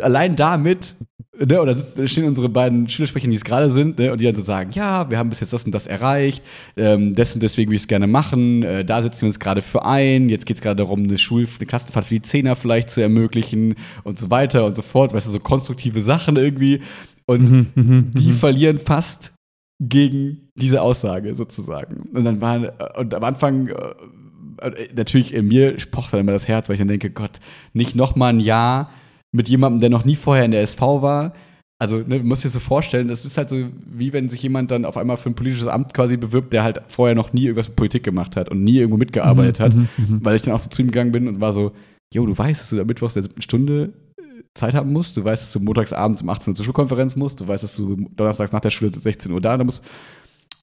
allein 0.00 0.36
damit, 0.36 0.94
ne, 1.38 1.60
oder 1.60 1.74
da 1.74 2.06
stehen 2.06 2.24
unsere 2.24 2.48
beiden 2.48 2.88
Schülersprecher, 2.88 3.28
die 3.28 3.36
es 3.36 3.44
gerade 3.44 3.70
sind, 3.70 3.98
ne, 3.98 4.12
und 4.12 4.20
die 4.20 4.26
dann 4.26 4.36
so 4.36 4.42
sagen, 4.42 4.70
ja, 4.72 5.08
wir 5.10 5.18
haben 5.18 5.30
bis 5.30 5.40
jetzt 5.40 5.52
das 5.52 5.64
und 5.64 5.72
das 5.72 5.86
erreicht, 5.86 6.44
ähm, 6.76 7.14
des 7.14 7.34
und 7.34 7.42
deswegen 7.42 7.70
will 7.70 7.76
ich 7.76 7.82
es 7.82 7.88
gerne 7.88 8.06
machen, 8.06 8.62
äh, 8.62 8.84
da 8.84 9.02
setzen 9.02 9.22
wir 9.22 9.28
uns 9.28 9.40
gerade 9.40 9.62
für 9.62 9.84
ein, 9.84 10.28
jetzt 10.28 10.46
geht 10.46 10.56
es 10.56 10.62
gerade 10.62 10.76
darum, 10.76 11.04
eine 11.04 11.18
Schul 11.18 11.46
eine 11.56 11.66
Klassenfahrt 11.66 12.06
für 12.06 12.14
die 12.14 12.22
Zehner 12.22 12.56
vielleicht 12.56 12.90
zu 12.90 13.00
ermöglichen 13.00 13.74
und 14.02 14.18
so 14.18 14.30
weiter 14.30 14.66
und 14.66 14.76
so 14.76 14.82
fort, 14.82 15.14
weißt 15.14 15.26
du, 15.26 15.30
so 15.30 15.40
konstruktive 15.40 16.00
Sachen 16.00 16.36
irgendwie. 16.36 16.80
Und 17.26 17.50
mhm, 17.50 17.66
mhm, 17.74 18.10
die 18.12 18.28
mhm. 18.28 18.34
verlieren 18.34 18.78
fast 18.78 19.32
gegen 19.80 20.50
diese 20.56 20.82
Aussage 20.82 21.34
sozusagen. 21.34 22.10
Und 22.12 22.24
dann 22.24 22.40
waren, 22.40 22.68
und 22.96 23.14
am 23.14 23.24
Anfang, 23.24 23.68
äh, 23.68 24.88
natürlich 24.94 25.32
in 25.32 25.48
mir 25.48 25.76
pocht 25.90 26.12
dann 26.12 26.20
immer 26.20 26.32
das 26.32 26.48
Herz, 26.48 26.68
weil 26.68 26.74
ich 26.74 26.80
dann 26.80 26.88
denke, 26.88 27.10
Gott, 27.10 27.40
nicht 27.72 27.96
nochmal 27.96 28.34
ein 28.34 28.40
Jahr 28.40 28.90
mit 29.34 29.48
jemandem, 29.48 29.80
der 29.80 29.90
noch 29.90 30.04
nie 30.04 30.16
vorher 30.16 30.44
in 30.44 30.52
der 30.52 30.62
SV 30.62 31.02
war, 31.02 31.34
also 31.78 31.98
ne, 31.98 32.20
du 32.20 32.24
musst 32.24 32.44
dir 32.44 32.50
so 32.50 32.60
vorstellen, 32.60 33.08
das 33.08 33.24
ist 33.24 33.36
halt 33.36 33.48
so, 33.48 33.56
wie 33.84 34.12
wenn 34.12 34.28
sich 34.28 34.42
jemand 34.42 34.70
dann 34.70 34.84
auf 34.84 34.96
einmal 34.96 35.16
für 35.16 35.28
ein 35.28 35.34
politisches 35.34 35.66
Amt 35.66 35.92
quasi 35.92 36.16
bewirbt, 36.16 36.52
der 36.52 36.62
halt 36.62 36.82
vorher 36.86 37.16
noch 37.16 37.32
nie 37.32 37.44
irgendwas 37.44 37.68
mit 37.68 37.76
Politik 37.76 38.04
gemacht 38.04 38.36
hat 38.36 38.48
und 38.48 38.62
nie 38.62 38.78
irgendwo 38.78 38.96
mitgearbeitet 38.96 39.58
Mhm, 39.58 39.64
hat, 39.64 39.74
mhm, 39.74 39.88
mhm. 39.96 40.24
weil 40.24 40.36
ich 40.36 40.42
dann 40.42 40.54
auch 40.54 40.60
so 40.60 40.70
zu 40.70 40.82
ihm 40.82 40.88
gegangen 40.88 41.12
bin 41.12 41.26
und 41.26 41.40
war 41.40 41.52
so, 41.52 41.72
jo, 42.12 42.24
du 42.24 42.38
weißt, 42.38 42.60
dass 42.60 42.70
du 42.70 42.76
da 42.76 42.84
mittwochs 42.84 43.14
der 43.14 43.24
siebten 43.24 43.42
Stunde 43.42 43.92
äh, 44.16 44.22
Zeit 44.54 44.74
haben 44.74 44.92
musst, 44.92 45.16
du 45.16 45.24
weißt, 45.24 45.42
dass 45.42 45.52
du 45.52 45.58
montagsabends 45.58 46.22
um 46.22 46.28
18 46.28 46.52
Uhr 46.52 46.54
zur 46.54 46.64
Schulkonferenz 46.64 47.16
musst, 47.16 47.40
du 47.40 47.48
weißt, 47.48 47.64
dass 47.64 47.74
du 47.76 47.96
donnerstags 48.14 48.52
nach 48.52 48.60
der 48.60 48.70
Schule 48.70 48.92
um 48.94 49.00
16 49.00 49.32
Uhr 49.32 49.40
da 49.40 49.62
musst. 49.64 49.82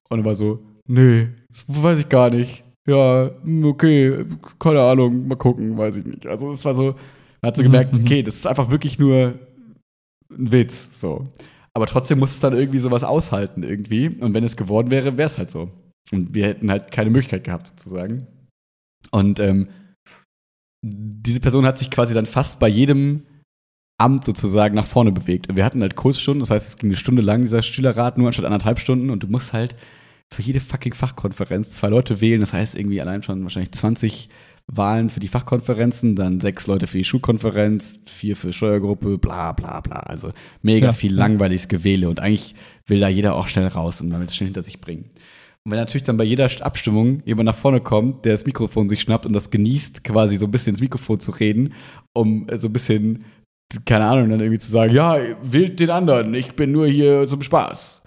Und 0.08 0.20
er 0.20 0.24
war 0.24 0.34
so, 0.34 0.60
nee, 0.88 1.28
das 1.50 1.66
weiß 1.68 1.98
ich 1.98 2.08
gar 2.08 2.30
nicht. 2.30 2.64
Ja, 2.88 3.30
hm, 3.42 3.66
okay, 3.66 4.24
keine 4.58 4.80
Ahnung, 4.80 5.28
mal 5.28 5.36
gucken, 5.36 5.76
weiß 5.76 5.96
ich 5.96 6.06
nicht. 6.06 6.26
Also 6.26 6.50
es 6.52 6.64
war 6.64 6.74
so, 6.74 6.94
man 7.42 7.48
hat 7.48 7.56
so 7.56 7.62
Mhm, 7.62 7.66
gemerkt, 7.66 7.96
mhm. 7.96 8.04
okay, 8.04 8.22
das 8.22 8.36
ist 8.36 8.46
einfach 8.46 8.70
wirklich 8.70 8.98
nur 8.98 9.34
ein 10.30 10.52
Witz, 10.52 10.98
so. 10.98 11.28
Aber 11.74 11.86
trotzdem 11.86 12.18
muss 12.18 12.32
es 12.32 12.40
dann 12.40 12.54
irgendwie 12.54 12.78
sowas 12.78 13.02
aushalten 13.04 13.62
irgendwie. 13.62 14.08
Und 14.08 14.34
wenn 14.34 14.44
es 14.44 14.56
geworden 14.56 14.90
wäre, 14.90 15.16
wäre 15.16 15.26
es 15.26 15.38
halt 15.38 15.50
so. 15.50 15.70
Und 16.10 16.34
wir 16.34 16.46
hätten 16.46 16.70
halt 16.70 16.90
keine 16.92 17.10
Möglichkeit 17.10 17.44
gehabt, 17.44 17.68
sozusagen. 17.68 18.26
Und 19.10 19.40
ähm, 19.40 19.68
diese 20.84 21.40
Person 21.40 21.64
hat 21.64 21.78
sich 21.78 21.90
quasi 21.90 22.12
dann 22.14 22.26
fast 22.26 22.58
bei 22.58 22.68
jedem 22.68 23.22
Amt 23.98 24.24
sozusagen 24.24 24.74
nach 24.74 24.86
vorne 24.86 25.12
bewegt. 25.12 25.48
Und 25.48 25.56
wir 25.56 25.64
hatten 25.64 25.80
halt 25.80 25.96
Kursstunden, 25.96 26.40
das 26.40 26.50
heißt, 26.50 26.68
es 26.68 26.76
ging 26.76 26.90
eine 26.90 26.96
Stunde 26.96 27.22
lang, 27.22 27.42
dieser 27.42 27.62
Schülerrat, 27.62 28.18
nur 28.18 28.26
anstatt 28.26 28.46
anderthalb 28.46 28.78
Stunden. 28.78 29.10
Und 29.10 29.22
du 29.22 29.28
musst 29.28 29.52
halt 29.52 29.76
für 30.32 30.42
jede 30.42 30.60
fucking 30.60 30.94
Fachkonferenz 30.94 31.70
zwei 31.70 31.88
Leute 31.88 32.20
wählen. 32.20 32.40
Das 32.40 32.52
heißt, 32.52 32.74
irgendwie 32.74 33.00
allein 33.00 33.22
schon 33.22 33.42
wahrscheinlich 33.42 33.72
20 33.72 34.28
Wahlen 34.74 35.10
für 35.10 35.20
die 35.20 35.28
Fachkonferenzen, 35.28 36.16
dann 36.16 36.40
sechs 36.40 36.66
Leute 36.66 36.86
für 36.86 36.98
die 36.98 37.04
Schulkonferenz, 37.04 38.00
vier 38.06 38.36
für 38.36 38.52
Steuergruppe, 38.52 39.18
bla 39.18 39.52
bla 39.52 39.80
bla. 39.80 39.96
Also 40.00 40.32
mega 40.62 40.86
Ja. 40.86 40.92
viel 40.92 41.14
langweiliges 41.14 41.68
Gewähle. 41.68 42.08
Und 42.08 42.20
eigentlich 42.20 42.54
will 42.86 43.00
da 43.00 43.08
jeder 43.08 43.34
auch 43.36 43.48
schnell 43.48 43.66
raus 43.66 44.00
und 44.00 44.08
man 44.08 44.20
will 44.20 44.26
es 44.26 44.34
schnell 44.34 44.48
hinter 44.48 44.62
sich 44.62 44.80
bringen. 44.80 45.10
Und 45.64 45.70
wenn 45.70 45.78
natürlich 45.78 46.02
dann 46.04 46.16
bei 46.16 46.24
jeder 46.24 46.50
Abstimmung 46.62 47.22
jemand 47.24 47.46
nach 47.46 47.54
vorne 47.54 47.80
kommt, 47.80 48.24
der 48.24 48.32
das 48.32 48.46
Mikrofon 48.46 48.88
sich 48.88 49.00
schnappt 49.02 49.26
und 49.26 49.32
das 49.32 49.50
genießt, 49.50 50.02
quasi 50.02 50.36
so 50.36 50.46
ein 50.46 50.50
bisschen 50.50 50.70
ins 50.70 50.80
Mikrofon 50.80 51.20
zu 51.20 51.30
reden, 51.32 51.74
um 52.14 52.48
äh, 52.48 52.58
so 52.58 52.68
ein 52.68 52.72
bisschen, 52.72 53.24
keine 53.84 54.06
Ahnung, 54.06 54.30
dann 54.30 54.40
irgendwie 54.40 54.58
zu 54.58 54.70
sagen, 54.70 54.92
ja, 54.92 55.18
wählt 55.42 55.78
den 55.78 55.90
anderen, 55.90 56.34
ich 56.34 56.56
bin 56.56 56.72
nur 56.72 56.86
hier 56.88 57.26
zum 57.28 57.42
Spaß. 57.42 58.02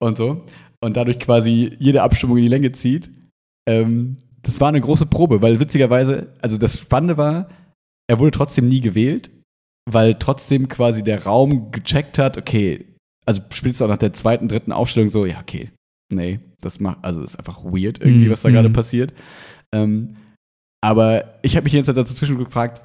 Und 0.00 0.18
so. 0.18 0.44
Und 0.80 0.96
dadurch 0.96 1.18
quasi 1.18 1.72
jede 1.78 2.02
Abstimmung 2.02 2.36
in 2.36 2.42
die 2.44 2.48
Länge 2.50 2.72
zieht. 2.72 3.10
Ähm, 3.66 4.18
das 4.42 4.60
war 4.60 4.68
eine 4.68 4.80
große 4.80 5.06
Probe, 5.06 5.42
weil 5.42 5.60
witzigerweise, 5.60 6.34
also 6.40 6.58
das 6.58 6.78
Spannende 6.78 7.16
war, 7.16 7.48
er 8.08 8.18
wurde 8.18 8.30
trotzdem 8.30 8.68
nie 8.68 8.80
gewählt, 8.80 9.30
weil 9.90 10.14
trotzdem 10.14 10.68
quasi 10.68 11.02
der 11.02 11.24
Raum 11.24 11.70
gecheckt 11.70 12.18
hat, 12.18 12.38
okay, 12.38 12.86
also 13.26 13.42
spätestens 13.52 13.82
auch 13.82 13.90
nach 13.90 13.98
der 13.98 14.12
zweiten, 14.12 14.48
dritten 14.48 14.72
Aufstellung 14.72 15.10
so, 15.10 15.26
ja, 15.26 15.40
okay, 15.40 15.70
nee, 16.12 16.40
das 16.60 16.80
macht, 16.80 17.04
also 17.04 17.22
ist 17.22 17.36
einfach 17.36 17.64
weird 17.64 18.00
irgendwie, 18.00 18.26
Mhm, 18.26 18.30
was 18.30 18.42
da 18.42 18.50
gerade 18.50 18.68
mhm. 18.68 18.74
passiert. 18.74 19.14
Ähm, 19.74 20.16
aber 20.80 21.38
ich 21.42 21.56
habe 21.56 21.64
mich 21.64 21.72
jetzt 21.72 21.88
dazu 21.88 22.14
zwischen 22.14 22.38
gefragt, 22.38 22.82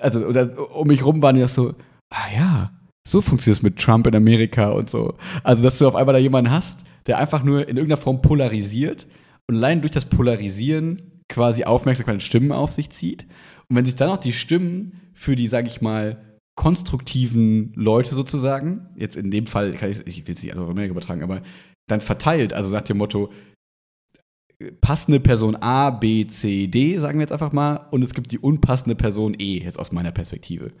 also 0.00 0.26
oder, 0.26 0.76
um 0.76 0.88
mich 0.88 1.04
rum 1.04 1.22
waren 1.22 1.36
die 1.36 1.44
auch 1.44 1.48
so, 1.48 1.74
ah 2.10 2.32
ja, 2.34 2.72
so 3.06 3.20
funktioniert 3.20 3.58
es 3.58 3.62
mit 3.62 3.78
Trump 3.78 4.06
in 4.06 4.14
Amerika 4.14 4.70
und 4.70 4.90
so. 4.90 5.14
Also, 5.42 5.62
dass 5.62 5.78
du 5.78 5.88
auf 5.88 5.94
einmal 5.94 6.12
da 6.12 6.18
jemanden 6.18 6.50
hast, 6.50 6.84
der 7.06 7.18
einfach 7.18 7.42
nur 7.42 7.62
in 7.62 7.76
irgendeiner 7.76 8.00
Form 8.00 8.20
polarisiert 8.20 9.06
und 9.48 9.56
allein 9.56 9.80
durch 9.80 9.92
das 9.92 10.04
Polarisieren 10.04 11.02
quasi 11.28 11.64
Aufmerksamkeit 11.64 12.14
und 12.14 12.22
Stimmen 12.22 12.52
auf 12.52 12.72
sich 12.72 12.90
zieht. 12.90 13.26
Und 13.68 13.76
wenn 13.76 13.84
sich 13.84 13.96
dann 13.96 14.10
auch 14.10 14.16
die 14.18 14.32
Stimmen 14.32 15.00
für 15.12 15.36
die, 15.36 15.48
sage 15.48 15.66
ich 15.68 15.80
mal, 15.80 16.24
konstruktiven 16.56 17.72
Leute 17.76 18.14
sozusagen, 18.14 18.88
jetzt 18.96 19.16
in 19.16 19.30
dem 19.30 19.46
Fall, 19.46 19.74
ich, 19.74 19.82
ich 20.06 20.26
will 20.26 20.34
es 20.34 20.42
nicht 20.42 20.56
auf 20.56 20.68
Amerika 20.68 20.90
übertragen, 20.92 21.22
aber 21.22 21.42
dann 21.88 22.00
verteilt, 22.00 22.52
also 22.52 22.70
nach 22.70 22.82
dem 22.82 22.98
Motto, 22.98 23.30
passende 24.80 25.20
Person 25.20 25.56
A, 25.56 25.90
B, 25.90 26.26
C, 26.26 26.66
D, 26.66 26.98
sagen 26.98 27.18
wir 27.18 27.22
jetzt 27.22 27.32
einfach 27.32 27.52
mal, 27.52 27.86
und 27.92 28.02
es 28.02 28.12
gibt 28.12 28.32
die 28.32 28.38
unpassende 28.40 28.96
Person 28.96 29.36
E, 29.38 29.62
jetzt 29.62 29.78
aus 29.78 29.92
meiner 29.92 30.10
Perspektive. 30.10 30.72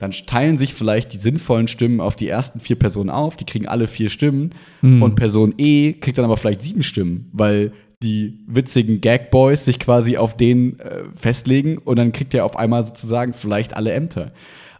Dann 0.00 0.10
teilen 0.10 0.56
sich 0.56 0.74
vielleicht 0.74 1.12
die 1.12 1.18
sinnvollen 1.18 1.68
Stimmen 1.68 2.00
auf 2.00 2.16
die 2.16 2.28
ersten 2.28 2.58
vier 2.58 2.76
Personen 2.76 3.10
auf, 3.10 3.36
die 3.36 3.44
kriegen 3.44 3.68
alle 3.68 3.86
vier 3.86 4.10
Stimmen, 4.10 4.50
Mhm. 4.80 5.02
und 5.02 5.14
Person 5.14 5.54
E 5.58 5.92
kriegt 5.92 6.18
dann 6.18 6.24
aber 6.24 6.36
vielleicht 6.36 6.62
sieben 6.62 6.82
Stimmen, 6.82 7.28
weil 7.32 7.72
die 8.02 8.40
witzigen 8.46 9.00
Gag-Boys 9.00 9.64
sich 9.64 9.78
quasi 9.78 10.16
auf 10.16 10.36
den 10.36 10.78
äh, 10.80 11.04
festlegen 11.14 11.78
und 11.78 11.96
dann 11.98 12.12
kriegt 12.12 12.34
er 12.34 12.44
auf 12.44 12.56
einmal 12.56 12.82
sozusagen 12.82 13.32
vielleicht 13.32 13.76
alle 13.76 13.92
Ämter. 13.92 14.32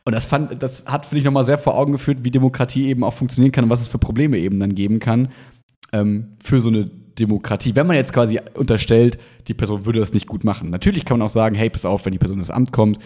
Und 0.04 0.12
das, 0.12 0.26
fand, 0.26 0.60
das 0.62 0.84
hat, 0.86 1.06
finde 1.06 1.20
ich, 1.20 1.24
nochmal 1.24 1.44
sehr 1.44 1.58
vor 1.58 1.78
Augen 1.78 1.92
geführt, 1.92 2.24
wie 2.24 2.32
Demokratie 2.32 2.88
eben 2.88 3.04
auch 3.04 3.12
funktionieren 3.14 3.52
kann 3.52 3.64
und 3.64 3.70
was 3.70 3.80
es 3.80 3.88
für 3.88 3.98
Probleme 3.98 4.36
eben 4.38 4.58
dann 4.58 4.74
geben 4.74 4.98
kann 4.98 5.28
ähm, 5.92 6.28
für 6.42 6.58
so 6.58 6.70
eine 6.70 6.90
Demokratie. 7.18 7.76
Wenn 7.76 7.86
man 7.86 7.96
jetzt 7.96 8.12
quasi 8.12 8.40
unterstellt, 8.54 9.18
die 9.46 9.54
Person 9.54 9.86
würde 9.86 10.00
das 10.00 10.12
nicht 10.12 10.26
gut 10.26 10.44
machen. 10.44 10.70
Natürlich 10.70 11.04
kann 11.04 11.18
man 11.18 11.26
auch 11.26 11.30
sagen, 11.30 11.54
hey, 11.54 11.70
pass 11.70 11.84
auf, 11.84 12.04
wenn 12.04 12.12
die 12.12 12.18
Person 12.18 12.38
ins 12.38 12.50
Amt 12.50 12.72
kommt, 12.72 12.98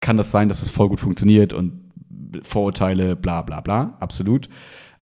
kann 0.00 0.16
das 0.16 0.30
sein, 0.30 0.48
dass 0.48 0.60
es 0.60 0.68
voll 0.68 0.88
gut 0.88 1.00
funktioniert 1.00 1.52
und 1.52 1.80
Vorurteile, 2.42 3.14
bla 3.14 3.42
bla 3.42 3.60
bla, 3.60 3.96
absolut. 4.00 4.48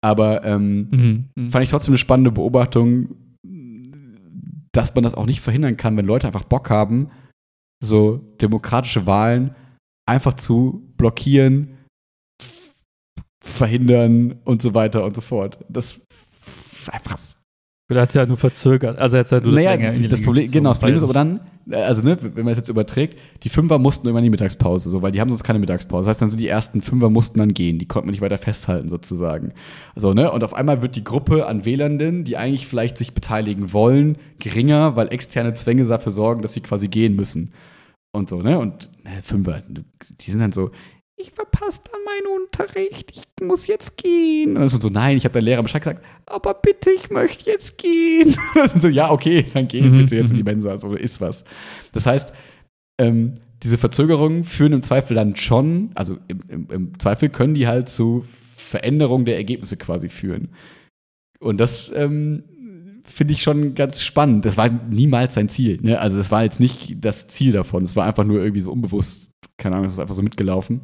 Aber 0.02 0.44
ähm, 0.44 0.88
Mhm. 0.92 1.26
Mhm. 1.36 1.50
fand 1.50 1.64
ich 1.64 1.70
trotzdem 1.70 1.94
eine 1.94 1.98
spannende 1.98 2.32
Beobachtung, 2.32 3.16
dass 4.74 4.94
man 4.94 5.04
das 5.04 5.16
auch 5.16 5.26
nicht 5.26 5.40
verhindern 5.40 5.78
kann, 5.78 5.96
wenn 5.96 6.06
Leute 6.06 6.28
einfach 6.28 6.44
Bock 6.44 6.70
haben, 6.70 7.12
so 7.82 8.18
demokratische 8.42 9.06
Wahlen 9.06 9.56
einfach 10.06 10.34
zu 10.34 10.92
blockieren, 10.98 11.78
verhindern 13.44 14.40
und 14.44 14.62
so 14.62 14.74
weiter 14.74 15.04
und 15.04 15.16
so 15.16 15.22
fort. 15.22 15.64
Das 15.70 15.98
ist 15.98 16.94
einfach. 16.94 17.20
Er 17.96 18.04
hat 18.04 18.14
ja 18.14 18.26
nur 18.26 18.38
verzögert. 18.38 18.98
Also 18.98 19.18
er 19.18 19.22
hat 19.22 19.32
ja 19.32 19.40
nur 19.40 19.54
Naja, 19.54 19.72
länger 19.72 19.94
in 19.94 20.02
die 20.04 20.08
das 20.08 20.22
Problem, 20.22 20.50
genau, 20.50 20.70
das 20.70 20.80
Problem 20.80 20.98
ist 20.98 21.04
aber 21.04 21.14
dann, 21.14 21.40
also 21.72 22.02
ne, 22.02 22.18
wenn 22.22 22.44
man 22.44 22.52
es 22.52 22.58
jetzt 22.58 22.70
überträgt, 22.70 23.20
die 23.44 23.50
Fünfer 23.50 23.80
mussten 23.80 24.08
irgendwann 24.08 24.24
in 24.24 24.32
die 24.32 24.32
Mittagspause, 24.32 24.90
so, 24.90 25.02
weil 25.02 25.12
die 25.12 25.22
haben 25.22 25.30
sonst 25.30 25.44
keine 25.44 25.60
Mittagspause. 25.60 26.08
Das 26.08 26.16
heißt, 26.16 26.22
dann 26.22 26.30
sind 26.30 26.40
die 26.40 26.48
ersten 26.48 26.82
Fünfer 26.82 27.10
mussten 27.10 27.40
dann 27.40 27.54
gehen, 27.54 27.80
die 27.80 27.88
konnten 27.88 28.08
man 28.08 28.12
nicht 28.12 28.22
weiter 28.22 28.38
festhalten 28.38 28.90
sozusagen. 28.90 29.54
So, 29.96 30.14
ne, 30.14 30.32
und 30.32 30.44
auf 30.44 30.54
einmal 30.54 30.82
wird 30.82 30.96
die 30.96 31.04
Gruppe 31.04 31.48
an 31.48 31.66
Wählenden, 31.66 32.24
die 32.24 32.38
eigentlich 32.38 32.68
vielleicht 32.68 32.98
sich 32.98 33.14
beteiligen 33.14 33.74
wollen, 33.74 34.18
geringer, 34.40 34.96
weil 34.96 35.08
externe 35.10 35.54
Zwänge 35.54 35.86
dafür 35.86 36.12
sorgen, 36.12 36.42
dass 36.42 36.54
sie 36.54 36.62
quasi 36.62 36.88
gehen 36.88 37.16
müssen. 37.16 37.54
Und 38.12 38.30
so, 38.30 38.42
ne, 38.42 38.60
und 38.60 38.90
ne, 39.04 39.22
Fünfer, 39.22 39.64
die 39.68 40.32
sind 40.32 40.40
dann 40.40 40.52
so, 40.52 40.72
ich 41.16 41.32
verpasse 41.32 41.82
dann 41.92 42.02
meinen 42.06 42.42
Unterricht, 42.42 43.12
ich 43.12 43.46
muss 43.46 43.68
jetzt 43.68 43.98
gehen. 43.98 44.50
Und 44.50 44.56
dann 44.56 44.66
ist 44.66 44.74
man 44.74 44.82
so, 44.82 44.90
nein, 44.90 45.18
ich 45.18 45.26
habe 45.26 45.34
deinem 45.34 45.46
Lehrer 45.46 45.64
Bescheid 45.64 45.82
gesagt, 45.82 46.06
aber 46.26 46.54
bitte, 46.56 46.92
ich 46.92 47.10
möchte 47.10 47.50
jetzt 47.50 47.78
gehen. 47.78 48.36
Das 48.56 48.72
sind 48.72 48.82
so, 48.82 48.88
ja, 48.88 49.12
okay, 49.12 49.46
dann 49.54 49.68
geh 49.68 49.82
Mhm, 49.82 49.98
bitte 49.98 50.16
jetzt 50.16 50.32
in 50.32 50.38
die 50.38 50.44
mhm. 50.44 50.62
Mensa, 50.62 50.78
so 50.78 50.94
ist 50.96 51.22
was. 51.22 51.44
Das 51.92 52.06
heißt, 52.06 52.34
ähm, 53.00 53.36
diese 53.62 53.78
Verzögerungen 53.78 54.44
führen 54.44 54.74
im 54.74 54.84
Zweifel 54.84 55.16
dann 55.16 55.36
schon, 55.36 55.92
also 55.96 56.18
im, 56.28 56.42
im, 56.50 56.68
im 56.70 57.00
Zweifel 57.00 57.30
können 57.30 57.54
die 57.54 57.68
halt 57.68 57.90
zu 57.90 58.26
Veränderungen 58.56 59.26
der 59.26 59.38
Ergebnisse 59.38 59.78
quasi 59.78 60.10
führen. 60.10 60.50
Und 61.40 61.60
das 61.60 61.92
ähm, 61.96 62.44
finde 63.04 63.34
ich 63.34 63.44
schon 63.44 63.76
ganz 63.76 64.02
spannend. 64.02 64.46
Das 64.46 64.58
war 64.58 64.70
niemals 64.70 65.36
sein 65.36 65.50
Ziel. 65.50 65.80
Ne? 65.82 66.00
Also 66.00 66.18
das 66.18 66.32
war 66.32 66.44
jetzt 66.44 66.60
nicht 66.60 66.96
das 67.00 67.28
Ziel 67.28 67.52
davon. 67.52 67.84
Es 67.84 67.96
war 67.96 68.06
einfach 68.06 68.24
nur 68.24 68.40
irgendwie 68.40 68.62
so 68.62 68.72
unbewusst, 68.72 69.32
keine 69.58 69.76
Ahnung, 69.76 69.88
es 69.88 69.94
ist 69.94 70.00
einfach 70.00 70.16
so 70.16 70.24
mitgelaufen. 70.24 70.82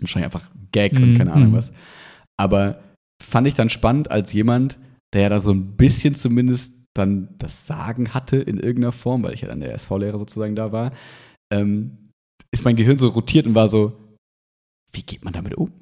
Wahrscheinlich 0.00 0.26
einfach 0.26 0.50
Gag 0.72 0.92
und 0.92 1.12
Mhm, 1.12 1.18
keine 1.18 1.32
Ahnung 1.32 1.50
mhm. 1.50 1.56
was. 1.56 1.72
Aber 2.38 2.80
fand 3.22 3.48
ich 3.48 3.54
dann 3.54 3.70
spannend 3.70 4.10
als 4.10 4.32
jemand, 4.32 4.78
der 5.14 5.22
ja 5.22 5.28
da 5.28 5.40
so 5.40 5.52
ein 5.52 5.76
bisschen 5.76 6.14
zumindest 6.14 6.74
dann 6.94 7.28
das 7.38 7.66
Sagen 7.66 8.14
hatte 8.14 8.36
in 8.36 8.58
irgendeiner 8.58 8.92
Form, 8.92 9.22
weil 9.22 9.34
ich 9.34 9.42
ja 9.42 9.48
dann 9.48 9.60
der 9.60 9.74
SV-Lehrer 9.74 10.18
sozusagen 10.18 10.56
da 10.56 10.72
war, 10.72 10.92
ähm, 11.52 12.10
ist 12.52 12.64
mein 12.64 12.76
Gehirn 12.76 12.98
so 12.98 13.08
rotiert 13.08 13.46
und 13.46 13.54
war 13.54 13.68
so, 13.68 13.92
wie 14.92 15.02
geht 15.02 15.24
man 15.24 15.32
damit 15.32 15.54
um? 15.54 15.72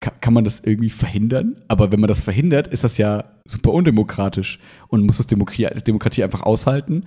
Kann, 0.00 0.20
kann 0.20 0.34
man 0.34 0.44
das 0.44 0.60
irgendwie 0.60 0.90
verhindern? 0.90 1.62
Aber 1.68 1.92
wenn 1.92 2.00
man 2.00 2.08
das 2.08 2.20
verhindert, 2.20 2.68
ist 2.68 2.84
das 2.84 2.98
ja 2.98 3.40
super 3.46 3.72
undemokratisch 3.72 4.58
und 4.88 5.06
muss 5.06 5.18
das 5.18 5.26
Demokratie, 5.26 5.68
Demokratie 5.82 6.24
einfach 6.24 6.42
aushalten. 6.42 7.06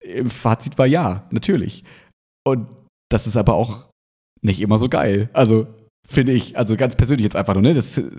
Im 0.00 0.30
Fazit 0.30 0.78
war 0.78 0.86
ja, 0.86 1.26
natürlich. 1.30 1.84
Und 2.46 2.68
das 3.10 3.26
ist 3.26 3.36
aber 3.36 3.54
auch 3.54 3.88
nicht 4.42 4.60
immer 4.60 4.78
so 4.78 4.88
geil. 4.88 5.30
Also, 5.32 5.66
finde 6.08 6.32
ich, 6.32 6.56
also 6.56 6.76
ganz 6.76 6.96
persönlich 6.96 7.24
jetzt 7.24 7.36
einfach 7.36 7.54
nur, 7.54 7.62
ne? 7.62 7.74
Das, 7.74 7.98
äh, 7.98 8.10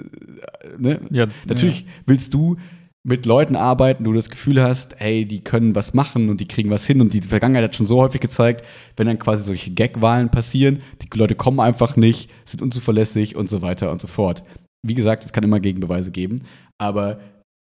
ne? 0.77 1.01
Ja, 1.09 1.27
Natürlich 1.45 1.85
willst 2.05 2.33
du 2.33 2.57
mit 3.03 3.25
Leuten 3.25 3.55
arbeiten, 3.55 4.05
wo 4.05 4.11
du 4.11 4.17
das 4.17 4.29
Gefühl 4.29 4.61
hast, 4.61 4.95
hey, 4.97 5.25
die 5.25 5.43
können 5.43 5.73
was 5.73 5.93
machen 5.93 6.29
und 6.29 6.41
die 6.41 6.47
kriegen 6.47 6.69
was 6.69 6.85
hin 6.85 7.01
und 7.01 7.13
die 7.13 7.21
Vergangenheit 7.21 7.63
hat 7.63 7.75
schon 7.75 7.85
so 7.85 7.99
häufig 8.01 8.21
gezeigt, 8.21 8.65
wenn 8.97 9.07
dann 9.07 9.17
quasi 9.19 9.43
solche 9.43 9.71
Gag-Wahlen 9.71 10.29
passieren, 10.29 10.81
die 11.01 11.17
Leute 11.17 11.35
kommen 11.35 11.59
einfach 11.59 11.95
nicht, 11.95 12.29
sind 12.45 12.61
unzuverlässig 12.61 13.35
und 13.35 13.49
so 13.49 13.61
weiter 13.61 13.91
und 13.91 14.01
so 14.01 14.07
fort. 14.07 14.43
Wie 14.85 14.95
gesagt, 14.95 15.23
es 15.23 15.33
kann 15.33 15.43
immer 15.43 15.59
Gegenbeweise 15.59 16.11
geben, 16.11 16.41
aber 16.77 17.19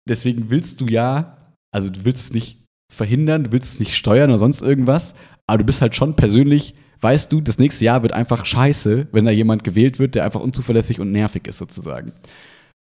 deswegen 0.08 0.50
willst 0.50 0.80
du 0.80 0.86
ja, 0.86 1.36
also 1.72 1.90
du 1.90 2.04
willst 2.04 2.24
es 2.24 2.32
nicht 2.32 2.64
verhindern, 2.92 3.44
du 3.44 3.52
willst 3.52 3.74
es 3.74 3.80
nicht 3.80 3.94
steuern 3.94 4.30
oder 4.30 4.38
sonst 4.38 4.62
irgendwas, 4.62 5.14
aber 5.46 5.58
du 5.58 5.64
bist 5.64 5.82
halt 5.82 5.94
schon 5.94 6.16
persönlich, 6.16 6.74
weißt 7.06 7.30
du, 7.30 7.40
das 7.40 7.58
nächste 7.58 7.84
Jahr 7.84 8.02
wird 8.02 8.14
einfach 8.14 8.44
scheiße, 8.44 9.06
wenn 9.12 9.26
da 9.26 9.30
jemand 9.30 9.62
gewählt 9.62 10.00
wird, 10.00 10.16
der 10.16 10.24
einfach 10.24 10.40
unzuverlässig 10.40 10.98
und 10.98 11.12
nervig 11.12 11.46
ist 11.46 11.58
sozusagen. 11.58 12.12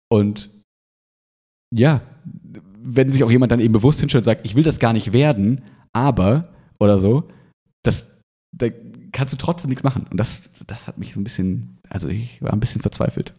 Und 0.07 0.51
ja, 1.75 2.01
wenn 2.83 3.11
sich 3.11 3.23
auch 3.23 3.31
jemand 3.31 3.51
dann 3.51 3.59
eben 3.59 3.73
bewusst 3.73 3.99
hinstellt 4.01 4.21
und 4.21 4.25
sagt, 4.25 4.45
ich 4.45 4.53
will 4.53 4.61
das 4.61 4.77
gar 4.77 4.93
nicht 4.93 5.13
werden, 5.13 5.63
aber 5.93 6.53
oder 6.79 6.99
so, 6.99 7.27
das, 7.81 8.11
da 8.55 8.67
kannst 9.11 9.33
du 9.33 9.37
trotzdem 9.37 9.69
nichts 9.69 9.83
machen. 9.83 10.05
Und 10.11 10.17
das, 10.17 10.51
das 10.67 10.85
hat 10.85 10.99
mich 10.99 11.15
so 11.15 11.19
ein 11.19 11.23
bisschen, 11.23 11.79
also 11.89 12.07
ich 12.07 12.39
war 12.39 12.53
ein 12.53 12.59
bisschen 12.59 12.81
verzweifelt. 12.81 13.33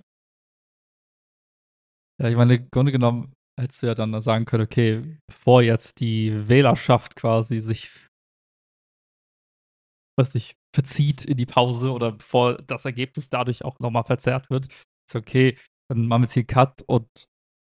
Ja, 2.20 2.28
ich 2.30 2.36
meine, 2.36 2.56
im 2.56 2.68
Grunde 2.72 2.90
genommen 2.90 3.32
hättest 3.60 3.80
du 3.80 3.86
ja 3.86 3.94
dann 3.94 4.20
sagen 4.20 4.44
können, 4.44 4.64
okay, 4.64 5.18
bevor 5.28 5.62
jetzt 5.62 6.00
die 6.00 6.48
Wählerschaft 6.48 7.14
quasi 7.14 7.60
sich, 7.60 8.03
was 10.16 10.32
sich 10.32 10.56
verzieht 10.74 11.24
in 11.24 11.36
die 11.36 11.46
Pause 11.46 11.92
oder 11.92 12.12
bevor 12.12 12.54
das 12.66 12.84
Ergebnis 12.84 13.28
dadurch 13.28 13.64
auch 13.64 13.78
nochmal 13.80 14.04
verzerrt 14.04 14.50
wird, 14.50 14.66
ist 15.08 15.16
okay, 15.16 15.56
dann 15.88 16.06
machen 16.06 16.22
wir 16.22 16.26
jetzt 16.26 16.34
hier 16.34 16.44
Cut 16.44 16.82
und 16.86 17.08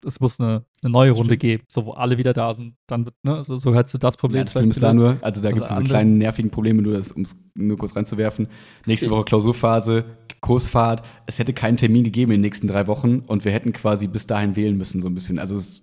es 0.06 0.20
muss 0.20 0.38
eine, 0.40 0.64
eine 0.82 0.92
neue 0.92 1.10
Runde 1.10 1.30
Stimmt. 1.34 1.40
geben, 1.40 1.64
so 1.68 1.86
wo 1.86 1.90
alle 1.92 2.18
wieder 2.18 2.32
da 2.32 2.54
sind. 2.54 2.76
Dann, 2.86 3.10
ne, 3.22 3.34
also 3.34 3.56
so 3.56 3.74
hättest 3.74 3.94
du 3.94 3.98
das 3.98 4.16
Problem. 4.16 4.38
Ja, 4.38 4.44
das 4.44 4.52
Problem 4.52 4.70
ist 4.70 4.82
da 4.82 4.92
nur, 4.92 5.18
also 5.22 5.40
da 5.40 5.48
also 5.48 5.60
gibt 5.60 5.62
es 5.62 5.68
diese 5.68 5.82
kleinen 5.82 6.18
nervigen 6.18 6.50
Probleme, 6.50 6.82
nur 6.82 6.94
um 7.14 7.22
es 7.22 7.36
nur 7.54 7.76
kurz 7.76 7.96
reinzuwerfen. 7.96 8.46
Nächste 8.86 9.10
Woche 9.10 9.24
Klausurphase, 9.24 10.04
Kursfahrt. 10.40 11.04
Es 11.26 11.38
hätte 11.38 11.52
keinen 11.52 11.76
Termin 11.76 12.04
gegeben 12.04 12.30
in 12.30 12.38
den 12.38 12.42
nächsten 12.42 12.68
drei 12.68 12.86
Wochen 12.86 13.20
und 13.20 13.44
wir 13.44 13.52
hätten 13.52 13.72
quasi 13.72 14.06
bis 14.06 14.26
dahin 14.26 14.54
wählen 14.54 14.76
müssen, 14.76 15.02
so 15.02 15.08
ein 15.08 15.14
bisschen. 15.14 15.38
Also 15.38 15.56
das 15.56 15.82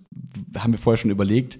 haben 0.56 0.72
wir 0.72 0.78
vorher 0.78 0.96
schon 0.96 1.10
überlegt 1.10 1.58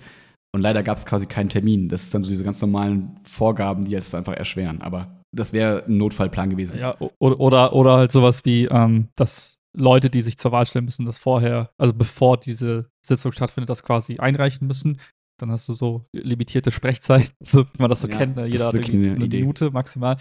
und 0.56 0.62
leider 0.62 0.82
gab 0.82 0.96
es 0.96 1.04
quasi 1.04 1.26
keinen 1.26 1.50
Termin. 1.50 1.90
Das 1.90 2.04
sind 2.04 2.14
dann 2.14 2.24
so 2.24 2.30
diese 2.30 2.42
ganz 2.42 2.62
normalen 2.62 3.20
Vorgaben, 3.24 3.84
die 3.84 3.90
jetzt 3.90 4.14
einfach 4.14 4.32
erschweren. 4.32 4.80
Aber 4.80 5.20
das 5.30 5.52
wäre 5.52 5.84
ein 5.84 5.98
Notfallplan 5.98 6.48
gewesen. 6.48 6.78
Ja, 6.78 6.96
oder, 7.18 7.38
oder, 7.38 7.72
oder 7.74 7.96
halt 7.98 8.10
sowas 8.10 8.46
wie, 8.46 8.64
ähm, 8.64 9.08
dass 9.16 9.60
Leute, 9.76 10.08
die 10.08 10.22
sich 10.22 10.38
zur 10.38 10.52
Wahl 10.52 10.64
stellen 10.64 10.86
müssen, 10.86 11.04
das 11.04 11.18
vorher, 11.18 11.72
also 11.76 11.92
bevor 11.92 12.38
diese 12.38 12.88
Sitzung 13.04 13.32
stattfindet, 13.32 13.68
das 13.68 13.82
quasi 13.82 14.16
einreichen 14.16 14.66
müssen. 14.66 14.98
Dann 15.38 15.50
hast 15.50 15.68
du 15.68 15.74
so 15.74 16.06
limitierte 16.12 16.70
Sprechzeit, 16.70 17.30
so 17.40 17.66
wie 17.66 17.78
man 17.78 17.90
das 17.90 18.00
so 18.00 18.08
ja, 18.08 18.16
kennt. 18.16 18.36
Ne? 18.36 18.46
Jeder 18.46 18.68
hat 18.68 18.74
eine, 18.74 19.12
eine 19.12 19.26
Minute 19.28 19.70
maximal. 19.70 20.16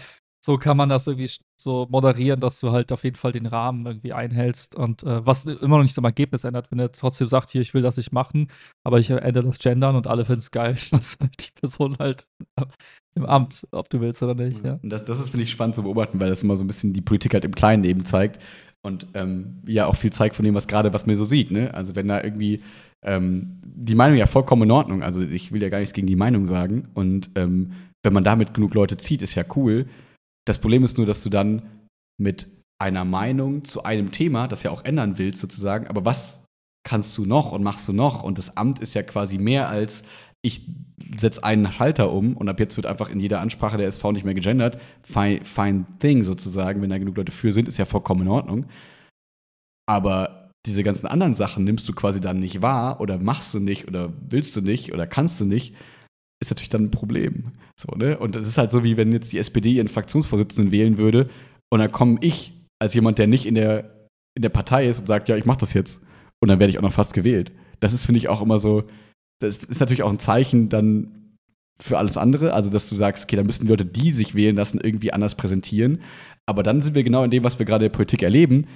So 0.46 0.58
kann 0.58 0.76
man 0.76 0.88
das 0.88 1.08
irgendwie 1.08 1.28
so 1.60 1.88
moderieren, 1.90 2.38
dass 2.38 2.60
du 2.60 2.70
halt 2.70 2.92
auf 2.92 3.02
jeden 3.02 3.16
Fall 3.16 3.32
den 3.32 3.46
Rahmen 3.46 3.84
irgendwie 3.84 4.12
einhältst 4.12 4.76
und 4.76 5.02
äh, 5.02 5.26
was 5.26 5.44
immer 5.44 5.78
noch 5.78 5.82
nicht 5.82 5.98
am 5.98 6.04
Ergebnis 6.04 6.44
ändert, 6.44 6.70
wenn 6.70 6.78
er 6.78 6.92
trotzdem 6.92 7.26
sagt, 7.26 7.50
hier, 7.50 7.62
ich 7.62 7.74
will 7.74 7.82
das 7.82 7.96
nicht 7.96 8.12
machen, 8.12 8.46
aber 8.84 9.00
ich 9.00 9.10
ändere 9.10 9.42
das 9.42 9.58
Gendern 9.58 9.96
und 9.96 10.06
alle 10.06 10.24
finden 10.24 10.38
es 10.38 10.52
geil, 10.52 10.76
dass 10.92 11.18
halt 11.20 11.48
die 11.48 11.60
Person 11.60 11.96
halt 11.98 12.28
im 13.16 13.26
Amt, 13.26 13.66
ob 13.72 13.90
du 13.90 14.00
willst 14.00 14.22
oder 14.22 14.36
nicht. 14.36 14.64
Ja. 14.64 14.78
Das, 14.84 15.04
das 15.04 15.18
ist, 15.18 15.30
finde 15.30 15.42
ich, 15.42 15.50
spannend 15.50 15.74
zu 15.74 15.82
beobachten, 15.82 16.20
weil 16.20 16.28
das 16.28 16.44
immer 16.44 16.56
so 16.56 16.62
ein 16.62 16.68
bisschen 16.68 16.92
die 16.92 17.00
Politik 17.00 17.34
halt 17.34 17.44
im 17.44 17.52
Kleinen 17.52 17.82
eben 17.82 18.04
zeigt 18.04 18.40
und 18.84 19.08
ähm, 19.14 19.62
ja 19.66 19.86
auch 19.86 19.96
viel 19.96 20.12
zeigt 20.12 20.36
von 20.36 20.44
dem, 20.44 20.54
was 20.54 20.68
gerade, 20.68 20.92
was 20.92 21.06
mir 21.06 21.16
so 21.16 21.24
sieht. 21.24 21.50
Ne? 21.50 21.74
Also 21.74 21.96
wenn 21.96 22.06
da 22.06 22.22
irgendwie 22.22 22.62
ähm, 23.04 23.60
die 23.64 23.96
Meinung 23.96 24.16
ja 24.16 24.28
vollkommen 24.28 24.62
in 24.62 24.70
Ordnung, 24.70 25.02
also 25.02 25.22
ich 25.22 25.50
will 25.50 25.60
ja 25.60 25.70
gar 25.70 25.80
nichts 25.80 25.92
gegen 25.92 26.06
die 26.06 26.14
Meinung 26.14 26.46
sagen 26.46 26.86
und 26.94 27.30
ähm, 27.34 27.72
wenn 28.04 28.12
man 28.12 28.22
damit 28.22 28.54
genug 28.54 28.74
Leute 28.74 28.96
zieht, 28.96 29.22
ist 29.22 29.34
ja 29.34 29.42
cool. 29.56 29.86
Das 30.46 30.58
Problem 30.58 30.84
ist 30.84 30.96
nur, 30.96 31.06
dass 31.06 31.22
du 31.22 31.30
dann 31.30 31.62
mit 32.18 32.48
einer 32.78 33.04
Meinung 33.04 33.64
zu 33.64 33.84
einem 33.84 34.12
Thema, 34.12 34.48
das 34.48 34.62
ja 34.62 34.70
auch 34.70 34.84
ändern 34.84 35.18
willst 35.18 35.40
sozusagen, 35.40 35.86
aber 35.88 36.04
was 36.04 36.42
kannst 36.86 37.16
du 37.18 37.26
noch 37.26 37.52
und 37.52 37.62
machst 37.62 37.88
du 37.88 37.92
noch? 37.92 38.22
Und 38.22 38.38
das 38.38 38.56
Amt 38.56 38.78
ist 38.78 38.94
ja 38.94 39.02
quasi 39.02 39.38
mehr 39.38 39.68
als 39.68 40.04
ich 40.46 40.62
setze 41.18 41.42
einen 41.42 41.72
Schalter 41.72 42.12
um 42.12 42.36
und 42.36 42.48
ab 42.48 42.60
jetzt 42.60 42.76
wird 42.76 42.86
einfach 42.86 43.10
in 43.10 43.18
jeder 43.18 43.40
Ansprache 43.40 43.78
der 43.78 43.88
SV 43.88 44.12
nicht 44.12 44.24
mehr 44.24 44.34
gegendert. 44.34 44.80
Fine, 45.02 45.44
fine 45.44 45.86
thing 45.98 46.22
sozusagen, 46.22 46.80
wenn 46.80 46.90
da 46.90 46.98
genug 46.98 47.16
Leute 47.16 47.32
für 47.32 47.52
sind, 47.52 47.66
ist 47.66 47.78
ja 47.78 47.84
vollkommen 47.84 48.22
in 48.22 48.28
Ordnung. 48.28 48.66
Aber 49.88 50.50
diese 50.64 50.84
ganzen 50.84 51.06
anderen 51.06 51.34
Sachen 51.34 51.64
nimmst 51.64 51.88
du 51.88 51.92
quasi 51.92 52.20
dann 52.20 52.38
nicht 52.38 52.62
wahr 52.62 53.00
oder 53.00 53.18
machst 53.18 53.54
du 53.54 53.60
nicht 53.60 53.88
oder 53.88 54.12
willst 54.28 54.54
du 54.54 54.60
nicht 54.60 54.92
oder 54.92 55.06
kannst 55.06 55.40
du 55.40 55.44
nicht, 55.44 55.74
ist 56.40 56.50
natürlich 56.50 56.68
dann 56.68 56.84
ein 56.84 56.90
Problem. 56.90 57.52
So, 57.76 57.94
ne? 57.96 58.18
Und 58.18 58.36
das 58.36 58.46
ist 58.46 58.58
halt 58.58 58.70
so, 58.70 58.84
wie 58.84 58.96
wenn 58.96 59.12
jetzt 59.12 59.32
die 59.32 59.38
SPD 59.38 59.72
ihren 59.72 59.88
Fraktionsvorsitzenden 59.88 60.70
wählen 60.70 60.98
würde 60.98 61.28
und 61.70 61.80
dann 61.80 61.90
komme 61.90 62.18
ich 62.20 62.52
als 62.78 62.94
jemand, 62.94 63.18
der 63.18 63.26
nicht 63.26 63.46
in 63.46 63.54
der, 63.54 64.08
in 64.34 64.42
der 64.42 64.50
Partei 64.50 64.86
ist 64.86 65.00
und 65.00 65.06
sagt, 65.06 65.28
ja, 65.28 65.36
ich 65.36 65.46
mach 65.46 65.56
das 65.56 65.72
jetzt. 65.72 66.02
Und 66.40 66.48
dann 66.48 66.60
werde 66.60 66.70
ich 66.70 66.78
auch 66.78 66.82
noch 66.82 66.92
fast 66.92 67.14
gewählt. 67.14 67.52
Das 67.80 67.92
ist, 67.92 68.06
finde 68.06 68.18
ich, 68.18 68.28
auch 68.28 68.42
immer 68.42 68.58
so, 68.58 68.84
das 69.40 69.64
ist 69.64 69.80
natürlich 69.80 70.02
auch 70.02 70.10
ein 70.10 70.18
Zeichen 70.18 70.68
dann 70.68 71.36
für 71.80 71.98
alles 71.98 72.16
andere. 72.16 72.52
Also, 72.52 72.70
dass 72.70 72.88
du 72.88 72.96
sagst, 72.96 73.24
okay, 73.24 73.36
da 73.36 73.42
müssen 73.42 73.64
die 73.64 73.70
Leute, 73.70 73.84
die 73.84 74.12
sich 74.12 74.34
wählen 74.34 74.56
lassen, 74.56 74.80
irgendwie 74.82 75.12
anders 75.12 75.34
präsentieren. 75.34 76.00
Aber 76.46 76.62
dann 76.62 76.82
sind 76.82 76.94
wir 76.94 77.04
genau 77.04 77.24
in 77.24 77.30
dem, 77.30 77.44
was 77.44 77.58
wir 77.58 77.66
gerade 77.66 77.86
in 77.86 77.90
der 77.90 77.96
Politik 77.96 78.22
erleben. 78.22 78.66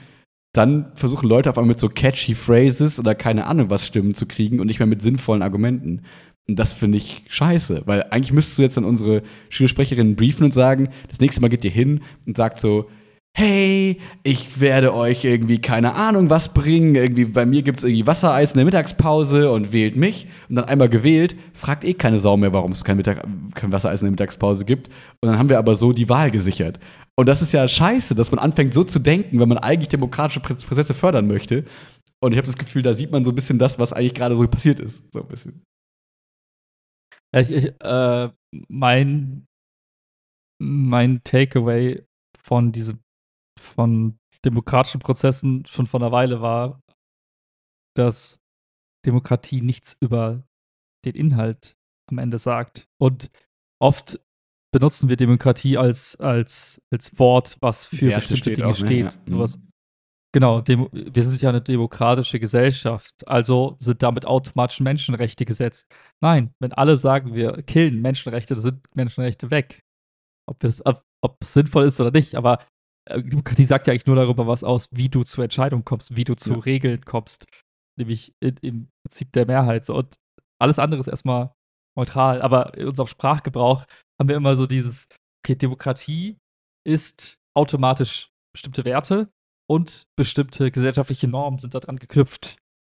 Dann 0.53 0.91
versuchen 0.95 1.29
Leute 1.29 1.49
auf 1.49 1.59
einmal 1.59 1.69
mit 1.69 1.81
so 1.81 1.89
catchy 1.89 2.35
Phrases 2.35 2.99
oder 2.99 3.15
keine 3.15 3.47
Ahnung 3.47 3.71
was 3.71 3.87
Stimmen 3.87 4.15
zu 4.15 4.27
kriegen 4.27 4.59
und 4.59 4.67
nicht 4.67 4.81
mehr 4.81 4.87
mit 4.87 5.01
sinnvollen 5.01 5.43
Argumenten. 5.43 6.03
Das 6.57 6.73
finde 6.73 6.99
ich 6.99 7.23
scheiße, 7.29 7.83
weil 7.87 8.05
eigentlich 8.11 8.33
müsstest 8.33 8.59
du 8.59 8.63
jetzt 8.63 8.77
dann 8.77 8.85
unsere 8.85 9.23
Schülersprecherinnen 9.49 10.17
briefen 10.17 10.45
und 10.45 10.55
sagen, 10.55 10.89
das 11.09 11.21
nächste 11.21 11.41
Mal 11.41 11.49
geht 11.49 11.65
ihr 11.65 11.71
hin 11.71 12.01
und 12.27 12.37
sagt 12.37 12.61
so, 12.61 12.87
hey, 13.33 13.99
ich 14.23 14.61
werde 14.61 14.95
euch 14.95 15.25
irgendwie 15.25 15.61
keine 15.61 15.95
Ahnung 15.95 16.31
was 16.31 16.53
bringen. 16.53 16.95
Irgendwie 16.95 17.27
bei 17.27 17.47
mir 17.47 17.63
gibt 17.63 17.79
es 17.79 17.85
irgendwie 17.85 18.07
Wassereis 18.07 18.53
in 18.53 18.59
der 18.59 18.65
Mittagspause 18.65 19.51
und 19.51 19.73
wählt 19.73 19.97
mich. 19.97 20.27
Und 20.49 20.57
dann 20.57 20.65
einmal 20.65 20.89
gewählt, 20.89 21.37
fragt 21.53 21.85
eh 21.85 21.95
keine 21.95 22.19
Sau 22.19 22.37
mehr, 22.37 22.53
warum 22.53 22.73
es 22.73 22.85
kein, 22.85 23.03
kein 23.03 23.73
Wassereis 23.73 24.03
in 24.03 24.07
der 24.07 24.13
Mittagspause 24.13 24.65
gibt. 24.65 24.89
Und 25.21 25.29
dann 25.31 25.39
haben 25.39 25.49
wir 25.49 25.59
aber 25.59 25.75
so 25.75 25.93
die 25.93 26.09
Wahl 26.09 26.31
gesichert. 26.31 26.81
Und 27.17 27.27
das 27.27 27.43
ist 27.43 27.53
ja 27.53 27.67
scheiße, 27.69 28.15
dass 28.15 28.31
man 28.31 28.39
anfängt 28.39 28.75
so 28.75 28.83
zu 28.83 28.99
denken, 28.99 29.39
wenn 29.39 29.49
man 29.49 29.59
eigentlich 29.59 29.89
demokratische 29.89 30.41
Prozesse 30.41 30.95
fördern 30.95 31.27
möchte. 31.27 31.65
Und 32.23 32.33
ich 32.33 32.39
habe 32.39 32.47
das 32.47 32.57
Gefühl, 32.57 32.83
da 32.83 32.95
sieht 32.95 33.13
man 33.13 33.25
so 33.25 33.31
ein 33.31 33.35
bisschen 33.35 33.59
das, 33.59 33.79
was 33.79 33.93
eigentlich 33.93 34.15
gerade 34.15 34.37
so 34.37 34.47
passiert 34.47 34.81
ist. 34.81 35.05
So 35.13 35.23
ein 35.23 35.29
bisschen. 35.29 35.63
Ich, 37.33 37.51
ich, 37.51 37.81
äh, 37.81 38.31
mein, 38.68 39.47
mein 40.61 41.22
Takeaway 41.22 42.05
von 42.39 42.72
diesem 42.72 43.01
von 43.59 44.18
demokratischen 44.45 45.01
Prozessen 45.01 45.66
schon 45.66 45.87
vor 45.87 46.01
einer 46.01 46.12
Weile 46.12 46.41
war, 46.41 46.83
dass 47.95 48.43
Demokratie 49.07 49.61
nichts 49.61 49.97
über 50.01 50.45
den 51.05 51.14
Inhalt 51.14 51.76
am 52.11 52.18
Ende 52.18 52.39
sagt. 52.39 52.89
Und 53.01 53.31
oft 53.81 54.20
benutzen 54.72 55.09
wir 55.09 55.16
Demokratie 55.16 55.76
als, 55.76 56.16
als, 56.16 56.81
als 56.91 57.18
Wort, 57.18 57.57
was 57.61 57.87
für 57.87 58.09
Werte 58.09 58.33
bestimmte 58.33 58.43
steht 58.43 58.57
Dinge 58.59 58.68
auch, 58.68 58.74
steht. 58.74 59.28
Ne? 59.28 59.37
Ja. 59.37 59.47
Mhm. 59.47 59.70
Genau, 60.33 60.62
wir 60.64 61.24
sind 61.24 61.43
ja 61.43 61.49
eine 61.49 61.61
demokratische 61.61 62.39
Gesellschaft, 62.39 63.26
also 63.26 63.74
sind 63.81 64.01
damit 64.03 64.26
automatisch 64.26 64.78
Menschenrechte 64.78 65.45
gesetzt. 65.45 65.93
Nein, 66.22 66.55
wenn 66.61 66.72
alle 66.72 66.97
sagen, 66.97 67.35
wir 67.35 67.62
killen 67.62 68.01
Menschenrechte, 68.01 68.55
dann 68.55 68.62
sind 68.62 68.95
Menschenrechte 68.95 69.51
weg. 69.51 69.83
Ob 70.49 70.62
es, 70.62 70.83
ob 70.87 71.37
es 71.41 71.53
sinnvoll 71.53 71.85
ist 71.85 72.01
oder 72.01 72.12
nicht, 72.12 72.37
aber 72.37 72.64
äh, 73.07 73.22
die 73.22 73.64
sagt 73.64 73.89
ja 73.89 73.93
eigentlich 73.93 74.07
nur 74.07 74.16
darüber 74.16 74.47
was 74.47 74.62
aus, 74.62 74.89
wie 74.93 75.09
du 75.09 75.24
zur 75.24 75.45
Entscheidung 75.45 75.85
kommst, 75.85 76.16
wie 76.16 76.24
du 76.24 76.35
zu 76.37 76.55
ja. 76.55 76.59
Regeln 76.61 77.05
kommst. 77.05 77.47
Nämlich 77.99 78.33
in, 78.41 78.57
im 78.62 78.89
Prinzip 79.03 79.33
der 79.33 79.47
Mehrheit. 79.47 79.85
So. 79.85 79.97
Und 79.97 80.14
alles 80.61 80.78
andere 80.78 81.01
ist 81.01 81.09
erstmal 81.09 81.53
neutral. 81.97 82.41
Aber 82.41 82.76
in 82.76 82.87
unserem 82.87 83.09
Sprachgebrauch 83.09 83.84
haben 84.18 84.29
wir 84.29 84.37
immer 84.37 84.55
so 84.55 84.67
dieses, 84.67 85.09
okay, 85.45 85.57
Demokratie 85.57 86.38
ist 86.87 87.37
automatisch 87.57 88.30
bestimmte 88.55 88.84
Werte 88.84 89.29
und 89.71 90.09
bestimmte 90.17 90.72
gesellschaftliche 90.72 91.29
Normen 91.29 91.61
sind 91.61 91.75
daran 91.75 91.97
geknüpft. 91.97 92.57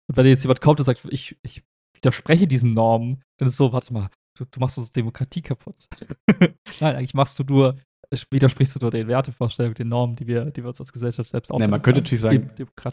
Und 0.08 0.16
wenn 0.16 0.24
jetzt 0.24 0.42
jemand 0.42 0.62
kommt 0.62 0.80
und 0.80 0.86
sagt, 0.86 1.06
ich, 1.10 1.36
ich 1.42 1.62
widerspreche 1.94 2.46
diesen 2.46 2.72
Normen, 2.72 3.22
dann 3.36 3.48
ist 3.48 3.58
so, 3.58 3.74
warte 3.74 3.92
mal, 3.92 4.08
du, 4.38 4.46
du 4.46 4.58
machst 4.58 4.78
unsere 4.78 4.94
Demokratie 4.94 5.42
kaputt. 5.42 5.86
Nein, 6.80 6.96
eigentlich 6.96 7.12
machst 7.12 7.38
du 7.38 7.44
nur 7.44 7.76
widersprichst 8.30 8.74
du 8.74 8.78
nur 8.80 8.90
den 8.90 9.08
Wertevorstellungen, 9.08 9.74
den 9.74 9.88
Normen, 9.88 10.16
die 10.16 10.26
wir, 10.26 10.46
die 10.46 10.62
wir 10.62 10.68
uns 10.68 10.80
als 10.80 10.92
Gesellschaft 10.92 11.30
selbst 11.30 11.50
aufbauen. 11.50 11.70
man 11.70 11.80
könnte 11.80 12.00
natürlich 12.00 12.20
sagen, 12.20 12.50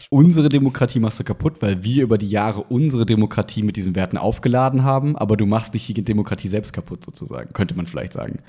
unsere 0.08 0.48
Demokratie 0.48 0.98
machst 0.98 1.20
du 1.20 1.24
kaputt, 1.24 1.60
weil 1.60 1.82
wir 1.84 2.04
über 2.04 2.16
die 2.16 2.28
Jahre 2.28 2.62
unsere 2.62 3.04
Demokratie 3.04 3.62
mit 3.62 3.76
diesen 3.76 3.94
Werten 3.94 4.16
aufgeladen 4.16 4.82
haben, 4.82 5.16
aber 5.16 5.36
du 5.36 5.44
machst 5.44 5.74
nicht 5.74 5.88
die 5.88 6.02
Demokratie 6.02 6.48
selbst 6.48 6.72
kaputt, 6.72 7.04
sozusagen, 7.04 7.52
könnte 7.52 7.74
man 7.74 7.86
vielleicht 7.86 8.14
sagen. 8.14 8.42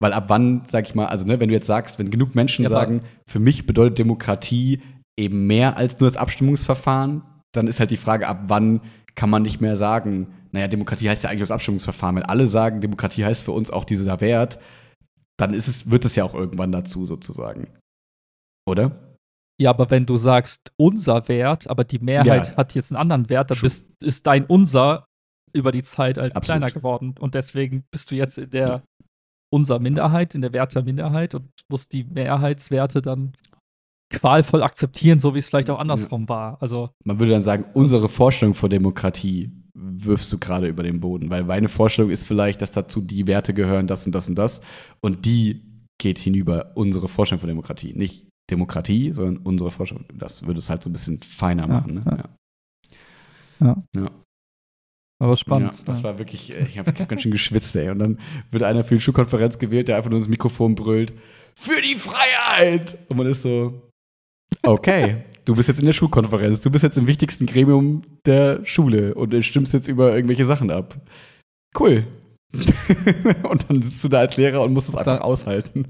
Weil 0.00 0.12
ab 0.12 0.24
wann, 0.28 0.62
sag 0.64 0.86
ich 0.86 0.94
mal, 0.94 1.06
also 1.06 1.24
ne, 1.24 1.40
wenn 1.40 1.48
du 1.48 1.54
jetzt 1.54 1.66
sagst, 1.66 1.98
wenn 1.98 2.10
genug 2.10 2.34
Menschen 2.34 2.62
ja, 2.62 2.68
sagen, 2.68 3.02
für 3.26 3.40
mich 3.40 3.66
bedeutet 3.66 3.98
Demokratie 3.98 4.80
eben 5.18 5.46
mehr 5.46 5.76
als 5.76 5.98
nur 5.98 6.08
das 6.08 6.16
Abstimmungsverfahren, 6.16 7.22
dann 7.52 7.66
ist 7.66 7.80
halt 7.80 7.90
die 7.90 7.96
Frage, 7.96 8.28
ab 8.28 8.44
wann 8.46 8.80
kann 9.16 9.30
man 9.30 9.42
nicht 9.42 9.60
mehr 9.60 9.76
sagen, 9.76 10.28
naja, 10.52 10.68
Demokratie 10.68 11.08
heißt 11.08 11.24
ja 11.24 11.30
eigentlich 11.30 11.40
das 11.40 11.50
Abstimmungsverfahren. 11.50 12.16
Wenn 12.16 12.22
alle 12.22 12.46
sagen, 12.46 12.80
Demokratie 12.80 13.24
heißt 13.24 13.44
für 13.44 13.52
uns 13.52 13.70
auch 13.70 13.84
dieser 13.84 14.20
Wert, 14.20 14.58
dann 15.36 15.54
ist 15.54 15.68
es, 15.68 15.90
wird 15.90 16.04
es 16.04 16.14
ja 16.14 16.24
auch 16.24 16.34
irgendwann 16.34 16.72
dazu 16.72 17.04
sozusagen. 17.04 17.68
Oder? 18.66 18.92
Ja, 19.60 19.70
aber 19.70 19.90
wenn 19.90 20.06
du 20.06 20.16
sagst, 20.16 20.72
unser 20.76 21.26
Wert, 21.28 21.68
aber 21.68 21.82
die 21.82 21.98
Mehrheit 21.98 22.50
ja. 22.50 22.56
hat 22.56 22.74
jetzt 22.74 22.92
einen 22.92 23.00
anderen 23.00 23.28
Wert, 23.28 23.50
dann 23.50 23.58
bist, 23.60 23.88
ist 24.00 24.26
dein 24.26 24.44
unser 24.46 25.06
über 25.52 25.72
die 25.72 25.82
Zeit 25.82 26.18
halt 26.18 26.36
Absolut. 26.36 26.44
kleiner 26.44 26.72
geworden. 26.72 27.14
Und 27.18 27.34
deswegen 27.34 27.84
bist 27.90 28.10
du 28.10 28.14
jetzt 28.14 28.38
in 28.38 28.50
der 28.50 28.82
unser 29.50 29.78
Minderheit, 29.78 30.34
in 30.34 30.42
der 30.42 30.52
Wert 30.52 30.74
der 30.74 30.82
Minderheit 30.82 31.34
und 31.34 31.48
musst 31.70 31.92
die 31.92 32.04
Mehrheitswerte 32.04 33.02
dann 33.02 33.32
qualvoll 34.10 34.62
akzeptieren, 34.62 35.18
so 35.18 35.34
wie 35.34 35.38
es 35.38 35.48
vielleicht 35.48 35.70
auch 35.70 35.78
andersrum 35.78 36.22
ja. 36.22 36.28
war. 36.28 36.62
Also 36.62 36.90
man 37.04 37.18
würde 37.18 37.32
dann 37.32 37.42
sagen, 37.42 37.64
unsere 37.74 38.08
Vorstellung 38.08 38.54
von 38.54 38.70
Demokratie 38.70 39.50
wirfst 39.74 40.32
du 40.32 40.38
gerade 40.38 40.66
über 40.68 40.82
den 40.82 41.00
Boden, 41.00 41.30
weil 41.30 41.44
meine 41.44 41.68
Vorstellung 41.68 42.10
ist 42.10 42.26
vielleicht, 42.26 42.62
dass 42.62 42.72
dazu 42.72 43.00
die 43.00 43.26
Werte 43.26 43.54
gehören, 43.54 43.86
das 43.86 44.06
und 44.06 44.14
das 44.14 44.28
und 44.28 44.36
das 44.36 44.60
und 45.00 45.24
die 45.24 45.62
geht 45.98 46.18
hinüber 46.18 46.72
unsere 46.74 47.08
Vorstellung 47.08 47.40
von 47.40 47.48
Demokratie, 47.48 47.92
nicht 47.92 48.26
Demokratie, 48.50 49.12
sondern 49.12 49.38
unsere 49.38 49.70
Vorstellung. 49.70 50.04
Das 50.14 50.46
würde 50.46 50.58
es 50.58 50.70
halt 50.70 50.82
so 50.82 50.90
ein 50.90 50.92
bisschen 50.92 51.20
feiner 51.20 51.66
machen. 51.66 51.94
Ne? 51.94 52.24
Ja. 53.60 53.66
ja. 53.66 53.82
ja. 53.94 54.10
Aber 55.20 55.36
spannend. 55.36 55.74
Ja, 55.74 55.84
das 55.84 56.04
war 56.04 56.18
wirklich, 56.18 56.52
äh, 56.52 56.64
ich 56.66 56.78
habe 56.78 56.92
hab 56.92 57.08
ganz 57.08 57.22
schön 57.22 57.32
geschwitzt, 57.32 57.74
ey. 57.76 57.90
Und 57.90 57.98
dann 57.98 58.18
wird 58.50 58.62
einer 58.62 58.84
für 58.84 58.94
die 58.94 59.00
Schulkonferenz 59.00 59.58
gewählt, 59.58 59.88
der 59.88 59.96
einfach 59.96 60.10
nur 60.10 60.18
ins 60.18 60.28
Mikrofon 60.28 60.74
brüllt: 60.74 61.12
Für 61.54 61.80
die 61.82 61.96
Freiheit! 61.96 62.98
Und 63.08 63.16
man 63.16 63.26
ist 63.26 63.42
so, 63.42 63.90
okay, 64.62 65.24
du 65.44 65.56
bist 65.56 65.68
jetzt 65.68 65.80
in 65.80 65.86
der 65.86 65.92
Schulkonferenz, 65.92 66.60
du 66.60 66.70
bist 66.70 66.84
jetzt 66.84 66.98
im 66.98 67.08
wichtigsten 67.08 67.46
Gremium 67.46 68.02
der 68.26 68.64
Schule 68.64 69.14
und 69.14 69.34
stimmst 69.44 69.74
jetzt 69.74 69.88
über 69.88 70.14
irgendwelche 70.14 70.44
Sachen 70.44 70.70
ab. 70.70 71.00
Cool. 71.78 72.06
und 73.42 73.68
dann 73.68 73.82
sitzt 73.82 74.04
du 74.04 74.08
da 74.08 74.20
als 74.20 74.36
Lehrer 74.36 74.62
und 74.62 74.72
musst 74.72 74.88
das 74.88 74.96
einfach 74.96 75.20
aushalten. 75.20 75.86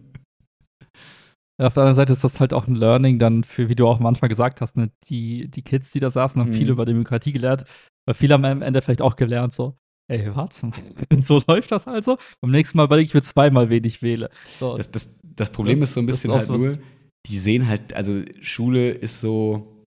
Ja, 1.61 1.67
auf 1.67 1.75
der 1.75 1.83
anderen 1.83 1.97
Seite 1.97 2.13
ist 2.13 2.23
das 2.23 2.41
halt 2.41 2.53
auch 2.53 2.69
ein 2.69 2.77
Learning 2.77 3.19
dann 3.19 3.43
für, 3.43 3.69
wie 3.69 3.75
du 3.75 3.87
auch 3.87 3.99
am 3.99 4.07
Anfang 4.07 4.29
gesagt 4.29 4.61
hast, 4.61 4.77
ne? 4.77 4.91
die, 5.09 5.49
die 5.49 5.63
Kids, 5.63 5.91
die 5.91 6.01
da 6.01 6.09
saßen, 6.09 6.41
haben 6.41 6.51
mhm. 6.51 6.55
viel 6.55 6.71
über 6.71 6.85
Demokratie 6.85 7.33
gelernt, 7.33 7.65
weil 8.09 8.15
viele 8.15 8.33
haben 8.33 8.45
am 8.47 8.63
Ende 8.63 8.81
vielleicht 8.81 9.03
auch 9.03 9.17
gelernt, 9.17 9.53
so, 9.53 9.77
ey, 10.11 10.35
warte 10.35 10.71
so 11.19 11.43
läuft 11.47 11.73
das 11.73 11.87
also. 11.87 12.17
Beim 12.41 12.53
nächsten 12.53 12.79
Mal 12.79 12.89
weil 12.89 13.01
ich 13.01 13.13
mir 13.13 13.21
zweimal 13.21 13.69
wenig 13.69 14.01
wähle. 14.01 14.31
So. 14.59 14.79
Das, 14.79 14.91
das, 14.91 15.11
das 15.23 15.53
Problem 15.53 15.83
ist 15.83 15.93
so 15.93 16.01
ein 16.01 16.07
bisschen 16.07 16.33
halt 16.33 16.49
nur, 16.49 16.79
die 17.27 17.39
sehen 17.39 17.69
halt, 17.69 17.93
also 17.93 18.23
Schule 18.41 18.93
ist 18.93 19.21
so, 19.21 19.85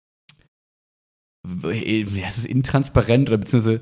es 1.64 2.38
ist 2.38 2.46
intransparent 2.46 3.30
oder 3.30 3.40
beziehungsweise 3.40 3.82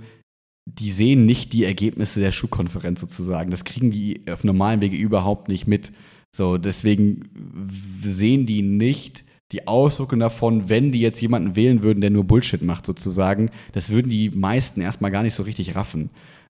die 0.66 0.92
sehen 0.92 1.26
nicht 1.26 1.52
die 1.52 1.66
Ergebnisse 1.66 2.22
der 2.22 2.32
Schulkonferenz 2.32 3.02
sozusagen. 3.02 3.52
Das 3.52 3.66
kriegen 3.66 3.92
die 3.92 4.22
auf 4.32 4.46
normalen 4.46 4.80
Wege 4.80 4.96
überhaupt 4.96 5.50
nicht 5.50 5.68
mit. 5.68 5.92
So, 6.34 6.58
deswegen 6.58 7.68
sehen 8.02 8.46
die 8.46 8.62
nicht 8.62 9.26
die 9.52 9.68
Auswirkungen 9.68 10.20
davon, 10.20 10.70
wenn 10.70 10.92
die 10.92 11.02
jetzt 11.02 11.22
jemanden 11.22 11.56
wählen 11.56 11.82
würden, 11.82 12.02
der 12.02 12.12
nur 12.12 12.24
Bullshit 12.24 12.62
macht, 12.62 12.86
sozusagen. 12.86 13.50
Das 13.74 13.90
würden 13.90 14.10
die 14.10 14.30
meisten 14.30 14.82
erstmal 14.82 15.12
gar 15.12 15.24
nicht 15.24 15.34
so 15.34 15.44
richtig 15.44 15.76
raffen. 15.76 16.10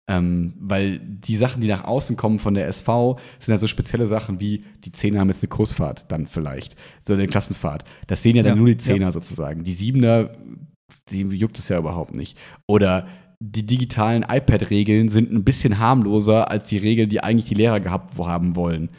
Ähm, 0.10 0.54
weil 0.60 1.00
die 1.00 1.36
Sachen, 1.36 1.62
die 1.62 1.68
nach 1.68 1.84
außen 1.84 2.16
kommen 2.16 2.40
von 2.40 2.54
der 2.54 2.68
SV, 2.68 3.20
sind 3.40 3.52
halt 3.52 3.62
so 3.62 3.68
spezielle 3.68 4.08
Sachen 4.08 4.40
wie, 4.40 4.64
die 4.86 4.92
Zehner 4.94 5.20
haben 5.20 5.28
jetzt 5.28 5.44
eine 5.44 5.50
Kursfahrt, 5.50 6.10
dann 6.12 6.28
vielleicht, 6.28 6.78
so 7.04 7.14
eine 7.14 7.28
Klassenfahrt. 7.28 7.84
Das 8.08 8.24
sehen 8.24 8.38
ja 8.38 8.44
dann 8.44 8.54
ja, 8.54 8.58
nur 8.58 8.68
die 8.68 8.78
Zehner 8.78 9.08
ja. 9.08 9.12
sozusagen. 9.12 9.66
Die 9.66 9.74
Siebener, 9.74 10.32
die 11.12 11.24
juckt 11.24 11.60
es 11.60 11.68
ja 11.68 11.78
überhaupt 11.78 12.16
nicht. 12.16 12.38
Oder 12.68 13.08
die 13.40 13.66
digitalen 13.66 14.24
iPad-Regeln 14.24 15.10
sind 15.10 15.32
ein 15.32 15.44
bisschen 15.44 15.78
harmloser 15.78 16.50
als 16.50 16.68
die 16.68 16.78
Regeln, 16.78 17.10
die 17.10 17.22
eigentlich 17.22 17.50
die 17.50 17.56
Lehrer 17.56 17.82
gehabt 17.82 18.18
haben 18.18 18.56
wollen. 18.56 18.90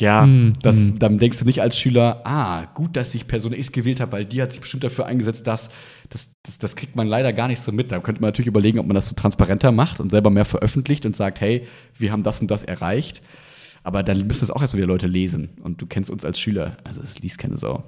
Ja, 0.00 0.26
mm, 0.26 0.54
das, 0.60 0.76
mm. 0.76 0.98
dann 0.98 1.18
denkst 1.18 1.38
du 1.38 1.44
nicht 1.44 1.62
als 1.62 1.78
Schüler, 1.78 2.22
ah, 2.24 2.64
gut, 2.74 2.96
dass 2.96 3.14
ich 3.14 3.28
Person 3.28 3.52
X 3.52 3.70
gewählt 3.70 4.00
habe, 4.00 4.12
weil 4.12 4.24
die 4.24 4.42
hat 4.42 4.52
sich 4.52 4.60
bestimmt 4.60 4.82
dafür 4.82 5.06
eingesetzt, 5.06 5.46
dass 5.46 5.70
das, 6.08 6.30
das, 6.42 6.58
das 6.58 6.76
kriegt 6.76 6.96
man 6.96 7.06
leider 7.06 7.32
gar 7.32 7.46
nicht 7.46 7.60
so 7.60 7.70
mit. 7.70 7.92
Da 7.92 8.00
könnte 8.00 8.20
man 8.20 8.28
natürlich 8.28 8.48
überlegen, 8.48 8.80
ob 8.80 8.86
man 8.86 8.96
das 8.96 9.08
so 9.08 9.14
transparenter 9.14 9.70
macht 9.70 10.00
und 10.00 10.10
selber 10.10 10.30
mehr 10.30 10.44
veröffentlicht 10.44 11.06
und 11.06 11.14
sagt, 11.14 11.40
hey, 11.40 11.66
wir 11.96 12.10
haben 12.10 12.24
das 12.24 12.40
und 12.40 12.50
das 12.50 12.64
erreicht. 12.64 13.22
Aber 13.84 14.02
dann 14.02 14.26
müssen 14.26 14.44
es 14.44 14.50
auch 14.50 14.62
erst 14.62 14.74
wieder 14.74 14.86
Leute 14.86 15.06
lesen. 15.06 15.50
Und 15.62 15.80
du 15.80 15.86
kennst 15.86 16.10
uns 16.10 16.24
als 16.24 16.40
Schüler. 16.40 16.78
Also 16.84 17.00
es 17.00 17.20
liest 17.20 17.38
keine 17.38 17.58
Sau. 17.58 17.84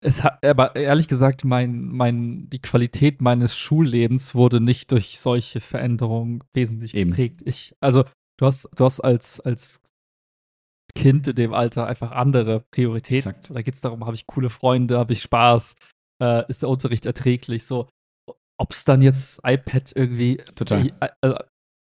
Es 0.00 0.22
hat, 0.22 0.44
aber 0.46 0.76
ehrlich 0.76 1.08
gesagt, 1.08 1.44
mein, 1.44 1.88
mein, 1.88 2.48
die 2.50 2.60
Qualität 2.60 3.20
meines 3.20 3.56
Schullebens 3.56 4.34
wurde 4.34 4.60
nicht 4.60 4.92
durch 4.92 5.18
solche 5.18 5.60
Veränderungen 5.60 6.44
wesentlich 6.54 6.94
Eben. 6.94 7.10
geprägt. 7.10 7.40
Ich, 7.44 7.74
also, 7.80 8.04
du 8.38 8.46
hast, 8.46 8.68
du 8.76 8.84
hast 8.84 9.00
als, 9.00 9.40
als 9.40 9.80
Kind 10.94 11.26
in 11.26 11.36
dem 11.36 11.54
Alter 11.54 11.86
einfach 11.86 12.10
andere 12.12 12.60
Prioritäten. 12.70 13.30
Exakt. 13.30 13.54
Da 13.54 13.62
geht 13.62 13.74
es 13.74 13.80
darum, 13.80 14.04
habe 14.04 14.14
ich 14.14 14.26
coole 14.26 14.50
Freunde, 14.50 14.98
habe 14.98 15.12
ich 15.12 15.22
Spaß, 15.22 15.74
äh, 16.22 16.44
ist 16.48 16.62
der 16.62 16.68
Unterricht 16.68 17.06
erträglich, 17.06 17.66
so. 17.66 17.88
Ob 18.60 18.72
es 18.72 18.84
dann 18.84 19.02
jetzt 19.02 19.40
iPad 19.44 19.92
irgendwie 19.94 20.36
Total. 20.54 20.92
Äh, 21.00 21.08
äh, 21.22 21.34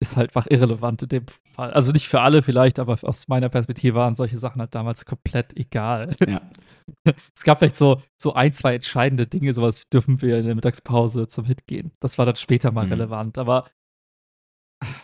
ist 0.03 0.17
halt 0.17 0.29
einfach 0.29 0.47
irrelevant 0.49 1.01
in 1.03 1.09
dem 1.09 1.25
Fall. 1.55 1.71
Also 1.71 1.91
nicht 1.91 2.07
für 2.07 2.21
alle 2.21 2.41
vielleicht, 2.41 2.77
aber 2.77 2.97
aus 3.03 3.27
meiner 3.27 3.49
Perspektive 3.49 3.95
waren 3.95 4.15
solche 4.15 4.37
Sachen 4.37 4.59
halt 4.59 4.75
damals 4.75 5.05
komplett 5.05 5.57
egal. 5.57 6.15
Ja. 6.27 6.41
Es 7.33 7.43
gab 7.45 7.59
vielleicht 7.59 7.77
so, 7.77 8.01
so 8.21 8.33
ein, 8.33 8.51
zwei 8.51 8.75
entscheidende 8.75 9.25
Dinge, 9.25 9.53
sowas 9.53 9.87
dürfen 9.87 10.21
wir 10.21 10.37
in 10.39 10.45
der 10.45 10.55
Mittagspause 10.55 11.29
zum 11.29 11.45
Hit 11.45 11.65
gehen. 11.65 11.93
Das 12.01 12.17
war 12.17 12.25
dann 12.25 12.35
später 12.35 12.73
mal 12.73 12.85
mhm. 12.85 12.91
relevant, 12.91 13.37
aber 13.37 13.69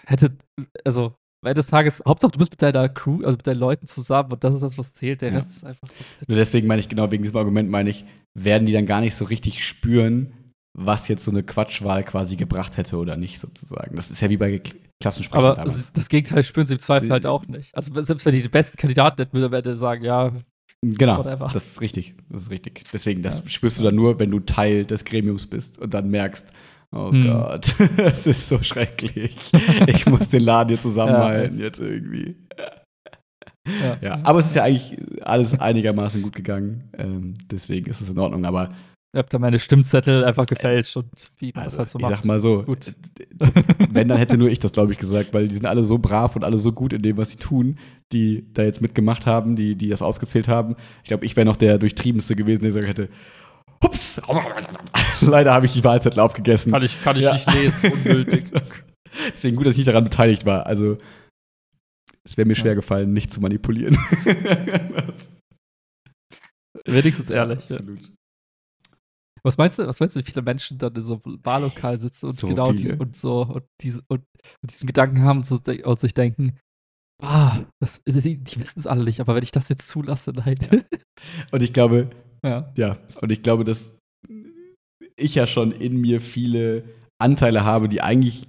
hätte, 0.05 0.38
also 0.84 1.15
am 1.41 1.48
Ende 1.48 1.60
des 1.60 1.68
Tages, 1.68 2.03
Hauptsache 2.06 2.32
du 2.32 2.40
bist 2.40 2.52
mit 2.52 2.61
deiner 2.61 2.90
Crew, 2.90 3.24
also 3.24 3.38
mit 3.38 3.48
deinen 3.48 3.60
Leuten 3.60 3.88
zusammen 3.88 4.32
und 4.34 4.44
das 4.44 4.56
ist 4.56 4.61
das, 4.61 4.78
was 4.78 4.94
zählt. 4.94 5.22
Der 5.22 5.32
ja. 5.32 5.38
Rest 5.38 5.52
ist 5.52 5.66
einfach. 5.66 5.88
Nur 6.28 6.38
deswegen 6.38 6.68
meine 6.68 6.82
ich, 6.82 6.90
genau 6.90 7.10
wegen 7.11 7.24
diesem 7.24 7.38
Argument 7.38 7.70
meine 7.70 7.90
ich, 7.90 8.06
werden 8.34 8.66
die 8.66 8.74
dann 8.74 8.86
gar 8.86 9.02
nicht 9.02 9.16
so 9.16 9.26
richtig 9.26 9.66
spüren, 9.66 10.34
was 10.78 11.07
jetzt 11.07 11.24
so 11.24 11.32
eine 11.32 11.44
Quatschwahl 11.44 12.03
quasi 12.03 12.36
gebracht 12.36 12.78
hätte 12.78 12.98
oder 12.98 13.16
nicht, 13.16 13.40
sozusagen. 13.40 13.95
Das 13.95 14.11
ist 14.11 14.22
ja 14.22 14.30
wie 14.30 14.38
bei 14.38 14.61
Klassensprechern 15.02 15.45
Aber 15.45 15.56
damals. 15.56 15.94
das 15.94 16.10
Gegenteil 16.10 16.44
spüren 16.44 16.68
sie 16.68 16.74
im 16.74 16.80
Zweifel 16.80 17.10
halt 17.10 17.26
auch 17.26 17.48
nicht. 17.48 17.74
Also 17.76 17.99
selbst 18.02 18.26
wenn 18.26 18.34
die 18.34 18.41
den 18.41 18.52
besten 18.52 18.78
Kandidaten 18.78 19.22
hätten, 19.22 19.38
würde 19.38 19.70
er 19.70 19.78
sagen, 19.78 20.03
ja. 20.03 20.32
Genau, 20.82 21.20
whatever. 21.20 21.49
das 21.53 21.68
ist 21.68 21.82
richtig. 21.82 22.16
Das 22.30 22.44
ist 22.44 22.52
richtig. 22.52 22.84
Deswegen, 22.94 23.22
das 23.22 23.40
ja. 23.40 23.49
spürst 23.49 23.80
du 23.80 23.84
dann 23.84 23.95
nur, 23.95 24.20
wenn 24.20 24.32
du 24.32 24.40
Teil 24.40 24.86
des 24.86 25.03
Gremiums 25.03 25.48
bist 25.48 25.78
und 25.80 25.94
dann 25.94 26.10
merkst, 26.10 26.48
Oh 26.95 27.11
hm. 27.11 27.24
Gott, 27.24 27.76
es 27.98 28.26
ist 28.26 28.48
so 28.48 28.61
schrecklich. 28.64 29.52
Ich 29.88 30.06
muss 30.07 30.30
den 30.30 30.44
Laden 30.44 30.70
hier 30.70 30.80
zusammenhalten 30.80 31.60
ja, 31.60 31.66
jetzt 31.66 31.80
irgendwie. 31.80 32.36
Ja. 33.82 33.98
ja. 34.02 34.20
aber 34.24 34.40
es 34.40 34.48
ist 34.48 34.56
ja 34.56 34.64
eigentlich 34.64 34.98
alles 35.22 35.60
einigermaßen 35.60 36.22
gut 36.22 36.36
gegangen. 36.36 36.90
Ähm, 36.98 37.36
deswegen 37.52 37.90
ist 37.90 38.02
es 38.02 38.10
in 38.10 38.18
Ordnung. 38.18 38.45
Aber 38.45 38.70
Ihr 39.16 39.20
habt 39.20 39.34
da 39.34 39.40
meine 39.40 39.57
Stimmzettel 39.57 40.24
einfach 40.24 40.45
gefälscht 40.45 40.95
und 40.95 41.32
wie 41.38 41.53
also, 41.56 41.66
das 41.66 41.78
halt 41.80 41.90
so 41.90 41.98
macht. 41.98 42.11
Ich 42.11 42.18
sag 42.18 42.26
mal 42.26 42.40
so, 42.40 42.61
gut. 42.61 42.94
wenn, 43.90 44.07
dann 44.07 44.20
hätte 44.20 44.38
nur 44.38 44.49
ich 44.49 44.60
das, 44.60 44.72
glaube 44.72 44.91
ich, 44.91 44.99
gesagt, 44.99 45.34
weil 45.34 45.48
die 45.48 45.56
sind 45.56 45.66
alle 45.66 45.84
so 45.84 45.98
brav 45.98 46.36
und 46.36 46.44
alle 46.44 46.60
so 46.60 46.72
gut 46.72 46.94
in 46.94 47.02
dem, 47.02 47.18
was 47.18 47.32
sie 47.32 47.38
tun, 47.38 47.80
die 48.11 48.45
da 48.53 48.61
jetzt 48.61 48.82
mitgemacht 48.82 49.26
haben, 49.26 49.56
die, 49.56 49.76
die 49.76 49.90
das 49.90 50.03
ausgezählt 50.03 50.48
haben. 50.48 50.76
Ich 51.02 51.07
glaube, 51.07 51.26
ich 51.26 51.36
wäre 51.36 51.45
noch 51.45 51.56
der 51.56 51.80
durchtriebenste 51.80 52.36
gewesen, 52.36 52.61
der 52.61 52.70
gesagt 52.70 52.88
hätte, 52.88 53.10
Hups! 53.84 54.22
Leider 55.22 55.53
habe 55.53 55.65
ich 55.65 55.73
die 55.73 55.84
Wahlzettel 55.84 56.19
aufgegessen. 56.19 56.72
Kann 56.72 56.84
ich, 56.84 57.01
kann 57.01 57.15
ich 57.15 57.23
ja. 57.23 57.34
nicht 57.34 57.53
lesen, 57.53 57.91
ungültig. 57.91 58.45
Deswegen 59.34 59.56
gut, 59.56 59.65
dass 59.65 59.73
ich 59.73 59.80
nicht 59.80 59.88
daran 59.88 60.03
beteiligt 60.03 60.45
war. 60.45 60.68
Also, 60.68 60.97
es 62.23 62.38
wäre 62.38 62.47
mir 62.47 62.56
schwer 62.56 62.76
gefallen, 62.76 63.11
nicht 63.14 63.34
zu 63.34 63.41
manipulieren. 63.41 63.97
Wenigstens 66.85 67.30
ehrlich. 67.30 67.60
Absolut. 67.60 68.01
Ja. 68.01 68.10
Was 69.43 69.57
meinst 69.57 69.80
du, 69.80 69.88
was 69.88 69.99
meinst 69.99 70.15
du, 70.15 70.19
wie 70.19 70.26
viele 70.26 70.41
Menschen 70.41 70.77
dann 70.77 70.93
in 70.95 71.01
so 71.01 71.19
einem 71.23 71.39
Wahllokal 71.43 71.97
sitzen 71.97 72.27
und 72.27 72.38
so 72.38 72.47
genau 72.47 72.73
die, 72.73 72.91
und 72.91 73.15
so 73.15 73.43
und, 73.43 73.64
diese, 73.81 74.01
und, 74.10 74.22
und, 74.61 74.72
diesen 74.72 74.85
Gedanken 74.85 75.22
haben 75.22 75.39
und, 75.39 75.45
so, 75.45 75.56
und 75.56 75.99
sich 75.99 76.14
denken, 76.14 76.60
ah, 77.22 77.61
das, 77.80 78.01
das, 78.06 78.23
die 78.23 78.60
wissen 78.60 78.80
es 78.80 78.88
alle 78.88 79.06
nicht, 79.06 79.22
aber 79.22 79.35
wenn 79.35 79.43
ich 79.43 79.51
das 79.51 79.69
jetzt 79.69 79.88
zulasse, 79.88 80.31
nein. 80.31 80.57
Ja. 80.60 80.80
Und 81.51 81.61
ich 81.64 81.72
glaube, 81.72 82.10
ja. 82.44 82.72
Ja, 82.76 82.98
und 83.22 83.32
ich 83.32 83.44
glaube, 83.44 83.64
dass 83.64 83.94
ich 85.16 85.36
ja 85.36 85.48
schon 85.48 85.72
in 85.72 85.98
mir 85.98 86.22
viele 86.22 86.84
Anteile 87.22 87.64
habe, 87.64 87.90
die 87.90 88.02
eigentlich 88.02 88.48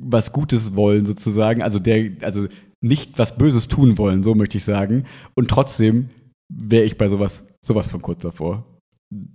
was 0.00 0.32
Gutes 0.32 0.74
wollen, 0.74 1.06
sozusagen. 1.06 1.62
Also 1.62 1.78
der, 1.78 2.12
also 2.22 2.48
nicht 2.80 3.18
was 3.18 3.36
Böses 3.36 3.68
tun 3.68 3.98
wollen, 3.98 4.22
so 4.22 4.34
möchte 4.34 4.56
ich 4.56 4.64
sagen. 4.64 5.04
Und 5.34 5.48
trotzdem 5.48 6.08
wäre 6.52 6.84
ich 6.84 6.96
bei 6.96 7.08
sowas, 7.08 7.44
sowas 7.64 7.90
von 7.90 8.00
kurz 8.00 8.22
davor, 8.22 8.64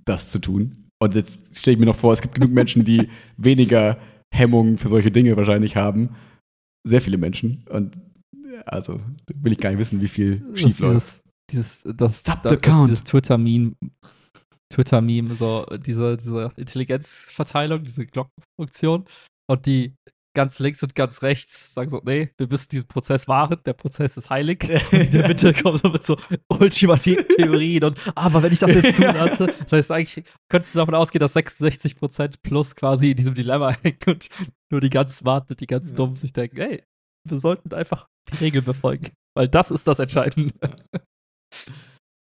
das 0.06 0.30
zu 0.30 0.40
tun. 0.40 0.88
Und 1.02 1.16
jetzt 1.16 1.56
stelle 1.56 1.74
ich 1.76 1.80
mir 1.80 1.88
noch 1.88 1.96
vor, 1.96 2.14
es 2.14 2.22
gibt 2.22 2.36
genug 2.36 2.52
Menschen, 2.52 2.86
die 2.86 3.08
weniger 3.38 3.98
Hemmungen 4.34 4.78
für 4.78 4.88
solche 4.88 5.12
Dinge 5.12 5.36
wahrscheinlich 5.36 5.76
haben. 5.76 6.16
Sehr 6.88 7.02
viele 7.02 7.18
Menschen. 7.18 7.66
Und 7.70 7.98
also 8.66 9.00
will 9.36 9.52
ich 9.52 9.60
gar 9.60 9.70
nicht 9.70 9.80
wissen, 9.80 10.02
wie 10.02 10.08
viel 10.08 10.44
schief 10.56 10.80
läuft 10.80 11.26
dieses, 11.52 11.84
das, 11.96 12.20
Stop 12.20 12.44
das, 12.44 12.60
das 12.62 12.84
dieses 12.86 13.04
Twitter-Meme, 13.04 13.74
Twitter-Meme, 14.72 15.34
so 15.34 15.66
diese, 15.78 16.18
diese 16.18 16.52
Intelligenzverteilung, 16.56 17.84
diese 17.84 18.06
Glockenfunktion. 18.06 19.06
Und 19.50 19.66
die 19.66 19.96
ganz 20.34 20.60
links 20.60 20.82
und 20.82 20.96
ganz 20.96 21.22
rechts 21.24 21.74
sagen 21.74 21.90
so, 21.90 22.02
nee, 22.06 22.32
wir 22.38 22.48
müssen 22.48 22.70
diesen 22.70 22.88
Prozess 22.88 23.28
wahren, 23.28 23.58
der 23.66 23.74
Prozess 23.74 24.18
ist 24.18 24.30
heilig. 24.30 24.64
Und 24.92 25.00
in 25.00 25.12
der 25.12 25.28
Mitte 25.28 25.54
kommen 25.54 25.78
so 25.78 25.90
mit 25.90 26.06
so 26.06 26.16
ultimativen 26.50 27.26
Theorien 27.28 27.84
und, 27.84 28.00
aber 28.16 28.42
wenn 28.42 28.54
ich 28.54 28.60
das 28.60 28.74
jetzt 28.74 28.96
zulasse, 28.96 29.48
das 29.48 29.72
heißt 29.72 29.92
eigentlich, 29.92 30.26
könntest 30.50 30.74
du 30.74 30.80
davon 30.80 30.96
ausgehen, 30.96 31.20
dass 31.20 31.36
66% 31.36 32.36
plus 32.42 32.76
quasi 32.76 33.12
in 33.12 33.18
diesem 33.18 33.34
Dilemma 33.34 33.72
hängen 33.82 34.00
und 34.08 34.30
nur 34.72 34.82
die 34.82 34.90
ganz 34.90 35.18
Smarten 35.18 35.54
und 35.54 35.60
die 35.60 35.68
ganz 35.68 35.94
Dummen 35.94 36.16
sich 36.16 36.34
denken, 36.34 36.58
ey, 36.60 36.84
wir 37.28 37.38
sollten 37.38 37.74
einfach 37.74 38.08
die 38.30 38.38
Regeln 38.38 38.64
befolgen, 38.64 39.10
weil 39.36 39.48
das 39.48 39.72
ist 39.72 39.88
das 39.88 40.00
Entscheidende. 40.00 40.54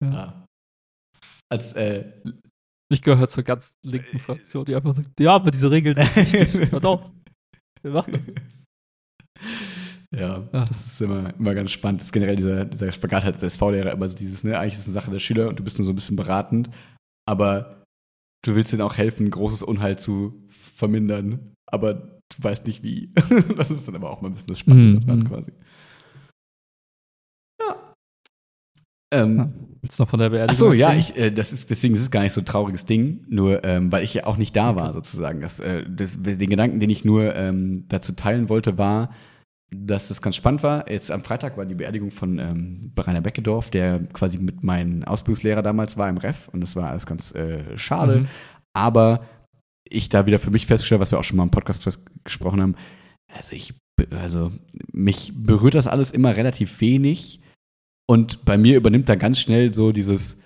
Ja. 0.03 0.47
als 1.53 1.73
äh, 1.74 2.12
Ich 2.93 3.03
gehöre 3.03 3.28
zur 3.28 3.43
ganz 3.45 3.74
linken 3.82 4.19
Fraktion, 4.19 4.65
die 4.65 4.74
einfach 4.74 4.95
sagt, 4.95 5.19
ja, 5.20 5.35
aber 5.35 5.51
diese 5.51 5.70
Regeln 5.70 5.97
sind. 5.97 6.73
Hört 6.73 6.85
auf. 6.86 7.11
Wir 7.82 7.93
machen. 7.93 8.35
Ja, 10.12 10.49
Ja. 10.53 10.65
das 10.65 10.86
ist 10.86 11.01
immer, 11.01 11.35
immer 11.39 11.55
ganz 11.55 11.70
spannend. 11.73 12.01
Das 12.01 12.09
ist 12.09 12.12
generell 12.12 12.36
dieser, 12.36 12.65
dieser 12.65 12.93
Spagat 12.93 13.24
halt 13.24 13.35
als 13.36 13.43
SV-Lehrer 13.43 13.93
immer 13.93 14.09
so 14.09 14.16
dieses, 14.16 14.45
ne, 14.45 14.59
eigentlich 14.59 14.74
ist 14.74 14.81
es 14.81 14.86
eine 14.86 14.95
Sache 14.95 15.11
der 15.11 15.19
Schüler 15.19 15.49
und 15.49 15.59
du 15.59 15.65
bist 15.65 15.78
nur 15.78 15.86
so 15.86 15.93
ein 15.93 15.97
bisschen 15.97 16.16
beratend, 16.16 16.70
aber 17.28 17.82
du 18.45 18.55
willst 18.55 18.73
denen 18.73 18.82
auch 18.82 18.97
helfen, 18.97 19.31
großes 19.31 19.62
Unheil 19.62 19.99
zu 19.99 20.47
vermindern, 20.51 21.55
aber 21.66 21.95
du 21.95 22.43
weißt 22.43 22.66
nicht 22.66 22.82
wie. 22.82 23.12
das 23.57 23.70
ist 23.70 23.89
dann 23.89 23.97
aber 23.97 24.11
auch 24.11 24.20
mal 24.20 24.28
ein 24.28 24.35
bisschen 24.35 24.49
das 24.49 24.59
Spannende 24.61 25.01
Mhm, 25.01 25.07
daran 25.07 25.28
quasi. 25.28 25.53
Ähm, 29.15 29.39
Ja. 29.39 29.49
Willst 29.85 29.99
du 29.99 30.03
noch 30.05 30.09
von 30.09 30.19
der 30.19 30.31
Beerdigung 30.31 30.55
Ach 30.55 30.59
so, 30.59 30.73
ja, 30.73 30.95
ich, 30.95 31.15
äh, 31.15 31.31
das 31.31 31.53
ist, 31.53 31.69
deswegen 31.69 31.95
ist 31.95 32.01
es 32.01 32.11
gar 32.11 32.23
nicht 32.23 32.32
so 32.32 32.41
ein 32.41 32.47
trauriges 32.47 32.86
Ding, 32.86 33.23
nur 33.28 33.62
ähm, 33.65 33.93
weil 33.93 34.03
ich 34.03 34.15
ja 34.15 34.24
auch 34.24 34.39
nicht 34.39 34.57
da 34.57 34.77
war, 34.77 34.95
sozusagen. 34.95 35.43
Das, 35.43 35.61
äh, 35.61 35.85
das, 35.86 36.16
den 36.23 36.49
Gedanken, 36.49 36.81
den 36.81 36.89
ich 36.89 37.05
nur 37.05 37.36
ähm, 37.36 37.85
dazu 37.89 38.12
teilen 38.12 38.49
wollte, 38.49 38.78
war, 38.78 39.11
dass 39.77 40.09
das 40.09 40.23
ganz 40.23 40.36
spannend 40.36 40.62
war. 40.62 40.91
Jetzt 40.91 41.11
am 41.11 41.23
Freitag 41.23 41.59
war 41.59 41.66
die 41.66 41.74
Beerdigung 41.74 42.11
von 42.11 42.39
ähm, 42.39 42.93
Rainer 42.99 43.20
Beckedorf, 43.20 43.69
der 43.69 44.01
quasi 44.15 44.39
mit 44.39 44.62
meinem 44.62 45.05
Ausbildungslehrer 45.05 45.61
damals 45.61 45.99
war 45.99 46.09
im 46.09 46.16
Ref 46.16 46.49
und 46.49 46.62
das 46.62 46.77
war 46.77 46.89
alles 46.89 47.05
ganz 47.05 47.35
äh, 47.35 47.77
schade. 47.77 48.20
Mhm. 48.20 48.28
Aber 48.73 49.27
ich 49.86 50.09
da 50.09 50.24
wieder 50.24 50.39
für 50.39 50.51
mich 50.51 50.65
festgestellt, 50.65 51.03
was 51.03 51.11
wir 51.11 51.19
auch 51.19 51.24
schon 51.24 51.36
mal 51.36 51.43
im 51.43 51.51
Podcast 51.51 51.86
gesprochen 52.24 52.62
haben, 52.62 52.74
also 53.36 53.55
ich, 53.55 53.74
also 54.11 54.51
mich 54.93 55.32
berührt 55.36 55.74
das 55.74 55.86
alles 55.86 56.11
immer 56.11 56.36
relativ 56.36 56.81
wenig 56.81 57.41
und 58.07 58.45
bei 58.45 58.59
mir 58.59 58.77
übernimmt 58.77 59.09
dann 59.09 59.19
ganz 59.19 59.39
schnell 59.39 59.73
so 59.73 59.93
dieses 59.93 60.37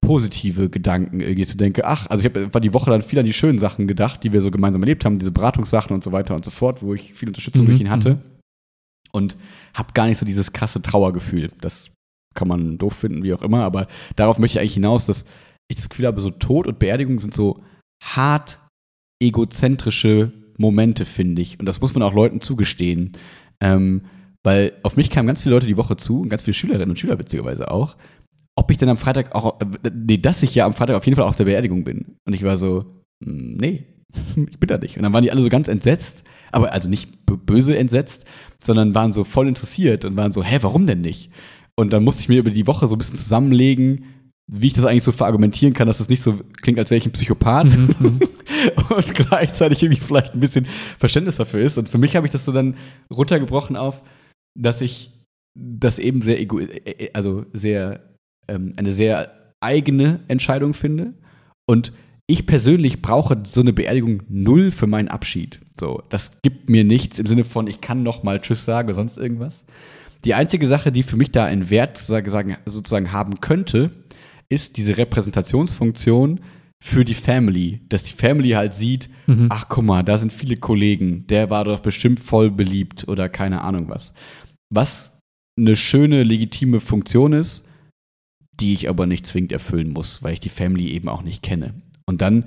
positive 0.00 0.70
Gedanken 0.70 1.20
irgendwie 1.20 1.46
zu 1.46 1.56
denken, 1.56 1.82
ach, 1.84 2.06
also 2.08 2.24
ich 2.24 2.32
habe 2.32 2.54
war 2.54 2.60
die 2.60 2.72
Woche 2.72 2.90
dann 2.90 3.02
viel 3.02 3.18
an 3.18 3.24
die 3.24 3.32
schönen 3.32 3.58
Sachen 3.58 3.88
gedacht, 3.88 4.22
die 4.22 4.32
wir 4.32 4.40
so 4.40 4.50
gemeinsam 4.50 4.82
erlebt 4.82 5.04
haben, 5.04 5.18
diese 5.18 5.32
Beratungssachen 5.32 5.94
und 5.94 6.04
so 6.04 6.12
weiter 6.12 6.34
und 6.34 6.44
so 6.44 6.50
fort, 6.50 6.82
wo 6.82 6.94
ich 6.94 7.14
viel 7.14 7.28
Unterstützung 7.28 7.64
Mhm, 7.64 7.68
durch 7.68 7.80
ihn 7.80 7.90
hatte 7.90 8.14
mhm. 8.14 8.20
und 9.12 9.36
habe 9.74 9.92
gar 9.94 10.06
nicht 10.06 10.18
so 10.18 10.24
dieses 10.24 10.52
krasse 10.52 10.80
Trauergefühl. 10.80 11.50
Das 11.60 11.90
kann 12.34 12.48
man 12.48 12.78
doof 12.78 12.94
finden, 12.94 13.24
wie 13.24 13.34
auch 13.34 13.42
immer, 13.42 13.64
aber 13.64 13.88
darauf 14.14 14.38
möchte 14.38 14.58
ich 14.58 14.60
eigentlich 14.60 14.74
hinaus, 14.74 15.06
dass 15.06 15.24
ich 15.68 15.76
das 15.76 15.88
Gefühl 15.88 16.06
habe, 16.06 16.20
so 16.20 16.30
Tod 16.30 16.66
und 16.66 16.78
Beerdigung 16.78 17.18
sind 17.18 17.34
so 17.34 17.64
hart 18.02 18.60
egozentrische 19.20 20.32
Momente, 20.58 21.04
finde 21.04 21.42
ich. 21.42 21.58
Und 21.58 21.66
das 21.66 21.80
muss 21.80 21.94
man 21.94 22.02
auch 22.02 22.14
Leuten 22.14 22.40
zugestehen. 22.40 23.12
Ähm, 23.60 24.02
weil 24.46 24.74
auf 24.84 24.96
mich 24.96 25.10
kamen 25.10 25.26
ganz 25.26 25.42
viele 25.42 25.56
Leute 25.56 25.66
die 25.66 25.76
Woche 25.76 25.96
zu, 25.96 26.20
und 26.20 26.28
ganz 26.28 26.42
viele 26.42 26.54
Schülerinnen 26.54 26.90
und 26.90 26.98
Schüler 27.00 27.18
witzigerweise 27.18 27.68
auch, 27.68 27.96
ob 28.54 28.70
ich 28.70 28.76
denn 28.76 28.88
am 28.88 28.96
Freitag 28.96 29.34
auch, 29.34 29.60
äh, 29.60 29.90
nee, 29.92 30.18
dass 30.18 30.40
ich 30.44 30.54
ja 30.54 30.66
am 30.66 30.72
Freitag 30.72 30.94
auf 30.94 31.04
jeden 31.04 31.16
Fall 31.16 31.26
auf 31.26 31.34
der 31.34 31.46
Beerdigung 31.46 31.82
bin. 31.82 32.16
Und 32.24 32.32
ich 32.32 32.44
war 32.44 32.56
so, 32.56 32.84
"Mm, 33.18 33.56
nee, 33.56 33.86
ich 34.36 34.60
bin 34.60 34.68
da 34.68 34.78
nicht. 34.78 34.96
Und 34.96 35.02
dann 35.02 35.12
waren 35.12 35.24
die 35.24 35.32
alle 35.32 35.42
so 35.42 35.48
ganz 35.48 35.66
entsetzt, 35.66 36.22
aber 36.52 36.72
also 36.72 36.88
nicht 36.88 37.26
böse 37.26 37.76
entsetzt, 37.76 38.24
sondern 38.62 38.94
waren 38.94 39.10
so 39.10 39.24
voll 39.24 39.48
interessiert 39.48 40.04
und 40.04 40.16
waren 40.16 40.30
so, 40.30 40.44
hä, 40.44 40.58
warum 40.60 40.86
denn 40.86 41.00
nicht? 41.00 41.32
Und 41.74 41.92
dann 41.92 42.04
musste 42.04 42.22
ich 42.22 42.28
mir 42.28 42.38
über 42.38 42.52
die 42.52 42.68
Woche 42.68 42.86
so 42.86 42.94
ein 42.94 42.98
bisschen 42.98 43.16
zusammenlegen, 43.16 44.04
wie 44.46 44.68
ich 44.68 44.74
das 44.74 44.84
eigentlich 44.84 45.02
so 45.02 45.10
verargumentieren 45.10 45.74
kann, 45.74 45.88
dass 45.88 45.98
es 45.98 46.08
nicht 46.08 46.22
so 46.22 46.38
klingt, 46.62 46.78
als 46.78 46.90
wäre 46.90 46.98
ich 46.98 47.06
ein 47.06 47.12
Psychopath 47.12 47.76
Mhm, 47.76 48.20
und 48.96 49.14
gleichzeitig 49.14 49.82
irgendwie 49.82 50.00
vielleicht 50.00 50.34
ein 50.34 50.40
bisschen 50.40 50.66
Verständnis 51.00 51.34
dafür 51.34 51.60
ist. 51.62 51.78
Und 51.78 51.88
für 51.88 51.98
mich 51.98 52.14
habe 52.14 52.26
ich 52.26 52.32
das 52.32 52.44
so 52.44 52.52
dann 52.52 52.76
runtergebrochen 53.12 53.76
auf, 53.76 54.04
dass 54.56 54.80
ich 54.80 55.10
das 55.58 55.98
eben 55.98 56.22
sehr 56.22 56.40
ego, 56.40 56.58
äh, 56.60 57.10
also 57.12 57.46
sehr 57.52 58.00
ähm, 58.48 58.72
eine 58.76 58.92
sehr 58.92 59.32
eigene 59.60 60.20
Entscheidung 60.28 60.74
finde. 60.74 61.14
Und 61.68 61.92
ich 62.28 62.46
persönlich 62.46 63.02
brauche 63.02 63.38
so 63.44 63.60
eine 63.60 63.72
Beerdigung 63.72 64.22
null 64.28 64.70
für 64.70 64.86
meinen 64.86 65.08
Abschied. 65.08 65.60
So, 65.78 66.02
das 66.08 66.32
gibt 66.42 66.68
mir 66.68 66.84
nichts 66.84 67.18
im 67.18 67.26
Sinne 67.26 67.44
von, 67.44 67.66
ich 67.66 67.80
kann 67.80 68.02
noch 68.02 68.22
mal 68.22 68.40
Tschüss 68.40 68.64
sagen 68.64 68.88
oder 68.88 68.94
sonst 68.94 69.16
irgendwas. 69.16 69.64
Die 70.24 70.34
einzige 70.34 70.66
Sache, 70.66 70.90
die 70.90 71.02
für 71.04 71.16
mich 71.16 71.30
da 71.30 71.44
einen 71.44 71.70
Wert 71.70 71.98
sozusagen, 71.98 72.56
sozusagen 72.66 73.12
haben 73.12 73.40
könnte, 73.40 73.90
ist 74.48 74.76
diese 74.76 74.96
Repräsentationsfunktion 74.98 76.40
für 76.82 77.04
die 77.04 77.14
Family, 77.14 77.80
dass 77.88 78.02
die 78.02 78.12
Family 78.12 78.50
halt 78.50 78.74
sieht, 78.74 79.08
Mhm. 79.26 79.46
ach 79.50 79.66
guck 79.68 79.84
mal, 79.84 80.02
da 80.02 80.18
sind 80.18 80.32
viele 80.32 80.56
Kollegen, 80.56 81.26
der 81.26 81.48
war 81.50 81.64
doch 81.64 81.80
bestimmt 81.80 82.20
voll 82.20 82.50
beliebt 82.50 83.08
oder 83.08 83.28
keine 83.28 83.62
Ahnung 83.62 83.88
was. 83.88 84.12
Was 84.72 85.18
eine 85.58 85.76
schöne, 85.76 86.22
legitime 86.22 86.80
Funktion 86.80 87.32
ist, 87.32 87.66
die 88.60 88.74
ich 88.74 88.88
aber 88.88 89.06
nicht 89.06 89.26
zwingend 89.26 89.52
erfüllen 89.52 89.92
muss, 89.92 90.22
weil 90.22 90.32
ich 90.34 90.40
die 90.40 90.48
Family 90.48 90.88
eben 90.90 91.08
auch 91.08 91.22
nicht 91.22 91.42
kenne. 91.42 91.74
Und 92.08 92.20
dann 92.22 92.44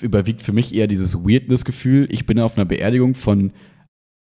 überwiegt 0.00 0.42
für 0.42 0.52
mich 0.52 0.74
eher 0.74 0.86
dieses 0.86 1.16
Weirdness-Gefühl, 1.16 2.08
ich 2.10 2.26
bin 2.26 2.40
auf 2.40 2.56
einer 2.56 2.64
Beerdigung 2.64 3.14
von 3.14 3.52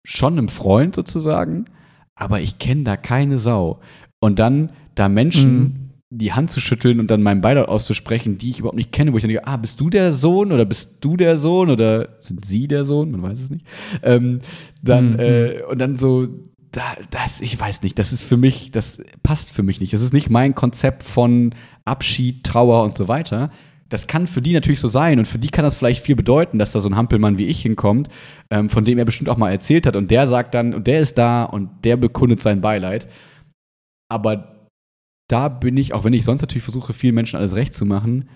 schon 0.06 0.38
einem 0.38 0.48
Freund 0.48 0.94
sozusagen, 0.94 1.66
aber 2.18 2.40
ich 2.40 2.58
kenne 2.58 2.82
da 2.84 2.96
keine 2.96 3.38
Sau. 3.38 3.80
Und 4.20 4.38
dann 4.38 4.70
da 4.94 5.08
Menschen 5.08 5.60
Mhm. 5.62 5.74
die 6.14 6.32
Hand 6.32 6.50
zu 6.50 6.60
schütteln 6.60 7.00
und 7.00 7.10
dann 7.10 7.22
meinen 7.22 7.40
Beileid 7.40 7.68
auszusprechen, 7.68 8.36
die 8.38 8.50
ich 8.50 8.58
überhaupt 8.58 8.76
nicht 8.76 8.92
kenne, 8.92 9.12
wo 9.12 9.16
ich 9.16 9.22
dann 9.22 9.30
denke, 9.30 9.46
ah, 9.46 9.56
bist 9.56 9.80
du 9.80 9.88
der 9.90 10.12
Sohn 10.12 10.52
oder 10.52 10.64
bist 10.64 10.96
du 11.00 11.16
der 11.16 11.38
Sohn 11.38 11.70
oder 11.70 12.16
sind 12.20 12.44
sie 12.44 12.66
der 12.68 12.84
Sohn? 12.84 13.10
Man 13.12 13.22
weiß 13.22 13.40
es 13.40 13.50
nicht. 13.50 13.66
Ähm, 14.02 14.40
dann, 14.82 15.12
Mhm. 15.14 15.18
äh, 15.20 15.62
und 15.70 15.78
dann 15.80 15.96
so, 15.96 16.28
da, 16.72 16.96
das, 17.10 17.40
ich 17.42 17.58
weiß 17.58 17.82
nicht, 17.82 17.98
das 17.98 18.12
ist 18.12 18.24
für 18.24 18.38
mich, 18.38 18.70
das 18.70 19.00
passt 19.22 19.52
für 19.52 19.62
mich 19.62 19.80
nicht. 19.80 19.92
Das 19.92 20.00
ist 20.00 20.14
nicht 20.14 20.30
mein 20.30 20.54
Konzept 20.54 21.02
von 21.02 21.54
Abschied, 21.84 22.44
Trauer 22.44 22.82
und 22.82 22.96
so 22.96 23.08
weiter. 23.08 23.50
Das 23.90 24.06
kann 24.06 24.26
für 24.26 24.40
die 24.40 24.54
natürlich 24.54 24.80
so 24.80 24.88
sein 24.88 25.18
und 25.18 25.26
für 25.26 25.38
die 25.38 25.50
kann 25.50 25.66
das 25.66 25.74
vielleicht 25.74 26.02
viel 26.02 26.16
bedeuten, 26.16 26.58
dass 26.58 26.72
da 26.72 26.80
so 26.80 26.88
ein 26.88 26.96
Hampelmann 26.96 27.36
wie 27.36 27.46
ich 27.46 27.60
hinkommt, 27.60 28.08
ähm, 28.50 28.70
von 28.70 28.86
dem 28.86 28.96
er 28.96 29.04
bestimmt 29.04 29.28
auch 29.28 29.36
mal 29.36 29.50
erzählt 29.50 29.84
hat 29.86 29.96
und 29.96 30.10
der 30.10 30.26
sagt 30.26 30.54
dann, 30.54 30.72
und 30.72 30.86
der 30.86 31.00
ist 31.00 31.18
da 31.18 31.44
und 31.44 31.84
der 31.84 31.98
bekundet 31.98 32.40
sein 32.40 32.62
Beileid. 32.62 33.06
Aber 34.08 34.70
da 35.28 35.50
bin 35.50 35.76
ich, 35.76 35.92
auch 35.92 36.04
wenn 36.04 36.14
ich 36.14 36.24
sonst 36.24 36.40
natürlich 36.40 36.64
versuche, 36.64 36.94
vielen 36.94 37.14
Menschen 37.14 37.36
alles 37.36 37.54
recht 37.54 37.74
zu 37.74 37.84
machen, 37.84 38.30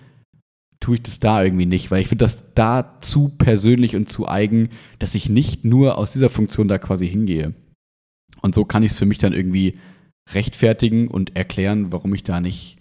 tue 0.79 0.97
ich 0.97 1.03
das 1.03 1.19
da 1.19 1.43
irgendwie 1.43 1.65
nicht, 1.65 1.89
weil 1.89 2.01
ich 2.01 2.07
finde 2.07 2.25
das 2.25 2.53
da 2.53 2.99
zu 3.01 3.29
persönlich 3.29 3.95
und 3.95 4.11
zu 4.11 4.27
eigen, 4.27 4.69
dass 4.99 5.15
ich 5.15 5.27
nicht 5.27 5.65
nur 5.65 5.97
aus 5.97 6.13
dieser 6.13 6.29
Funktion 6.29 6.67
da 6.67 6.77
quasi 6.77 7.07
hingehe. 7.07 7.55
Und 8.41 8.55
so 8.55 8.65
kann 8.65 8.83
ich 8.83 8.91
es 8.91 8.97
für 8.97 9.05
mich 9.05 9.17
dann 9.17 9.33
irgendwie 9.33 9.79
rechtfertigen 10.29 11.07
und 11.07 11.35
erklären, 11.35 11.91
warum 11.91 12.13
ich 12.13 12.23
da 12.23 12.39
nicht 12.41 12.77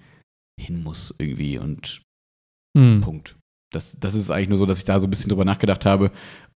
hin 0.61 0.83
muss 0.83 1.15
irgendwie 1.19 1.59
und 1.59 2.03
Mhm. 2.77 3.01
Punkt. 3.01 3.37
Das, 3.73 3.99
das 3.99 4.15
ist 4.15 4.31
eigentlich 4.31 4.51
nur 4.51 4.59
so, 4.59 4.67
dass 4.67 4.79
ich 4.79 4.85
da 4.85 5.01
so 5.01 5.07
ein 5.07 5.11
bisschen 5.11 5.31
drüber 5.31 5.47
nachgedacht 5.47 5.87
habe 5.87 6.13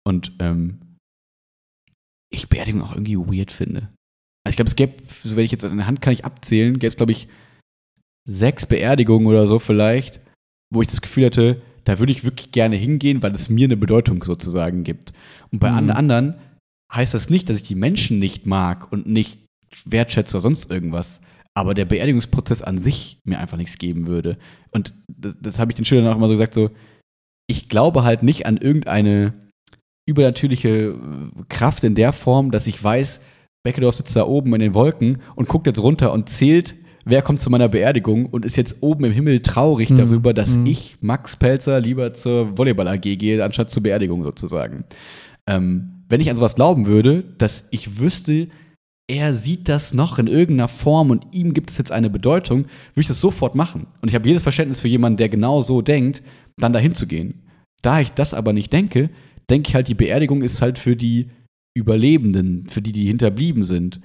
und 0.04 0.32
ähm, 0.40 0.80
ich 2.34 2.50
Beerdigung 2.50 2.82
auch 2.82 2.92
irgendwie 2.94 3.18
weird 3.18 3.52
finde. 3.52 3.90
Also 4.44 4.50
ich 4.52 4.56
glaube, 4.56 4.70
es 4.70 4.76
gäbe, 4.76 4.94
so 5.24 5.36
wenn 5.36 5.46
ich 5.46 5.52
jetzt 5.52 5.64
an 5.64 5.78
der 5.78 5.86
Hand 5.88 6.02
kann 6.02 6.14
ich 6.14 6.26
abzählen, 6.26 6.80
gäbe 6.80 6.88
es, 6.88 6.96
glaube 6.98 7.12
ich, 7.12 7.28
sechs 8.28 8.66
Beerdigungen 8.66 9.28
oder 9.28 9.46
so 9.46 9.60
vielleicht, 9.60 10.20
wo 10.74 10.82
ich 10.82 10.88
das 10.88 11.02
Gefühl 11.02 11.28
hatte, 11.28 11.62
da 11.86 12.00
würde 12.00 12.12
ich 12.12 12.24
wirklich 12.24 12.52
gerne 12.52 12.76
hingehen, 12.76 13.22
weil 13.22 13.32
es 13.34 13.50
mir 13.50 13.66
eine 13.66 13.78
Bedeutung 13.78 14.24
sozusagen 14.24 14.84
gibt. 14.84 15.14
Und 15.52 15.60
bei 15.60 15.70
Mhm. 15.72 15.78
an 15.78 15.92
anderen 15.92 16.36
heißt 16.94 17.14
das 17.14 17.30
nicht, 17.30 17.50
dass 17.50 17.58
ich 17.58 17.64
die 17.68 17.76
Menschen 17.76 18.20
nicht 18.20 18.46
mag 18.46 18.92
und 18.92 19.08
nicht 19.08 19.40
wertschätze 19.86 20.38
oder 20.38 20.42
sonst 20.42 20.72
irgendwas, 20.72 21.22
aber 21.54 21.74
der 21.74 21.86
Beerdigungsprozess 21.86 22.62
an 22.62 22.78
sich 22.78 23.20
mir 23.26 23.40
einfach 23.40 23.58
nichts 23.58 23.78
geben 23.78 24.08
würde. 24.08 24.38
Und 24.72 24.94
das, 25.08 25.36
das 25.42 25.60
habe 25.60 25.72
ich 25.72 25.76
den 25.76 25.86
Schülern 25.86 26.08
auch 26.08 26.16
immer 26.16 26.28
so 26.28 26.34
gesagt, 26.34 26.54
so, 26.54 26.70
ich 27.50 27.70
glaube 27.70 28.04
halt 28.04 28.24
nicht 28.24 28.46
an 28.46 28.58
irgendeine 28.58 29.34
übernatürliche 30.08 30.70
äh, 30.70 30.96
Kraft 31.50 31.84
in 31.84 31.96
der 31.96 32.14
Form, 32.14 32.52
dass 32.52 32.68
ich 32.68 32.82
weiß, 32.82 33.20
Beckedorf 33.64 33.96
sitzt 33.96 34.16
da 34.16 34.26
oben 34.26 34.54
in 34.54 34.62
den 34.62 34.74
Wolken 34.74 35.20
und 35.36 35.50
guckt 35.50 35.68
jetzt 35.68 35.80
runter 35.82 36.14
und 36.14 36.30
zählt, 36.30 36.76
wer 37.04 37.22
kommt 37.22 37.42
zu 37.42 37.50
meiner 37.50 37.68
Beerdigung 37.68 38.26
und 38.28 38.46
ist 38.46 38.56
jetzt 38.56 38.78
oben 38.82 39.06
im 39.06 39.12
Himmel 39.12 39.42
traurig 39.42 39.90
Mhm. 39.90 39.96
darüber, 39.98 40.34
dass 40.34 40.56
Mhm. 40.58 40.66
ich, 40.66 40.98
Max 41.02 41.36
Pelzer, 41.36 41.80
lieber 41.82 42.14
zur 42.14 42.58
Volleyball-AG 42.58 43.18
gehe, 43.18 43.44
anstatt 43.44 43.70
zur 43.70 43.84
Beerdigung 43.84 44.24
sozusagen. 44.24 44.86
Ähm, 45.48 45.97
wenn 46.10 46.22
ich 46.22 46.30
an 46.30 46.36
sowas 46.36 46.56
glauben 46.56 46.86
würde, 46.86 47.24
dass 47.38 47.66
ich 47.72 48.00
wüsste, 48.00 48.48
er 49.10 49.34
sieht 49.34 49.70
das 49.70 49.94
noch 49.94 50.20
in 50.20 50.28
irgendeiner 50.28 50.68
Form 50.68 51.12
und 51.12 51.34
ihm 51.34 51.54
gibt 51.54 51.72
es 51.72 51.78
jetzt 51.78 51.92
eine 51.92 52.10
Bedeutung, 52.10 52.60
würde 52.66 53.02
ich 53.02 53.08
das 53.08 53.22
sofort 53.22 53.56
machen. 53.56 53.88
Und 54.02 54.10
ich 54.10 54.16
habe 54.16 54.28
jedes 54.28 54.44
Verständnis 54.44 54.82
für 54.82 54.90
jemanden, 54.90 55.18
der 55.18 55.30
genau 55.30 55.62
so 55.62 55.82
denkt, 55.82 56.24
dann 56.58 56.74
dahin 56.74 56.94
zu 56.94 57.08
gehen. 57.08 57.44
Da 57.82 58.02
ich 58.02 58.12
das 58.12 58.34
aber 58.34 58.52
nicht 58.52 58.74
denke, 58.74 59.10
denke 59.50 59.70
ich 59.70 59.76
halt, 59.76 59.88
die 59.88 59.96
Beerdigung 59.96 60.42
ist 60.42 60.62
halt 60.62 60.78
für 60.78 60.96
die 60.96 61.30
Überlebenden, 61.74 62.68
für 62.68 62.82
die, 62.82 62.92
die 62.92 63.06
hinterblieben 63.06 63.64
sind. 63.64 64.02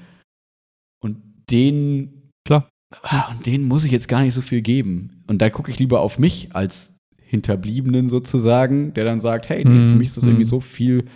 Und 1.02 1.16
denen, 1.50 2.30
Klar. 2.46 2.68
ah, 3.02 3.30
und 3.32 3.46
denen 3.46 3.66
muss 3.66 3.84
ich 3.84 3.90
jetzt 3.90 4.08
gar 4.08 4.22
nicht 4.22 4.34
so 4.34 4.40
viel 4.40 4.62
geben. 4.62 5.24
Und 5.26 5.42
da 5.42 5.50
gucke 5.50 5.70
ich 5.70 5.78
lieber 5.78 6.00
auf 6.00 6.18
mich 6.18 6.54
als 6.54 6.94
Hinterbliebenen 7.22 8.08
sozusagen, 8.08 8.92
der 8.94 9.04
dann 9.04 9.18
sagt, 9.18 9.48
hey, 9.48 9.64
nee, 9.64 9.86
für 9.86 9.92
Mhm, 9.92 9.98
mich 9.98 10.08
ist 10.08 10.18
das 10.18 10.24
irgendwie 10.24 10.44
mhm. 10.44 10.50
so 10.50 10.60
viel 10.60 11.06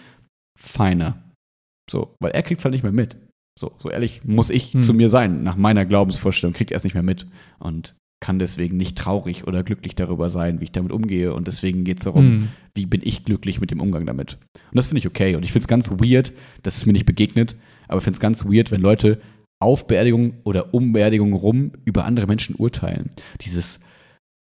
feiner. 0.56 1.22
So, 1.90 2.14
weil 2.20 2.32
er 2.32 2.42
kriegt 2.42 2.60
es 2.60 2.64
halt 2.64 2.72
nicht 2.72 2.82
mehr 2.82 2.92
mit. 2.92 3.16
So, 3.58 3.72
so 3.78 3.90
ehrlich 3.90 4.22
muss 4.24 4.50
ich 4.50 4.74
Mhm. 4.74 4.82
zu 4.82 4.92
mir 4.94 5.08
sein. 5.08 5.42
Nach 5.42 5.56
meiner 5.56 5.86
Glaubensvorstellung 5.86 6.52
kriegt 6.54 6.70
er 6.72 6.76
es 6.76 6.84
nicht 6.84 6.94
mehr 6.94 7.02
mit. 7.02 7.26
Und 7.58 7.94
kann 8.22 8.38
deswegen 8.38 8.76
nicht 8.78 8.96
traurig 8.96 9.46
oder 9.46 9.62
glücklich 9.62 9.94
darüber 9.94 10.30
sein, 10.30 10.58
wie 10.60 10.64
ich 10.64 10.72
damit 10.72 10.90
umgehe. 10.90 11.34
Und 11.34 11.46
deswegen 11.46 11.84
geht 11.84 11.98
es 11.98 12.04
darum, 12.04 12.26
Hm. 12.26 12.48
wie 12.74 12.86
bin 12.86 13.02
ich 13.04 13.24
glücklich 13.24 13.60
mit 13.60 13.70
dem 13.70 13.80
Umgang 13.80 14.06
damit. 14.06 14.38
Und 14.54 14.74
das 14.76 14.86
finde 14.86 15.00
ich 15.00 15.06
okay. 15.06 15.36
Und 15.36 15.44
ich 15.44 15.52
finde 15.52 15.64
es 15.64 15.68
ganz 15.68 15.90
weird, 15.90 16.32
dass 16.62 16.76
es 16.78 16.86
mir 16.86 16.92
nicht 16.94 17.04
begegnet, 17.06 17.56
aber 17.88 17.98
ich 17.98 18.04
finde 18.04 18.16
es 18.16 18.20
ganz 18.20 18.44
weird, 18.46 18.70
wenn 18.70 18.80
Leute 18.80 19.20
auf 19.62 19.86
Beerdigungen 19.86 20.34
oder 20.44 20.74
um 20.74 20.92
Beerdigungen 20.92 21.34
rum 21.34 21.72
über 21.84 22.04
andere 22.06 22.26
Menschen 22.26 22.56
urteilen. 22.56 23.10
Dieses, 23.42 23.80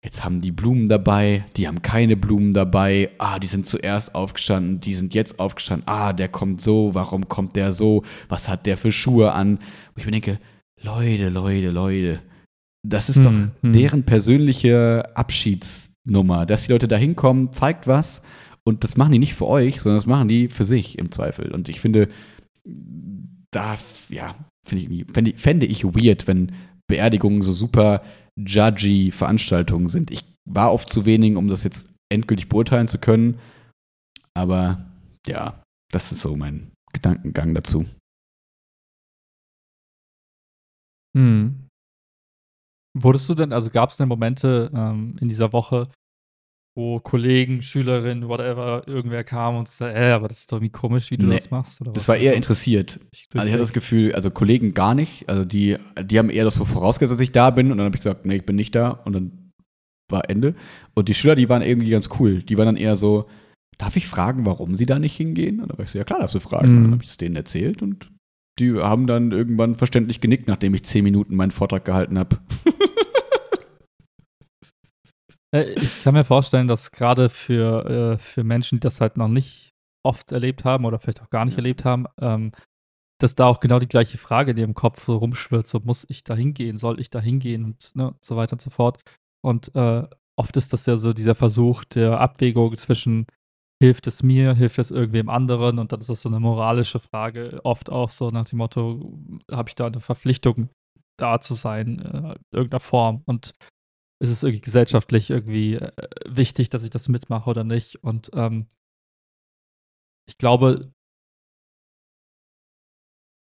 jetzt 0.05 0.23
haben 0.25 0.41
die 0.43 0.53
Blumen 0.53 0.89
dabei, 0.89 1.45
die 1.57 1.67
haben 1.67 1.81
keine 1.83 2.17
Blumen 2.17 2.53
dabei, 2.53 3.11
ah, 3.19 3.39
die 3.39 3.47
sind 3.47 3.67
zuerst 3.67 4.15
aufgestanden, 4.15 4.79
die 4.81 4.95
sind 4.95 5.15
jetzt 5.15 5.39
aufgestanden, 5.41 5.89
ah, 5.89 6.13
der 6.13 6.29
kommt 6.29 6.61
so, 6.61 6.91
warum 6.95 7.27
kommt 7.29 7.57
der 7.57 7.73
so, 7.73 8.03
was 8.29 8.49
hat 8.49 8.67
der 8.67 8.77
für 8.77 8.93
Schuhe 8.93 9.33
an? 9.33 9.59
Wo 9.95 9.99
ich 9.99 10.05
mir 10.05 10.13
denke, 10.13 10.39
Leute, 10.83 11.31
Leute, 11.31 11.71
Leute, 11.71 12.21
das 12.87 13.09
ist 13.09 13.17
Hm, 13.17 13.23
doch 13.25 13.63
hm. 13.63 13.73
deren 13.73 14.03
persönliche 14.05 15.05
Abschiedsnummer, 15.17 16.45
dass 16.45 16.67
die 16.67 16.73
Leute 16.73 16.87
da 16.87 16.97
hinkommen, 16.97 17.53
zeigt 17.53 17.87
was 17.87 18.21
und 18.65 18.85
das 18.85 18.99
machen 18.99 19.13
die 19.13 19.19
nicht 19.19 19.35
für 19.35 19.47
euch, 19.49 19.81
sondern 19.81 19.97
das 19.97 20.07
machen 20.07 20.29
die 20.29 20.49
für 20.49 20.67
sich 20.67 20.99
im 20.99 21.11
Zweifel. 21.11 21.51
Und 21.53 21.71
ich 21.71 21.81
finde, 21.81 22.09
da, 23.51 23.77
ja, 24.11 24.35
finde 24.65 24.85
ich, 24.85 24.91
irgendwie- 24.91 25.13
fände, 25.13 25.31
ich- 25.31 25.39
fände 25.41 25.67
ich 25.67 25.85
weird, 25.85 26.27
wenn 26.27 26.53
Beerdigungen 26.87 27.41
so 27.43 27.53
super 27.53 28.03
judgy 28.39 29.11
Veranstaltungen 29.11 29.89
sind. 29.89 30.11
Ich 30.11 30.25
war 30.45 30.73
oft 30.73 30.91
zu 30.91 31.05
wenig, 31.05 31.37
um 31.37 31.49
das 31.49 31.65
jetzt 31.65 31.91
endgültig 32.13 32.49
beurteilen 32.49 32.89
zu 32.89 32.99
können, 32.99 33.39
aber 34.35 34.85
ja, 35.27 35.63
das 35.91 36.13
ist 36.13 36.21
so 36.21 36.37
mein 36.37 36.73
Gedankengang 36.93 37.55
dazu. 37.55 37.87
Hm. 41.17 41.69
Wurdest 42.97 43.29
du 43.29 43.35
denn, 43.35 43.53
also 43.53 43.71
gab 43.71 43.91
es 43.91 43.97
denn 43.97 44.09
Momente 44.09 44.71
ähm, 44.75 45.17
in 45.21 45.29
dieser 45.29 45.53
Woche, 45.53 45.89
wo 46.77 46.99
Kollegen, 46.99 47.63
Schülerinnen, 47.63 48.29
whatever, 48.29 48.83
irgendwer 48.87 49.23
kam 49.23 49.57
und 49.57 49.69
gesagt, 49.69 49.97
äh, 49.97 50.11
aber 50.11 50.27
das 50.29 50.41
ist 50.41 50.51
doch 50.53 50.57
irgendwie 50.57 50.73
komisch, 50.73 51.11
wie 51.11 51.17
du 51.17 51.27
Nee, 51.27 51.35
das 51.37 51.51
machst? 51.51 51.81
Oder 51.81 51.93
Das 51.93 52.03
was? 52.05 52.09
war 52.09 52.17
eher 52.17 52.35
interessiert. 52.35 52.99
Also 53.35 53.47
ich 53.47 53.53
hatte 53.53 53.63
das 53.63 53.73
Gefühl, 53.73 54.13
also 54.15 54.31
Kollegen 54.31 54.75
gar 54.75 54.95
nicht. 54.95 55.29
Also 55.29 55.45
die, 55.45 55.77
die 56.03 56.19
haben 56.19 56.31
eher 56.31 56.45
das 56.45 56.57
so 56.57 56.65
vorausgesetzt, 56.65 57.13
dass 57.19 57.23
ich 57.23 57.33
da 57.33 57.51
bin. 57.51 57.71
Und 57.71 57.79
dann 57.79 57.87
habe 57.87 57.97
ich 57.97 58.01
gesagt, 58.01 58.27
nee, 58.27 58.37
ich 58.37 58.47
bin 58.47 58.57
nicht 58.57 58.75
da. 58.75 58.91
Und 58.91 59.13
dann 59.13 59.53
war 60.11 60.29
Ende. 60.29 60.55
Und 60.95 61.09
die 61.09 61.15
Schüler, 61.15 61.37
die 61.37 61.49
waren 61.49 61.63
irgendwie 61.63 61.91
ganz 61.91 62.09
cool. 62.19 62.43
Die 62.43 62.59
waren 62.59 62.67
dann 62.67 62.77
eher 62.77 62.97
so, 62.97 63.27
darf 63.79 63.95
ich 63.97 64.07
fragen, 64.09 64.45
warum 64.45 64.75
sie 64.75 64.87
da 64.87 64.99
nicht 64.99 65.17
hingehen? 65.17 65.61
Und 65.61 65.69
dann 65.71 65.79
war 65.79 65.85
ich 65.85 65.91
so, 65.91 65.99
ja 65.99 66.05
klar, 66.05 66.19
darfst 66.19 66.35
du 66.35 66.41
fragen. 66.41 66.71
Mhm. 66.71 66.77
Und 66.77 66.83
dann 66.85 66.93
habe 66.95 67.03
ich 67.05 67.11
es 67.11 67.17
denen 67.17 67.37
erzählt 67.37 67.83
und 67.83 68.11
die 68.59 68.73
haben 68.75 69.07
dann 69.07 69.33
irgendwann 69.33 69.75
verständlich 69.77 70.21
genickt, 70.21 70.47
nachdem 70.49 70.75
ich 70.75 70.85
zehn 70.85 71.03
Minuten 71.05 71.35
meinen 71.37 71.51
Vortrag 71.51 71.85
gehalten 71.85 72.19
habe. 72.19 72.39
Äh, 75.55 75.75
Ich 75.75 76.03
kann 76.03 76.15
mir 76.15 76.25
vorstellen, 76.25 76.69
dass 76.69 76.91
gerade 76.91 77.29
für, 77.29 78.15
äh, 78.15 78.19
für 78.19 78.45
Menschen, 78.45 78.77
die 78.77 78.81
das 78.81 79.01
halt 79.01 79.17
noch 79.17 79.29
nicht 79.29 79.71
oft 80.05 80.33
erlebt 80.33 80.65
haben 80.65 80.85
oder 80.85 80.99
vielleicht 80.99 81.23
auch 81.23 81.31
gar 81.31 81.45
nicht 81.45 81.55
Ja. 81.55 81.59
erlebt 81.59 81.85
haben, 81.85 82.07
ähm, 82.21 82.51
dass 83.21 83.35
da 83.35 83.47
auch 83.47 83.61
genau 83.61 83.79
die 83.79 83.89
gleiche 83.89 84.19
Frage 84.19 84.51
in 84.51 84.57
ihrem 84.59 84.75
Kopf 84.75 85.07
so 85.07 85.17
rumschwirrt, 85.17 85.67
so 85.67 85.81
muss 85.81 86.05
ich 86.11 86.25
da 86.25 86.35
hingehen, 86.35 86.77
soll 86.77 87.01
ich 87.01 87.09
da 87.11 87.21
hingehen 87.21 87.65
und 87.65 87.93
ne, 87.95 88.15
so 88.21 88.37
weiter 88.37 88.55
und 88.55 88.61
so 88.61 88.71
fort. 88.71 89.01
Und 89.43 89.75
äh, 89.75 90.03
oft 90.37 90.57
ist 90.57 90.73
das 90.73 90.85
ja 90.87 90.97
so 90.97 91.13
dieser 91.13 91.35
Versuch 91.35 91.85
der 91.85 92.21
Abwägung 92.21 92.75
zwischen 92.77 93.27
hilft 93.83 94.07
es 94.07 94.23
mir, 94.23 94.55
hilft 94.55 94.79
es 94.79 94.91
irgendwem 94.91 95.29
anderen 95.29 95.79
und 95.79 95.93
dann 95.93 96.01
ist 96.01 96.09
das 96.09 96.23
so 96.23 96.29
eine 96.29 96.41
moralische 96.41 97.01
Frage, 97.01 97.61
oft 97.65 97.91
auch 97.91 98.11
so 98.11 98.31
nach 98.31 98.47
dem 98.47 98.59
Motto, 98.59 99.19
habe 99.51 99.69
ich 99.69 99.75
da 99.75 99.87
eine 99.87 100.01
Verpflichtung, 100.01 100.71
da 101.19 101.41
zu 101.41 101.55
sein, 101.55 101.99
äh, 102.01 102.33
in 102.33 102.39
irgendeiner 102.53 102.81
Form 102.81 103.23
und 103.27 103.55
ist 104.25 104.31
es 104.31 104.43
irgendwie 104.43 104.63
gesellschaftlich 104.63 105.31
irgendwie 105.31 105.75
äh, 105.75 105.93
wichtig, 106.27 106.71
dass 106.71 106.83
ich 106.83 106.91
das 106.91 107.09
mitmache 107.09 107.49
oder 107.49 107.65
nicht. 107.65 108.03
Und 108.03 108.31
ähm, 108.35 108.67
ich 110.29 110.39
glaube, 110.39 110.93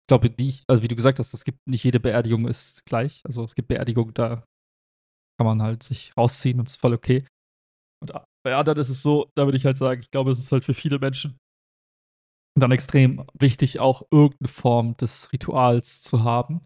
ich 0.03 0.07
glaube, 0.09 0.31
die, 0.31 0.55
also 0.67 0.83
wie 0.83 0.89
du 0.89 0.97
gesagt 0.97 1.19
hast, 1.19 1.35
es 1.35 1.45
gibt 1.45 1.59
nicht 1.69 1.85
jede 1.85 2.01
Beerdigung 2.01 2.49
ist 2.49 2.85
gleich. 2.85 3.21
Also 3.25 3.45
es 3.45 3.55
gibt 3.55 3.69
Beerdigungen, 3.69 4.15
da 4.15 4.45
kann 5.39 5.47
man 5.47 5.63
halt 5.63 5.83
sich 5.83 6.17
rausziehen 6.17 6.59
und 6.59 6.67
ist 6.67 6.81
voll 6.81 6.95
okay. 6.95 7.27
Und 8.03 8.13
bei 8.45 8.55
anderen 8.55 8.79
ist 8.81 8.89
es 8.89 9.03
so, 9.03 9.31
da 9.37 9.45
würde 9.45 9.59
ich 9.59 9.67
halt 9.67 9.77
sagen, 9.77 10.01
ich 10.01 10.11
glaube, 10.11 10.33
es 10.33 10.39
ist 10.39 10.51
halt 10.51 10.65
für 10.65 10.75
viele 10.75 10.99
Menschen 10.99 11.39
dann 12.59 12.73
extrem 12.73 13.25
wichtig, 13.39 13.79
auch 13.79 14.03
irgendeine 14.11 14.49
Form 14.49 14.97
des 14.97 15.33
Rituals 15.33 16.03
zu 16.03 16.25
haben, 16.25 16.65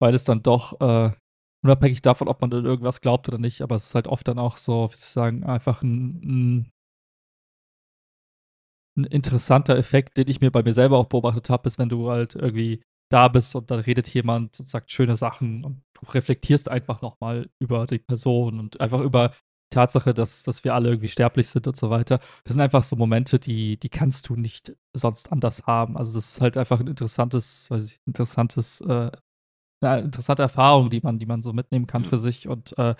weil 0.00 0.14
es 0.14 0.24
dann 0.24 0.42
doch 0.42 0.80
äh, 0.80 1.12
unabhängig 1.62 2.02
davon, 2.02 2.28
ob 2.28 2.40
man 2.40 2.52
an 2.52 2.64
irgendwas 2.64 3.00
glaubt 3.00 3.28
oder 3.28 3.38
nicht, 3.38 3.62
aber 3.62 3.76
es 3.76 3.88
ist 3.88 3.94
halt 3.94 4.06
oft 4.06 4.26
dann 4.28 4.38
auch 4.38 4.56
so, 4.56 4.90
wie 4.90 4.96
soll 4.96 5.04
ich 5.04 5.10
sagen, 5.10 5.44
einfach 5.44 5.82
ein, 5.82 6.62
ein, 6.64 6.72
ein 8.98 9.04
interessanter 9.04 9.76
Effekt, 9.76 10.16
den 10.16 10.28
ich 10.28 10.40
mir 10.40 10.50
bei 10.50 10.62
mir 10.62 10.72
selber 10.72 10.98
auch 10.98 11.06
beobachtet 11.06 11.50
habe, 11.50 11.66
ist, 11.68 11.78
wenn 11.78 11.88
du 11.88 12.10
halt 12.10 12.34
irgendwie 12.34 12.82
da 13.10 13.28
bist 13.28 13.54
und 13.56 13.70
dann 13.70 13.80
redet 13.80 14.08
jemand 14.08 14.58
und 14.60 14.68
sagt 14.68 14.90
schöne 14.90 15.16
Sachen 15.16 15.64
und 15.64 15.82
du 15.94 16.10
reflektierst 16.10 16.68
einfach 16.68 17.02
nochmal 17.02 17.50
über 17.58 17.86
die 17.86 17.98
Person 17.98 18.60
und 18.60 18.80
einfach 18.80 19.00
über 19.00 19.30
die 19.30 19.74
Tatsache, 19.74 20.14
dass, 20.14 20.44
dass 20.44 20.64
wir 20.64 20.74
alle 20.74 20.90
irgendwie 20.90 21.08
sterblich 21.08 21.48
sind 21.48 21.66
und 21.66 21.76
so 21.76 21.90
weiter. 21.90 22.18
Das 22.44 22.54
sind 22.54 22.60
einfach 22.62 22.84
so 22.84 22.96
Momente, 22.96 23.38
die, 23.38 23.78
die 23.78 23.88
kannst 23.88 24.28
du 24.28 24.36
nicht 24.36 24.74
sonst 24.94 25.32
anders 25.32 25.66
haben. 25.66 25.96
Also 25.96 26.14
das 26.14 26.28
ist 26.32 26.40
halt 26.40 26.56
einfach 26.56 26.80
ein 26.80 26.86
interessantes, 26.86 27.70
weiß 27.70 27.84
ich, 27.86 28.00
interessantes 28.06 28.80
äh, 28.82 29.10
eine 29.80 30.02
interessante 30.02 30.42
Erfahrung, 30.42 30.90
die 30.90 31.00
man, 31.00 31.18
die 31.18 31.26
man 31.26 31.42
so 31.42 31.52
mitnehmen 31.52 31.86
kann 31.86 32.04
für 32.04 32.18
sich 32.18 32.48
und 32.48 32.76
äh, 32.78 32.94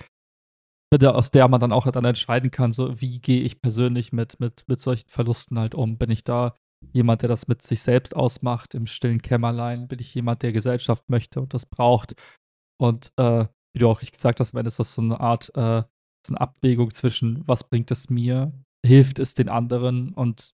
aus 1.03 1.31
der 1.31 1.47
man 1.49 1.61
dann 1.61 1.73
auch 1.73 1.89
dann 1.91 2.05
entscheiden 2.05 2.51
kann, 2.51 2.73
so 2.73 3.01
wie 3.01 3.21
gehe 3.21 3.43
ich 3.43 3.63
persönlich 3.63 4.13
mit, 4.13 4.41
mit, 4.41 4.65
mit 4.67 4.81
solchen 4.81 5.09
Verlusten 5.09 5.59
halt 5.59 5.75
um. 5.75 5.99
Bin 5.99 6.11
ich 6.11 6.25
da 6.25 6.55
jemand, 6.93 7.23
der 7.23 7.29
das 7.29 7.47
mit 7.47 7.63
sich 7.63 7.81
selbst 7.83 8.17
ausmacht, 8.17 8.75
im 8.75 8.87
stillen 8.87 9.23
Kämmerlein? 9.23 9.87
Bin 9.87 10.01
ich 10.01 10.15
jemand, 10.15 10.43
der 10.43 10.53
Gesellschaft 10.53 11.09
möchte 11.09 11.41
und 11.41 11.55
das 11.55 11.67
braucht? 11.67 12.15
Und 12.81 13.13
äh, 13.19 13.47
wie 13.73 13.79
du 13.79 13.89
auch 13.89 14.01
richtig 14.01 14.15
gesagt 14.15 14.41
hast, 14.41 14.53
am 14.53 14.59
Ende 14.59 14.69
ist 14.69 14.81
das 14.81 14.95
so 14.95 15.03
eine 15.03 15.21
Art, 15.21 15.51
äh, 15.55 15.83
so 16.27 16.35
eine 16.35 16.41
Abwägung 16.41 16.91
zwischen, 16.91 17.47
was 17.47 17.65
bringt 17.65 17.91
es 17.91 18.11
mir, 18.11 18.53
hilft 18.85 19.19
es 19.19 19.35
den 19.35 19.49
anderen 19.49 20.13
und 20.13 20.55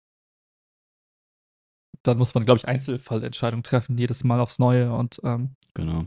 dann 2.03 2.19
muss 2.19 2.35
man, 2.35 2.45
glaube 2.45 2.59
ich, 2.59 2.69
Einzelfallentscheidungen 2.69 3.62
treffen, 3.62 3.97
jedes 3.99 4.25
Mal 4.25 4.41
aufs 4.41 4.59
Neue 4.59 4.93
und 4.93 5.21
ähm, 5.25 5.55
Genau. 5.75 6.07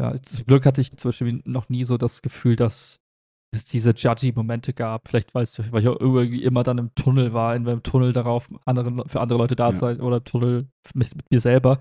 ja, 0.00 0.14
zum 0.14 0.46
Glück 0.46 0.66
hatte 0.66 0.80
ich 0.80 0.96
zum 0.96 1.08
Beispiel 1.10 1.42
noch 1.44 1.68
nie 1.68 1.84
so 1.84 1.96
das 1.96 2.22
Gefühl, 2.22 2.56
dass 2.56 3.00
es 3.54 3.64
diese 3.64 3.90
judgy-Momente 3.92 4.74
gab. 4.74 5.08
Vielleicht 5.08 5.34
weil 5.34 5.44
es- 5.44 5.58
weil 5.72 5.80
ich 5.82 5.88
auch 5.88 5.98
irgendwie 6.00 6.42
immer 6.42 6.62
dann 6.62 6.78
im 6.78 6.94
Tunnel 6.94 7.32
war, 7.32 7.54
in 7.56 7.66
einem 7.66 7.82
Tunnel 7.82 8.12
darauf, 8.12 8.48
anderen, 8.66 9.08
für 9.08 9.20
andere 9.20 9.38
Leute 9.38 9.56
da 9.56 9.68
Ja. 9.68 9.72
zu 9.72 9.78
sein 9.80 10.00
oder 10.00 10.18
im 10.18 10.24
Tunnel 10.24 10.68
mit, 10.94 11.14
mit 11.16 11.30
mir 11.30 11.40
selber. 11.40 11.80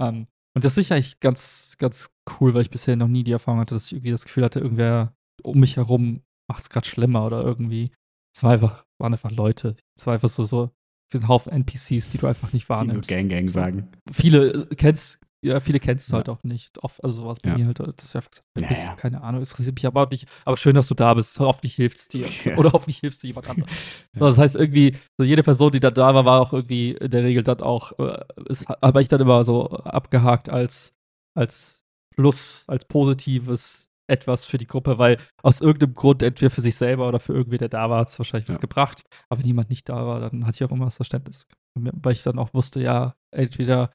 Ähm, 0.00 0.26
und 0.54 0.64
das 0.64 0.72
ist 0.72 0.84
sicher 0.86 0.96
eigentlich 0.96 1.20
ganz, 1.20 1.76
ganz 1.78 2.10
cool, 2.40 2.54
weil 2.54 2.62
ich 2.62 2.70
bisher 2.70 2.96
noch 2.96 3.08
nie 3.08 3.24
die 3.24 3.32
Erfahrung 3.32 3.60
hatte, 3.60 3.74
dass 3.74 3.86
ich 3.86 3.92
irgendwie 3.92 4.10
das 4.10 4.24
Gefühl 4.24 4.44
hatte, 4.44 4.60
irgendwer 4.60 5.14
um 5.42 5.60
mich 5.60 5.76
herum 5.76 6.22
macht 6.50 6.62
es 6.62 6.70
gerade 6.70 6.86
schlimmer 6.86 7.24
oder 7.24 7.42
irgendwie. 7.42 7.90
Es 8.34 8.42
war 8.42 8.52
einfach, 8.52 8.84
waren 9.00 9.12
einfach 9.14 9.30
Leute. 9.30 9.76
Es 9.96 10.06
war 10.06 10.14
einfach 10.14 10.28
so, 10.28 10.44
so 10.44 10.70
wie 11.12 11.18
so 11.18 11.24
ein 11.24 11.28
Haufen 11.28 11.52
NPCs, 11.52 12.08
die 12.08 12.18
du 12.18 12.26
einfach 12.26 12.52
nicht 12.52 12.68
Die 12.68 12.72
nur 12.72 12.78
wahrnimmst 12.80 13.08
Gang 13.10 13.28
Gang 13.30 13.48
sagen. 13.48 13.88
viele 14.10 14.52
äh, 14.70 14.74
kennst, 14.74 15.20
ja, 15.44 15.58
viele 15.60 15.80
kennst 15.80 16.08
du 16.08 16.12
Ja. 16.12 16.16
halt 16.18 16.28
auch 16.28 16.42
nicht. 16.44 16.78
Oft, 16.84 17.02
also 17.02 17.22
sowas 17.22 17.40
bei 17.40 17.50
Ja. 17.50 17.58
mir 17.58 17.66
halt, 17.66 17.80
das 17.80 18.04
ist 18.04 18.14
einfach 18.16 18.30
Ja, 18.58 18.68
bist 18.68 18.84
ja. 18.84 18.90
du? 18.90 18.96
keine 18.96 19.22
Ahnung, 19.22 19.42
es 19.42 19.50
interessiert 19.50 19.74
mich 19.74 19.86
aber 19.86 20.02
auch 20.02 20.10
nicht. 20.10 20.28
Aber 20.44 20.56
schön, 20.56 20.74
dass 20.76 20.86
du 20.88 20.94
da 20.94 21.14
bist. 21.14 21.38
Hoffentlich 21.40 21.74
hilft 21.74 21.98
es 21.98 22.08
dir. 22.08 22.26
Ja. 22.44 22.56
Oder 22.56 22.72
hoffentlich 22.72 22.98
hilfst 23.00 23.22
du 23.22 23.26
jemand 23.26 23.48
anderem. 23.48 23.68
Das 24.14 24.38
heißt, 24.38 24.54
irgendwie, 24.56 24.96
so 25.18 25.24
jede 25.24 25.42
Person, 25.42 25.72
die 25.72 25.80
da 25.80 25.90
da 25.90 26.14
war, 26.14 26.24
war 26.24 26.40
auch 26.40 26.52
irgendwie 26.52 26.92
in 26.92 27.10
der 27.10 27.24
Regel 27.24 27.42
dann 27.42 27.60
auch, 27.60 27.98
äh, 27.98 28.20
ist, 28.48 28.66
aber 28.82 29.00
ich 29.00 29.08
dann 29.08 29.20
immer 29.20 29.42
so 29.44 29.68
abgehakt 29.70 30.48
als, 30.48 30.96
als 31.36 31.82
Plus, 32.14 32.64
als 32.68 32.84
positives 32.84 33.88
etwas 34.12 34.44
für 34.44 34.58
die 34.58 34.66
Gruppe, 34.66 34.98
weil 34.98 35.16
aus 35.42 35.60
irgendeinem 35.60 35.94
Grund, 35.94 36.22
entweder 36.22 36.50
für 36.50 36.60
sich 36.60 36.76
selber 36.76 37.08
oder 37.08 37.18
für 37.18 37.32
irgendwen, 37.32 37.58
der 37.58 37.68
da 37.68 37.90
war, 37.90 38.00
hat 38.00 38.08
es 38.08 38.18
wahrscheinlich 38.18 38.48
was 38.48 38.56
Ja. 38.56 38.60
gebracht. 38.60 39.02
Aber 39.28 39.40
wenn 39.40 39.46
jemand 39.46 39.70
nicht 39.70 39.88
da 39.88 40.06
war, 40.06 40.20
dann 40.20 40.46
hatte 40.46 40.56
ich 40.56 40.64
auch 40.70 40.74
immer 40.74 40.84
das 40.84 40.96
Verständnis. 40.96 41.46
Weil 41.74 42.12
ich 42.12 42.22
dann 42.22 42.38
auch 42.38 42.52
wusste, 42.54 42.80
ja, 42.80 43.14
entweder 43.34 43.90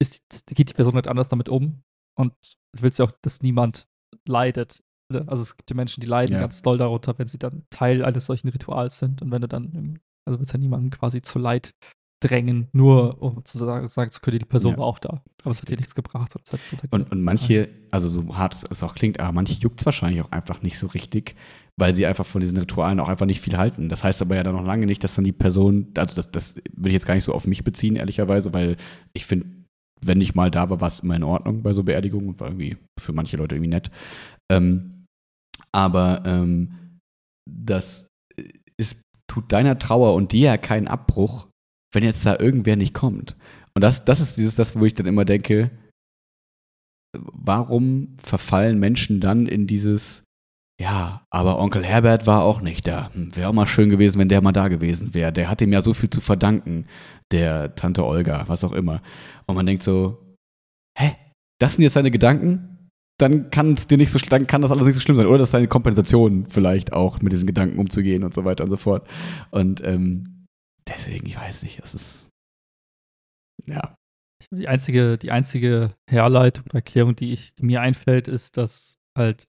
ist, 0.00 0.46
geht 0.46 0.70
die 0.70 0.74
Person 0.74 0.94
halt 0.94 1.08
anders 1.08 1.28
damit 1.28 1.48
um 1.48 1.82
und 2.18 2.32
du 2.76 2.82
willst 2.82 2.98
ja 2.98 3.04
auch, 3.06 3.12
dass 3.22 3.42
niemand 3.42 3.86
leidet. 4.26 4.82
ne? 5.12 5.24
Also 5.28 5.42
es 5.42 5.56
gibt 5.56 5.70
ja 5.70 5.76
Menschen, 5.76 6.00
die 6.00 6.06
leiden 6.06 6.34
Ja. 6.34 6.40
ganz 6.40 6.62
doll 6.62 6.78
darunter, 6.78 7.18
wenn 7.18 7.26
sie 7.26 7.38
dann 7.38 7.64
Teil 7.70 8.04
eines 8.04 8.26
solchen 8.26 8.48
Rituals 8.48 8.98
sind 8.98 9.22
und 9.22 9.30
wenn 9.30 9.42
du 9.42 9.48
dann, 9.48 10.00
also 10.26 10.38
willst 10.38 10.52
ja 10.52 10.58
niemanden 10.58 10.90
quasi 10.90 11.22
zu 11.22 11.38
Leid 11.38 11.72
drängen, 12.22 12.68
nur 12.72 13.20
um 13.22 13.44
zu 13.44 13.58
sagen, 13.58 13.88
sagen 13.88 14.10
zu 14.10 14.20
können, 14.20 14.38
die 14.38 14.44
Person 14.44 14.72
Ja. 14.72 14.78
war 14.78 14.86
auch 14.86 14.98
da. 14.98 15.22
Aber 15.42 15.50
es 15.50 15.60
hat 15.60 15.68
dir 15.68 15.76
nichts 15.76 15.94
gebracht. 15.94 16.34
Und, 16.36 16.92
Und, 16.92 17.12
und 17.12 17.22
manche, 17.22 17.68
also 17.90 18.08
so 18.08 18.36
hart 18.36 18.56
es 18.70 18.82
auch 18.82 18.94
klingt, 18.94 19.20
aber 19.20 19.32
manche 19.32 19.54
juckt 19.60 19.80
es 19.80 19.86
wahrscheinlich 19.86 20.22
auch 20.22 20.30
einfach 20.30 20.62
nicht 20.62 20.78
so 20.78 20.86
richtig, 20.88 21.34
weil 21.78 21.94
sie 21.94 22.06
einfach 22.06 22.24
von 22.26 22.40
diesen 22.40 22.58
Ritualen 22.58 23.00
auch 23.00 23.08
einfach 23.08 23.26
nicht 23.26 23.40
viel 23.40 23.56
halten. 23.58 23.88
Das 23.88 24.04
heißt 24.04 24.22
aber 24.22 24.36
ja 24.36 24.42
dann 24.42 24.54
noch 24.54 24.64
lange 24.64 24.86
nicht, 24.86 25.02
dass 25.04 25.14
dann 25.14 25.24
die 25.24 25.32
Person, 25.32 25.88
also 25.96 26.14
das, 26.14 26.30
das 26.30 26.54
würde 26.54 26.88
ich 26.88 26.94
jetzt 26.94 27.06
gar 27.06 27.14
nicht 27.14 27.24
so 27.24 27.32
auf 27.32 27.46
mich 27.46 27.64
beziehen, 27.64 27.96
ehrlicherweise, 27.96 28.52
weil 28.52 28.76
ich 29.14 29.26
finde, 29.26 29.46
wenn 30.04 30.20
ich 30.20 30.34
mal 30.34 30.50
da 30.50 30.68
war, 30.70 30.80
war 30.80 30.88
es 30.88 31.00
immer 31.00 31.16
in 31.16 31.22
Ordnung 31.24 31.62
bei 31.62 31.72
so 31.72 31.82
Beerdigungen 31.84 32.28
und 32.30 32.40
war 32.40 32.48
irgendwie 32.48 32.76
für 33.00 33.12
manche 33.12 33.36
Leute 33.36 33.54
irgendwie 33.54 33.70
nett. 33.70 33.90
Ähm, 34.50 35.06
aber 35.72 36.22
ähm, 36.26 36.98
das 37.50 38.06
ist, 38.76 39.00
tut 39.28 39.50
deiner 39.52 39.78
Trauer 39.78 40.14
und 40.14 40.32
dir 40.32 40.46
ja 40.50 40.56
keinen 40.56 40.88
Abbruch, 40.88 41.46
wenn 41.92 42.02
jetzt 42.02 42.24
da 42.26 42.38
irgendwer 42.38 42.76
nicht 42.76 42.94
kommt. 42.94 43.36
Und 43.74 43.82
das, 43.82 44.04
das 44.04 44.20
ist 44.20 44.36
dieses, 44.36 44.56
das, 44.56 44.78
wo 44.78 44.84
ich 44.84 44.94
dann 44.94 45.06
immer 45.06 45.24
denke, 45.24 45.70
warum 47.14 48.16
verfallen 48.22 48.78
Menschen 48.78 49.20
dann 49.20 49.46
in 49.46 49.66
dieses, 49.66 50.24
ja, 50.80 51.24
aber 51.30 51.58
Onkel 51.58 51.84
Herbert 51.84 52.26
war 52.26 52.42
auch 52.42 52.60
nicht 52.60 52.86
da. 52.86 53.10
Hm, 53.14 53.36
wäre 53.36 53.48
auch 53.48 53.54
mal 53.54 53.66
schön 53.66 53.90
gewesen, 53.90 54.18
wenn 54.18 54.28
der 54.28 54.42
mal 54.42 54.52
da 54.52 54.68
gewesen 54.68 55.14
wäre. 55.14 55.32
Der 55.32 55.48
hat 55.48 55.60
ihm 55.60 55.72
ja 55.72 55.82
so 55.82 55.94
viel 55.94 56.10
zu 56.10 56.20
verdanken, 56.20 56.86
der 57.30 57.74
Tante 57.74 58.04
Olga, 58.04 58.44
was 58.48 58.64
auch 58.64 58.72
immer. 58.72 59.02
Und 59.46 59.54
man 59.54 59.66
denkt 59.66 59.82
so, 59.82 60.36
hä? 60.98 61.14
Das 61.60 61.74
sind 61.74 61.82
jetzt 61.82 61.92
seine 61.92 62.10
Gedanken? 62.10 62.88
Dann 63.20 63.50
kann 63.50 63.74
es 63.74 63.86
dir 63.86 63.98
nicht 63.98 64.10
so, 64.10 64.18
dann 64.18 64.48
kann 64.48 64.62
das 64.62 64.72
alles 64.72 64.84
nicht 64.84 64.94
so 64.94 65.00
schlimm 65.00 65.16
sein. 65.16 65.26
Oder 65.26 65.38
das 65.38 65.48
ist 65.48 65.54
deine 65.54 65.68
Kompensation 65.68 66.46
vielleicht 66.48 66.92
auch, 66.92 67.20
mit 67.20 67.32
diesen 67.32 67.46
Gedanken 67.46 67.78
umzugehen 67.78 68.24
und 68.24 68.34
so 68.34 68.44
weiter 68.44 68.64
und 68.64 68.70
so 68.70 68.76
fort. 68.76 69.06
Und 69.50 69.80
ähm, 69.84 70.41
deswegen, 70.88 71.26
ich 71.26 71.36
weiß 71.36 71.62
nicht, 71.62 71.80
es 71.80 71.94
ist 71.94 72.32
ja. 73.66 73.96
Die 74.50 74.68
einzige, 74.68 75.18
die 75.18 75.30
einzige 75.30 75.94
Herleitung 76.10 76.64
oder 76.64 76.76
Erklärung, 76.76 77.14
die, 77.16 77.32
ich, 77.32 77.54
die 77.54 77.62
mir 77.64 77.80
einfällt, 77.80 78.28
ist, 78.28 78.56
dass 78.56 78.98
halt 79.16 79.48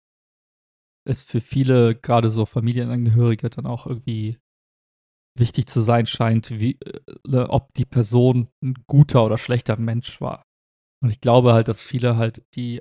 es 1.05 1.23
für 1.23 1.41
viele, 1.41 1.95
gerade 1.95 2.29
so 2.29 2.45
Familienangehörige, 2.45 3.49
dann 3.49 3.65
auch 3.65 3.87
irgendwie 3.87 4.37
wichtig 5.37 5.67
zu 5.67 5.81
sein 5.81 6.05
scheint, 6.05 6.59
wie, 6.59 6.77
äh, 6.79 7.37
ob 7.37 7.73
die 7.73 7.85
Person 7.85 8.49
ein 8.63 8.75
guter 8.85 9.25
oder 9.25 9.37
schlechter 9.37 9.77
Mensch 9.77 10.21
war. 10.21 10.45
Und 11.03 11.09
ich 11.09 11.19
glaube 11.19 11.53
halt, 11.53 11.67
dass 11.67 11.81
viele 11.81 12.15
halt 12.15 12.45
die, 12.55 12.79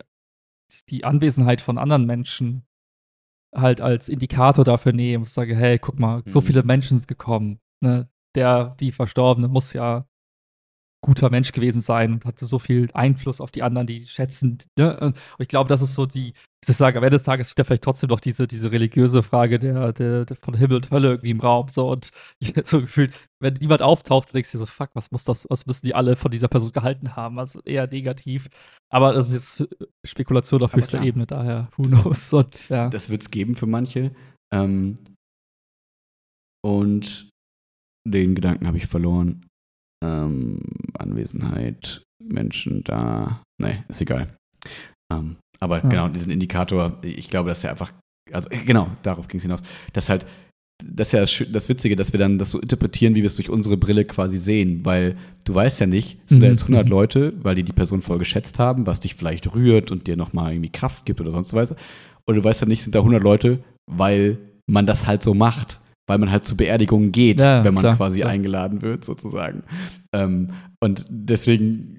die 0.90 1.04
Anwesenheit 1.04 1.60
von 1.60 1.78
anderen 1.78 2.04
Menschen 2.04 2.66
halt 3.54 3.80
als 3.80 4.08
Indikator 4.08 4.64
dafür 4.64 4.92
nehmen 4.92 5.24
und 5.24 5.28
sagen, 5.28 5.56
hey, 5.56 5.78
guck 5.78 5.98
mal, 5.98 6.22
so 6.26 6.40
mhm. 6.40 6.44
viele 6.44 6.62
Menschen 6.62 6.98
sind 6.98 7.08
gekommen. 7.08 7.58
Ne? 7.82 8.08
Der, 8.34 8.76
die 8.80 8.92
Verstorbene 8.92 9.48
muss 9.48 9.72
ja 9.72 10.06
guter 11.04 11.30
Mensch 11.30 11.52
gewesen 11.52 11.80
sein 11.80 12.12
und 12.12 12.24
hatte 12.24 12.46
so 12.46 12.58
viel 12.58 12.88
Einfluss 12.94 13.40
auf 13.40 13.50
die 13.50 13.62
anderen, 13.62 13.88
die 13.88 14.06
schätzen. 14.06 14.58
Ne? 14.78 14.98
Und 15.00 15.16
ich 15.40 15.48
glaube, 15.48 15.68
das 15.68 15.82
ist 15.82 15.94
so 15.94 16.06
die, 16.06 16.32
ich 16.64 16.76
sage, 16.76 16.96
am 16.98 17.04
Ende 17.04 17.16
des 17.16 17.24
Tages 17.24 17.48
steht 17.48 17.58
da 17.58 17.64
vielleicht 17.64 17.82
trotzdem 17.82 18.08
noch 18.08 18.20
diese, 18.20 18.46
diese 18.46 18.70
religiöse 18.70 19.24
Frage 19.24 19.58
der, 19.58 19.92
der, 19.92 20.24
der, 20.24 20.36
von 20.36 20.54
Himmel 20.54 20.76
und 20.76 20.90
Hölle 20.92 21.08
irgendwie 21.08 21.30
im 21.30 21.40
Raum. 21.40 21.68
So 21.68 21.90
und 21.90 22.12
so 22.64 22.80
gefühlt, 22.80 23.12
wenn 23.40 23.54
niemand 23.54 23.82
auftaucht, 23.82 24.32
denkst 24.32 24.52
du 24.52 24.58
dir 24.58 24.64
so, 24.64 24.66
fuck, 24.66 24.90
was 24.94 25.10
muss 25.10 25.24
das, 25.24 25.44
was 25.50 25.66
müssen 25.66 25.86
die 25.86 25.94
alle 25.94 26.14
von 26.14 26.30
dieser 26.30 26.48
Person 26.48 26.70
gehalten 26.70 27.16
haben? 27.16 27.40
Also 27.40 27.60
eher 27.64 27.88
negativ. 27.88 28.48
Aber 28.88 29.12
das 29.12 29.32
ist 29.32 29.58
jetzt 29.58 29.74
Spekulation 30.06 30.62
auf 30.62 30.74
höchster 30.74 31.02
Ebene, 31.02 31.26
daher, 31.26 31.68
who 31.76 31.82
knows? 31.82 32.32
Und, 32.32 32.68
ja. 32.68 32.88
Das 32.90 33.10
wird 33.10 33.22
es 33.22 33.30
geben 33.32 33.56
für 33.56 33.66
manche. 33.66 34.12
Ähm, 34.54 34.98
und 36.64 37.31
den 38.06 38.34
Gedanken 38.34 38.66
habe 38.66 38.76
ich 38.76 38.86
verloren 38.86 39.46
ähm, 40.02 40.60
Anwesenheit, 40.98 42.02
Menschen 42.22 42.82
da. 42.84 43.42
Nee, 43.60 43.84
ist 43.88 44.00
egal. 44.00 44.36
Ähm, 45.12 45.36
aber 45.60 45.82
ja. 45.82 45.88
genau, 45.88 46.08
diesen 46.08 46.32
Indikator, 46.32 46.98
ich 47.02 47.28
glaube, 47.28 47.50
dass 47.50 47.64
er 47.64 47.70
einfach, 47.70 47.92
also 48.32 48.48
genau, 48.66 48.88
darauf 49.02 49.28
ging 49.28 49.38
es 49.38 49.44
hinaus, 49.44 49.60
dass 49.92 50.08
halt, 50.08 50.26
das 50.84 51.08
ist 51.08 51.12
ja 51.12 51.20
das, 51.20 51.44
das, 51.52 51.68
Witzige, 51.68 51.94
dass 51.94 52.12
wir 52.12 52.18
dann 52.18 52.38
das 52.38 52.50
so 52.50 52.58
interpretieren, 52.58 53.14
wie 53.14 53.20
wir 53.20 53.26
es 53.26 53.36
durch 53.36 53.48
unsere 53.48 53.76
Brille 53.76 54.04
quasi 54.04 54.38
sehen, 54.38 54.84
weil 54.84 55.16
du 55.44 55.54
weißt 55.54 55.78
ja 55.80 55.86
nicht, 55.86 56.18
sind 56.26 56.38
mhm. 56.38 56.42
da 56.42 56.48
jetzt 56.48 56.62
100 56.62 56.86
mhm. 56.86 56.90
Leute, 56.90 57.32
weil 57.42 57.54
die 57.54 57.62
die 57.62 57.72
Person 57.72 58.02
voll 58.02 58.18
geschätzt 58.18 58.58
haben, 58.58 58.86
was 58.86 58.98
dich 58.98 59.14
vielleicht 59.14 59.54
rührt 59.54 59.92
und 59.92 60.08
dir 60.08 60.16
nochmal 60.16 60.52
irgendwie 60.52 60.72
Kraft 60.72 61.06
gibt 61.06 61.20
oder 61.20 61.30
sonst 61.30 61.54
was. 61.54 61.76
Oder 62.26 62.38
du 62.38 62.44
weißt 62.44 62.62
ja 62.62 62.66
nicht, 62.66 62.82
sind 62.82 62.94
da 62.94 63.00
100 63.00 63.22
Leute, 63.22 63.62
weil 63.88 64.38
man 64.68 64.86
das 64.86 65.06
halt 65.06 65.22
so 65.22 65.34
macht 65.34 65.80
weil 66.06 66.18
man 66.18 66.30
halt 66.30 66.44
zu 66.44 66.56
Beerdigungen 66.56 67.12
geht, 67.12 67.40
ja, 67.40 67.64
wenn 67.64 67.74
man 67.74 67.82
klar, 67.82 67.96
quasi 67.96 68.20
klar. 68.20 68.32
eingeladen 68.32 68.82
wird, 68.82 69.04
sozusagen. 69.04 69.62
Ähm, 70.12 70.50
und 70.80 71.04
deswegen 71.08 71.98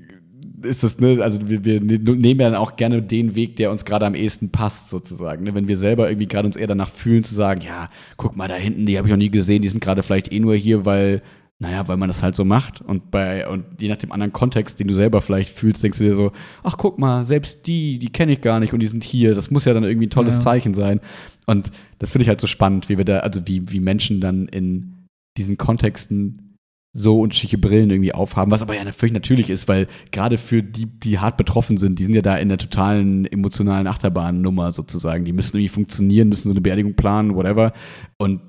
ist 0.64 0.84
es, 0.84 1.00
ne, 1.00 1.20
also 1.22 1.40
wir, 1.48 1.64
wir, 1.66 1.82
nehmen 1.82 2.40
ja 2.40 2.50
dann 2.50 2.56
auch 2.56 2.76
gerne 2.76 3.02
den 3.02 3.36
Weg, 3.36 3.58
der 3.58 3.72
uns 3.72 3.86
gerade 3.86 4.06
am 4.06 4.16
ehesten 4.16 4.50
passt, 4.50 4.90
sozusagen. 4.90 5.44
Ne? 5.44 5.54
Wenn 5.56 5.68
wir 5.68 5.78
selber 5.78 6.10
irgendwie 6.10 6.28
gerade 6.28 6.46
uns 6.46 6.56
eher 6.56 6.68
danach 6.68 6.90
fühlen, 6.90 7.24
zu 7.24 7.36
sagen, 7.36 7.62
ja, 7.62 7.90
guck 8.18 8.36
mal 8.36 8.48
da 8.48 8.56
hinten, 8.56 8.86
die 8.86 8.98
habe 8.98 9.08
ich 9.08 9.12
noch 9.12 9.18
nie 9.18 9.32
gesehen, 9.32 9.62
die 9.62 9.70
sind 9.70 9.82
gerade 9.82 10.04
vielleicht 10.04 10.32
eh 10.32 10.40
nur 10.40 10.56
hier, 10.56 10.86
weil 10.86 11.22
naja, 11.60 11.88
weil 11.88 11.98
man 11.98 12.10
das 12.10 12.22
halt 12.22 12.36
so 12.36 12.44
macht. 12.44 12.82
Und 12.82 13.10
bei, 13.10 13.48
und 13.48 13.64
je 13.80 13.88
nach 13.88 13.98
dem 13.98 14.12
anderen 14.12 14.34
Kontext, 14.34 14.80
den 14.80 14.88
du 14.88 14.94
selber 14.94 15.22
vielleicht 15.22 15.50
fühlst, 15.50 15.82
denkst 15.82 15.98
du 15.98 16.04
dir 16.04 16.14
so, 16.14 16.32
ach 16.62 16.76
guck 16.78 17.00
mal, 17.00 17.26
selbst 17.26 17.68
die, 17.68 18.00
die 18.00 18.12
kenne 18.12 18.34
ich 18.34 18.42
gar 18.42 18.60
nicht 18.60 18.74
und 18.74 18.82
die 18.82 18.88
sind 18.88 19.04
hier. 19.04 19.34
Das 19.34 19.50
muss 19.50 19.64
ja 19.64 19.74
dann 19.74 19.84
irgendwie 19.84 20.08
ein 20.08 20.12
tolles 20.12 20.36
ja. 20.36 20.40
Zeichen 20.42 20.74
sein. 20.74 21.00
Und 21.46 21.72
das 22.00 22.12
finde 22.12 22.24
ich 22.24 22.30
halt 22.30 22.42
so 22.42 22.48
spannend, 22.48 22.90
wie 22.90 22.98
wir 22.98 23.06
da, 23.06 23.20
also 23.20 23.42
wie, 23.46 23.72
wie 23.72 23.80
Menschen 23.80 24.22
dann 24.22 24.48
in 24.48 25.08
diesen 25.38 25.58
Kontexten 25.58 26.54
so 26.96 27.20
unterschiedliche 27.20 27.58
Brillen 27.58 27.90
irgendwie 27.90 28.14
aufhaben, 28.14 28.52
was 28.52 28.62
aber 28.62 28.76
ja 28.76 28.92
völlig 28.92 29.14
natürlich 29.14 29.50
ist, 29.50 29.68
weil 29.68 29.88
gerade 30.12 30.38
für 30.38 30.62
die, 30.62 30.86
die 30.86 31.18
hart 31.18 31.38
betroffen 31.38 31.78
sind, 31.78 31.98
die 31.98 32.04
sind 32.04 32.14
ja 32.14 32.22
da 32.22 32.38
in 32.38 32.50
der 32.50 32.60
totalen 32.60 33.26
emotionalen 33.26 33.88
Achterbahnnummer 33.88 34.72
sozusagen. 34.72 35.26
Die 35.26 35.34
müssen 35.34 35.58
irgendwie 35.58 35.70
funktionieren, 35.70 36.30
müssen 36.30 36.50
so 36.50 36.54
eine 36.54 36.62
Beerdigung 36.62 36.94
planen, 36.94 37.34
whatever. 37.34 37.74
Und 38.20 38.42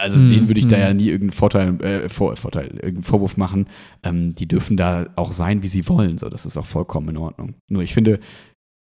also 0.00 0.16
hm, 0.16 0.28
denen 0.28 0.48
würde 0.48 0.58
ich 0.58 0.64
hm. 0.64 0.70
da 0.70 0.78
ja 0.78 0.92
nie 0.92 1.06
irgendeinen 1.06 1.32
Vorteil, 1.32 1.80
äh, 1.82 2.08
Vor 2.08 2.36
Vorteil, 2.36 2.66
irgendeinen 2.66 3.04
Vorwurf 3.04 3.36
machen. 3.36 3.66
Ähm, 4.02 4.34
die 4.34 4.46
dürfen 4.46 4.76
da 4.76 5.06
auch 5.14 5.32
sein, 5.32 5.62
wie 5.62 5.68
sie 5.68 5.88
wollen. 5.88 6.18
So, 6.18 6.28
das 6.28 6.46
ist 6.46 6.56
auch 6.56 6.66
vollkommen 6.66 7.10
in 7.10 7.16
Ordnung. 7.16 7.54
Nur 7.68 7.82
ich 7.82 7.94
finde, 7.94 8.18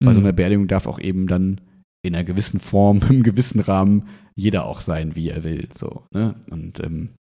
bei 0.03 0.11
so 0.11 0.17
hm. 0.17 0.25
einer 0.25 0.33
Beerdigung 0.33 0.67
darf 0.67 0.87
auch 0.87 0.99
eben 0.99 1.27
dann 1.27 1.61
in 2.05 2.15
einer 2.15 2.23
gewissen 2.23 2.59
Form, 2.59 3.01
im 3.09 3.23
gewissen 3.23 3.59
Rahmen 3.59 4.07
jeder 4.35 4.65
auch 4.65 4.81
sein, 4.81 5.15
wie 5.15 5.29
er 5.29 5.43
will. 5.43 5.69
So, 5.77 6.05
ne? 6.11 6.35
Und 6.49 6.83
ähm, 6.83 7.15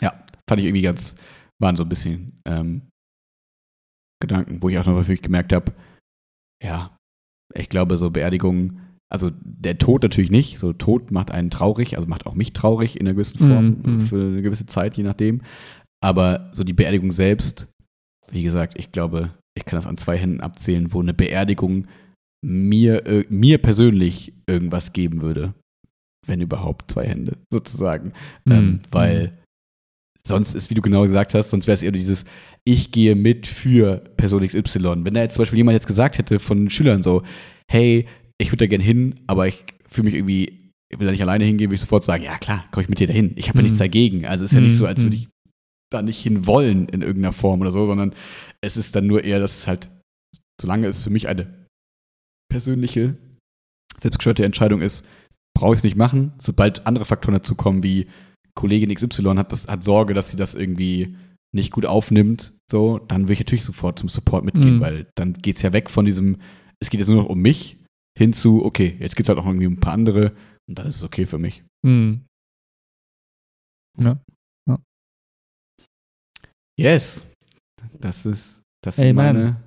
ja, 0.00 0.24
fand 0.48 0.60
ich 0.60 0.66
irgendwie 0.66 0.82
ganz, 0.82 1.16
waren 1.60 1.76
so 1.76 1.84
ein 1.84 1.88
bisschen 1.88 2.40
ähm, 2.44 2.82
Gedanken, 4.20 4.62
wo 4.62 4.68
ich 4.68 4.78
auch 4.78 4.86
noch 4.86 4.96
wirklich 4.96 5.22
gemerkt 5.22 5.52
habe, 5.52 5.72
ja, 6.62 6.96
ich 7.54 7.68
glaube, 7.68 7.98
so 7.98 8.10
Beerdigungen 8.10 8.88
also 9.10 9.30
der 9.42 9.78
Tod 9.78 10.02
natürlich 10.02 10.30
nicht. 10.30 10.58
So 10.58 10.72
Tod 10.72 11.10
macht 11.10 11.30
einen 11.30 11.50
traurig, 11.50 11.96
also 11.96 12.08
macht 12.08 12.26
auch 12.26 12.34
mich 12.34 12.52
traurig 12.52 13.00
in 13.00 13.06
einer 13.06 13.14
gewissen 13.14 13.38
Form 13.38 13.66
mm, 13.82 13.96
mm. 13.96 14.00
für 14.02 14.16
eine 14.16 14.42
gewisse 14.42 14.66
Zeit, 14.66 14.96
je 14.96 15.02
nachdem. 15.02 15.42
Aber 16.00 16.50
so 16.52 16.62
die 16.62 16.74
Beerdigung 16.74 17.10
selbst, 17.10 17.68
wie 18.30 18.42
gesagt, 18.42 18.78
ich 18.78 18.92
glaube, 18.92 19.30
ich 19.56 19.64
kann 19.64 19.78
das 19.78 19.86
an 19.86 19.96
zwei 19.96 20.16
Händen 20.18 20.40
abzählen, 20.40 20.92
wo 20.92 21.00
eine 21.00 21.14
Beerdigung 21.14 21.86
mir, 22.44 23.06
äh, 23.06 23.24
mir 23.28 23.58
persönlich 23.58 24.32
irgendwas 24.46 24.92
geben 24.92 25.22
würde. 25.22 25.54
Wenn 26.26 26.40
überhaupt 26.40 26.90
zwei 26.90 27.06
Hände, 27.06 27.36
sozusagen. 27.50 28.12
Mm, 28.44 28.52
ähm, 28.52 28.78
weil 28.90 29.38
sonst 30.26 30.54
ist, 30.54 30.70
wie 30.70 30.74
du 30.74 30.82
genau 30.82 31.02
gesagt 31.04 31.34
hast, 31.34 31.50
sonst 31.50 31.66
wäre 31.66 31.74
es 31.74 31.82
eher 31.82 31.90
dieses, 31.90 32.24
ich 32.64 32.92
gehe 32.92 33.14
mit 33.14 33.46
für 33.46 33.96
Person 34.16 34.46
XY. 34.46 35.04
Wenn 35.04 35.14
da 35.14 35.22
jetzt 35.22 35.34
zum 35.34 35.42
Beispiel 35.42 35.56
jemand 35.56 35.74
jetzt 35.74 35.86
gesagt 35.86 36.18
hätte 36.18 36.38
von 36.38 36.68
Schülern 36.70 37.02
so, 37.02 37.22
hey, 37.70 38.06
ich 38.38 38.52
würde 38.52 38.64
da 38.64 38.68
gerne 38.68 38.84
hin, 38.84 39.20
aber 39.26 39.48
ich 39.48 39.64
fühle 39.88 40.04
mich 40.04 40.14
irgendwie, 40.14 40.72
ich 40.90 40.98
will 40.98 41.06
da 41.06 41.10
nicht 41.10 41.22
alleine 41.22 41.44
hingehen, 41.44 41.70
würde 41.70 41.76
ich 41.76 41.80
sofort 41.80 42.04
sagen, 42.04 42.24
ja 42.24 42.38
klar, 42.38 42.66
komme 42.70 42.82
ich 42.82 42.88
mit 42.88 43.00
dir 43.00 43.06
dahin. 43.06 43.32
Ich 43.36 43.48
habe 43.48 43.58
ja 43.58 43.62
nichts 43.62 43.78
mhm. 43.78 43.84
dagegen. 43.84 44.26
Also 44.26 44.44
es 44.44 44.52
ist 44.52 44.54
ja 44.54 44.60
nicht 44.60 44.76
so, 44.76 44.86
als 44.86 45.02
würde 45.02 45.16
mhm. 45.16 45.22
ich 45.22 45.28
da 45.90 46.02
nicht 46.02 46.20
hin 46.20 46.46
wollen 46.46 46.88
in 46.88 47.00
irgendeiner 47.00 47.32
Form 47.32 47.60
oder 47.62 47.72
so, 47.72 47.86
sondern 47.86 48.14
es 48.60 48.76
ist 48.76 48.94
dann 48.94 49.06
nur 49.06 49.24
eher, 49.24 49.40
dass 49.40 49.56
es 49.56 49.66
halt, 49.66 49.88
solange 50.60 50.86
es 50.86 51.02
für 51.02 51.10
mich 51.10 51.28
eine 51.28 51.67
persönliche, 52.50 53.16
selbstgesteuerte 53.98 54.44
Entscheidung 54.44 54.80
ist, 54.80 55.06
brauche 55.56 55.74
ich 55.74 55.78
es 55.78 55.84
nicht 55.84 55.96
machen. 55.96 56.32
Sobald 56.38 56.86
andere 56.86 57.04
Faktoren 57.04 57.34
dazu 57.34 57.54
kommen, 57.54 57.82
wie 57.82 58.08
Kollegin 58.54 58.94
XY 58.94 59.34
hat, 59.36 59.52
das, 59.52 59.68
hat 59.68 59.84
Sorge, 59.84 60.14
dass 60.14 60.30
sie 60.30 60.36
das 60.36 60.54
irgendwie 60.54 61.16
nicht 61.54 61.72
gut 61.72 61.86
aufnimmt, 61.86 62.52
so, 62.70 62.98
dann 62.98 63.22
würde 63.22 63.34
ich 63.34 63.38
natürlich 63.40 63.64
sofort 63.64 63.98
zum 63.98 64.08
Support 64.08 64.44
mitgehen, 64.44 64.76
mhm. 64.76 64.80
weil 64.80 65.06
dann 65.14 65.32
geht 65.34 65.56
es 65.56 65.62
ja 65.62 65.72
weg 65.72 65.88
von 65.88 66.04
diesem, 66.04 66.38
es 66.80 66.90
geht 66.90 67.00
jetzt 67.00 67.08
nur 67.08 67.22
noch 67.22 67.28
um 67.30 67.40
mich, 67.40 67.78
hinzu, 68.18 68.64
okay, 68.64 68.96
jetzt 69.00 69.16
gibt 69.16 69.26
es 69.26 69.28
halt 69.28 69.38
auch 69.38 69.46
irgendwie 69.46 69.66
ein 69.66 69.80
paar 69.80 69.94
andere 69.94 70.36
und 70.68 70.78
dann 70.78 70.86
ist 70.86 70.96
es 70.96 71.04
okay 71.04 71.24
für 71.24 71.38
mich. 71.38 71.64
Mhm. 71.86 72.26
Ja. 73.98 74.20
ja. 74.68 74.78
Yes. 76.78 77.26
Das 77.98 78.26
ist, 78.26 78.62
das 78.84 78.96
sind 78.96 79.14
meine, 79.14 79.62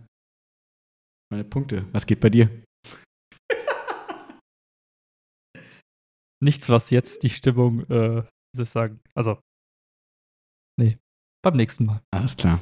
meine 1.31 1.43
Punkte. 1.43 1.85
Was 1.91 2.05
geht 2.05 2.19
bei 2.19 2.29
dir? 2.29 2.49
Nichts, 6.43 6.69
was 6.69 6.89
jetzt 6.89 7.23
die 7.23 7.29
Stimmung, 7.29 7.81
äh, 7.89 8.23
wie 8.23 8.55
soll 8.57 8.63
ich 8.63 8.69
sagen, 8.69 8.99
also, 9.15 9.39
nee, 10.79 10.97
beim 11.43 11.55
nächsten 11.55 11.83
Mal. 11.85 12.01
Alles 12.13 12.35
klar. 12.35 12.59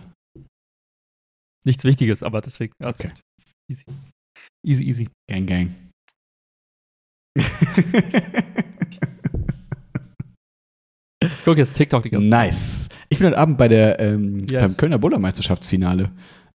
Nichts 1.66 1.84
Wichtiges, 1.84 2.24
aber 2.24 2.42
deswegen, 2.42 2.74
alles 2.82 3.00
okay. 3.00 3.10
gut. 3.10 3.22
Easy. 3.70 3.86
Easy, 4.66 4.84
easy. 4.84 5.10
Gang, 5.30 5.46
gang. 5.48 5.76
ich 11.24 11.44
gucke 11.44 11.60
jetzt 11.60 11.76
TikTok 11.76 12.04
die 12.04 12.10
ganze 12.10 12.30
Zeit. 12.30 12.46
Nice. 12.48 12.90
Ich 13.10 13.18
bin 13.18 13.28
heute 13.28 13.38
Abend 13.38 13.58
bei 13.58 13.68
der, 13.68 14.00
ähm, 14.00 14.46
yes. 14.50 14.62
beim 14.62 14.78
Kölner 14.78 14.98
Bullermeisterschaftsfinale. 15.00 16.12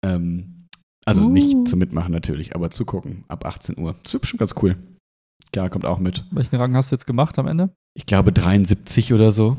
Ähm, 0.03 0.67
Also 1.05 1.25
Uh. 1.25 1.29
nicht 1.29 1.67
zum 1.67 1.79
Mitmachen 1.79 2.11
natürlich, 2.11 2.55
aber 2.55 2.69
zu 2.69 2.85
gucken. 2.85 3.25
Ab 3.27 3.45
18 3.45 3.79
Uhr. 3.79 3.95
Das 4.03 4.13
wird 4.13 4.21
bestimmt 4.21 4.39
ganz 4.39 4.53
cool. 4.61 4.75
Ja, 5.55 5.69
kommt 5.69 5.85
auch 5.85 5.99
mit. 5.99 6.25
Welchen 6.31 6.55
Rang 6.55 6.75
hast 6.75 6.91
du 6.91 6.95
jetzt 6.95 7.07
gemacht 7.07 7.37
am 7.39 7.47
Ende? 7.47 7.71
Ich 7.93 8.05
glaube 8.05 8.31
73 8.31 9.13
oder 9.13 9.31
so. 9.31 9.57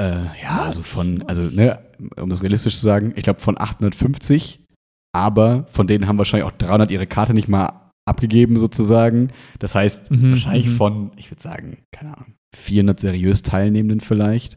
Äh, 0.00 0.24
ja, 0.42 0.62
also 0.62 0.82
von, 0.82 1.22
also, 1.28 1.42
ne, 1.42 1.78
um 2.20 2.28
das 2.30 2.42
realistisch 2.42 2.76
zu 2.76 2.82
sagen, 2.82 3.12
ich 3.16 3.24
glaube 3.24 3.40
von 3.40 3.58
850, 3.60 4.64
aber 5.12 5.64
von 5.68 5.86
denen 5.86 6.06
haben 6.06 6.18
wahrscheinlich 6.18 6.46
auch 6.48 6.56
300 6.56 6.90
ihre 6.90 7.06
Karte 7.06 7.34
nicht 7.34 7.48
mal 7.48 7.90
abgegeben, 8.06 8.58
sozusagen. 8.58 9.30
Das 9.58 9.74
heißt, 9.74 10.10
Mhm, 10.10 10.30
wahrscheinlich 10.30 10.66
mhm. 10.66 10.76
von, 10.76 11.10
ich 11.16 11.30
würde 11.30 11.42
sagen, 11.42 11.78
keine 11.92 12.16
Ahnung, 12.16 12.34
400 12.56 12.98
seriös 12.98 13.42
Teilnehmenden 13.42 14.00
vielleicht. 14.00 14.56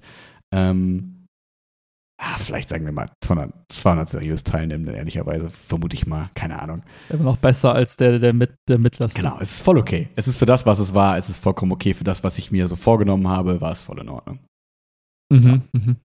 Ähm, 0.53 1.20
ah, 2.21 2.37
vielleicht 2.37 2.69
sagen 2.69 2.85
wir 2.85 2.91
mal 2.91 3.09
200, 3.23 3.53
200 3.69 4.09
seriös 4.09 4.43
Teilnehmenden, 4.43 4.95
ehrlicherweise, 4.95 5.49
vermute 5.49 5.95
ich 5.95 6.05
mal, 6.05 6.29
keine 6.35 6.61
Ahnung. 6.61 6.83
Immer 7.09 7.23
noch 7.23 7.37
besser 7.37 7.73
als 7.73 7.97
der, 7.97 8.19
der, 8.19 8.33
mit, 8.33 8.55
der 8.69 8.77
mittlerste. 8.77 9.19
Genau, 9.19 9.37
es 9.39 9.51
ist 9.55 9.61
voll 9.61 9.77
okay. 9.77 10.09
Es 10.15 10.27
ist 10.27 10.37
für 10.37 10.45
das, 10.45 10.65
was 10.65 10.79
es 10.79 10.93
war, 10.93 11.17
es 11.17 11.29
ist 11.29 11.39
vollkommen 11.39 11.71
okay. 11.71 11.93
Für 11.93 12.03
das, 12.03 12.23
was 12.23 12.37
ich 12.37 12.51
mir 12.51 12.67
so 12.67 12.75
vorgenommen 12.75 13.27
habe, 13.27 13.59
war 13.59 13.71
es 13.71 13.81
voll 13.81 13.99
in 13.99 14.09
Ordnung. 14.09 14.39
Mhm, 15.31 15.63
mhm. 15.73 15.97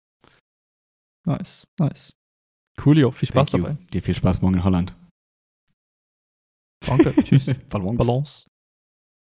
Nice, 1.26 1.66
nice. 1.78 2.12
Coolio, 2.76 3.10
viel 3.10 3.28
Spaß 3.28 3.50
Thank 3.50 3.62
you. 3.62 3.68
dabei. 3.68 3.84
Dir 3.92 4.02
viel 4.02 4.14
Spaß 4.14 4.42
morgen 4.42 4.56
in 4.56 4.64
Holland. 4.64 4.94
Danke, 6.86 7.14
tschüss. 7.22 7.46
Ballons. 7.68 7.98
Balance. 7.98 8.46